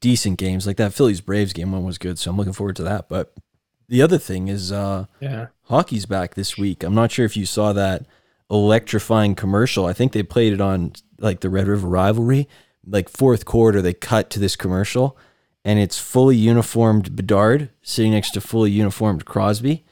decent 0.01 0.39
games. 0.39 0.67
Like 0.67 0.77
that 0.79 0.93
Phillies 0.93 1.21
Braves 1.21 1.53
game 1.53 1.73
one 1.73 1.85
was 1.85 1.99
good, 1.99 2.19
so 2.19 2.31
I'm 2.31 2.37
looking 2.37 2.53
forward 2.53 2.77
to 2.77 2.83
that. 2.85 3.09
But 3.09 3.33
the 3.89 4.03
other 4.03 4.19
thing 4.19 4.49
is 4.49 4.73
uh, 4.73 5.07
Yeah. 5.21 5.49
hockey's 5.65 6.07
back 6.07 6.35
this 6.35 6.59
week. 6.59 6.83
I'm 6.83 6.95
not 6.95 7.13
sure 7.13 7.25
if 7.25 7.37
you 7.37 7.47
saw 7.47 7.73
that 7.75 8.07
electrifying 8.51 9.35
commercial. 9.35 9.87
I 9.87 9.93
think 9.93 10.13
they 10.13 10.23
played 10.23 10.53
it 10.53 10.61
on 10.61 10.93
like 11.19 11.41
the 11.41 11.51
Red 11.51 11.69
River 11.69 11.87
rivalry. 11.87 12.49
Like 12.87 13.09
fourth 13.09 13.45
quarter, 13.45 13.81
they 13.81 13.93
cut 13.93 14.31
to 14.31 14.41
this 14.41 14.57
commercial, 14.57 15.17
and 15.65 15.79
it's 15.79 15.99
fully 15.99 16.37
uniformed 16.37 17.15
Bedard 17.15 17.71
sitting 17.83 18.13
next 18.13 18.31
to 18.33 18.41
fully 18.41 18.71
uniformed 18.71 19.27
Crosby, 19.27 19.85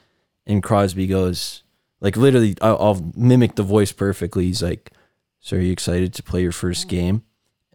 and 0.45 0.63
Crosby 0.63 1.07
goes 1.07 1.63
like 2.01 2.17
literally. 2.17 2.55
I'll, 2.61 2.77
I'll 2.81 3.11
mimic 3.15 3.55
the 3.55 3.63
voice 3.63 3.91
perfectly. 3.91 4.45
He's 4.45 4.63
like, 4.63 4.91
"So 5.39 5.57
are 5.57 5.61
you 5.61 5.71
excited 5.71 6.13
to 6.15 6.23
play 6.23 6.41
your 6.41 6.51
first 6.51 6.87
game?" 6.87 7.23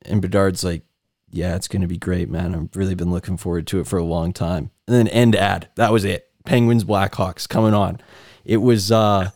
And 0.02 0.20
Bedard's 0.20 0.64
like, 0.64 0.82
"Yeah, 1.30 1.54
it's 1.54 1.68
gonna 1.68 1.86
be 1.86 1.96
great, 1.96 2.28
man. 2.28 2.54
I've 2.54 2.76
really 2.76 2.96
been 2.96 3.12
looking 3.12 3.36
forward 3.36 3.66
to 3.68 3.80
it 3.80 3.86
for 3.86 3.98
a 3.98 4.04
long 4.04 4.32
time." 4.32 4.70
And 4.88 4.96
then 4.96 5.08
end 5.08 5.36
ad. 5.36 5.68
That 5.76 5.92
was 5.92 6.04
it. 6.04 6.28
Penguins 6.44 6.84
Blackhawks 6.84 7.48
coming 7.48 7.72
on. 7.72 8.00
It 8.44 8.58
was 8.58 8.92
uh, 8.92 9.30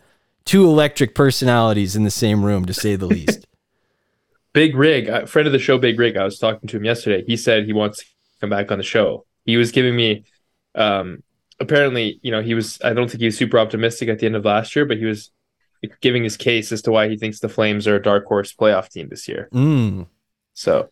two 0.48 0.64
electric 0.64 1.14
personalities 1.14 1.94
in 1.94 2.04
the 2.04 2.10
same 2.10 2.42
room, 2.44 2.64
to 2.64 2.72
say 2.72 2.96
the 2.96 3.06
least. 3.16 3.46
Big 4.54 4.74
Rig, 4.74 5.08
a 5.08 5.26
friend 5.26 5.46
of 5.46 5.52
the 5.52 5.58
show, 5.58 5.76
Big 5.78 5.98
Rig, 6.00 6.16
I 6.16 6.24
was 6.24 6.38
talking 6.38 6.66
to 6.68 6.76
him 6.78 6.84
yesterday. 6.84 7.22
He 7.26 7.36
said 7.36 7.66
he 7.66 7.72
wants 7.74 7.98
to 7.98 8.04
come 8.40 8.50
back 8.50 8.72
on 8.72 8.78
the 8.78 8.84
show. 8.84 9.26
He 9.44 9.56
was 9.58 9.70
giving 9.72 9.94
me, 9.94 10.24
um, 10.74 11.22
apparently, 11.60 12.18
you 12.22 12.30
know, 12.30 12.40
he 12.42 12.54
was, 12.54 12.78
I 12.82 12.94
don't 12.94 13.08
think 13.10 13.20
he 13.20 13.26
was 13.26 13.36
super 13.36 13.58
optimistic 13.58 14.08
at 14.08 14.18
the 14.20 14.26
end 14.26 14.36
of 14.36 14.44
last 14.46 14.74
year, 14.74 14.86
but 14.86 14.96
he 14.96 15.04
was 15.04 15.30
giving 16.00 16.24
his 16.24 16.36
case 16.38 16.72
as 16.72 16.80
to 16.82 16.90
why 16.90 17.08
he 17.08 17.16
thinks 17.18 17.40
the 17.40 17.48
Flames 17.48 17.86
are 17.86 17.96
a 17.96 18.02
dark 18.02 18.24
horse 18.24 18.52
playoff 18.54 18.88
team 18.88 19.08
this 19.10 19.28
year. 19.28 19.48
Mm. 19.52 20.06
So, 20.54 20.88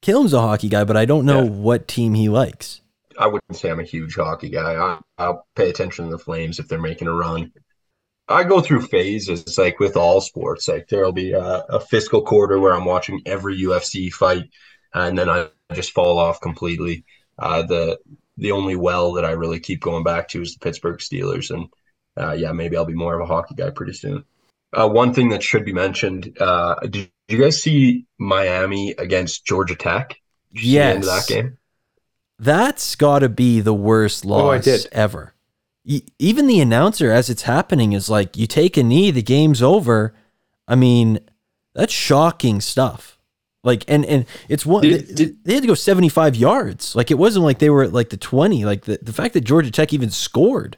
Killam's 0.00 0.32
a 0.32 0.40
hockey 0.40 0.68
guy, 0.70 0.84
but 0.84 0.96
I 0.96 1.04
don't 1.04 1.26
know 1.26 1.44
Yeah. 1.44 1.50
what 1.50 1.86
team 1.86 2.14
he 2.14 2.28
likes. 2.30 2.80
I 3.18 3.26
wouldn't 3.26 3.54
say 3.56 3.70
I'm 3.70 3.78
a 3.80 3.84
huge 3.84 4.14
hockey 4.16 4.48
guy. 4.48 4.74
I, 4.74 4.98
I'll 5.18 5.46
pay 5.54 5.68
attention 5.68 6.06
to 6.06 6.10
the 6.10 6.18
Flames 6.18 6.58
if 6.58 6.66
they're 6.68 6.80
making 6.80 7.06
a 7.06 7.12
run. 7.12 7.52
I 8.28 8.44
go 8.44 8.60
through 8.60 8.82
phases. 8.82 9.40
It's 9.42 9.58
like 9.58 9.78
with 9.80 9.96
all 9.96 10.20
sports. 10.20 10.68
Like 10.68 10.88
there'll 10.88 11.12
be 11.12 11.32
a, 11.32 11.42
a 11.68 11.80
fiscal 11.80 12.22
quarter 12.22 12.58
where 12.58 12.72
I'm 12.74 12.84
watching 12.84 13.20
every 13.26 13.58
UFC 13.60 14.10
fight, 14.12 14.48
and 14.94 15.18
then 15.18 15.28
I 15.28 15.48
just 15.74 15.92
fall 15.92 16.18
off 16.18 16.40
completely. 16.40 17.04
Uh, 17.38 17.62
the 17.62 17.98
the 18.38 18.52
only 18.52 18.76
well 18.76 19.12
that 19.14 19.24
I 19.24 19.32
really 19.32 19.60
keep 19.60 19.80
going 19.80 20.04
back 20.04 20.28
to 20.28 20.42
is 20.42 20.54
the 20.54 20.60
Pittsburgh 20.60 20.98
Steelers, 20.98 21.50
and 21.50 21.68
uh, 22.16 22.32
yeah, 22.32 22.52
maybe 22.52 22.76
I'll 22.76 22.84
be 22.84 22.94
more 22.94 23.14
of 23.14 23.20
a 23.20 23.26
hockey 23.32 23.54
guy 23.54 23.70
pretty 23.70 23.92
soon. 23.94 24.24
Uh, 24.72 24.88
one 24.88 25.12
thing 25.12 25.28
that 25.30 25.42
should 25.42 25.64
be 25.64 25.72
mentioned: 25.72 26.36
uh, 26.40 26.76
Did 26.88 27.10
you 27.28 27.38
guys 27.38 27.60
see 27.60 28.06
Miami 28.18 28.92
against 28.92 29.44
Georgia 29.44 29.74
Tech? 29.74 30.16
Did 30.54 30.62
the 30.62 30.78
end 30.78 31.04
of 31.04 31.04
Yes. 31.04 31.26
that 31.26 31.34
game. 31.34 31.58
That's 32.38 32.96
got 32.96 33.20
to 33.20 33.28
be 33.28 33.60
the 33.60 33.74
worst 33.74 34.24
loss 34.24 34.42
Oh, 34.42 34.50
I 34.50 34.58
did. 34.58 34.86
ever. 34.92 35.34
Even 35.84 36.46
the 36.46 36.60
announcer, 36.60 37.10
as 37.10 37.28
it's 37.28 37.42
happening, 37.42 37.92
is 37.92 38.08
like, 38.08 38.36
"You 38.36 38.46
take 38.46 38.76
a 38.76 38.82
knee, 38.82 39.10
the 39.10 39.22
game's 39.22 39.62
over." 39.62 40.14
I 40.68 40.76
mean, 40.76 41.18
that's 41.74 41.92
shocking 41.92 42.60
stuff. 42.60 43.18
Like, 43.64 43.84
and 43.88 44.04
and 44.06 44.26
it's 44.48 44.64
one. 44.64 44.82
Did- 44.82 45.08
they, 45.08 45.14
did- 45.14 45.44
they 45.44 45.54
had 45.54 45.62
to 45.62 45.66
go 45.66 45.74
seventy 45.74 46.08
five 46.08 46.36
yards. 46.36 46.94
Like, 46.94 47.10
it 47.10 47.18
wasn't 47.18 47.44
like 47.44 47.58
they 47.58 47.70
were 47.70 47.82
at 47.82 47.92
like 47.92 48.10
the 48.10 48.16
twenty. 48.16 48.64
Like 48.64 48.84
the 48.84 48.98
the 49.02 49.12
fact 49.12 49.34
that 49.34 49.42
Georgia 49.42 49.70
Tech 49.72 49.92
even 49.92 50.10
scored. 50.10 50.76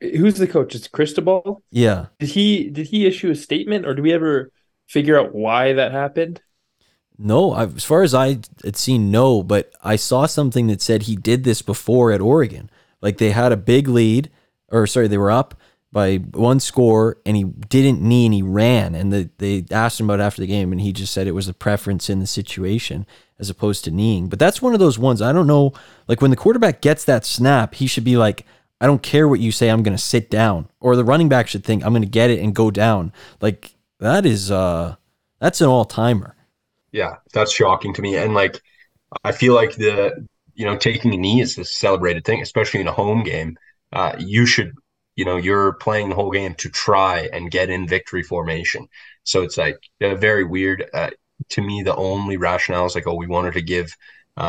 who's 0.00 0.34
the 0.34 0.48
coach? 0.48 0.74
It's 0.74 0.88
Cristobal. 0.88 1.62
Yeah. 1.70 2.06
Did 2.18 2.30
he 2.30 2.68
did 2.70 2.88
he 2.88 3.06
issue 3.06 3.30
a 3.30 3.36
statement, 3.36 3.86
or 3.86 3.94
do 3.94 4.02
we 4.02 4.12
ever 4.12 4.50
figure 4.88 5.18
out 5.18 5.34
why 5.34 5.72
that 5.74 5.92
happened? 5.92 6.40
No, 7.18 7.52
I, 7.52 7.66
as 7.66 7.84
far 7.84 8.02
as 8.02 8.14
I 8.14 8.38
had 8.64 8.76
seen, 8.76 9.10
no, 9.12 9.42
but 9.44 9.72
I 9.84 9.94
saw 9.96 10.26
something 10.26 10.66
that 10.66 10.82
said 10.82 11.02
he 11.02 11.14
did 11.14 11.44
this 11.44 11.62
before 11.62 12.10
at 12.10 12.20
Oregon. 12.20 12.68
Like 13.02 13.18
they 13.18 13.32
had 13.32 13.52
a 13.52 13.56
big 13.56 13.88
lead, 13.88 14.30
or 14.68 14.86
sorry, 14.86 15.08
they 15.08 15.18
were 15.18 15.30
up 15.30 15.54
by 15.90 16.16
one 16.16 16.58
score, 16.58 17.18
and 17.26 17.36
he 17.36 17.44
didn't 17.44 18.00
knee 18.00 18.24
and 18.24 18.34
he 18.34 18.40
ran. 18.40 18.94
And 18.94 19.12
the, 19.12 19.28
they 19.36 19.66
asked 19.70 20.00
him 20.00 20.08
about 20.08 20.20
it 20.20 20.22
after 20.22 20.40
the 20.40 20.46
game, 20.46 20.72
and 20.72 20.80
he 20.80 20.92
just 20.92 21.12
said 21.12 21.26
it 21.26 21.32
was 21.32 21.48
a 21.48 21.54
preference 21.54 22.08
in 22.08 22.18
the 22.18 22.26
situation 22.26 23.04
as 23.38 23.50
opposed 23.50 23.84
to 23.84 23.90
kneeing. 23.90 24.28
But 24.28 24.38
that's 24.38 24.62
one 24.62 24.72
of 24.72 24.80
those 24.80 24.98
ones 24.98 25.20
I 25.20 25.32
don't 25.32 25.46
know. 25.46 25.74
Like 26.08 26.22
when 26.22 26.30
the 26.30 26.36
quarterback 26.36 26.80
gets 26.80 27.04
that 27.04 27.26
snap, 27.26 27.74
he 27.74 27.86
should 27.86 28.04
be 28.04 28.16
like, 28.16 28.46
I 28.80 28.86
don't 28.86 29.02
care 29.02 29.28
what 29.28 29.40
you 29.40 29.52
say, 29.52 29.68
I'm 29.68 29.82
going 29.82 29.96
to 29.96 30.02
sit 30.02 30.30
down. 30.30 30.68
Or 30.80 30.96
the 30.96 31.04
running 31.04 31.28
back 31.28 31.48
should 31.48 31.64
think, 31.64 31.84
I'm 31.84 31.92
going 31.92 32.02
to 32.02 32.08
get 32.08 32.30
it 32.30 32.40
and 32.40 32.54
go 32.54 32.70
down. 32.70 33.12
Like 33.40 33.74
that 34.00 34.24
is, 34.24 34.50
uh, 34.50 34.96
that's 35.40 35.60
an 35.60 35.68
all 35.68 35.84
timer. 35.84 36.36
Yeah, 36.90 37.16
that's 37.32 37.52
shocking 37.52 37.92
to 37.94 38.02
me. 38.02 38.16
And 38.16 38.32
like, 38.32 38.60
I 39.24 39.32
feel 39.32 39.54
like 39.54 39.74
the, 39.76 40.26
you 40.54 40.64
know, 40.64 40.76
taking 40.76 41.14
a 41.14 41.16
knee 41.16 41.40
is 41.40 41.58
a 41.58 41.64
celebrated 41.64 42.24
thing, 42.24 42.42
especially 42.42 42.80
in 42.80 42.88
a 42.88 42.92
home 42.92 43.22
game. 43.24 43.56
Uh, 43.92 44.14
you 44.18 44.46
should, 44.46 44.72
you 45.16 45.24
know, 45.24 45.36
you're 45.36 45.74
playing 45.74 46.08
the 46.08 46.14
whole 46.14 46.30
game 46.30 46.54
to 46.56 46.68
try 46.68 47.28
and 47.32 47.50
get 47.50 47.70
in 47.70 47.86
victory 47.86 48.22
formation. 48.22 48.88
So 49.24 49.42
it's 49.42 49.58
like 49.58 49.78
uh, 50.02 50.14
very 50.16 50.44
weird. 50.44 50.84
Uh, 50.92 51.10
to 51.50 51.62
me, 51.62 51.82
the 51.82 51.96
only 51.96 52.36
rationale 52.36 52.86
is 52.86 52.94
like, 52.94 53.06
oh, 53.06 53.14
we 53.14 53.26
wanted 53.26 53.54
to 53.54 53.62
give 53.62 53.94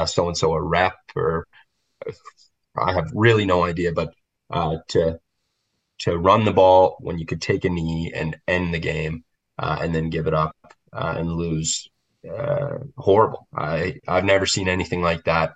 so 0.06 0.28
and 0.28 0.38
so 0.38 0.54
a 0.54 0.62
rep, 0.62 0.96
or 1.16 1.46
I 2.78 2.94
have 2.94 3.12
really 3.14 3.46
no 3.46 3.64
idea, 3.64 3.92
but 3.92 4.14
uh, 4.50 4.78
to 4.90 5.20
to 6.00 6.18
run 6.18 6.46
the 6.46 6.54
ball 6.54 6.98
when 7.00 7.18
you 7.18 7.26
could 7.26 7.42
take 7.42 7.66
a 7.66 7.70
knee 7.70 8.12
and 8.16 8.38
end 8.48 8.74
the 8.74 8.80
game, 8.80 9.24
uh, 9.60 9.78
and 9.82 9.94
then 9.94 10.10
give 10.10 10.28
it 10.28 10.34
up 10.34 10.56
uh, 10.92 11.16
and 11.18 11.32
lose 11.32 11.88
horrible. 12.98 13.48
I 13.56 14.00
I've 14.08 14.26
never 14.26 14.46
seen 14.46 14.68
anything 14.70 15.02
like 15.02 15.26
that. 15.26 15.54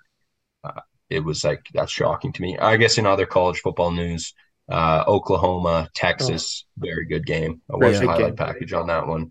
It 1.10 1.20
was 1.20 1.44
like 1.44 1.66
that's 1.72 1.92
shocking 1.92 2.32
to 2.32 2.42
me. 2.42 2.58
I 2.58 2.76
guess 2.76 2.98
in 2.98 3.06
other 3.06 3.26
college 3.26 3.60
football 3.60 3.90
news, 3.90 4.34
uh, 4.68 5.04
Oklahoma, 5.06 5.88
Texas, 5.94 6.64
very 6.76 7.06
good 7.06 7.26
game. 7.26 7.62
I 7.72 7.76
watched 7.76 8.00
the 8.00 8.06
highlight 8.06 8.36
game. 8.36 8.36
package 8.36 8.72
on 8.72 8.88
that 8.88 9.06
one. 9.06 9.30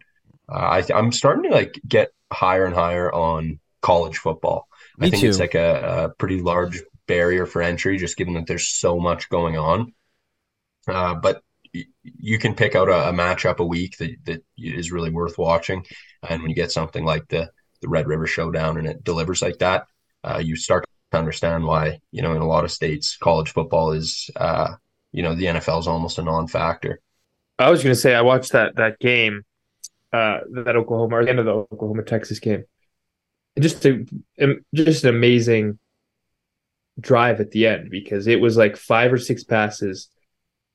Uh, 0.52 0.56
I 0.56 0.84
I'm 0.94 1.12
starting 1.12 1.44
to 1.44 1.56
like 1.56 1.80
get 1.88 2.10
higher 2.32 2.66
and 2.66 2.74
higher 2.76 3.12
on 3.12 3.60
college 3.82 4.18
football. 4.18 4.68
Me 4.98 5.08
I 5.08 5.10
think 5.12 5.22
too. 5.22 5.30
it's 5.30 5.40
like 5.40 5.56
a, 5.56 6.06
a 6.06 6.10
pretty 6.10 6.42
large 6.42 6.82
barrier 7.08 7.46
for 7.46 7.62
entry, 7.62 7.98
just 7.98 8.18
given 8.18 8.34
that 8.34 8.48
there's 8.48 8.68
so 8.68 9.00
much 9.00 9.30
going 9.30 9.58
on. 9.58 9.94
Uh, 10.88 11.16
but 11.16 11.42
y- 11.74 11.86
you 12.04 12.40
can 12.40 12.56
pick 12.56 12.76
out 12.76 12.90
a, 12.90 13.10
a 13.10 13.14
matchup 13.14 13.60
a 13.60 13.66
week 13.66 13.98
that, 13.98 14.16
that 14.26 14.44
is 14.58 14.92
really 14.92 15.12
worth 15.12 15.38
watching. 15.38 15.86
And 16.28 16.42
when 16.42 16.50
you 16.50 16.56
get 16.56 16.72
something 16.72 17.06
like 17.06 17.28
the 17.28 17.52
the 17.82 17.90
Red 17.90 18.08
River 18.08 18.26
Showdown 18.26 18.78
and 18.78 18.88
it 18.88 19.04
delivers 19.04 19.42
like 19.42 19.60
that, 19.60 19.86
uh, 20.24 20.42
you 20.44 20.56
start 20.56 20.86
to 21.18 21.20
understand 21.20 21.65
why 21.65 21.99
you 22.11 22.22
know 22.22 22.34
in 22.34 22.41
a 22.41 22.47
lot 22.47 22.63
of 22.63 22.72
states 22.72 23.18
college 23.18 23.51
football 23.51 23.91
is 23.91 24.30
uh, 24.36 24.76
you 25.11 25.24
know 25.24 25.36
the 25.36 25.47
NFL 25.47 25.80
is 25.80 25.88
almost 25.88 26.18
a 26.20 26.24
non-factor. 26.24 27.01
I 27.59 27.70
was 27.70 27.84
going 27.84 27.95
to 27.95 27.99
say 27.99 28.15
I 28.15 28.22
watched 28.22 28.51
that 28.53 28.76
that 28.76 28.99
game, 28.99 29.43
uh, 30.13 30.39
that 30.51 30.76
Oklahoma 30.76 31.18
or 31.18 31.24
the 31.24 31.30
end 31.30 31.39
of 31.39 31.45
the 31.45 31.53
Oklahoma 31.53 32.03
Texas 32.03 32.39
game. 32.39 32.65
Just 33.59 33.86
a 33.86 34.05
just 34.74 35.03
an 35.03 35.09
amazing 35.09 35.80
drive 36.99 37.39
at 37.39 37.51
the 37.51 37.68
end 37.68 37.89
because 37.89 38.28
it 38.28 38.39
was 38.41 38.57
like 38.57 38.78
five 38.78 39.11
or 39.11 39.18
six 39.18 39.43
passes, 39.43 40.09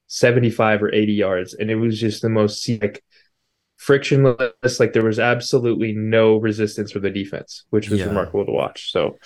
seventy 0.07 0.51
five 0.51 0.83
or 0.83 0.93
eighty 0.93 1.13
yards, 1.15 1.55
and 1.55 1.71
it 1.71 1.77
was 1.77 1.99
just 2.01 2.23
the 2.23 2.29
most 2.29 2.69
like 2.69 3.03
frictionless. 3.77 4.81
Like 4.81 4.93
there 4.93 5.05
was 5.05 5.19
absolutely 5.19 5.93
no 5.93 6.37
resistance 6.37 6.93
for 6.93 7.01
the 7.01 7.11
defense, 7.11 7.65
which 7.71 7.89
was 7.89 8.01
Yeah. 8.01 8.07
remarkable 8.07 8.47
to 8.47 8.53
watch. 8.53 8.93
So 8.93 9.19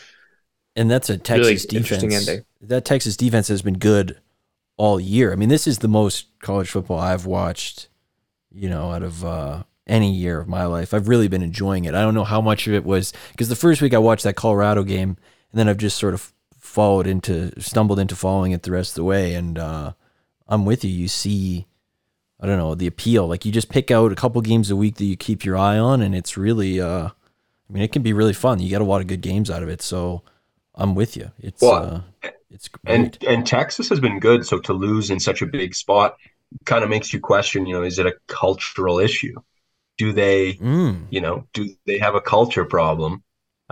And 0.77 0.91
that's 0.91 1.09
a 1.09 1.17
Texas 1.17 1.65
interesting 1.73 2.11
defense. 2.11 2.45
That 2.61 2.85
Texas 2.85 3.17
defense 3.17 3.49
has 3.49 3.63
been 3.63 3.79
good 3.79 4.21
all 4.77 5.01
year. 5.01 5.33
I 5.33 5.37
mean, 5.37 5.49
this 5.49 5.67
is 5.67 5.79
the 5.79 5.89
most 5.89 6.27
college 6.41 6.71
football 6.71 6.99
I've 6.99 7.25
watched, 7.25 7.89
you 8.53 8.69
know, 8.69 8.93
out 8.93 9.03
of 9.03 9.25
uh, 9.25 9.63
any 9.87 10.13
year 10.13 10.39
of 10.39 10.49
my 10.49 10.67
life. 10.67 10.93
I've 10.93 11.09
really 11.09 11.29
been 11.29 11.43
enjoying 11.43 11.87
it. 11.87 11.95
I 11.95 12.03
don't 12.03 12.15
know 12.15 12.25
how 12.25 12.43
much 12.43 12.67
of 12.67 12.75
it 12.75 12.85
was 12.85 13.13
because 13.33 13.49
the 13.49 13.57
first 13.57 13.81
week 13.81 13.95
I 13.95 13.99
watched 13.99 14.25
that 14.25 14.37
Colorado 14.37 14.85
game, 14.85 15.17
and 15.51 15.59
then 15.59 15.69
I've 15.69 15.79
just 15.79 15.97
sort 15.97 16.13
of 16.13 16.33
followed 16.59 17.07
into, 17.07 17.59
stumbled 17.61 17.99
into 17.99 18.15
following 18.15 18.53
it 18.53 18.63
the 18.63 18.73
rest 18.73 18.91
of 18.93 18.97
the 18.97 19.05
way. 19.05 19.35
And 19.35 19.59
uh, 19.59 19.93
I'm 20.47 20.67
with 20.67 20.85
you. 20.85 20.91
You 20.91 21.09
see, 21.09 21.67
I 22.39 22.47
don't 22.47 22.59
know, 22.59 22.75
the 22.75 22.87
appeal. 22.87 23.27
Like 23.27 23.47
you 23.47 23.53
just 23.53 23.71
pick 23.71 23.91
out 23.91 24.13
a 24.13 24.17
couple 24.17 24.43
games 24.43 24.71
a 24.71 24.77
week 24.77 24.97
that 24.97 25.05
you 25.07 25.17
keep 25.17 25.43
your 25.43 25.57
eye 25.57 25.79
on, 25.79 26.03
and 26.03 26.15
it's 26.15 26.37
really, 26.37 26.81
uh, 26.83 27.09
I 27.09 27.73
mean, 27.73 27.83
it 27.83 27.93
can 27.93 28.03
be 28.03 28.13
really 28.13 28.35
fun. 28.35 28.61
You 28.61 28.69
get 28.69 28.83
a 28.83 28.85
lot 28.85 29.01
of 29.01 29.07
good 29.07 29.23
games 29.23 29.51
out 29.51 29.63
of 29.63 29.71
it. 29.71 29.81
So 29.81 30.23
I'm 30.77 30.95
with 30.95 31.17
you. 31.17 31.31
It's, 31.41 31.63
Well, 31.63 32.05
uh, 32.25 32.31
it's 32.51 32.69
great. 32.69 32.95
And 32.95 33.19
and 33.27 33.47
Texas 33.47 33.89
has 33.89 34.01
been 34.01 34.19
good, 34.21 34.47
so 34.47 34.59
to 34.61 34.73
lose 34.73 35.11
in 35.11 35.21
such 35.21 35.43
a 35.43 35.47
big 35.47 35.75
spot 35.75 36.17
kind 36.65 36.85
of 36.85 36.91
makes 36.91 37.13
you 37.13 37.21
question, 37.21 37.67
you 37.67 37.75
know, 37.75 37.83
is 37.83 37.99
it 37.99 38.07
a 38.07 38.15
cultural 38.29 38.99
issue? 38.99 39.35
Do 39.99 40.13
they, 40.13 40.55
Mm. 40.55 41.07
you 41.11 41.21
know, 41.21 41.45
do 41.55 41.69
they 41.87 41.99
have 41.99 42.15
a 42.15 42.21
culture 42.21 42.65
problem? 42.65 43.23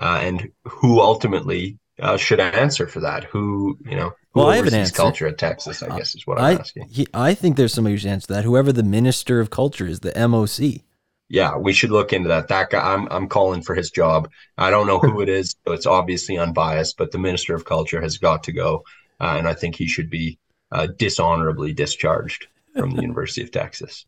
Uh, 0.01 0.19
and 0.23 0.51
who 0.65 1.01
ultimately 1.01 1.79
uh, 2.01 2.17
should 2.17 2.41
answer 2.41 2.87
for 2.89 3.01
that? 3.01 3.25
Who, 3.25 3.79
you 3.89 3.95
know, 3.97 4.09
who 4.33 4.41
Well, 4.41 4.49
I 4.49 4.57
have 4.57 4.67
an 4.67 4.75
answer. 4.75 4.93
culture 4.95 5.27
at 5.29 5.39
Texas, 5.39 5.83
I 5.83 5.97
guess 5.97 6.17
is 6.17 6.27
what 6.27 6.39
I'm 6.39 6.45
I 6.45 6.53
asking. 6.59 6.89
he, 6.89 7.07
I 7.15 7.35
think 7.35 7.57
there's 7.57 7.73
somebody 7.73 7.95
who 7.95 7.99
should 7.99 8.11
answer 8.11 8.33
that. 8.35 8.45
Whoever 8.45 8.73
the 8.73 8.83
minister 8.83 9.39
of 9.41 9.51
culture 9.51 9.87
is, 9.87 10.01
the 10.01 10.11
MOC. 10.17 10.83
Yeah, 11.35 11.57
we 11.57 11.73
should 11.73 11.91
look 11.91 12.13
into 12.13 12.29
that. 12.29 12.47
That 12.47 12.71
guy, 12.71 12.95
I'm 12.95 13.09
I'm 13.11 13.29
calling 13.29 13.61
for 13.61 13.75
his 13.75 13.91
job. 13.91 14.31
I 14.57 14.71
don't 14.71 14.87
know 14.87 15.01
who 15.01 15.21
it 15.21 15.29
is, 15.29 15.57
so 15.67 15.73
it's 15.73 15.85
obviously 15.85 16.39
unbiased, 16.39 16.97
but 16.97 17.11
the 17.11 17.19
Minister 17.19 17.57
of 17.57 17.65
Culture 17.65 18.01
has 18.01 18.19
got 18.19 18.45
to 18.45 18.53
go, 18.53 18.85
uh, 19.21 19.35
and 19.37 19.49
I 19.49 19.55
think 19.55 19.75
he 19.75 19.89
should 19.89 20.09
be 20.09 20.39
uh, 20.71 20.87
dishonorably 20.97 21.73
discharged 21.73 22.47
from 22.77 22.93
the 22.93 23.03
University 23.09 23.43
of 23.43 23.51
Texas. 23.51 24.07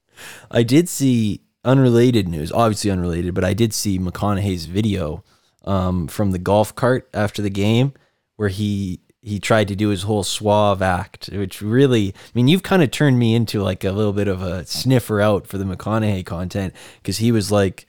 I 0.52 0.62
did 0.62 0.88
see 0.88 1.40
unrelated 1.64 2.28
news, 2.28 2.52
obviously 2.52 2.92
unrelated, 2.92 3.34
but 3.34 3.42
I 3.42 3.54
did 3.54 3.74
see 3.74 3.98
McConaughey's 3.98 4.66
video 4.66 5.24
um, 5.64 6.06
from 6.06 6.30
the 6.30 6.38
golf 6.38 6.76
cart 6.76 7.08
after 7.12 7.42
the 7.42 7.50
game 7.50 7.92
where 8.36 8.50
he 8.50 9.00
he 9.26 9.40
tried 9.40 9.66
to 9.66 9.74
do 9.74 9.88
his 9.88 10.04
whole 10.04 10.22
suave 10.22 10.80
act, 10.80 11.28
which 11.32 11.60
really, 11.60 12.14
I 12.16 12.30
mean, 12.32 12.46
you've 12.46 12.62
kind 12.62 12.80
of 12.80 12.92
turned 12.92 13.18
me 13.18 13.34
into 13.34 13.60
like 13.60 13.82
a 13.82 13.90
little 13.90 14.12
bit 14.12 14.28
of 14.28 14.40
a 14.40 14.64
sniffer 14.66 15.20
out 15.20 15.48
for 15.48 15.58
the 15.58 15.64
McConaughey 15.64 16.24
content 16.24 16.72
because 17.02 17.18
he 17.18 17.32
was 17.32 17.50
like, 17.50 17.88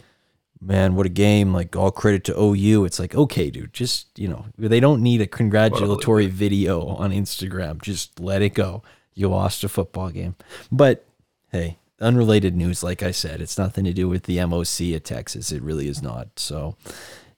man, 0.59 0.95
what 0.95 1.05
a 1.05 1.09
game! 1.09 1.53
Like 1.53 1.75
all 1.75 1.91
credit 1.91 2.23
to 2.23 2.41
OU. 2.41 2.85
It's 2.85 2.99
like, 2.99 3.13
okay, 3.13 3.51
dude, 3.51 3.71
just 3.71 4.17
you 4.17 4.27
know, 4.27 4.45
they 4.57 4.79
don't 4.79 5.03
need 5.03 5.21
a 5.21 5.27
congratulatory 5.27 6.25
video 6.25 6.87
on 6.87 7.11
Instagram. 7.11 7.83
Just 7.83 8.19
let 8.19 8.41
it 8.41 8.55
go. 8.55 8.81
You 9.13 9.29
lost 9.29 9.63
a 9.63 9.69
football 9.69 10.09
game, 10.09 10.35
but 10.71 11.05
hey, 11.51 11.77
unrelated 12.01 12.55
news. 12.55 12.81
Like 12.81 13.03
I 13.03 13.11
said, 13.11 13.41
it's 13.41 13.59
nothing 13.59 13.83
to 13.83 13.93
do 13.93 14.09
with 14.09 14.23
the 14.23 14.37
MOC 14.37 14.95
at 14.95 15.03
Texas. 15.03 15.51
It 15.51 15.61
really 15.61 15.87
is 15.87 16.01
not. 16.01 16.39
So, 16.39 16.77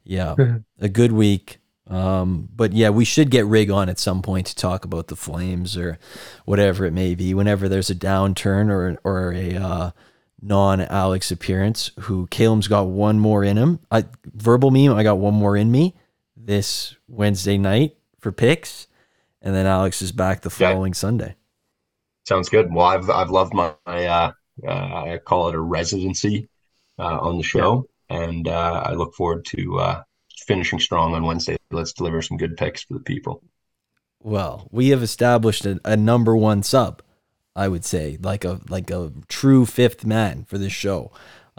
yeah, 0.06 0.36
a 0.80 0.88
good 0.88 1.12
week. 1.12 1.60
Um, 1.90 2.50
but 2.56 2.74
yeah, 2.74 2.90
we 2.90 3.06
should 3.06 3.32
get 3.32 3.46
Rig 3.48 3.72
on 3.72 3.90
at 3.90 4.00
some 4.00 4.22
point 4.22 4.48
to 4.48 4.56
talk 4.56 4.86
about 4.86 5.08
the 5.08 5.16
Flames 5.16 5.76
or 5.78 5.98
whatever 6.46 6.86
it 6.86 6.94
may 6.94 7.16
be. 7.16 7.34
Whenever 7.34 7.68
there's 7.68 7.90
a 7.90 7.96
downturn 7.96 8.70
or 8.70 9.00
or 9.04 9.34
a 9.34 9.56
uh, 9.56 9.92
non 10.42 10.82
Alex 10.82 11.32
appearance, 11.32 11.92
who 12.02 12.28
Caleb's 12.28 12.68
got 12.68 12.88
one 12.88 13.20
more 13.20 13.44
in 13.44 13.58
him. 13.58 13.80
I 13.92 14.06
verbal 14.26 14.72
meme. 14.72 14.94
I 14.94 15.04
got 15.04 15.18
one 15.18 15.34
more 15.34 15.58
in 15.58 15.72
me 15.72 15.96
this 16.38 16.96
Wednesday 17.08 17.58
night 17.58 17.98
for 18.20 18.32
picks, 18.32 18.88
and 19.42 19.56
then 19.56 19.66
Alex 19.66 20.02
is 20.02 20.12
back 20.12 20.42
the 20.42 20.50
Yeah. 20.58 20.74
following 20.74 20.94
Sunday. 20.94 21.36
Sounds 22.28 22.50
good. 22.50 22.74
Well, 22.74 22.86
I've 22.86 23.10
I've 23.10 23.30
loved 23.32 23.54
my, 23.54 23.74
uh, 23.86 24.32
uh, 24.68 24.70
I 24.70 25.20
call 25.26 25.50
it 25.50 25.56
a 25.56 25.60
residency 25.60 26.48
uh, 27.00 27.18
on 27.20 27.38
the 27.38 27.44
show, 27.44 27.88
and 28.10 28.48
uh, 28.48 28.84
I 28.86 28.94
look 28.94 29.16
forward 29.16 29.46
to 29.46 29.80
uh, 29.80 30.04
finishing 30.50 30.80
strong 30.80 31.14
on 31.14 31.24
Wednesday. 31.24 31.58
Let's 31.72 31.94
deliver 31.94 32.22
some 32.24 32.36
good 32.38 32.58
picks 32.58 32.82
for 32.84 32.96
the 32.96 33.00
people. 33.00 33.44
Well, 34.22 34.68
we 34.72 34.90
have 34.90 35.04
established 35.04 35.66
a, 35.66 35.80
a 35.86 35.96
number 35.96 36.36
one 36.36 36.64
sub, 36.64 37.02
I 37.56 37.68
would 37.68 37.86
say, 37.86 38.18
like 38.22 38.44
a 38.44 38.60
like 38.68 38.90
a 38.92 39.12
true 39.28 39.66
fifth 39.66 40.06
man 40.06 40.44
for 40.46 40.58
this 40.58 40.74
show. 40.74 41.12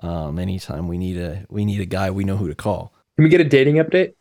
Um, 0.03 0.39
anytime 0.39 0.89
we 0.89 0.99
need 0.99 1.17
a 1.17 1.47
we 1.49 1.65
need 1.65 1.81
a 1.81 1.87
guy, 1.87 2.11
we 2.11 2.25
know 2.25 2.37
who 2.37 2.49
to 2.49 2.55
call. 2.55 2.93
Can 3.17 3.23
we 3.25 3.31
get 3.31 3.41
a 3.41 3.45
dating 3.45 3.77
update? 3.77 4.15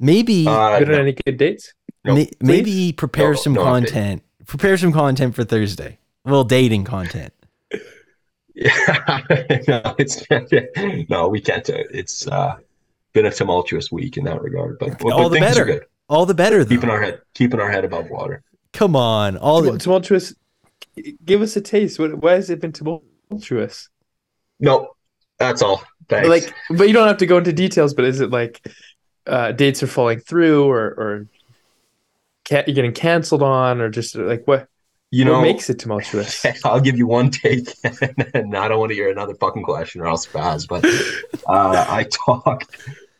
Maybe 0.00 0.46
Uh, 0.48 0.78
Good 0.78 0.88
no, 0.88 0.98
any 1.00 1.12
good 1.12 1.36
dates? 1.36 1.74
no, 2.04 2.14
may- 2.14 2.30
maybe 2.40 2.92
prepare 2.92 3.30
No, 3.32 3.36
some 3.36 3.52
no 3.52 3.60
update. 3.60 3.64
content. 3.64 4.22
Prepare 4.46 4.76
some 4.78 4.92
content 4.92 5.34
for 5.34 5.44
Thursday. 5.44 5.98
Well, 6.24 6.44
dating 6.44 6.84
content. 6.84 7.32
Yeah, 8.58 9.20
no, 9.68 9.94
it's 9.98 10.24
no, 11.10 11.28
we 11.28 11.42
can't. 11.42 11.68
uh, 11.68 11.74
It's 11.90 12.26
uh, 12.26 12.56
been 13.16 13.26
a 13.26 13.32
tumultuous 13.32 13.90
week 13.90 14.18
in 14.18 14.24
that 14.24 14.42
regard, 14.42 14.78
but, 14.78 14.98
but 14.98 15.12
All 15.12 15.30
the 15.30 15.40
better. 15.40 15.62
are 15.62 15.64
good. 15.64 15.86
All 16.08 16.26
the 16.26 16.34
better 16.34 16.62
though. 16.62 16.74
Keeping 16.76 16.90
our 16.90 17.02
head, 17.02 17.20
keeping 17.34 17.58
our 17.58 17.70
head 17.70 17.84
above 17.84 18.10
water. 18.10 18.42
Come 18.72 18.94
on, 18.94 19.38
all 19.38 19.62
the, 19.62 19.78
tumultuous. 19.78 20.34
Give 21.24 21.40
us 21.40 21.56
a 21.56 21.60
taste. 21.62 21.98
What, 21.98 22.22
why 22.22 22.32
has 22.32 22.50
it 22.50 22.60
been 22.60 22.72
tumultuous? 22.72 23.88
No, 24.60 24.90
that's 25.38 25.62
all. 25.62 25.82
Thanks. 26.08 26.28
Like, 26.28 26.54
but 26.70 26.86
you 26.86 26.92
don't 26.92 27.08
have 27.08 27.16
to 27.18 27.26
go 27.26 27.38
into 27.38 27.52
details. 27.52 27.94
But 27.94 28.04
is 28.04 28.20
it 28.20 28.30
like 28.30 28.64
uh, 29.26 29.52
dates 29.52 29.82
are 29.82 29.88
falling 29.88 30.20
through, 30.20 30.64
or 30.70 30.78
or 30.78 31.26
ca- 32.46 32.64
you're 32.66 32.74
getting 32.74 32.92
canceled 32.92 33.42
on, 33.42 33.80
or 33.80 33.88
just 33.88 34.14
like 34.14 34.46
what? 34.46 34.68
you 35.10 35.24
what 35.24 35.32
know, 35.32 35.40
makes 35.40 35.70
it 35.70 35.78
tumultuous? 35.78 36.44
I'll 36.64 36.80
give 36.80 36.98
you 36.98 37.06
one 37.06 37.30
take, 37.30 37.68
and 38.34 38.56
I 38.56 38.68
don't 38.68 38.78
want 38.78 38.90
to 38.90 38.94
hear 38.94 39.10
another 39.10 39.34
fucking 39.34 39.62
question, 39.62 40.02
or 40.02 40.08
I'll 40.08 40.18
spaz. 40.18 40.68
But 40.68 40.84
uh, 41.46 41.86
I 41.88 42.06
talked. 42.26 42.76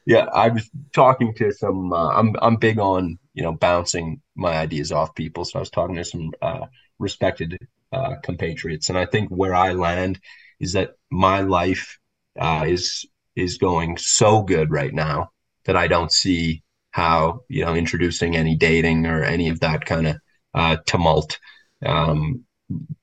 Yeah, 0.07 0.27
I 0.33 0.49
was 0.49 0.71
talking 0.95 1.35
to 1.35 1.53
some. 1.53 1.93
Uh, 1.93 2.09
I'm 2.11 2.35
I'm 2.41 2.57
big 2.57 2.79
on 2.79 3.19
you 3.35 3.43
know 3.43 3.53
bouncing 3.53 4.21
my 4.37 4.57
ideas 4.57 4.93
off 4.93 5.15
people, 5.15 5.45
so 5.45 5.59
I 5.59 5.61
was 5.61 5.71
talking 5.71 5.97
to 5.97 6.05
some 6.05 6.31
uh, 6.43 6.67
respected 6.99 7.59
uh, 7.93 8.15
compatriots, 8.23 8.89
and 8.89 8.97
I 8.99 9.07
think 9.07 9.31
where 9.31 9.55
I 9.55 9.73
land 9.73 10.21
is 10.61 10.73
that 10.75 10.93
my 11.11 11.41
life 11.41 11.99
uh, 12.39 12.65
is 12.69 13.05
is 13.35 13.59
going 13.59 13.97
so 13.99 14.43
good 14.43 14.71
right 14.71 14.95
now 14.95 15.31
that 15.65 15.77
I 15.77 15.89
don't 15.89 16.13
see 16.13 16.63
how 16.93 17.41
you 17.49 17.65
know 17.65 17.75
introducing 17.75 18.37
any 18.37 18.55
dating 18.57 19.07
or 19.07 19.25
any 19.25 19.49
of 19.49 19.61
that 19.61 19.85
kind 19.87 20.07
of 20.07 20.17
uh, 20.55 20.77
tumult 20.87 21.39
um, 21.85 22.45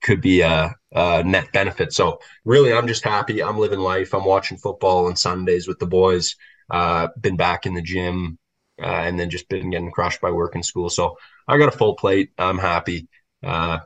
could 0.02 0.20
be 0.20 0.40
a, 0.40 0.74
a 0.92 1.22
net 1.24 1.52
benefit. 1.52 1.92
So 1.92 2.18
really, 2.44 2.72
I'm 2.72 2.86
just 2.86 3.04
happy. 3.04 3.42
I'm 3.42 3.58
living 3.58 3.80
life. 3.80 4.14
I'm 4.14 4.24
watching 4.24 4.58
football 4.58 5.06
on 5.06 5.16
Sundays 5.16 5.66
with 5.68 5.78
the 5.78 5.86
boys. 5.86 6.34
Uh, 6.70 7.08
been 7.20 7.36
back 7.36 7.66
in 7.66 7.74
the 7.74 7.82
gym, 7.82 8.38
uh, 8.80 8.86
and 8.86 9.18
then 9.18 9.30
just 9.30 9.48
been 9.48 9.70
getting 9.70 9.90
crushed 9.90 10.20
by 10.20 10.30
work 10.30 10.54
and 10.54 10.64
school. 10.64 10.88
So 10.90 11.18
I 11.46 11.58
got 11.58 11.72
a 11.72 11.76
full 11.76 11.94
plate. 11.94 12.30
I'm 12.38 12.58
happy. 12.58 13.08
Uh, 13.42 13.80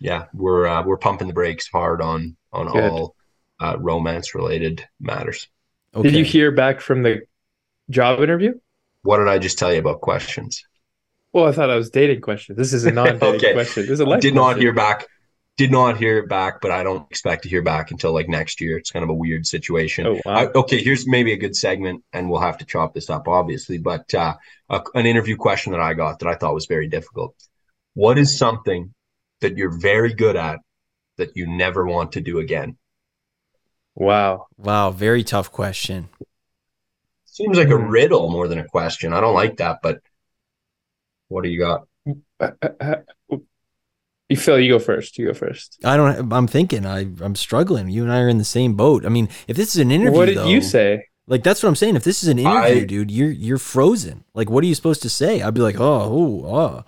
yeah, 0.00 0.26
we're 0.32 0.66
uh, 0.66 0.82
we're 0.84 0.98
pumping 0.98 1.28
the 1.28 1.34
brakes 1.34 1.68
hard 1.68 2.00
on 2.02 2.36
on 2.52 2.68
Good. 2.68 2.90
all 2.90 3.14
uh, 3.60 3.76
romance 3.78 4.34
related 4.34 4.86
matters. 5.00 5.48
okay. 5.94 6.10
Did 6.10 6.18
you 6.18 6.24
hear 6.24 6.50
back 6.52 6.80
from 6.80 7.02
the 7.02 7.22
job 7.90 8.20
interview? 8.20 8.54
What 9.02 9.18
did 9.18 9.28
I 9.28 9.38
just 9.38 9.58
tell 9.58 9.72
you 9.72 9.78
about 9.78 10.00
questions? 10.00 10.64
Well, 11.32 11.46
I 11.46 11.52
thought 11.52 11.70
I 11.70 11.76
was 11.76 11.90
dating 11.90 12.20
question. 12.20 12.56
This 12.56 12.72
is 12.72 12.84
a 12.84 12.90
non-dating 12.92 13.36
Okay. 13.36 13.52
question. 13.52 13.82
This 13.84 13.92
is 13.92 14.00
a 14.00 14.06
life 14.06 14.22
did 14.22 14.34
not 14.34 14.58
hear 14.58 14.72
back. 14.72 15.06
Did 15.58 15.72
not 15.72 15.98
hear 15.98 16.18
it 16.18 16.28
back, 16.28 16.60
but 16.62 16.70
I 16.70 16.82
don't 16.84 17.06
expect 17.10 17.42
to 17.42 17.48
hear 17.50 17.62
back 17.62 17.90
until 17.90 18.12
like 18.14 18.28
next 18.28 18.60
year. 18.60 18.78
It's 18.78 18.90
kind 18.92 19.02
of 19.02 19.10
a 19.10 19.14
weird 19.14 19.46
situation. 19.46 20.06
Oh 20.06 20.20
wow! 20.24 20.36
I, 20.36 20.46
okay, 20.46 20.82
here's 20.82 21.06
maybe 21.06 21.32
a 21.32 21.36
good 21.36 21.56
segment, 21.56 22.04
and 22.14 22.30
we'll 22.30 22.40
have 22.40 22.58
to 22.58 22.64
chop 22.64 22.94
this 22.94 23.10
up, 23.10 23.28
obviously. 23.28 23.76
But 23.76 24.14
uh, 24.14 24.36
a, 24.70 24.82
an 24.94 25.04
interview 25.04 25.36
question 25.36 25.72
that 25.72 25.80
I 25.80 25.94
got 25.94 26.20
that 26.20 26.28
I 26.28 26.36
thought 26.36 26.54
was 26.54 26.66
very 26.66 26.88
difficult. 26.88 27.34
What 27.94 28.18
is 28.18 28.38
something 28.38 28.94
that 29.40 29.56
you're 29.58 29.76
very 29.76 30.14
good 30.14 30.36
at 30.36 30.60
that 31.18 31.36
you 31.36 31.46
never 31.48 31.86
want 31.86 32.12
to 32.12 32.22
do 32.22 32.38
again? 32.38 32.78
wow. 33.94 34.46
Wow, 34.56 34.90
very 34.90 35.22
tough 35.24 35.50
question. 35.52 36.08
Seems 37.26 37.56
like 37.56 37.68
a 37.70 37.76
Hmm. 37.76 37.88
riddle 37.88 38.28
more 38.28 38.48
than 38.48 38.58
a 38.58 38.66
question. 38.66 39.12
I 39.12 39.20
don't 39.20 39.34
like 39.34 39.58
that, 39.58 39.78
but 39.84 40.00
what 41.28 41.42
do 41.44 41.50
you 41.50 41.58
got? 41.60 41.86
You 44.28 44.36
Phil, 44.36 44.60
you 44.60 44.72
go 44.72 44.78
first. 44.78 45.16
You 45.18 45.26
go 45.28 45.34
first. 45.34 45.78
I 45.84 45.96
don't. 45.96 46.32
I'm 46.32 46.46
thinking. 46.46 46.84
I 46.84 47.00
I'm 47.20 47.34
struggling. 47.34 47.88
You 47.88 48.02
and 48.02 48.12
I 48.12 48.20
are 48.20 48.28
in 48.28 48.38
the 48.38 48.44
same 48.44 48.74
boat. 48.74 49.06
I 49.06 49.08
mean, 49.08 49.28
if 49.46 49.56
this 49.56 49.74
is 49.74 49.80
an 49.80 49.90
interview, 49.90 50.18
what 50.18 50.26
did 50.26 50.36
though, 50.36 50.46
you 50.46 50.60
say? 50.60 51.04
Like 51.26 51.42
that's 51.42 51.62
what 51.62 51.68
I'm 51.68 51.76
saying. 51.76 51.96
If 51.96 52.04
this 52.04 52.22
is 52.22 52.28
an 52.28 52.38
interview, 52.38 52.82
I- 52.82 52.84
dude, 52.84 53.10
you're 53.10 53.30
you're 53.30 53.58
frozen. 53.58 54.24
Like, 54.34 54.50
what 54.50 54.62
are 54.64 54.66
you 54.66 54.74
supposed 54.74 55.02
to 55.02 55.10
say? 55.10 55.40
I'd 55.40 55.54
be 55.54 55.60
like, 55.60 55.80
oh, 55.80 56.44
oh, 56.44 56.56
oh. 56.56 56.84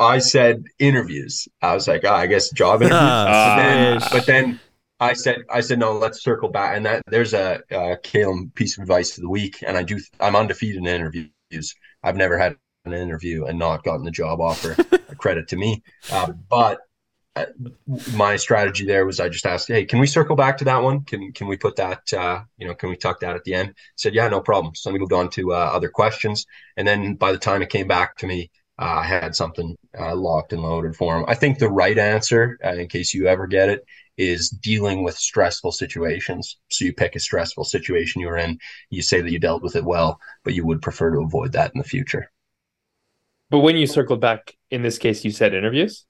I 0.00 0.18
said 0.18 0.64
interviews. 0.78 1.48
I 1.60 1.74
was 1.74 1.88
like, 1.88 2.04
oh, 2.04 2.12
I 2.12 2.26
guess 2.26 2.50
job 2.50 2.82
interviews. 2.82 3.00
Ah, 3.00 3.54
but, 3.56 3.62
then, 3.62 4.00
but 4.12 4.26
then 4.26 4.60
I 5.00 5.12
said, 5.12 5.38
I 5.50 5.60
said, 5.60 5.78
no, 5.80 5.92
let's 5.92 6.22
circle 6.22 6.48
back. 6.48 6.76
And 6.76 6.86
that 6.86 7.02
there's 7.08 7.34
a, 7.34 7.60
uh 7.72 7.96
Caleb 8.02 8.54
piece 8.54 8.78
of 8.78 8.82
advice 8.82 9.16
of 9.16 9.22
the 9.22 9.28
week. 9.28 9.62
And 9.66 9.76
I 9.76 9.82
do, 9.82 9.98
I'm 10.20 10.36
undefeated 10.36 10.76
in 10.76 10.86
interviews. 10.86 11.74
I've 12.02 12.16
never 12.16 12.38
had 12.38 12.56
an 12.84 12.92
interview 12.92 13.44
and 13.44 13.58
not 13.58 13.84
gotten 13.84 14.04
the 14.04 14.10
job 14.10 14.40
offer. 14.40 14.74
Credit 15.18 15.48
to 15.48 15.56
me. 15.56 15.82
Uh, 16.10 16.32
but 16.48 16.80
uh, 17.36 17.46
my 18.14 18.36
strategy 18.36 18.84
there 18.84 19.06
was 19.06 19.20
I 19.20 19.28
just 19.28 19.46
asked, 19.46 19.68
hey, 19.68 19.84
can 19.84 19.98
we 19.98 20.06
circle 20.06 20.36
back 20.36 20.58
to 20.58 20.64
that 20.64 20.82
one? 20.82 21.04
Can 21.04 21.32
can 21.32 21.46
we 21.46 21.56
put 21.56 21.76
that, 21.76 22.12
uh, 22.12 22.42
you 22.56 22.66
know, 22.66 22.74
can 22.74 22.88
we 22.88 22.96
tuck 22.96 23.20
that 23.20 23.36
at 23.36 23.44
the 23.44 23.54
end? 23.54 23.74
Said, 23.96 24.14
yeah, 24.14 24.28
no 24.28 24.40
problem. 24.40 24.74
So 24.74 24.90
we 24.90 24.98
moved 24.98 25.12
on 25.12 25.30
to 25.30 25.52
uh, 25.52 25.70
other 25.72 25.88
questions. 25.88 26.46
And 26.76 26.86
then 26.86 27.14
by 27.14 27.32
the 27.32 27.38
time 27.38 27.62
it 27.62 27.70
came 27.70 27.86
back 27.86 28.16
to 28.18 28.26
me, 28.26 28.50
uh, 28.80 29.00
I 29.02 29.04
had 29.04 29.34
something 29.34 29.76
uh, 29.98 30.14
locked 30.14 30.52
and 30.52 30.62
loaded 30.62 30.94
for 30.96 31.16
him. 31.16 31.24
I 31.26 31.34
think 31.34 31.58
the 31.58 31.68
right 31.68 31.98
answer, 31.98 32.58
uh, 32.64 32.74
in 32.74 32.88
case 32.88 33.12
you 33.12 33.26
ever 33.26 33.46
get 33.46 33.68
it, 33.68 33.84
is 34.16 34.50
dealing 34.50 35.02
with 35.02 35.16
stressful 35.16 35.72
situations. 35.72 36.58
So 36.68 36.84
you 36.84 36.92
pick 36.92 37.16
a 37.16 37.20
stressful 37.20 37.64
situation 37.64 38.20
you 38.20 38.28
were 38.28 38.36
in, 38.36 38.58
you 38.90 39.02
say 39.02 39.20
that 39.20 39.30
you 39.30 39.38
dealt 39.38 39.62
with 39.62 39.76
it 39.76 39.84
well, 39.84 40.20
but 40.44 40.54
you 40.54 40.64
would 40.66 40.82
prefer 40.82 41.12
to 41.12 41.20
avoid 41.20 41.52
that 41.52 41.72
in 41.74 41.78
the 41.78 41.88
future. 41.88 42.30
But 43.50 43.60
when 43.60 43.76
you 43.76 43.86
circled 43.86 44.20
back, 44.20 44.56
in 44.70 44.82
this 44.82 44.98
case, 44.98 45.24
you 45.24 45.30
said 45.30 45.54
interviews. 45.54 46.04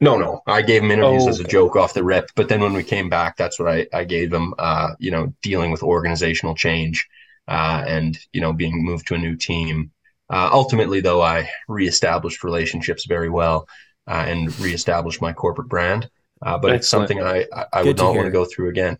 No, 0.00 0.18
no, 0.18 0.42
I 0.46 0.60
gave 0.62 0.82
him 0.82 0.90
interviews 0.90 1.26
Oh, 1.26 1.28
as 1.28 1.40
a 1.40 1.42
okay. 1.42 1.50
joke 1.52 1.74
off 1.74 1.94
the 1.94 2.04
rip. 2.04 2.30
But 2.36 2.48
then 2.48 2.60
when 2.60 2.74
we 2.74 2.84
came 2.84 3.08
back, 3.08 3.36
that's 3.36 3.58
what 3.58 3.68
I, 3.68 3.86
I 3.94 4.04
gave 4.04 4.32
him. 4.32 4.54
Uh, 4.58 4.90
you 4.98 5.10
know, 5.10 5.32
dealing 5.42 5.70
with 5.70 5.82
organizational 5.82 6.54
change, 6.54 7.06
uh, 7.48 7.82
and 7.86 8.18
you 8.32 8.40
know, 8.42 8.52
being 8.52 8.84
moved 8.84 9.06
to 9.08 9.14
a 9.14 9.18
new 9.18 9.36
team. 9.36 9.90
Uh, 10.28 10.50
ultimately, 10.52 11.00
though, 11.00 11.22
I 11.22 11.48
reestablished 11.68 12.44
relationships 12.44 13.06
very 13.06 13.30
well 13.30 13.66
uh, 14.06 14.24
and 14.26 14.56
reestablished 14.60 15.22
my 15.22 15.32
corporate 15.32 15.68
brand. 15.68 16.10
Uh, 16.42 16.58
but 16.58 16.72
it's 16.72 16.88
something 16.88 17.22
I 17.22 17.46
I, 17.54 17.66
I 17.72 17.82
would 17.82 17.96
to 17.96 18.02
not 18.04 18.14
want 18.14 18.26
to 18.26 18.32
go 18.32 18.44
through 18.44 18.68
again. 18.68 18.98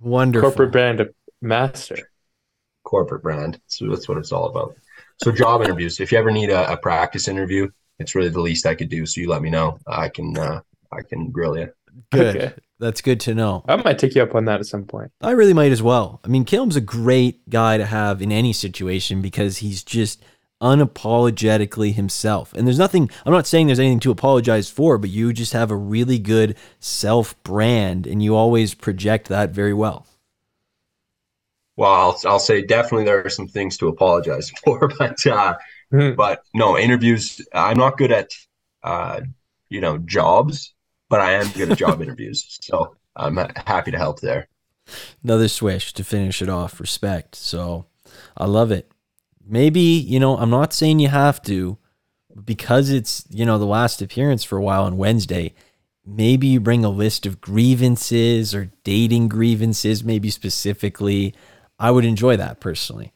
Wonderful. 0.00 0.50
Corporate 0.50 0.72
brand 0.72 1.08
master. 1.40 2.10
Corporate 2.84 3.22
brand. 3.22 3.60
So 3.66 3.88
that's 3.88 4.08
what 4.08 4.18
it's 4.18 4.30
all 4.30 4.46
about. 4.46 4.76
So 5.22 5.30
job 5.32 5.62
interviews. 5.62 6.00
If 6.00 6.12
you 6.12 6.18
ever 6.18 6.30
need 6.30 6.50
a, 6.50 6.72
a 6.72 6.76
practice 6.76 7.28
interview, 7.28 7.68
it's 7.98 8.14
really 8.14 8.28
the 8.30 8.40
least 8.40 8.66
I 8.66 8.74
could 8.74 8.88
do. 8.88 9.06
So 9.06 9.20
you 9.20 9.28
let 9.28 9.42
me 9.42 9.50
know. 9.50 9.78
I 9.86 10.08
can 10.08 10.36
uh, 10.36 10.60
I 10.92 11.02
can 11.02 11.30
grill 11.30 11.56
you. 11.56 11.70
Good. 12.10 12.36
Okay. 12.36 12.52
That's 12.80 13.00
good 13.00 13.20
to 13.20 13.34
know. 13.34 13.64
I 13.68 13.76
might 13.76 13.98
take 13.98 14.14
you 14.14 14.22
up 14.22 14.34
on 14.34 14.46
that 14.46 14.60
at 14.60 14.66
some 14.66 14.84
point. 14.84 15.12
I 15.20 15.30
really 15.30 15.52
might 15.52 15.72
as 15.72 15.82
well. 15.82 16.20
I 16.24 16.28
mean, 16.28 16.44
Caleb's 16.44 16.76
a 16.76 16.80
great 16.80 17.48
guy 17.48 17.78
to 17.78 17.86
have 17.86 18.20
in 18.20 18.32
any 18.32 18.52
situation 18.52 19.22
because 19.22 19.58
he's 19.58 19.84
just 19.84 20.22
unapologetically 20.60 21.94
himself. 21.94 22.52
And 22.54 22.66
there's 22.66 22.78
nothing, 22.78 23.10
I'm 23.24 23.32
not 23.32 23.46
saying 23.46 23.66
there's 23.66 23.78
anything 23.78 24.00
to 24.00 24.10
apologize 24.10 24.68
for, 24.68 24.98
but 24.98 25.10
you 25.10 25.32
just 25.32 25.52
have 25.52 25.70
a 25.70 25.76
really 25.76 26.18
good 26.18 26.56
self 26.80 27.40
brand 27.44 28.06
and 28.06 28.22
you 28.22 28.34
always 28.34 28.74
project 28.74 29.28
that 29.28 29.50
very 29.50 29.74
well. 29.74 30.06
Well, 31.76 31.92
I'll, 31.92 32.20
I'll 32.26 32.38
say 32.38 32.62
definitely 32.62 33.04
there 33.04 33.24
are 33.24 33.30
some 33.30 33.48
things 33.48 33.76
to 33.78 33.88
apologize 33.88 34.50
for, 34.64 34.88
but 34.98 35.26
uh, 35.26 35.54
Hmm. 35.92 36.14
but 36.16 36.42
no 36.54 36.78
interviews. 36.78 37.40
I'm 37.54 37.78
not 37.78 37.98
good 37.98 38.12
at 38.12 38.30
uh, 38.82 39.20
you 39.70 39.80
know 39.80 39.98
jobs, 39.98 40.74
but 41.10 41.20
I 41.20 41.32
am 41.34 41.50
good 41.52 41.70
at 41.70 41.78
job 41.78 42.02
interviews. 42.02 42.58
So 42.62 42.96
I'm 43.16 43.36
happy 43.66 43.92
to 43.92 43.98
help 43.98 44.20
there. 44.20 44.48
Another 45.22 45.48
swish 45.48 45.92
to 45.94 46.04
finish 46.04 46.42
it 46.42 46.48
off. 46.48 46.80
Respect. 46.80 47.34
So 47.34 47.86
I 48.36 48.46
love 48.46 48.70
it. 48.70 48.90
Maybe, 49.46 49.80
you 49.80 50.18
know, 50.20 50.36
I'm 50.38 50.50
not 50.50 50.72
saying 50.72 51.00
you 51.00 51.08
have 51.08 51.42
to, 51.42 51.78
because 52.44 52.90
it's, 52.90 53.24
you 53.30 53.44
know, 53.44 53.58
the 53.58 53.66
last 53.66 54.02
appearance 54.02 54.44
for 54.44 54.58
a 54.58 54.62
while 54.62 54.84
on 54.84 54.96
Wednesday, 54.96 55.54
maybe 56.06 56.48
you 56.48 56.60
bring 56.60 56.84
a 56.84 56.90
list 56.90 57.26
of 57.26 57.40
grievances 57.40 58.54
or 58.54 58.72
dating 58.84 59.28
grievances, 59.28 60.04
maybe 60.04 60.30
specifically. 60.30 61.34
I 61.78 61.90
would 61.90 62.04
enjoy 62.04 62.36
that 62.36 62.60
personally. 62.60 63.12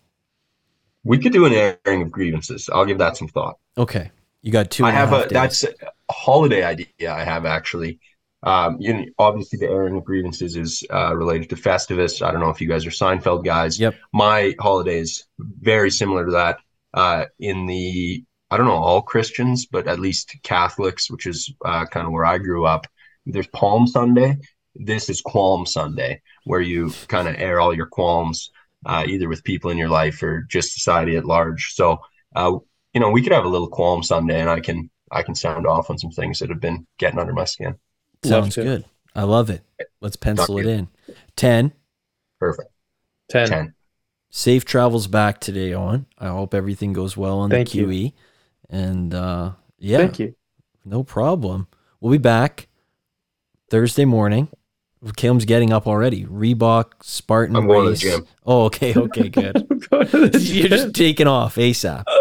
We 1.04 1.18
could 1.18 1.32
do 1.32 1.46
an 1.46 1.52
airing 1.52 2.02
of 2.02 2.10
grievances. 2.10 2.68
I'll 2.72 2.84
give 2.84 2.98
that 2.98 3.16
some 3.16 3.28
thought. 3.28 3.58
Okay. 3.76 4.10
You 4.42 4.52
got 4.52 4.70
two. 4.70 4.84
I 4.84 4.90
have 4.90 5.12
a 5.12 5.22
days. 5.22 5.30
that's 5.30 5.64
a 5.64 5.72
holiday 6.10 6.62
idea. 6.62 7.12
I 7.12 7.24
have 7.24 7.44
actually. 7.46 8.00
Um, 8.44 8.76
you 8.78 8.94
know, 8.94 9.04
obviously 9.18 9.58
the 9.58 9.66
airing 9.66 9.96
of 9.96 10.04
grievances 10.04 10.54
is 10.54 10.84
uh, 10.90 11.14
related 11.16 11.50
to 11.50 11.56
Festivus. 11.56 12.24
I 12.24 12.30
don't 12.30 12.40
know 12.40 12.50
if 12.50 12.60
you 12.60 12.68
guys 12.68 12.86
are 12.86 12.90
Seinfeld 12.90 13.44
guys. 13.44 13.80
Yep. 13.80 13.96
My 14.12 14.54
holiday 14.60 15.00
is 15.00 15.24
very 15.38 15.90
similar 15.90 16.24
to 16.24 16.32
that. 16.32 16.58
Uh, 16.94 17.24
in 17.40 17.66
the 17.66 18.24
I 18.50 18.56
don't 18.56 18.66
know 18.66 18.72
all 18.72 19.02
Christians, 19.02 19.66
but 19.66 19.88
at 19.88 19.98
least 19.98 20.36
Catholics, 20.42 21.10
which 21.10 21.26
is 21.26 21.52
uh, 21.64 21.84
kind 21.86 22.06
of 22.06 22.12
where 22.12 22.24
I 22.24 22.38
grew 22.38 22.64
up. 22.64 22.86
There's 23.26 23.48
Palm 23.48 23.86
Sunday. 23.86 24.38
This 24.78 25.10
is 25.10 25.20
Qualm 25.20 25.66
Sunday, 25.66 26.22
where 26.44 26.60
you 26.60 26.92
kind 27.08 27.28
of 27.28 27.34
air 27.36 27.60
all 27.60 27.74
your 27.74 27.86
qualms, 27.86 28.50
uh, 28.86 29.04
either 29.06 29.28
with 29.28 29.44
people 29.44 29.70
in 29.70 29.76
your 29.76 29.88
life 29.88 30.22
or 30.22 30.42
just 30.48 30.72
society 30.72 31.16
at 31.16 31.24
large. 31.24 31.74
So, 31.74 31.98
uh, 32.36 32.52
you 32.94 33.00
know, 33.00 33.10
we 33.10 33.22
could 33.22 33.32
have 33.32 33.44
a 33.44 33.48
little 33.48 33.70
Qualm 33.70 34.04
Sunday, 34.04 34.40
and 34.40 34.48
I 34.48 34.60
can 34.60 34.88
I 35.10 35.22
can 35.22 35.34
sound 35.34 35.66
off 35.66 35.90
on 35.90 35.98
some 35.98 36.10
things 36.10 36.38
that 36.38 36.50
have 36.50 36.60
been 36.60 36.86
getting 36.98 37.18
under 37.18 37.32
my 37.32 37.44
skin. 37.44 37.74
Sounds 38.22 38.54
to. 38.54 38.62
good. 38.62 38.84
I 39.14 39.22
love 39.24 39.50
it. 39.50 39.62
Let's 40.00 40.16
pencil 40.16 40.58
it 40.58 40.66
in. 40.66 40.88
10. 41.36 41.72
Perfect. 42.38 42.70
10. 43.30 43.48
Ten. 43.48 43.74
Safe 44.30 44.64
travels 44.64 45.06
back 45.06 45.40
today 45.40 45.72
on. 45.72 46.06
I 46.18 46.28
hope 46.28 46.54
everything 46.54 46.92
goes 46.92 47.16
well 47.16 47.38
on 47.40 47.50
Thank 47.50 47.70
the 47.70 47.78
you. 47.78 47.86
QE. 47.86 48.12
And 48.68 49.14
uh, 49.14 49.52
yeah, 49.78 49.98
Thank 49.98 50.18
you. 50.18 50.34
no 50.84 51.02
problem. 51.02 51.66
We'll 52.00 52.12
be 52.12 52.18
back 52.18 52.68
Thursday 53.70 54.04
morning. 54.04 54.48
Caleb's 55.16 55.44
getting 55.44 55.72
up 55.72 55.86
already. 55.86 56.24
Reebok 56.24 57.02
Spartan 57.02 57.56
I'm 57.56 57.66
going 57.66 57.80
to 57.80 57.84
the 57.86 57.90
race. 57.90 58.00
gym. 58.00 58.26
Oh, 58.46 58.64
okay, 58.64 58.94
okay, 58.94 59.28
good. 59.28 59.54
Go 59.90 60.00
You're 60.02 60.68
just 60.68 60.94
taking 60.94 61.26
off 61.26 61.56
ASAP. 61.56 62.04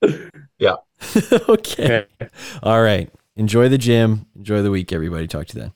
Yeah. 0.60 0.74
okay. 1.48 2.06
Okay. 2.20 2.28
All 2.64 2.82
right. 2.82 3.08
Enjoy 3.36 3.68
the 3.68 3.78
gym. 3.78 4.26
Enjoy 4.34 4.60
the 4.62 4.70
week, 4.72 4.92
everybody. 4.92 5.28
Talk 5.28 5.46
to 5.46 5.56
you 5.56 5.62
then. 5.62 5.72